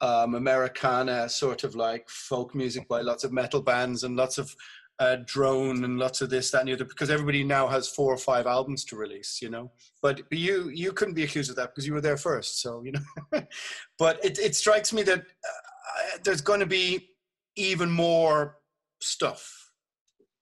um, 0.00 0.34
americana 0.34 1.28
sort 1.28 1.64
of 1.64 1.74
like 1.74 2.08
folk 2.08 2.54
music 2.54 2.86
by 2.88 3.00
lots 3.00 3.24
of 3.24 3.32
metal 3.32 3.62
bands 3.62 4.04
and 4.04 4.16
lots 4.16 4.38
of 4.38 4.54
uh, 4.98 5.16
drone 5.24 5.82
and 5.84 5.98
lots 5.98 6.20
of 6.20 6.28
this 6.28 6.50
that 6.50 6.60
and 6.60 6.68
the 6.68 6.74
other 6.74 6.84
because 6.84 7.08
everybody 7.08 7.42
now 7.42 7.66
has 7.66 7.88
four 7.88 8.12
or 8.12 8.18
five 8.18 8.46
albums 8.46 8.84
to 8.84 8.96
release 8.96 9.40
you 9.40 9.48
know 9.48 9.70
but 10.02 10.20
you 10.30 10.68
you 10.68 10.92
couldn't 10.92 11.14
be 11.14 11.24
accused 11.24 11.48
of 11.48 11.56
that 11.56 11.70
because 11.70 11.86
you 11.86 11.94
were 11.94 12.02
there 12.02 12.18
first 12.18 12.60
so 12.60 12.82
you 12.84 12.92
know 12.92 13.42
but 13.98 14.22
it, 14.22 14.38
it 14.38 14.54
strikes 14.54 14.92
me 14.92 15.02
that 15.02 15.20
uh, 15.20 16.18
there's 16.22 16.42
going 16.42 16.60
to 16.60 16.66
be 16.66 17.08
even 17.56 17.90
more 17.90 18.58
stuff 19.00 19.70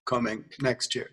coming 0.06 0.44
next 0.60 0.94
year. 0.94 1.10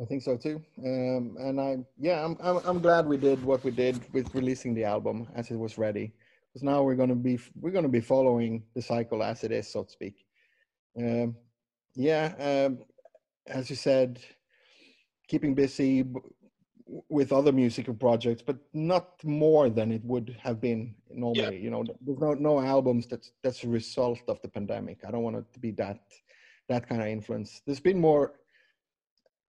I 0.00 0.04
think 0.04 0.22
so 0.22 0.36
too. 0.36 0.60
Um, 0.84 1.36
and 1.38 1.60
I, 1.60 1.76
yeah, 1.98 2.24
I'm, 2.24 2.36
I'm, 2.40 2.58
I'm 2.64 2.80
glad 2.80 3.06
we 3.06 3.16
did 3.16 3.42
what 3.44 3.62
we 3.62 3.70
did 3.70 4.00
with 4.12 4.34
releasing 4.34 4.74
the 4.74 4.84
album 4.84 5.28
as 5.36 5.50
it 5.50 5.58
was 5.58 5.78
ready. 5.78 6.12
Because 6.54 6.62
now 6.62 6.84
we're 6.84 6.94
going 6.94 7.08
to 7.08 7.16
be, 7.16 7.36
we're 7.60 7.72
going 7.72 7.82
to 7.82 7.88
be 7.88 8.00
following 8.00 8.62
the 8.76 8.80
cycle 8.80 9.24
as 9.24 9.42
it 9.42 9.50
is, 9.50 9.66
so 9.66 9.82
to 9.82 9.90
speak. 9.90 10.24
Um, 10.96 11.34
yeah, 11.96 12.66
um, 12.68 12.78
as 13.48 13.68
you 13.68 13.74
said, 13.74 14.20
keeping 15.26 15.52
busy 15.56 16.04
with 17.08 17.32
other 17.32 17.50
musical 17.50 17.94
projects, 17.94 18.40
but 18.40 18.58
not 18.72 19.12
more 19.24 19.68
than 19.68 19.90
it 19.90 20.04
would 20.04 20.36
have 20.40 20.60
been 20.60 20.94
normally. 21.10 21.56
Yeah. 21.56 21.62
You 21.62 21.70
know, 21.70 21.84
there's 22.00 22.18
no 22.18 22.34
no 22.34 22.60
albums 22.60 23.06
that's 23.06 23.32
that's 23.42 23.64
a 23.64 23.68
result 23.68 24.20
of 24.28 24.40
the 24.42 24.48
pandemic. 24.48 24.98
I 25.04 25.10
don't 25.10 25.22
want 25.22 25.36
it 25.36 25.52
to 25.54 25.58
be 25.58 25.72
that 25.72 26.00
that 26.68 26.88
kind 26.88 27.02
of 27.02 27.08
influence. 27.08 27.62
There's 27.66 27.80
been 27.80 28.00
more 28.00 28.34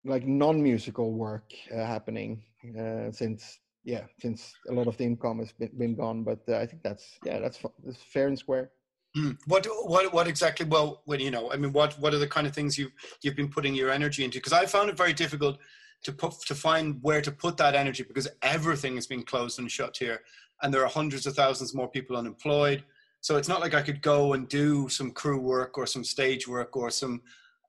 like 0.04 0.28
non-musical 0.28 1.14
work 1.14 1.52
uh, 1.74 1.86
happening 1.86 2.44
uh, 2.80 3.12
since 3.12 3.60
yeah 3.84 4.04
since 4.20 4.54
a 4.70 4.74
lot 4.74 4.88
of 4.88 4.98
the 4.98 5.04
income 5.04 5.40
has 5.40 5.52
been, 5.54 5.72
been 5.78 5.96
gone. 5.96 6.24
But 6.24 6.40
uh, 6.48 6.58
I 6.58 6.66
think 6.66 6.84
that's 6.84 7.18
yeah 7.26 7.40
that's 7.40 7.60
that's 7.84 8.02
fair 8.04 8.28
and 8.28 8.38
square. 8.38 8.72
Mm. 9.18 9.38
What 9.48 9.68
what 9.84 10.14
what 10.14 10.28
exactly? 10.28 10.66
Well, 10.66 11.02
when 11.06 11.20
you 11.20 11.32
know, 11.32 11.52
I 11.52 11.58
mean, 11.58 11.74
what 11.74 11.94
what 12.00 12.14
are 12.14 12.18
the 12.20 12.28
kind 12.28 12.48
of 12.48 12.54
things 12.54 12.78
you 12.78 12.90
you've 13.22 13.36
been 13.36 13.50
putting 13.50 13.76
your 13.76 13.92
energy 13.92 14.24
into? 14.24 14.38
Because 14.38 14.54
I 14.54 14.66
found 14.66 14.90
it 14.90 14.98
very 14.98 15.14
difficult 15.14 15.58
to 16.04 16.14
put 16.14 16.34
to 16.48 16.56
find 16.56 16.98
where 17.02 17.22
to 17.22 17.32
put 17.32 17.58
that 17.58 17.76
energy 17.76 18.04
because 18.04 18.28
everything 18.42 18.96
has 18.96 19.08
been 19.08 19.24
closed 19.24 19.60
and 19.60 19.70
shut 19.70 19.98
here, 19.98 20.22
and 20.62 20.74
there 20.74 20.84
are 20.84 20.90
hundreds 20.90 21.26
of 21.26 21.36
thousands 21.36 21.76
more 21.76 21.90
people 21.90 22.16
unemployed. 22.16 22.84
So 23.20 23.36
it's 23.38 23.50
not 23.50 23.60
like 23.60 23.74
I 23.74 23.82
could 23.82 24.02
go 24.02 24.34
and 24.34 24.48
do 24.48 24.88
some 24.90 25.12
crew 25.12 25.40
work 25.40 25.78
or 25.78 25.86
some 25.86 26.04
stage 26.04 26.48
work 26.48 26.78
or 26.78 26.90
some. 26.90 27.22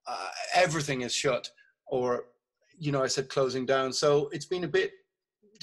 Uh, 0.07 0.29
everything 0.55 1.01
is 1.01 1.13
shut, 1.13 1.49
or 1.87 2.25
you 2.79 2.91
know, 2.93 3.03
I 3.03 3.07
said 3.07 3.27
closing 3.27 3.65
down. 3.65 3.91
So 3.91 4.29
it's 4.31 4.45
been 4.45 4.63
a 4.63 4.67
bit 4.67 4.93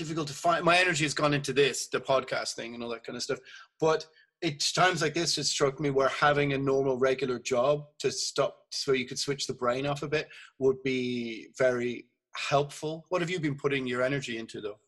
difficult 0.00 0.28
to 0.28 0.34
find. 0.34 0.64
My 0.64 0.78
energy 0.78 1.04
has 1.04 1.14
gone 1.14 1.34
into 1.34 1.52
this, 1.52 1.88
the 1.88 2.00
podcast 2.00 2.54
thing, 2.54 2.74
and 2.74 2.82
all 2.82 2.88
that 2.90 3.04
kind 3.04 3.16
of 3.16 3.22
stuff. 3.22 3.38
But 3.78 4.06
it's 4.40 4.72
times 4.72 5.02
like 5.02 5.12
this 5.12 5.36
it 5.36 5.44
struck 5.44 5.78
me 5.78 5.90
where 5.90 6.08
having 6.08 6.54
a 6.54 6.58
normal 6.58 6.96
regular 6.96 7.38
job 7.38 7.84
to 7.98 8.10
stop 8.10 8.56
so 8.70 8.92
you 8.92 9.06
could 9.06 9.18
switch 9.18 9.46
the 9.46 9.52
brain 9.52 9.84
off 9.86 10.02
a 10.02 10.08
bit 10.08 10.26
would 10.58 10.82
be 10.82 11.48
very 11.58 12.06
helpful? 12.34 13.04
What 13.10 13.20
have 13.20 13.30
you 13.30 13.40
been 13.40 13.56
putting 13.56 13.86
your 13.86 14.02
energy 14.02 14.38
into 14.38 14.62
though? 14.62 14.78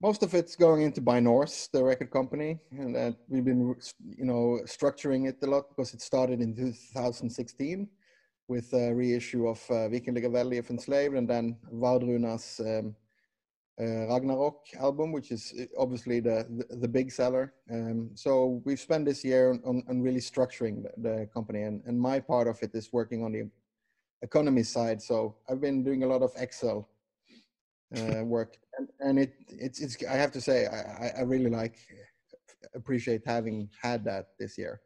Most 0.00 0.22
of 0.22 0.32
it's 0.32 0.56
going 0.56 0.82
into 0.82 1.00
By 1.00 1.20
Norse, 1.20 1.68
the 1.72 1.82
record 1.82 2.10
company, 2.10 2.58
and 2.70 2.94
that 2.94 3.16
we've 3.28 3.44
been, 3.44 3.74
you 4.20 4.24
know, 4.24 4.60
structuring 4.64 5.28
it 5.28 5.36
a 5.42 5.46
lot 5.46 5.68
because 5.68 5.92
it 5.92 6.00
started 6.00 6.40
in 6.40 6.54
2016 6.54 7.88
with 8.46 8.72
a 8.72 8.94
reissue 8.94 9.48
of 9.48 9.58
uh, 9.68 9.90
Vikingligr 9.92 10.30
Veldi 10.30 10.58
of 10.60 10.70
Enslaved 10.70 11.16
and 11.16 11.28
then 11.28 11.56
Wardruna's 11.70 12.60
um, 12.60 12.68
uh, 12.68 13.07
Ragnarok 13.84 14.66
album, 14.78 15.12
which 15.12 15.30
is 15.30 15.54
uh, 15.60 15.64
obviously 15.78 16.20
the, 16.20 16.46
the, 16.68 16.76
the 16.76 16.88
big 16.88 17.12
seller. 17.12 17.54
Um, 17.70 18.10
so 18.14 18.60
we've 18.64 18.80
spent 18.80 19.04
this 19.04 19.24
year 19.24 19.52
on, 19.64 19.84
on 19.88 20.02
really 20.02 20.20
structuring 20.20 20.82
the, 20.82 20.90
the, 20.96 21.28
company, 21.32 21.62
and, 21.62 21.82
and 21.86 22.00
my 22.00 22.18
part 22.18 22.48
of 22.48 22.60
it 22.62 22.70
is 22.74 22.92
working 22.92 23.24
on 23.24 23.32
the 23.32 23.48
economy 24.22 24.64
side. 24.64 25.00
So 25.00 25.36
I've 25.48 25.60
been 25.60 25.84
doing 25.84 26.02
a 26.02 26.06
lot 26.06 26.22
of 26.22 26.32
Excel 26.36 26.88
uh, 27.96 28.24
work, 28.24 28.56
and, 28.78 28.88
and, 29.00 29.18
it 29.18 29.34
it's 29.48 29.80
it's. 29.80 29.96
I 30.04 30.16
have 30.16 30.32
to 30.32 30.40
say, 30.40 30.66
I, 30.66 31.20
I 31.20 31.22
really 31.22 31.50
like 31.50 31.76
appreciate 32.74 33.22
having 33.24 33.68
had 33.80 34.04
that 34.04 34.30
this 34.40 34.58
year. 34.58 34.80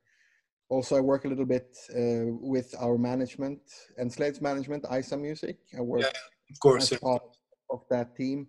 Also, 0.68 0.96
I 0.96 1.00
work 1.00 1.24
a 1.24 1.28
little 1.28 1.46
bit 1.46 1.76
uh, 1.94 2.32
with 2.40 2.74
our 2.78 2.96
management 2.98 3.60
Enslaved 3.98 4.40
management, 4.42 4.84
ISA 4.90 5.16
Music. 5.16 5.58
I 5.76 5.80
work, 5.80 6.02
yeah, 6.02 6.08
of 6.50 6.60
course, 6.60 6.92
as 6.92 6.98
part 6.98 7.22
of 7.70 7.84
that 7.90 8.16
team. 8.16 8.48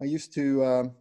I 0.00 0.06
used 0.06 0.32
to 0.34 0.64
um, 0.64 0.92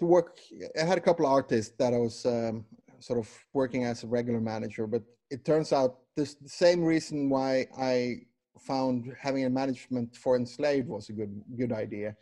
to 0.00 0.06
work. 0.06 0.38
I 0.80 0.84
had 0.84 0.98
a 0.98 1.00
couple 1.00 1.26
of 1.26 1.32
artists 1.32 1.74
that 1.78 1.94
I 1.94 1.98
was 1.98 2.26
um, 2.26 2.64
sort 2.98 3.18
of 3.18 3.28
working 3.52 3.84
as 3.84 4.02
a 4.02 4.06
regular 4.06 4.40
manager, 4.40 4.86
but 4.86 5.02
it 5.30 5.44
turns 5.44 5.72
out 5.72 5.98
this 6.16 6.34
the 6.34 6.48
same 6.48 6.82
reason 6.82 7.30
why 7.30 7.66
I 7.78 8.22
found 8.58 9.14
having 9.18 9.44
a 9.44 9.50
management 9.50 10.16
for 10.16 10.36
enslaved 10.36 10.88
was 10.88 11.08
a 11.08 11.12
good 11.12 11.42
good 11.56 11.72
idea. 11.72 12.16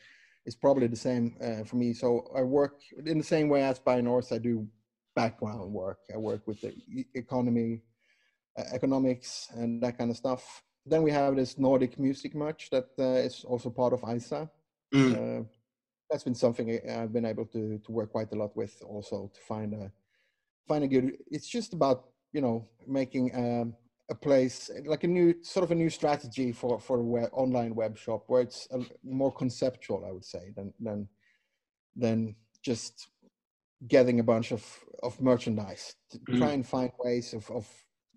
It's 0.45 0.57
probably 0.57 0.87
the 0.87 0.97
same 0.97 1.37
uh, 1.43 1.65
for 1.65 1.77
me. 1.77 1.93
So 1.93 2.31
I 2.37 2.43
work 2.43 2.81
in 3.05 3.19
the 3.19 3.25
same 3.25 3.49
way 3.49 3.63
as 3.63 3.79
by 3.79 4.01
Norse. 4.01 4.33
I 4.33 4.39
do 4.39 4.67
background 5.15 5.73
work. 5.73 5.99
I 6.15 6.17
work 6.17 6.47
with 6.47 6.61
the 6.61 6.73
economy, 7.15 7.83
uh, 8.59 8.65
economics, 8.73 9.49
and 9.55 9.83
that 9.83 9.99
kind 9.99 10.11
of 10.11 10.17
stuff. 10.17 10.63
Then 10.87 11.03
we 11.03 11.11
have 11.11 11.37
this 11.37 11.59
Nordic 11.59 11.99
music 11.99 12.35
merch 12.35 12.71
that 12.71 12.89
uh, 12.99 13.27
is 13.29 13.45
also 13.45 13.69
part 13.69 13.93
of 13.93 14.05
ISA. 14.09 14.49
Mm. 14.95 15.41
Uh, 15.41 15.45
that's 16.11 16.25
been 16.25 16.35
something 16.35 16.81
I've 16.91 17.13
been 17.13 17.27
able 17.27 17.47
to 17.47 17.79
to 17.79 17.93
work 17.93 18.13
quite 18.13 18.33
a 18.33 18.37
lot 18.37 18.57
with, 18.57 18.83
also 18.87 19.31
to 19.35 19.41
find 19.41 19.75
a 19.75 19.93
find 20.67 20.85
a 20.85 20.89
good. 20.89 21.19
It's 21.31 21.49
just 21.49 21.75
about 21.75 22.05
you 22.33 22.41
know 22.41 22.67
making 22.87 23.35
um, 23.35 23.75
a 24.11 24.15
place 24.15 24.71
like 24.87 25.05
a 25.05 25.07
new 25.07 25.35
sort 25.43 25.65
of 25.65 25.71
a 25.71 25.75
new 25.75 25.91
strategy 25.91 26.53
for 26.53 26.81
for 26.81 27.03
web, 27.03 27.29
online 27.33 27.75
web 27.75 27.97
shop 27.97 28.25
where 28.27 28.43
it's 28.43 28.67
a, 28.71 28.81
more 29.05 29.33
conceptual 29.33 30.05
i 30.07 30.13
would 30.13 30.25
say 30.25 30.53
than 30.57 30.73
than 30.81 31.09
than 31.97 32.35
just 32.63 33.09
getting 33.87 34.21
a 34.21 34.23
bunch 34.23 34.53
of 34.53 34.65
of 35.03 35.21
merchandise 35.21 35.95
to 36.11 36.19
mm. 36.19 36.39
try 36.39 36.51
and 36.53 36.67
find 36.67 36.91
ways 36.99 37.35
of 37.35 37.51
of 37.51 37.67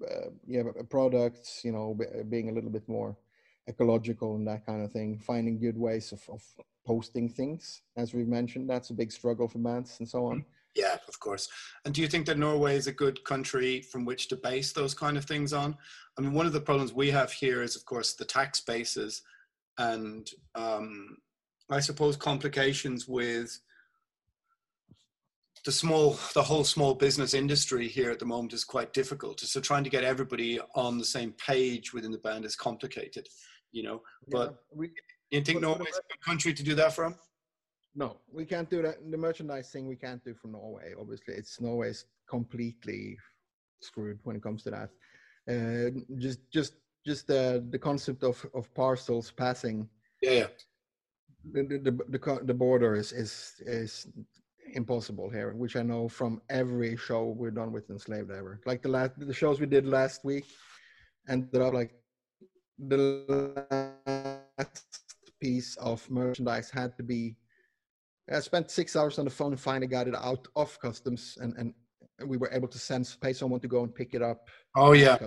uh, 0.09 0.29
yeah 0.47 0.63
products 0.89 1.61
you 1.63 1.71
know 1.71 1.97
being 2.29 2.49
a 2.49 2.53
little 2.53 2.71
bit 2.71 2.87
more 2.87 3.15
ecological 3.69 4.35
and 4.35 4.47
that 4.47 4.65
kind 4.65 4.83
of 4.83 4.91
thing 4.91 5.19
finding 5.19 5.59
good 5.59 5.77
ways 5.77 6.11
of, 6.11 6.21
of 6.29 6.43
posting 6.85 7.29
things 7.29 7.81
as 7.95 8.13
we've 8.13 8.27
mentioned 8.27 8.69
that's 8.69 8.89
a 8.89 8.93
big 8.93 9.11
struggle 9.11 9.47
for 9.47 9.59
bands 9.59 9.97
and 9.99 10.07
so 10.07 10.25
on 10.25 10.39
mm. 10.39 10.45
Yeah, 10.73 10.95
of 11.09 11.19
course. 11.19 11.49
And 11.83 11.93
do 11.93 12.01
you 12.01 12.07
think 12.07 12.25
that 12.27 12.37
Norway 12.37 12.77
is 12.77 12.87
a 12.87 12.93
good 12.93 13.21
country 13.25 13.81
from 13.81 14.05
which 14.05 14.29
to 14.29 14.37
base 14.37 14.71
those 14.71 14.93
kind 14.93 15.17
of 15.17 15.25
things 15.25 15.51
on? 15.51 15.75
I 16.17 16.21
mean, 16.21 16.31
one 16.31 16.45
of 16.45 16.53
the 16.53 16.61
problems 16.61 16.93
we 16.93 17.11
have 17.11 17.29
here 17.29 17.61
is, 17.61 17.75
of 17.75 17.83
course, 17.83 18.13
the 18.13 18.23
tax 18.23 18.61
bases 18.61 19.21
and 19.77 20.29
um, 20.55 21.17
I 21.69 21.79
suppose 21.79 22.15
complications 22.15 23.07
with 23.07 23.59
the 25.63 25.71
small 25.71 26.17
the 26.33 26.41
whole 26.41 26.63
small 26.63 26.95
business 26.95 27.33
industry 27.33 27.87
here 27.87 28.09
at 28.09 28.19
the 28.19 28.25
moment 28.25 28.53
is 28.53 28.63
quite 28.63 28.93
difficult 28.93 29.39
so 29.39 29.61
trying 29.61 29.83
to 29.83 29.91
get 29.91 30.03
everybody 30.03 30.59
on 30.73 30.97
the 30.97 31.05
same 31.05 31.31
page 31.33 31.93
within 31.93 32.11
the 32.11 32.17
band 32.17 32.45
is 32.45 32.55
complicated 32.55 33.27
you 33.71 33.83
know 33.83 34.01
but 34.29 34.49
Yeah, 34.49 34.77
we, 34.79 34.91
you 35.31 35.41
think 35.41 35.61
norway's 35.61 35.97
a 35.97 36.07
good 36.11 36.21
country 36.25 36.53
to 36.53 36.63
do 36.63 36.75
that 36.75 36.93
from 36.93 37.15
no, 37.93 38.17
we 38.31 38.45
can't 38.45 38.69
do 38.69 38.81
that. 38.83 39.11
The 39.11 39.17
merchandise 39.17 39.69
thing 39.69 39.87
we 39.87 39.97
can't 39.97 40.23
do 40.23 40.33
from 40.33 40.53
Norway. 40.53 40.93
Obviously, 40.99 41.33
it's 41.33 41.59
Norway's 41.59 42.05
completely 42.29 43.17
screwed 43.81 44.19
when 44.23 44.35
it 44.37 44.43
comes 44.43 44.63
to 44.63 44.71
that. 44.71 44.89
Uh, 45.49 45.89
just, 46.17 46.39
just, 46.51 46.75
just 47.05 47.27
the 47.27 47.65
the 47.71 47.79
concept 47.79 48.23
of 48.23 48.45
of 48.53 48.71
parcels 48.75 49.31
passing 49.31 49.89
yeah 50.21 50.45
the 51.51 51.63
the, 51.63 51.79
the, 51.79 52.19
the, 52.19 52.39
the 52.43 52.53
border 52.53 52.95
is 52.95 53.11
is 53.11 53.55
is 53.65 54.07
impossible 54.73 55.29
here, 55.29 55.53
which 55.53 55.75
I 55.75 55.81
know 55.81 56.07
from 56.07 56.41
every 56.49 56.95
show 56.95 57.35
we've 57.35 57.55
done 57.55 57.71
with 57.71 57.89
Enslaved 57.89 58.29
ever. 58.31 58.61
Like 58.67 58.83
the 58.83 58.89
last 58.89 59.13
the 59.17 59.33
shows 59.33 59.59
we 59.59 59.65
did 59.65 59.87
last 59.87 60.23
week, 60.23 60.45
ended 61.27 61.59
up 61.59 61.73
like 61.73 61.95
the 62.87 63.65
last 64.57 64.85
piece 65.39 65.75
of 65.77 66.09
merchandise 66.09 66.69
had 66.69 66.95
to 66.97 67.03
be. 67.03 67.37
I 68.31 68.39
spent 68.39 68.71
six 68.71 68.95
hours 68.95 69.19
on 69.19 69.25
the 69.25 69.31
phone 69.31 69.51
and 69.51 69.59
finally 69.59 69.87
got 69.87 70.07
it 70.07 70.15
out 70.15 70.47
of 70.55 70.79
customs, 70.79 71.37
and 71.41 71.53
and 71.57 71.73
we 72.25 72.37
were 72.37 72.51
able 72.53 72.67
to 72.69 72.77
send 72.79 73.15
pay 73.21 73.33
someone 73.33 73.59
to 73.61 73.67
go 73.67 73.83
and 73.83 73.93
pick 73.93 74.13
it 74.13 74.21
up. 74.21 74.47
oh 74.75 74.93
yeah 74.93 75.17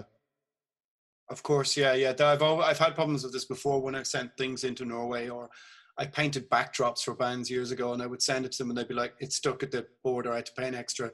Of 1.31 1.43
course, 1.43 1.77
yeah, 1.77 1.95
yeah. 1.95 2.11
I've 2.11 2.43
al- 2.43 2.63
I've 2.63 2.79
had 2.79 2.95
problems 2.95 3.25
with 3.25 3.33
this 3.33 3.47
before 3.47 3.81
when 3.81 3.95
I've 3.95 4.07
sent 4.07 4.31
things 4.37 4.65
into 4.65 4.85
Norway 4.85 5.29
or 5.29 5.49
I 5.97 6.07
painted 6.07 6.51
backdrops 6.51 7.03
for 7.03 7.15
bands 7.15 7.51
years 7.51 7.71
ago 7.71 7.93
and 7.93 8.03
I 8.03 8.07
would 8.07 8.23
send 8.23 8.45
it 8.45 8.53
to 8.53 8.59
them 8.59 8.71
and 8.71 8.79
they'd 8.79 8.89
be 8.89 8.95
like, 8.95 9.15
"It's 9.21 9.37
stuck 9.37 9.63
at 9.63 9.71
the 9.71 9.87
border. 10.03 10.33
I 10.33 10.37
had 10.37 10.47
to 10.47 10.53
pay 10.53 10.69
an 10.69 10.75
extra 10.75 11.11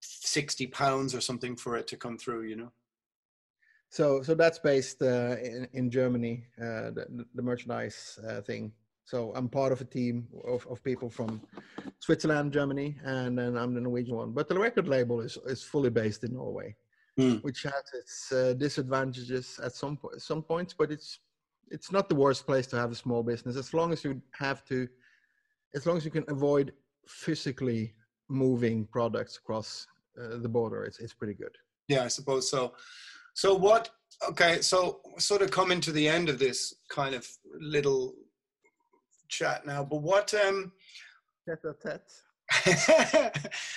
sixty 0.00 0.66
pounds 0.66 1.14
or 1.14 1.20
something 1.20 1.56
for 1.56 1.76
it 1.76 1.86
to 1.88 1.96
come 1.96 2.18
through." 2.18 2.42
You 2.44 2.56
know. 2.56 2.72
So 3.94 4.22
so 4.22 4.34
that's 4.34 4.58
based 4.58 5.02
uh, 5.02 5.36
in 5.40 5.68
in 5.72 5.88
Germany, 5.88 6.44
uh, 6.60 6.90
the 6.96 7.26
the 7.36 7.42
merchandise 7.42 8.18
uh, 8.28 8.40
thing. 8.40 8.72
So 9.04 9.32
I'm 9.36 9.48
part 9.48 9.70
of 9.70 9.80
a 9.80 9.84
team 9.84 10.26
of, 10.44 10.66
of 10.66 10.82
people 10.82 11.08
from 11.10 11.40
Switzerland, 12.00 12.52
Germany, 12.52 12.96
and 13.04 13.38
then 13.38 13.56
I'm 13.56 13.72
the 13.74 13.80
Norwegian 13.80 14.16
one. 14.16 14.32
But 14.32 14.48
the 14.48 14.58
record 14.58 14.88
label 14.88 15.20
is 15.20 15.38
is 15.46 15.62
fully 15.62 15.90
based 15.90 16.24
in 16.24 16.32
Norway, 16.34 16.74
Hmm. 17.16 17.36
which 17.46 17.62
has 17.62 17.84
its 18.00 18.32
uh, 18.32 18.54
disadvantages 18.54 19.60
at 19.62 19.72
some 19.74 19.96
po- 19.96 20.18
some 20.18 20.42
points, 20.42 20.74
but 20.74 20.90
it's 20.90 21.20
it's 21.70 21.92
not 21.92 22.08
the 22.08 22.18
worst 22.24 22.46
place 22.46 22.66
to 22.70 22.76
have 22.76 22.90
a 22.90 22.96
small 23.04 23.22
business 23.22 23.56
as 23.56 23.72
long 23.72 23.92
as 23.92 24.02
you 24.04 24.20
have 24.32 24.64
to, 24.70 24.88
as 25.76 25.86
long 25.86 25.96
as 25.96 26.04
you 26.04 26.10
can 26.10 26.24
avoid 26.36 26.72
physically 27.06 27.94
moving 28.28 28.86
products 28.86 29.36
across 29.36 29.86
uh, 30.18 30.42
the 30.42 30.48
border. 30.48 30.84
It's 30.88 30.98
it's 30.98 31.14
pretty 31.14 31.34
good. 31.34 31.56
Yeah, 31.88 32.04
I 32.04 32.08
suppose 32.08 32.50
so. 32.50 32.72
So 33.34 33.54
what? 33.54 33.90
Okay, 34.28 34.60
so 34.62 35.00
sort 35.18 35.42
of 35.42 35.50
coming 35.50 35.80
to 35.82 35.92
the 35.92 36.08
end 36.08 36.28
of 36.28 36.38
this 36.38 36.74
kind 36.88 37.14
of 37.14 37.28
little 37.60 38.14
chat 39.28 39.66
now. 39.66 39.84
But 39.84 40.02
what? 40.02 40.32
um 40.34 40.72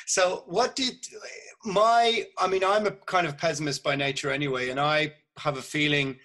so 0.05 0.43
what 0.45 0.75
did 0.75 0.95
my 1.65 2.25
i 2.37 2.47
mean 2.47 2.63
i'm 2.63 2.85
a 2.85 2.91
kind 2.91 3.25
of 3.25 3.37
pessimist 3.37 3.83
by 3.83 3.95
nature 3.95 4.29
anyway 4.29 4.69
and 4.69 4.79
i 4.79 5.11
have 5.37 5.57
a 5.57 5.61
feeling 5.61 6.17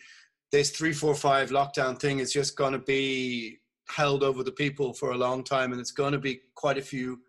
this 0.51 0.71
345 0.71 1.51
lockdown 1.51 1.99
thing 1.99 2.19
is 2.19 2.33
just 2.33 2.57
going 2.57 2.73
to 2.73 2.79
be 2.79 3.59
held 3.89 4.23
over 4.23 4.43
the 4.43 4.53
people 4.53 4.93
for 4.93 5.13
a 5.13 5.17
long 5.17 5.45
time 5.45 5.73
and 5.73 5.81
it's 5.81 5.93
going 5.93 6.13
to 6.13 6.19
be 6.19 6.41
quite 6.55 6.79
a 6.79 6.83
few 6.83 7.21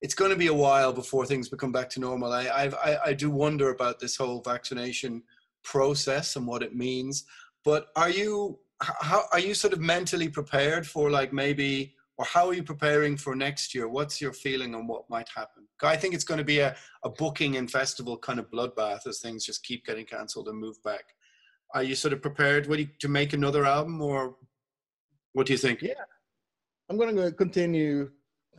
it's 0.00 0.14
going 0.14 0.30
to 0.30 0.36
be 0.36 0.48
a 0.48 0.54
while 0.54 0.92
before 0.92 1.26
things 1.26 1.48
become 1.48 1.72
back 1.72 1.90
to 1.90 2.00
normal 2.00 2.32
i 2.32 2.48
I've, 2.48 2.74
i 2.74 2.98
i 3.06 3.12
do 3.12 3.30
wonder 3.30 3.70
about 3.70 4.00
this 4.00 4.16
whole 4.16 4.40
vaccination 4.40 5.22
process 5.64 6.36
and 6.36 6.46
what 6.46 6.62
it 6.62 6.74
means 6.74 7.24
but 7.64 7.88
are 7.96 8.10
you 8.10 8.58
how 8.80 9.24
are 9.32 9.40
you 9.40 9.54
sort 9.54 9.72
of 9.72 9.80
mentally 9.80 10.28
prepared 10.28 10.86
for 10.86 11.10
like 11.10 11.32
maybe 11.32 11.94
or 12.16 12.24
how 12.24 12.46
are 12.46 12.54
you 12.54 12.62
preparing 12.62 13.16
for 13.16 13.34
next 13.34 13.74
year? 13.74 13.88
What's 13.88 14.20
your 14.20 14.32
feeling 14.32 14.74
on 14.74 14.86
what 14.86 15.08
might 15.10 15.28
happen? 15.34 15.66
I 15.82 15.96
think 15.96 16.14
it's 16.14 16.24
going 16.24 16.38
to 16.38 16.44
be 16.44 16.60
a, 16.60 16.76
a 17.02 17.10
booking 17.10 17.56
and 17.56 17.70
festival 17.70 18.16
kind 18.16 18.38
of 18.38 18.50
bloodbath 18.50 19.06
as 19.06 19.18
things 19.18 19.44
just 19.44 19.64
keep 19.64 19.84
getting 19.84 20.06
cancelled 20.06 20.48
and 20.48 20.58
moved 20.58 20.82
back. 20.82 21.04
Are 21.74 21.82
you 21.82 21.94
sort 21.94 22.12
of 22.12 22.22
prepared 22.22 22.66
you, 22.68 22.88
to 23.00 23.08
make 23.08 23.32
another 23.32 23.66
album 23.66 24.00
or 24.00 24.36
what 25.32 25.46
do 25.46 25.52
you 25.52 25.58
think? 25.58 25.82
Yeah. 25.82 25.94
I'm 26.88 26.96
going 26.96 27.16
to 27.16 27.32
continue 27.32 28.10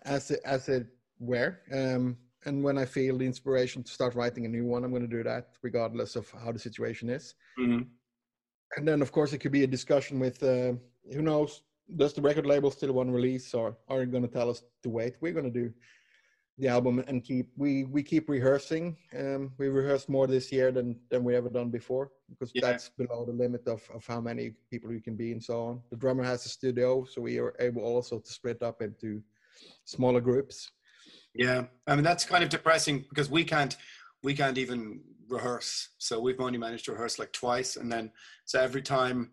as 0.04 0.32
it, 0.32 0.42
as 0.46 0.68
it 0.68 0.88
were. 1.20 1.60
Um, 1.74 2.18
and 2.46 2.64
when 2.64 2.78
I 2.78 2.86
feel 2.86 3.18
the 3.18 3.26
inspiration 3.26 3.84
to 3.84 3.92
start 3.92 4.16
writing 4.16 4.46
a 4.46 4.50
new 4.50 4.66
one, 4.66 4.84
I'm 4.84 4.92
going 4.92 5.02
to 5.10 5.18
do 5.18 5.24
that 5.24 5.58
regardless 5.62 6.16
of 6.16 6.30
how 6.32 6.52
the 6.52 6.60
situation 6.60 7.10
is. 7.10 7.36
Mhm. 7.58 7.90
And 8.78 8.88
then, 8.88 9.02
of 9.02 9.12
course, 9.12 9.34
it 9.34 9.40
could 9.40 9.52
be 9.52 9.64
a 9.64 9.68
discussion 9.68 10.20
with 10.20 10.42
uh, 10.44 10.74
who 11.14 11.22
knows, 11.22 11.62
does 11.96 12.14
the 12.14 12.22
record 12.22 12.46
label 12.46 12.72
still 12.72 12.94
want 12.94 13.12
release 13.12 13.54
or 13.54 13.78
are 13.88 14.00
they 14.00 14.12
going 14.12 14.24
to 14.28 14.34
tell 14.34 14.50
us 14.50 14.64
to 14.84 14.90
wait? 14.90 15.18
We're 15.22 15.34
going 15.34 15.52
to 15.54 15.60
do 15.64 15.74
the 16.58 16.68
album 16.70 17.04
and 17.08 17.24
keep 17.24 17.52
we 17.58 17.84
we 17.86 18.02
keep 18.02 18.30
rehearsing 18.30 18.98
um 19.18 19.54
we 19.58 19.68
rehearsed 19.68 20.08
more 20.08 20.26
this 20.28 20.52
year 20.54 20.72
than 20.72 21.02
than 21.10 21.24
we 21.24 21.36
ever 21.36 21.50
done 21.50 21.70
before 21.70 22.12
because 22.30 22.54
Yeah. 22.54 22.62
that's 22.62 22.90
below 22.90 23.26
the 23.26 23.34
limit 23.34 23.68
of 23.68 23.90
of 23.94 24.06
how 24.08 24.22
many 24.22 24.52
people 24.72 24.94
you 24.94 25.02
can 25.02 25.18
be 25.18 25.34
and 25.34 25.44
so 25.44 25.62
on 25.66 25.84
the 25.90 25.98
drummer 25.98 26.24
has 26.24 26.46
a 26.46 26.50
studio 26.50 27.04
so 27.04 27.22
we 27.22 27.40
are 27.40 27.54
able 27.60 27.84
also 27.84 28.20
to 28.20 28.32
split 28.32 28.64
up 28.64 28.82
into 28.82 29.22
smaller 29.86 30.22
groups 30.22 30.72
Yeah, 31.36 31.66
I 31.86 31.96
mean 31.96 32.04
that's 32.04 32.26
kind 32.26 32.44
of 32.44 32.50
depressing 32.50 33.06
because 33.10 33.30
we 33.30 33.44
can't 33.44 33.76
we 34.24 34.34
can't 34.34 34.58
even 34.58 35.02
rehearse. 35.28 35.90
So 35.98 36.20
we've 36.20 36.40
only 36.40 36.58
managed 36.58 36.86
to 36.86 36.94
rehearse 36.94 37.20
like 37.20 37.34
twice, 37.34 37.76
and 37.76 37.92
then 37.92 38.12
so 38.46 38.62
every 38.62 38.82
time 38.82 39.32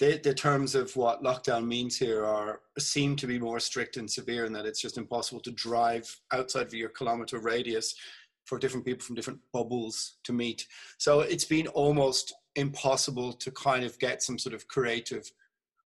the 0.00 0.20
the 0.22 0.34
terms 0.34 0.74
of 0.74 0.94
what 0.96 1.22
lockdown 1.22 1.66
means 1.66 1.96
here 1.96 2.24
are 2.24 2.60
seem 2.78 3.14
to 3.16 3.26
be 3.26 3.38
more 3.38 3.60
strict 3.60 3.96
and 3.96 4.10
severe, 4.10 4.46
in 4.46 4.52
that 4.54 4.66
it's 4.66 4.80
just 4.82 4.98
impossible 4.98 5.40
to 5.42 5.52
drive 5.52 6.14
outside 6.32 6.66
of 6.66 6.74
your 6.74 6.88
kilometer 6.90 7.38
radius 7.38 7.94
for 8.44 8.58
different 8.58 8.84
people 8.84 9.04
from 9.04 9.14
different 9.14 9.40
bubbles 9.52 10.16
to 10.24 10.32
meet. 10.32 10.66
So 10.98 11.20
it's 11.20 11.44
been 11.44 11.68
almost 11.68 12.34
impossible 12.56 13.32
to 13.34 13.50
kind 13.52 13.84
of 13.84 13.98
get 13.98 14.22
some 14.22 14.38
sort 14.38 14.54
of 14.54 14.66
creative 14.66 15.30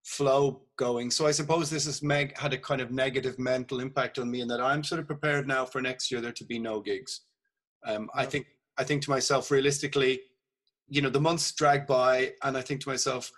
flow 0.03 0.61
going. 0.77 1.09
So 1.09 1.25
I 1.25 1.31
suppose 1.31 1.69
this 1.69 1.85
has 1.85 2.03
meg- 2.03 2.37
had 2.37 2.53
a 2.53 2.57
kind 2.57 2.81
of 2.81 2.91
negative 2.91 3.39
mental 3.39 3.79
impact 3.79 4.19
on 4.19 4.29
me 4.29 4.41
in 4.41 4.47
that 4.49 4.61
I'm 4.61 4.83
sort 4.83 4.99
of 4.99 5.07
prepared 5.07 5.47
now 5.47 5.65
for 5.65 5.81
next 5.81 6.11
year 6.11 6.19
there 6.21 6.31
to 6.33 6.43
be 6.45 6.59
no 6.59 6.81
gigs. 6.81 7.21
Um, 7.85 8.09
I 8.13 8.25
think 8.25 8.47
I 8.77 8.83
think 8.83 9.01
to 9.03 9.09
myself 9.09 9.49
realistically, 9.51 10.21
you 10.87 11.01
know, 11.01 11.09
the 11.09 11.21
months 11.21 11.51
drag 11.53 11.87
by, 11.87 12.33
and 12.43 12.57
I 12.57 12.61
think 12.61 12.81
to 12.81 12.89
myself, 12.89 13.31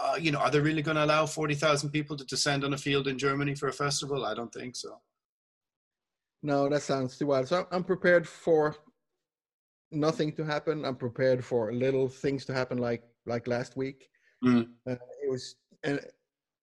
uh, 0.00 0.16
you 0.20 0.30
know, 0.32 0.38
are 0.40 0.50
they 0.50 0.60
really 0.60 0.82
going 0.82 0.96
to 0.96 1.04
allow 1.04 1.24
forty 1.26 1.54
thousand 1.54 1.90
people 1.90 2.16
to 2.16 2.24
descend 2.24 2.64
on 2.64 2.74
a 2.74 2.78
field 2.78 3.06
in 3.08 3.16
Germany 3.18 3.54
for 3.54 3.68
a 3.68 3.72
festival? 3.72 4.24
I 4.26 4.34
don't 4.34 4.52
think 4.52 4.76
so. 4.76 5.00
no 6.42 6.68
that 6.68 6.82
sounds 6.82 7.16
too 7.16 7.26
wild 7.26 7.48
so 7.48 7.66
i'm 7.72 7.84
prepared 7.84 8.26
for 8.28 8.76
nothing 9.90 10.30
to 10.38 10.44
happen 10.44 10.84
i'm 10.84 10.96
prepared 10.96 11.40
for 11.50 11.72
little 11.72 12.08
things 12.08 12.44
to 12.44 12.52
happen 12.52 12.76
like 12.78 13.02
like 13.26 13.46
last 13.46 13.76
week 13.76 14.08
Mm. 14.44 14.64
uh, 14.90 14.92
it 14.92 15.30
was 15.30 15.44
an 15.84 16.00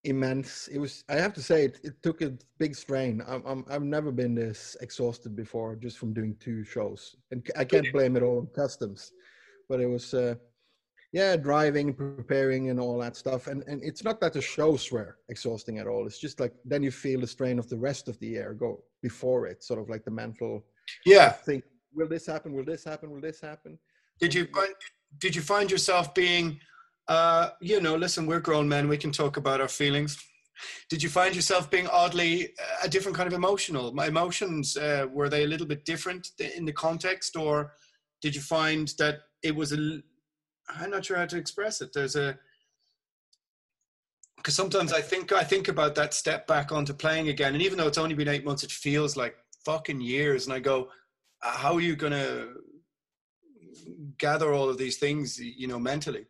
immense. 0.04 0.68
It 0.68 0.80
was 0.80 1.04
i 1.10 1.16
have 1.16 1.34
to 1.34 1.44
say 1.44 1.66
it, 1.66 1.80
it 1.84 2.02
took 2.02 2.22
a 2.22 2.34
big 2.58 2.76
strain. 2.76 3.24
I'm, 3.28 3.44
I'm 3.46 3.66
i've 3.70 3.84
never 3.84 4.12
been 4.12 4.34
this 4.36 4.76
exhausted 4.82 5.36
before 5.36 5.76
just 5.76 5.98
from 5.98 6.14
doing 6.14 6.36
two 6.40 6.64
shows. 6.64 7.16
And 7.32 7.46
I 7.58 7.64
can't 7.64 7.92
blame 7.94 8.16
it 8.18 8.24
all 8.24 8.40
on 8.40 8.48
customs 8.48 9.12
but 9.72 9.80
it 9.80 9.88
was 9.88 10.14
uh 10.14 10.36
yeah 11.14 11.38
driving 11.38 11.94
preparing 11.94 12.70
and 12.70 12.80
all 12.80 12.98
that 13.00 13.16
stuff. 13.16 13.48
And 13.48 13.64
and 13.68 13.82
it's 13.84 14.04
not 14.04 14.20
that 14.22 14.34
the 14.34 14.42
shows 14.42 14.92
were 14.92 15.18
exhausting 15.30 15.78
at 15.80 15.88
all. 15.88 16.06
It's 16.06 16.20
just 16.20 16.40
like 16.40 16.54
then 16.66 16.84
you 16.84 16.92
feel 16.92 17.22
the 17.22 17.28
strain 17.28 17.58
of 17.58 17.70
the 17.70 17.78
rest 17.78 18.08
of 18.10 18.20
the 18.20 18.28
year 18.28 18.54
go 18.54 18.84
before 19.02 19.48
it 19.48 19.64
sort 19.64 19.80
of 19.80 19.90
like 19.90 20.04
the 20.04 20.12
mental 20.12 20.66
Yeah. 21.06 21.30
Thing. 21.32 21.64
will 21.94 22.10
this 22.10 22.26
happen? 22.26 22.54
Will 22.54 22.66
this 22.66 22.84
happen? 22.84 23.12
Will 23.12 23.22
this 23.22 23.40
happen? 23.40 23.80
Did 24.20 24.34
you 24.34 24.46
find 24.54 24.74
Did 25.20 25.36
you 25.38 25.42
find 25.42 25.72
yourself 25.72 26.14
being, 26.14 26.60
uh, 27.12 27.50
you 27.60 27.82
know, 27.82 27.96
listen, 27.96 28.26
we're 28.26 28.40
grown 28.40 28.70
men. 28.70 28.88
We 28.88 28.98
can 28.98 29.12
talk 29.12 29.36
about 29.36 29.60
our 29.60 29.68
feelings. 29.68 30.18
Did 30.90 31.04
you 31.04 31.10
find 31.10 31.36
yourself 31.36 31.70
being 31.70 31.88
oddly 31.88 32.54
uh, 32.58 32.86
a 32.86 32.88
different 32.88 33.18
kind 33.18 33.28
of 33.28 33.34
emotional? 33.34 33.94
My 33.94 34.08
emotions 34.08 34.78
uh, 34.78 35.08
were 35.12 35.28
they 35.28 35.44
a 35.44 35.48
little 35.48 35.68
bit 35.68 35.84
different 35.84 36.30
in 36.40 36.64
the 36.64 36.72
context, 36.72 37.36
or 37.36 37.74
did 38.22 38.34
you 38.34 38.40
find 38.40 38.94
that 38.98 39.16
it 39.44 39.54
was 39.54 39.74
a? 39.74 40.02
I'm 40.70 40.90
not 40.90 41.04
sure 41.04 41.18
how 41.18 41.26
to 41.26 41.38
express 41.38 41.82
it. 41.82 41.92
There's 41.94 42.16
a 42.16 42.38
because 44.38 44.56
sometimes 44.56 44.94
I 44.94 45.02
think 45.02 45.34
I 45.34 45.44
think 45.44 45.68
about 45.68 45.96
that 45.96 46.14
step 46.14 46.48
back 46.48 46.72
onto 46.72 46.94
playing 46.94 47.28
again, 47.28 47.56
and 47.56 47.62
even 47.62 47.78
though 47.78 47.88
it's 47.88 47.98
only 47.98 48.16
been 48.16 48.30
eight 48.30 48.46
months, 48.46 48.64
it 48.64 48.72
feels 48.72 49.18
like 49.18 49.36
fucking 49.66 50.00
years. 50.00 50.46
And 50.46 50.54
I 50.54 50.60
go, 50.60 50.90
"Uh, 51.44 51.58
how 51.58 51.74
are 51.74 51.82
you 51.82 51.98
gonna 51.98 52.54
gather 54.18 54.54
all 54.54 54.70
of 54.70 54.78
these 54.78 54.98
things, 54.98 55.38
you 55.38 55.68
know, 55.68 55.80
mentally? 55.80 56.26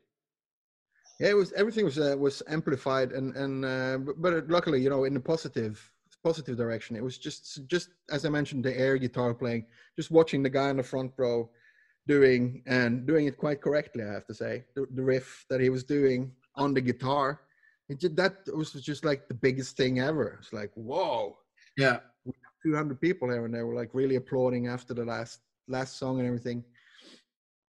Yeah 1.21 1.29
it 1.29 1.37
was 1.41 1.53
everything 1.53 1.85
was 1.85 1.97
uh, 1.99 2.15
was 2.17 2.43
amplified 2.47 3.11
and 3.11 3.35
and 3.43 3.65
uh, 3.65 3.97
but, 4.17 4.49
luckily 4.49 4.81
you 4.81 4.89
know 4.89 5.03
in 5.05 5.13
the 5.13 5.19
positive 5.33 5.91
positive 6.23 6.57
direction. 6.57 6.95
It 6.95 7.03
was 7.03 7.17
just 7.17 7.65
just 7.67 7.89
as 8.09 8.25
I 8.25 8.29
mentioned, 8.29 8.63
the 8.63 8.77
air 8.77 8.97
guitar 8.97 9.33
playing, 9.33 9.65
just 9.95 10.11
watching 10.11 10.43
the 10.43 10.49
guy 10.49 10.69
in 10.69 10.77
the 10.77 10.83
front 10.83 11.11
row 11.17 11.49
doing 12.07 12.63
and 12.65 13.05
doing 13.05 13.27
it 13.27 13.37
quite 13.37 13.61
correctly. 13.61 14.03
I 14.03 14.13
have 14.13 14.27
to 14.27 14.33
say, 14.33 14.65
the, 14.75 14.85
the 14.91 15.03
riff 15.03 15.45
that 15.49 15.61
he 15.61 15.69
was 15.69 15.83
doing 15.83 16.31
on 16.55 16.73
the 16.73 16.81
guitar, 16.81 17.41
it 17.89 17.99
did 17.99 18.15
that 18.17 18.37
was 18.55 18.71
just 18.73 19.05
like 19.05 19.27
the 19.27 19.33
biggest 19.33 19.77
thing 19.77 19.99
ever. 19.99 20.37
It's 20.39 20.53
like 20.53 20.71
whoa, 20.75 21.37
Yeah. 21.77 21.99
200 22.63 23.01
people 23.01 23.27
here, 23.27 23.43
and 23.45 23.53
they 23.53 23.63
were 23.63 23.73
like 23.73 23.89
really 23.93 24.17
applauding 24.17 24.67
after 24.67 24.93
the 24.93 25.03
last 25.03 25.39
last 25.67 25.97
song 25.97 26.19
and 26.19 26.27
everything. 26.27 26.63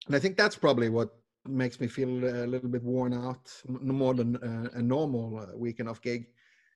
And 0.05 0.15
I 0.15 0.19
think 0.19 0.37
that's 0.37 0.55
probably 0.55 0.89
what 0.89 1.15
makes 1.47 1.79
me 1.79 1.87
feel 1.87 2.09
a 2.09 2.47
little 2.47 2.69
bit 2.69 2.83
worn 2.83 3.13
out, 3.13 3.51
more 3.67 4.13
than 4.13 4.37
uh, 4.37 4.69
a 4.73 4.81
normal 4.81 5.39
uh, 5.39 5.57
weekend 5.57 5.89
of 5.89 6.01
gig. 6.01 6.27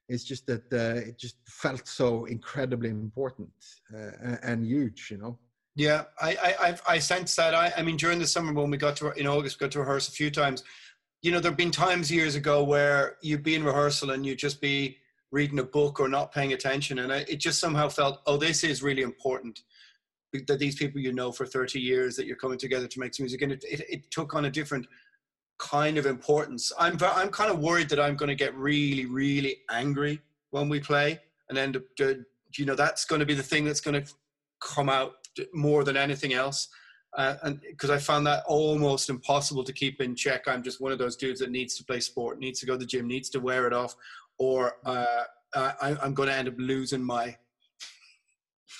It's 0.09 0.23
just 0.23 0.45
that 0.47 0.71
uh, 0.71 1.07
it 1.09 1.17
just 1.17 1.37
felt 1.47 1.87
so 1.87 2.25
incredibly 2.25 2.89
important 2.89 3.51
uh, 3.93 4.37
and 4.43 4.65
huge, 4.65 5.09
you 5.11 5.17
know. 5.17 5.37
Yeah, 5.75 6.05
I 6.19 6.35
I 6.35 6.55
I've, 6.67 6.81
I 6.87 6.99
sense 6.99 7.35
that. 7.35 7.53
I 7.53 7.71
I 7.77 7.81
mean, 7.83 7.97
during 7.97 8.19
the 8.19 8.27
summer 8.27 8.53
when 8.53 8.71
we 8.71 8.77
got 8.77 8.95
to 8.97 9.11
in 9.11 9.27
August, 9.27 9.59
we 9.59 9.65
got 9.65 9.71
to 9.73 9.79
rehearse 9.79 10.07
a 10.07 10.11
few 10.11 10.31
times. 10.31 10.63
You 11.21 11.31
know, 11.31 11.39
there've 11.39 11.57
been 11.57 11.71
times 11.71 12.11
years 12.11 12.35
ago 12.35 12.63
where 12.63 13.17
you'd 13.21 13.43
be 13.43 13.55
in 13.55 13.63
rehearsal 13.63 14.11
and 14.11 14.25
you'd 14.25 14.39
just 14.39 14.61
be 14.61 14.97
reading 15.31 15.59
a 15.59 15.63
book 15.63 15.99
or 15.99 16.07
not 16.07 16.31
paying 16.31 16.53
attention, 16.53 16.99
and 16.99 17.11
I, 17.11 17.17
it 17.27 17.37
just 17.37 17.59
somehow 17.59 17.89
felt, 17.89 18.21
oh, 18.25 18.37
this 18.37 18.63
is 18.63 18.81
really 18.81 19.01
important. 19.01 19.61
That 20.45 20.59
these 20.59 20.75
people 20.75 21.01
you 21.01 21.13
know 21.13 21.31
for 21.31 21.45
thirty 21.45 21.79
years 21.79 22.15
that 22.15 22.25
you're 22.25 22.35
coming 22.37 22.57
together 22.57 22.87
to 22.87 22.99
make 22.99 23.13
some 23.15 23.23
music, 23.23 23.41
and 23.41 23.51
it 23.51 23.63
it, 23.63 23.81
it 23.89 24.11
took 24.11 24.33
on 24.35 24.45
a 24.45 24.49
different 24.49 24.87
kind 25.59 25.97
of 25.97 26.05
importance. 26.05 26.71
I'm 26.77 26.97
I'm 27.01 27.29
kind 27.29 27.51
of 27.51 27.59
worried 27.59 27.89
that 27.89 27.99
I'm 27.99 28.15
going 28.15 28.29
to 28.29 28.35
get 28.35 28.55
really 28.55 29.05
really 29.05 29.57
angry 29.71 30.21
when 30.51 30.69
we 30.69 30.79
play, 30.79 31.19
and 31.49 31.57
end 31.57 31.75
up, 31.75 31.83
you 31.99 32.65
know, 32.65 32.75
that's 32.75 33.05
going 33.05 33.19
to 33.19 33.25
be 33.25 33.33
the 33.33 33.43
thing 33.43 33.65
that's 33.65 33.81
going 33.81 34.01
to 34.01 34.13
come 34.59 34.89
out 34.89 35.13
more 35.53 35.83
than 35.83 35.97
anything 35.97 36.33
else. 36.33 36.69
Uh, 37.17 37.35
and 37.43 37.61
because 37.61 37.89
I 37.89 37.97
found 37.97 38.27
that 38.27 38.43
almost 38.47 39.09
impossible 39.09 39.63
to 39.63 39.73
keep 39.73 40.01
in 40.01 40.15
check. 40.15 40.47
I'm 40.47 40.61
just 40.61 40.81
one 40.81 40.91
of 40.91 40.99
those 40.99 41.15
dudes 41.15 41.39
that 41.39 41.51
needs 41.51 41.75
to 41.77 41.83
play 41.83 41.99
sport, 41.99 42.39
needs 42.39 42.59
to 42.59 42.65
go 42.65 42.73
to 42.73 42.79
the 42.79 42.85
gym, 42.85 43.07
needs 43.07 43.29
to 43.31 43.39
wear 43.39 43.65
it 43.65 43.73
off, 43.73 43.95
or 44.37 44.77
uh, 44.85 45.23
I, 45.55 45.97
I'm 46.01 46.13
going 46.13 46.29
to 46.29 46.35
end 46.35 46.47
up 46.47 46.55
losing 46.57 47.01
my 47.03 47.35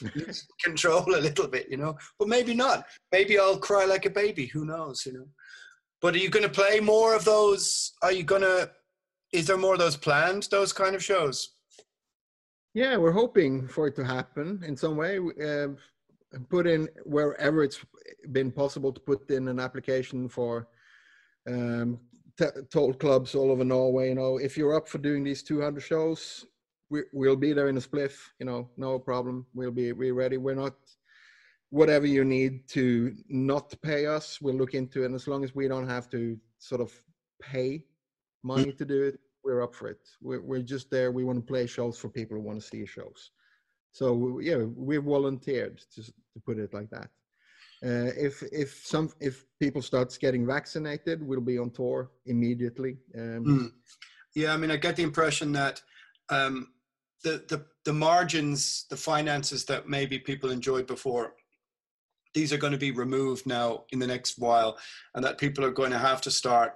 control 0.64 1.04
a 1.16 1.22
little 1.22 1.48
bit, 1.48 1.68
you 1.70 1.78
know. 1.78 1.98
But 2.20 2.28
maybe 2.28 2.54
not. 2.54 2.86
Maybe 3.12 3.40
I'll 3.40 3.58
cry 3.58 3.86
like 3.86 4.06
a 4.06 4.10
baby. 4.10 4.46
Who 4.48 4.66
knows, 4.66 5.06
you 5.06 5.14
know. 5.14 5.28
But 6.02 6.16
are 6.16 6.20
you 6.20 6.30
going 6.30 6.44
to 6.44 6.50
play 6.50 6.80
more 6.80 7.16
of 7.16 7.26
those? 7.26 7.94
Are 8.02 8.12
you 8.12 8.24
going 8.24 8.44
to? 8.44 8.72
Is 9.34 9.48
there 9.48 9.58
more 9.58 9.74
of 9.74 9.80
those 9.80 9.98
planned? 9.98 10.48
Those 10.52 10.72
kind 10.72 10.96
of 10.96 11.04
shows? 11.04 11.50
Yeah, 12.74 12.98
we're 12.98 13.12
hoping 13.12 13.68
for 13.68 13.88
it 13.88 13.96
to 13.96 14.06
happen 14.06 14.64
in 14.66 14.78
some 14.78 14.96
way. 14.96 15.18
Uh, 15.18 15.70
put 16.50 16.68
in 16.68 16.88
wherever 17.06 17.64
it's 17.64 17.80
been 18.32 18.52
possible 18.52 18.94
to 18.94 19.00
put 19.00 19.30
in 19.32 19.48
an 19.48 19.60
application 19.60 20.30
for 20.30 20.68
um, 21.48 22.00
t- 22.38 22.46
toll 22.72 22.94
clubs 22.94 23.36
all 23.36 23.52
over 23.52 23.64
Norway. 23.64 24.10
You 24.10 24.16
know, 24.16 24.38
if 24.38 24.58
you're 24.58 24.76
up 24.76 24.88
for 24.88 25.00
doing 25.00 25.24
these 25.24 25.44
200 25.44 25.82
shows, 25.82 26.46
we, 26.90 27.04
we'll 27.14 27.36
be 27.36 27.54
there 27.54 27.70
in 27.70 27.78
a 27.78 27.82
spliff. 27.82 28.16
You 28.40 28.46
know, 28.46 28.70
no 28.78 29.00
problem. 29.00 29.46
We'll 29.54 29.72
be 29.72 29.92
we're 29.92 30.14
ready. 30.14 30.38
We're 30.38 30.56
not 30.56 30.76
whatever 31.70 32.06
you 32.06 32.24
need 32.24 32.68
to 32.70 33.14
not 33.28 33.74
pay 33.82 34.06
us. 34.06 34.40
We'll 34.42 34.56
look 34.56 34.74
into 34.74 35.04
it. 35.04 35.08
And 35.08 35.16
as 35.16 35.28
long 35.28 35.44
as 35.44 35.54
we 35.54 35.68
don't 35.68 35.90
have 35.90 36.10
to 36.12 36.38
sort 36.60 36.82
of 36.82 36.92
pay 37.42 37.84
money 38.44 38.72
to 38.72 38.86
do 38.86 39.04
it, 39.04 39.20
we're 39.44 39.62
up 39.62 39.76
for 39.76 39.90
it. 39.90 40.00
We're, 40.22 40.42
we're 40.42 40.62
just 40.62 40.90
there. 40.90 41.12
We 41.12 41.24
want 41.24 41.40
to 41.40 41.46
play 41.46 41.68
shows 41.68 41.98
for 41.98 42.10
people 42.10 42.38
who 42.38 42.44
want 42.44 42.62
to 42.62 42.68
see 42.68 42.86
shows. 42.86 43.32
So 43.92 44.40
yeah, 44.40 44.58
we 44.58 44.98
volunteered 44.98 45.82
to, 45.96 46.04
to 46.04 46.40
put 46.46 46.60
it 46.60 46.74
like 46.74 46.90
that. 46.92 47.10
Uh, 47.84 48.12
if 48.18 48.42
if 48.52 48.82
some 48.84 49.12
if 49.20 49.46
people 49.60 49.82
starts 49.82 50.18
getting 50.18 50.48
vaccinated, 50.48 51.22
we'll 51.22 51.42
be 51.42 51.60
on 51.60 51.70
tour 51.70 52.10
immediately. 52.26 52.98
Um, 53.16 53.46
Mm. 53.46 53.72
Yeah, 54.36 54.54
I 54.54 54.58
mean, 54.58 54.70
I 54.72 54.78
get 54.78 54.96
the 54.96 55.04
impression 55.04 55.52
that 55.54 55.82
um, 56.30 56.68
the, 57.24 57.44
the 57.48 57.66
the 57.86 57.94
margins, 57.94 58.86
the 58.90 58.98
finances 58.98 59.64
that 59.66 59.88
maybe 59.88 60.20
people 60.20 60.52
enjoyed 60.52 60.88
before, 60.88 61.36
these 62.34 62.52
are 62.52 62.58
going 62.58 62.74
to 62.74 62.78
be 62.78 62.92
removed 62.92 63.48
now 63.48 63.86
in 63.92 64.00
the 64.00 64.08
next 64.08 64.38
while, 64.38 64.78
and 65.16 65.24
that 65.24 65.38
people 65.38 65.64
are 65.64 65.72
going 65.72 65.92
to 65.92 65.98
have 65.98 66.22
to 66.22 66.32
start 66.32 66.74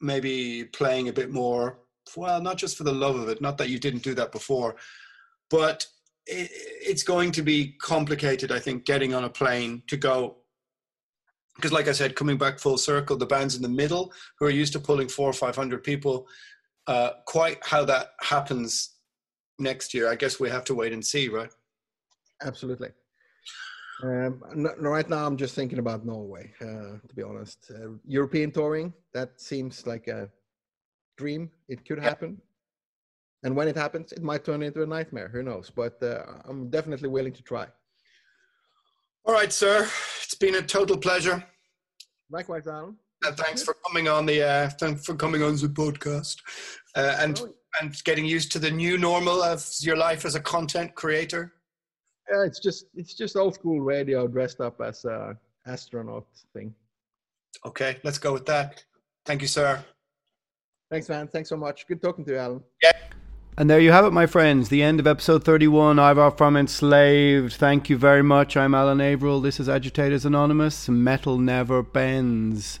maybe 0.00 0.64
playing 0.64 1.08
a 1.08 1.12
bit 1.12 1.30
more. 1.30 1.78
Well, 2.16 2.40
not 2.40 2.56
just 2.56 2.76
for 2.76 2.84
the 2.84 2.92
love 2.92 3.16
of 3.16 3.28
it, 3.28 3.40
not 3.40 3.58
that 3.58 3.68
you 3.68 3.78
didn't 3.78 4.02
do 4.02 4.14
that 4.14 4.32
before, 4.32 4.76
but 5.50 5.86
it, 6.26 6.50
it's 6.52 7.02
going 7.02 7.32
to 7.32 7.42
be 7.42 7.74
complicated. 7.80 8.50
I 8.50 8.58
think 8.58 8.84
getting 8.84 9.14
on 9.14 9.24
a 9.24 9.30
plane 9.30 9.82
to 9.88 9.96
go 9.96 10.38
because 11.56 11.72
like 11.72 11.88
I 11.88 11.92
said, 11.92 12.16
coming 12.16 12.36
back 12.36 12.58
full 12.58 12.76
circle, 12.76 13.16
the 13.16 13.26
bands 13.26 13.56
in 13.56 13.62
the 13.62 13.68
middle 13.68 14.12
who 14.38 14.44
are 14.46 14.50
used 14.50 14.74
to 14.74 14.80
pulling 14.80 15.08
four 15.08 15.28
or 15.28 15.32
five 15.32 15.56
hundred 15.56 15.82
people, 15.84 16.26
uh, 16.86 17.10
quite 17.26 17.58
how 17.62 17.84
that 17.86 18.10
happens 18.20 18.95
next 19.58 19.94
year, 19.94 20.10
I 20.10 20.14
guess 20.14 20.40
we 20.40 20.50
have 20.50 20.64
to 20.64 20.74
wait 20.74 20.92
and 20.92 21.04
see, 21.04 21.28
right? 21.28 21.50
Absolutely. 22.42 22.90
Um, 24.02 24.42
right 24.78 25.08
now, 25.08 25.26
I'm 25.26 25.36
just 25.36 25.54
thinking 25.54 25.78
about 25.78 26.04
Norway. 26.04 26.52
Uh, 26.60 26.98
to 27.08 27.14
be 27.14 27.22
honest, 27.22 27.70
uh, 27.74 27.92
European 28.06 28.50
touring 28.50 28.92
that 29.14 29.40
seems 29.40 29.86
like 29.86 30.06
a 30.08 30.28
dream. 31.16 31.50
It 31.68 31.86
could 31.86 31.98
happen, 31.98 32.40
and 33.42 33.56
when 33.56 33.68
it 33.68 33.76
happens, 33.76 34.12
it 34.12 34.22
might 34.22 34.44
turn 34.44 34.62
into 34.62 34.82
a 34.82 34.86
nightmare. 34.86 35.28
Who 35.28 35.42
knows? 35.42 35.70
But 35.70 36.02
uh, 36.02 36.24
I'm 36.44 36.68
definitely 36.68 37.08
willing 37.08 37.32
to 37.32 37.42
try. 37.42 37.68
All 39.24 39.32
right, 39.32 39.52
sir. 39.52 39.88
It's 40.22 40.34
been 40.34 40.56
a 40.56 40.62
total 40.62 40.98
pleasure. 40.98 41.42
Likewise, 42.30 42.66
Alan. 42.66 42.96
And 43.24 43.36
thanks 43.36 43.62
for 43.62 43.74
coming 43.86 44.08
on 44.08 44.26
the 44.26 44.42
uh, 44.42 44.68
thanks 44.78 45.06
for 45.06 45.14
coming 45.14 45.42
on 45.42 45.56
the 45.56 45.68
podcast, 45.68 46.36
uh, 46.96 47.16
and 47.20 47.40
and 47.80 48.02
getting 48.04 48.24
used 48.24 48.50
to 48.52 48.58
the 48.58 48.70
new 48.70 48.96
normal 48.96 49.42
of 49.42 49.64
your 49.80 49.96
life 49.96 50.24
as 50.24 50.34
a 50.34 50.40
content 50.40 50.94
creator. 50.94 51.52
Yeah, 52.30 52.44
it's 52.44 52.58
just 52.58 52.86
it's 52.94 53.14
just 53.14 53.36
old 53.36 53.54
school 53.54 53.80
radio 53.80 54.26
dressed 54.26 54.60
up 54.60 54.80
as 54.80 55.04
a 55.04 55.36
astronaut 55.66 56.26
thing. 56.52 56.74
Okay, 57.64 57.98
let's 58.02 58.18
go 58.18 58.32
with 58.32 58.46
that. 58.46 58.82
Thank 59.24 59.42
you, 59.42 59.48
sir. 59.48 59.84
Thanks, 60.90 61.08
man. 61.08 61.28
Thanks 61.28 61.48
so 61.48 61.56
much. 61.56 61.86
Good 61.86 62.00
talking 62.00 62.24
to 62.24 62.32
you, 62.32 62.38
Alan. 62.38 62.62
Yeah. 62.82 62.92
And 63.58 63.70
there 63.70 63.80
you 63.80 63.90
have 63.90 64.04
it, 64.04 64.12
my 64.12 64.26
friends. 64.26 64.68
The 64.68 64.82
end 64.82 65.00
of 65.00 65.06
episode 65.06 65.42
31. 65.42 65.98
Ivar 65.98 66.30
from 66.30 66.56
Enslaved. 66.56 67.54
Thank 67.54 67.88
you 67.88 67.96
very 67.96 68.22
much. 68.22 68.56
I'm 68.56 68.74
Alan 68.74 69.00
Averill. 69.00 69.40
This 69.40 69.58
is 69.58 69.68
Agitators 69.68 70.26
Anonymous. 70.26 70.88
Metal 70.88 71.38
never 71.38 71.82
bends. 71.82 72.80